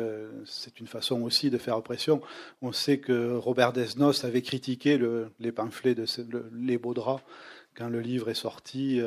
c'est 0.45 0.79
une 0.79 0.87
façon 0.87 1.21
aussi 1.21 1.51
de 1.51 1.59
faire 1.59 1.81
pression. 1.83 2.21
On 2.63 2.71
sait 2.71 2.97
que 2.97 3.35
Robert 3.35 3.71
Desnos 3.71 4.25
avait 4.25 4.41
critiqué 4.41 4.99
les 5.39 5.51
pamphlets 5.51 5.95
de 5.95 6.05
les 6.51 6.79
Baudras 6.79 7.21
quand 7.75 7.89
le 7.89 8.01
livre 8.01 8.29
est 8.29 8.33
sorti. 8.33 8.99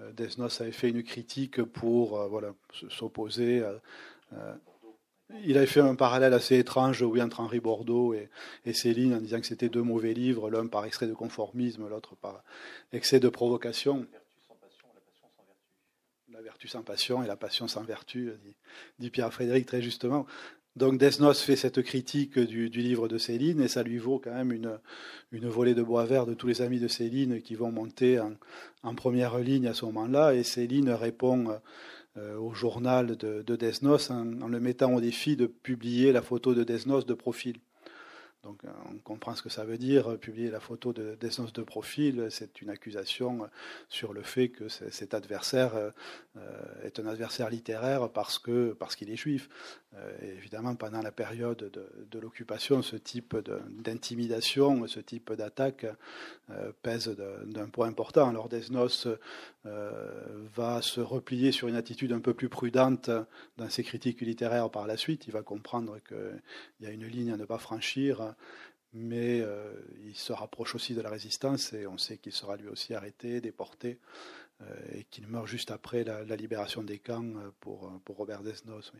Euh, 0.00 0.12
Desnos 0.12 0.60
avait 0.60 0.72
fait 0.72 0.88
une 0.88 1.02
critique 1.02 1.62
pour 1.62 2.18
euh, 2.18 2.28
voilà, 2.28 2.54
s'opposer. 2.88 3.62
Euh, 4.32 4.54
il 5.44 5.56
avait 5.56 5.66
fait 5.66 5.80
un 5.80 5.94
parallèle 5.94 6.34
assez 6.34 6.58
étrange 6.58 7.02
oui, 7.02 7.22
entre 7.22 7.40
Henri 7.40 7.60
Bordeaux 7.60 8.14
et, 8.14 8.72
Céline 8.72 9.14
en 9.14 9.20
disant 9.20 9.40
que 9.40 9.46
c'était 9.46 9.68
deux 9.68 9.82
mauvais 9.82 10.14
livres, 10.14 10.50
l'un 10.50 10.66
par 10.66 10.84
excès 10.84 11.06
de 11.06 11.14
conformisme, 11.14 11.88
l'autre 11.88 12.16
par 12.16 12.42
excès 12.92 13.20
de 13.20 13.28
provocation. 13.28 14.06
La 16.32 16.40
vertu 16.40 16.68
sans 16.68 16.82
passion 16.82 17.22
et 17.22 17.26
la 17.26 17.36
passion 17.36 17.68
sans 17.68 17.82
vertu, 17.82 18.32
dit 18.98 19.10
Pierre 19.10 19.32
Frédéric 19.32 19.66
très 19.66 19.82
justement. 19.82 20.26
Donc 20.74 20.98
Desnos 20.98 21.42
fait 21.42 21.56
cette 21.56 21.82
critique 21.82 22.38
du, 22.38 22.68
livre 22.68 23.06
de 23.06 23.18
Céline 23.18 23.60
et 23.60 23.68
ça 23.68 23.82
lui 23.82 23.98
vaut 23.98 24.18
quand 24.18 24.32
même 24.32 24.52
une, 24.52 24.78
une, 25.30 25.46
volée 25.46 25.74
de 25.74 25.82
bois 25.82 26.06
vert 26.06 26.24
de 26.24 26.32
tous 26.32 26.46
les 26.46 26.62
amis 26.62 26.80
de 26.80 26.88
Céline 26.88 27.42
qui 27.42 27.54
vont 27.54 27.70
monter 27.70 28.18
en, 28.18 28.94
première 28.94 29.38
ligne 29.38 29.66
à 29.66 29.74
ce 29.74 29.84
moment-là. 29.84 30.34
Et 30.34 30.42
Céline 30.42 30.88
répond 30.88 31.60
au 32.16 32.52
journal 32.52 33.16
de, 33.16 33.56
Desnos 33.56 34.10
en, 34.10 34.42
en, 34.42 34.48
le 34.48 34.60
mettant 34.60 34.94
au 34.94 35.00
défi 35.00 35.36
de 35.36 35.46
publier 35.46 36.12
la 36.12 36.22
photo 36.22 36.54
de 36.54 36.64
Desnos 36.64 37.06
de 37.06 37.14
profil. 37.14 37.60
Donc 38.42 38.64
euh, 38.64 38.68
on 38.90 38.98
comprend 38.98 39.36
ce 39.36 39.42
que 39.42 39.48
ça 39.48 39.64
veut 39.64 39.78
dire. 39.78 40.18
Publier 40.18 40.50
la 40.50 40.58
photo 40.58 40.92
d'essence 40.92 41.52
de, 41.52 41.62
profil, 41.62 42.26
c'est 42.30 42.60
une 42.60 42.70
accusation 42.70 43.48
sur 43.88 44.12
le 44.12 44.22
fait 44.22 44.48
que 44.48 44.68
cet 44.68 45.14
adversaire 45.14 45.72
euh, 45.76 45.90
est 46.82 46.98
un 46.98 47.06
adversaire 47.06 47.50
littéraire 47.50 48.08
parce 48.10 48.38
qu'il 48.40 49.10
est 49.10 49.16
juif. 49.16 49.48
Euh, 49.94 50.36
évidemment, 50.38 50.74
pendant 50.74 51.02
la 51.02 51.12
période 51.12 51.70
de, 52.10 52.18
l'occupation, 52.18 52.82
ce 52.82 52.96
type 52.96 53.36
d'intimidation, 53.78 54.86
ce 54.86 55.00
type 55.00 55.32
d'attaque 55.32 55.86
pèse 56.82 57.14
d'un 57.46 57.68
point 57.68 57.88
important. 57.88 58.28
Alors 58.28 58.48
Desnos 58.48 59.08
va 59.64 60.82
se 60.82 61.00
replier 61.00 61.52
sur 61.52 61.68
une 61.68 61.74
attitude 61.74 62.12
un 62.12 62.20
peu 62.20 62.32
plus 62.32 62.48
prudente 62.48 63.10
dans 63.56 63.68
ses 63.68 63.82
critiques 63.82 64.20
littéraires 64.20 64.70
par 64.70 64.86
la 64.86 64.96
suite. 64.96 65.26
Il 65.26 65.32
va 65.32 65.42
comprendre 65.42 65.98
qu'il 66.06 66.40
y 66.80 66.86
a 66.86 66.90
une 66.90 67.06
ligne 67.06 67.32
à 67.32 67.36
ne 67.36 67.44
pas 67.44 67.58
franchir 67.58 68.31
mais 68.92 69.40
euh, 69.40 69.72
il 70.04 70.14
se 70.14 70.32
rapproche 70.32 70.74
aussi 70.74 70.94
de 70.94 71.00
la 71.00 71.08
résistance 71.08 71.72
et 71.72 71.86
on 71.86 71.98
sait 71.98 72.18
qu'il 72.18 72.32
sera 72.32 72.56
lui 72.56 72.68
aussi 72.68 72.94
arrêté, 72.94 73.40
déporté 73.40 73.98
euh, 74.60 74.64
et 74.94 75.04
qu'il 75.04 75.26
meurt 75.28 75.46
juste 75.46 75.70
après 75.70 76.04
la, 76.04 76.36
libération 76.36 76.82
des 76.82 76.98
camps 76.98 77.24
euh, 77.24 77.50
pour, 77.60 77.90
pour 78.04 78.16
Robert 78.16 78.42
Desnos. 78.42 78.92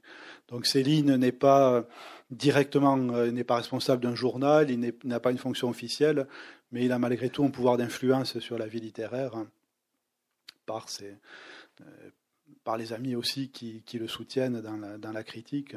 Donc 0.48 0.66
Céline 0.66 1.16
n'est 1.16 1.32
pas 1.32 1.86
directement 2.30 2.96
n'est 2.96 3.44
pas 3.44 3.56
responsable 3.56 4.02
d'un 4.02 4.14
journal, 4.14 4.70
il 4.70 4.94
n'a 5.04 5.20
pas 5.20 5.30
une 5.30 5.38
fonction 5.38 5.68
officielle, 5.68 6.26
mais 6.70 6.84
il 6.84 6.92
a 6.92 6.98
malgré 6.98 7.28
tout 7.28 7.44
un 7.44 7.50
pouvoir 7.50 7.76
d'influence 7.76 8.38
sur 8.38 8.56
la 8.56 8.66
vie 8.66 8.80
littéraire 8.80 9.36
hein, 9.36 9.46
par, 10.64 10.88
ses, 10.88 11.18
par 12.64 12.78
les 12.78 12.94
amis 12.94 13.14
aussi 13.14 13.50
qui, 13.50 13.82
qui 13.82 13.98
le 13.98 14.09
soutiennent 14.09 14.62
dans 14.62 14.78
la, 14.78 14.96
dans 14.96 15.12
la 15.12 15.22
critique. 15.22 15.76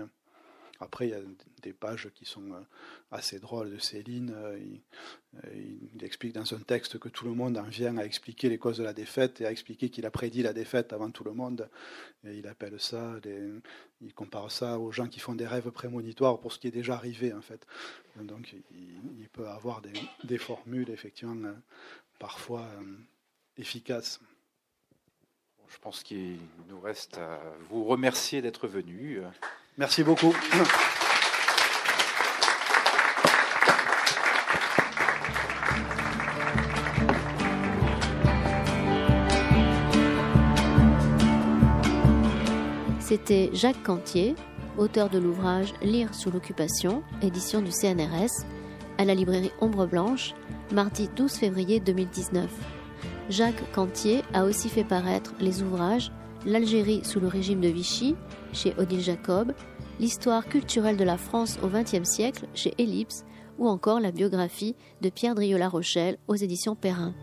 Après, 0.80 1.07
il 1.07 1.11
y 1.11 1.14
a 1.14 1.22
des 1.61 1.73
pages 1.73 2.10
qui 2.14 2.26
sont 2.26 2.52
euh, 2.52 2.60
assez 3.11 3.39
drôles 3.39 3.72
de 3.72 3.77
Céline. 3.77 4.34
Euh, 4.35 4.60
euh, 5.45 5.49
il, 5.93 6.03
explique 6.03 6.34
dans 6.34 6.53
un 6.53 6.60
texte 6.60 6.99
que 6.99 7.07
tout 7.07 7.26
le 7.26 7.34
monde 7.34 7.57
en 7.57 7.64
vient 7.64 7.97
à 7.97 8.03
expliquer 8.03 8.49
les 8.49 8.57
causes 8.57 8.77
de 8.77 8.84
la 8.84 8.93
défaite 8.93 9.39
et 9.41 9.45
à 9.45 9.52
expliquer 9.52 9.89
qu'il 9.89 10.06
a 10.06 10.11
prédit 10.11 10.43
la 10.43 10.53
défaite 10.53 10.91
avant 10.91 11.10
tout 11.11 11.23
le 11.23 11.34
monde. 11.34 11.69
Il 12.23 12.47
appelle 12.47 12.80
ça, 12.80 13.15
il 14.02 14.14
compare 14.14 14.52
ça 14.52 14.80
aux 14.80 14.91
gens 14.91 15.07
qui 15.07 15.19
font 15.19 15.35
des 15.35 15.47
rêves 15.47 15.72
prémonitoires 15.72 16.39
pour 16.39 16.52
ce 16.52 16.60
qui 16.60 16.68
est 16.68 16.72
déjà 16.72 16.95
arrivé 16.95 17.34
en 17.34 17.41
fait. 17.41 17.65
Donc 18.22 18.56
il, 18.72 19.30
peut 19.30 19.47
avoir 19.47 19.81
des, 19.81 19.93
des, 20.23 20.38
formules 20.38 20.89
effectivement 20.89 21.53
parfois 22.19 22.68
efficaces. 23.57 24.19
Je 25.68 25.77
pense 25.80 26.03
qu'il 26.03 26.38
nous 26.69 26.80
reste 26.80 27.18
à 27.18 27.41
vous 27.69 27.84
remercier 27.84 28.41
d'être 28.41 28.68
venu. 28.68 29.22
Merci 29.77 30.03
beaucoup. 30.03 30.34
C'était 42.99 43.49
Jacques 43.53 43.84
Cantier, 43.84 44.35
auteur 44.77 45.10
de 45.10 45.19
l'ouvrage 45.19 45.73
Lire 45.81 46.15
sous 46.15 46.31
l'occupation, 46.31 47.03
édition 47.22 47.61
du 47.61 47.72
CNRS, 47.72 48.45
à 48.97 49.03
la 49.03 49.14
librairie 49.14 49.52
Ombre 49.60 49.88
Blanche, 49.88 50.34
mardi 50.72 51.10
12 51.18 51.34
février 51.34 51.81
2019. 51.81 52.49
Jacques 53.30 53.72
Cantier 53.73 54.23
a 54.34 54.45
aussi 54.45 54.69
fait 54.69 54.85
paraître 54.85 55.34
les 55.41 55.61
ouvrages 55.64 56.11
L'Algérie 56.45 57.02
sous 57.03 57.19
le 57.19 57.27
régime 57.27 57.60
de 57.60 57.68
Vichy 57.68 58.15
chez 58.56 58.73
Odile 58.77 59.02
Jacob, 59.02 59.53
L'histoire 59.98 60.45
culturelle 60.45 60.98
de 60.98 61.06
la 61.06 61.18
France 61.18 61.57
au 61.64 61.68
XXe 61.68 62.03
siècle 62.03 62.48
chez 62.53 62.73
Ellipse 62.77 63.23
ou 63.57 63.69
encore 63.69 64.02
la 64.02 64.11
biographie 64.11 64.76
de 65.02 65.10
Pierre 65.10 65.36
Drieux-La 65.36 65.69
Rochelle 65.69 66.18
aux 66.27 66.36
éditions 66.36 66.76
Perrin. 66.76 67.14